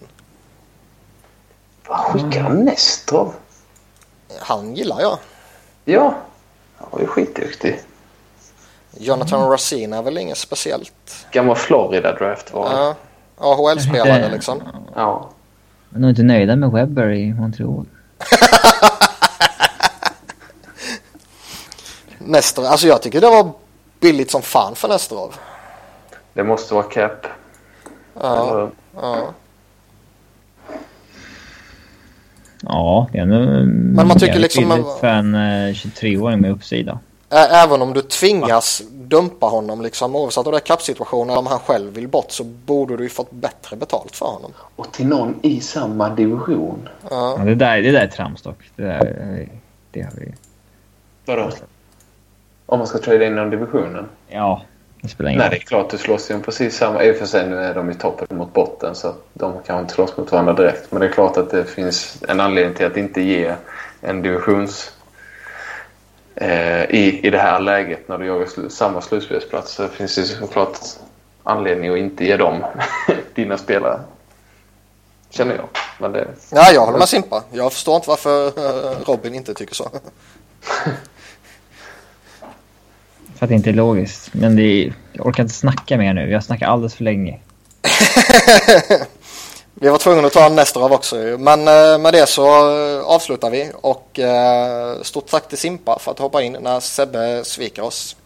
Vad 1.89 1.99
skickar 1.99 2.41
han 2.41 2.65
Nestrov? 2.65 3.35
Han 4.41 4.75
gillar 4.75 5.01
jag. 5.01 5.19
Ja, 5.85 6.15
han 6.77 6.89
var 6.91 7.01
ju 7.01 7.07
skitduktig. 7.07 7.81
Jonathan 8.97 9.51
Ratzin 9.51 9.93
är 9.93 10.03
väl 10.03 10.19
inget 10.19 10.39
speciellt. 10.39 11.27
Gammal 11.33 11.57
Florida-draft 11.57 12.53
var. 12.53 12.73
Ja, 12.73 12.95
AHL-spelare 13.37 14.31
liksom. 14.31 14.63
Ja. 14.95 15.31
Jag 15.91 15.97
är 15.97 16.01
nog 16.01 16.11
inte 16.11 16.23
nöjda 16.23 16.57
med 16.57 16.71
Webber 16.71 17.13
i 17.13 17.35
Montreal. 17.35 17.87
Nestor, 22.29 22.65
alltså 22.67 22.87
jag 22.87 23.03
tycker 23.03 23.21
det 23.21 23.27
var 23.31 23.51
billigt 24.01 24.31
som 24.31 24.43
fan 24.43 24.75
för 24.75 24.89
Nesterov. 24.89 25.35
Det 26.35 26.45
måste 26.45 26.75
vara 26.75 26.85
cap. 26.85 27.27
Ja, 28.21 28.51
Eller- 28.51 28.71
ja. 28.95 29.25
Ja, 32.63 33.09
det 33.13 33.19
är 33.19 33.23
ändå 33.23 33.39
Men 33.95 34.07
man 34.09 34.19
tycker 34.19 34.39
liksom- 34.39 34.69
billigt 34.69 34.87
för 35.01 35.07
en 35.07 35.35
eh, 35.35 35.73
23-åring 35.75 36.41
med 36.41 36.51
uppsida. 36.51 36.99
Ä- 37.31 37.37
Även 37.65 37.83
om 37.83 37.93
du 37.95 38.03
tvingas 38.03 38.83
dumpa 38.91 39.47
honom 39.47 39.83
liksom 39.83 40.17
oavsett 40.17 40.47
om 40.47 40.53
det 40.53 40.59
är 40.59 40.61
kappsituation 40.61 41.31
eller 41.31 41.39
om 41.39 41.47
han 41.47 41.59
själv 41.59 41.93
vill 41.93 42.09
bort 42.09 42.31
så 42.31 42.45
borde 42.45 42.97
du 42.97 43.03
ju 43.03 43.09
fått 43.09 43.31
bättre 43.31 43.77
betalt 43.77 44.17
för 44.17 44.27
honom. 44.27 44.53
Och 44.77 44.93
till 44.93 45.07
någon 45.07 45.35
i 45.43 45.61
samma 45.61 46.09
division. 46.09 46.89
Ja. 47.11 47.35
Ja, 47.39 47.45
det, 47.45 47.55
där, 47.55 47.83
det 47.83 47.91
där 47.91 48.01
är 48.01 48.07
tramstock. 48.07 48.59
Det, 48.77 48.83
där, 48.83 49.49
det 49.91 50.03
har 50.03 50.13
vi... 50.17 50.35
Vadå? 51.27 51.51
Om 52.71 52.79
man 52.79 52.87
ska 52.87 52.99
trada 52.99 53.25
in 53.25 53.35
någon 53.35 53.51
divisionen? 53.51 54.09
Ja, 54.29 54.63
det 55.01 55.09
spelar 55.09 55.31
ingen 55.31 55.39
Nej, 55.39 55.49
roll. 55.49 55.51
det 55.51 55.57
är 55.57 55.67
klart 55.67 55.91
du 55.91 55.99
slåss 55.99 56.31
ju 56.31 56.41
precis 56.43 56.77
samma. 56.77 57.03
I 57.03 57.13
och 57.13 57.17
för 57.17 57.27
sig 57.27 57.49
nu 57.49 57.59
är 57.59 57.75
de 57.75 57.91
i 57.91 57.95
toppen 57.95 58.37
mot 58.39 58.53
botten 58.53 58.95
så 58.95 59.15
de 59.33 59.63
kan 59.67 59.81
inte 59.81 59.95
slåss 59.95 60.17
mot 60.17 60.33
varandra 60.33 60.53
direkt. 60.53 60.93
Men 60.93 61.01
det 61.01 61.07
är 61.07 61.13
klart 61.13 61.37
att 61.37 61.51
det 61.51 61.65
finns 61.65 62.23
en 62.29 62.41
anledning 62.41 62.75
till 62.75 62.87
att 62.87 62.97
inte 62.97 63.21
ge 63.21 63.55
en 64.01 64.23
divisions... 64.23 64.93
Eh, 66.35 66.83
i, 66.85 67.21
I 67.23 67.31
det 67.31 67.39
här 67.39 67.61
läget 67.61 68.09
när 68.09 68.19
du 68.19 68.27
jagar 68.27 68.47
slu, 68.47 68.69
samma 68.69 69.01
slutspelsplats 69.01 69.73
så 69.73 69.89
finns 69.89 70.15
det 70.15 70.23
såklart 70.25 70.79
anledning 71.43 71.91
att 71.91 71.99
inte 71.99 72.25
ge 72.25 72.37
dem 72.37 72.65
dina 73.35 73.59
spelare. 73.59 74.01
Känner 75.31 75.55
jag. 75.55 75.69
Men 75.99 76.13
det, 76.13 76.29
ja, 76.51 76.73
jag 76.73 76.87
håller 76.87 76.99
med 76.99 77.09
Simpa. 77.09 77.43
Jag 77.53 77.73
förstår 77.73 77.97
inte 77.97 78.09
varför 78.09 78.47
eh, 78.47 78.97
Robin 79.07 79.35
inte 79.35 79.55
tycker 79.55 79.75
så. 79.75 79.91
För 83.39 83.47
att 83.47 83.49
det 83.49 83.55
inte 83.55 83.71
är 83.71 83.75
logiskt. 83.75 84.31
Men 84.33 84.57
det 84.57 84.63
är, 84.63 84.93
jag 85.13 85.27
orkar 85.27 85.43
inte 85.43 85.55
snacka 85.55 85.97
mer 85.97 86.15
nu. 86.15 86.31
Jag 86.31 86.45
snackar 86.45 86.67
alldeles 86.67 86.95
för 86.95 87.05
länge. 87.05 87.39
Vi 89.75 89.89
var 89.89 89.99
tvungna 89.99 90.27
att 90.27 90.33
ta 90.33 90.47
en 90.47 90.55
Nestorov 90.55 90.93
också 90.93 91.19
ju. 91.19 91.39
Men 91.39 91.61
eh, 91.69 91.99
med 91.99 92.15
det 92.15 92.27
så 92.27 92.47
eh, 92.47 93.05
avslutar 93.05 93.51
vi 93.51 93.73
och 93.75 94.19
eh, 94.19 95.03
stort 95.03 95.27
tack 95.27 95.49
till 95.49 95.59
Simpa 95.59 95.99
för 95.99 96.11
att 96.11 96.19
hoppa 96.19 96.43
in 96.43 96.57
när 96.61 96.81
Sebbe 96.81 97.45
sviker 97.45 97.83
oss. 97.83 98.17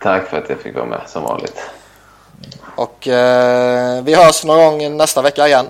tack 0.00 0.28
för 0.28 0.38
att 0.38 0.50
jag 0.50 0.60
fick 0.60 0.74
vara 0.74 0.86
med 0.86 1.00
som 1.06 1.22
vanligt. 1.22 1.60
Och 2.76 2.98
vi 4.02 4.14
hörs 4.14 4.44
någon 4.44 4.78
gång 4.78 4.96
nästa 4.96 5.22
vecka 5.22 5.48
igen. 5.48 5.66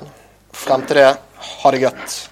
Fram 0.52 0.82
till 0.82 0.96
det, 0.96 1.16
ha 1.62 1.70
det 1.70 1.78
gött. 1.78 2.30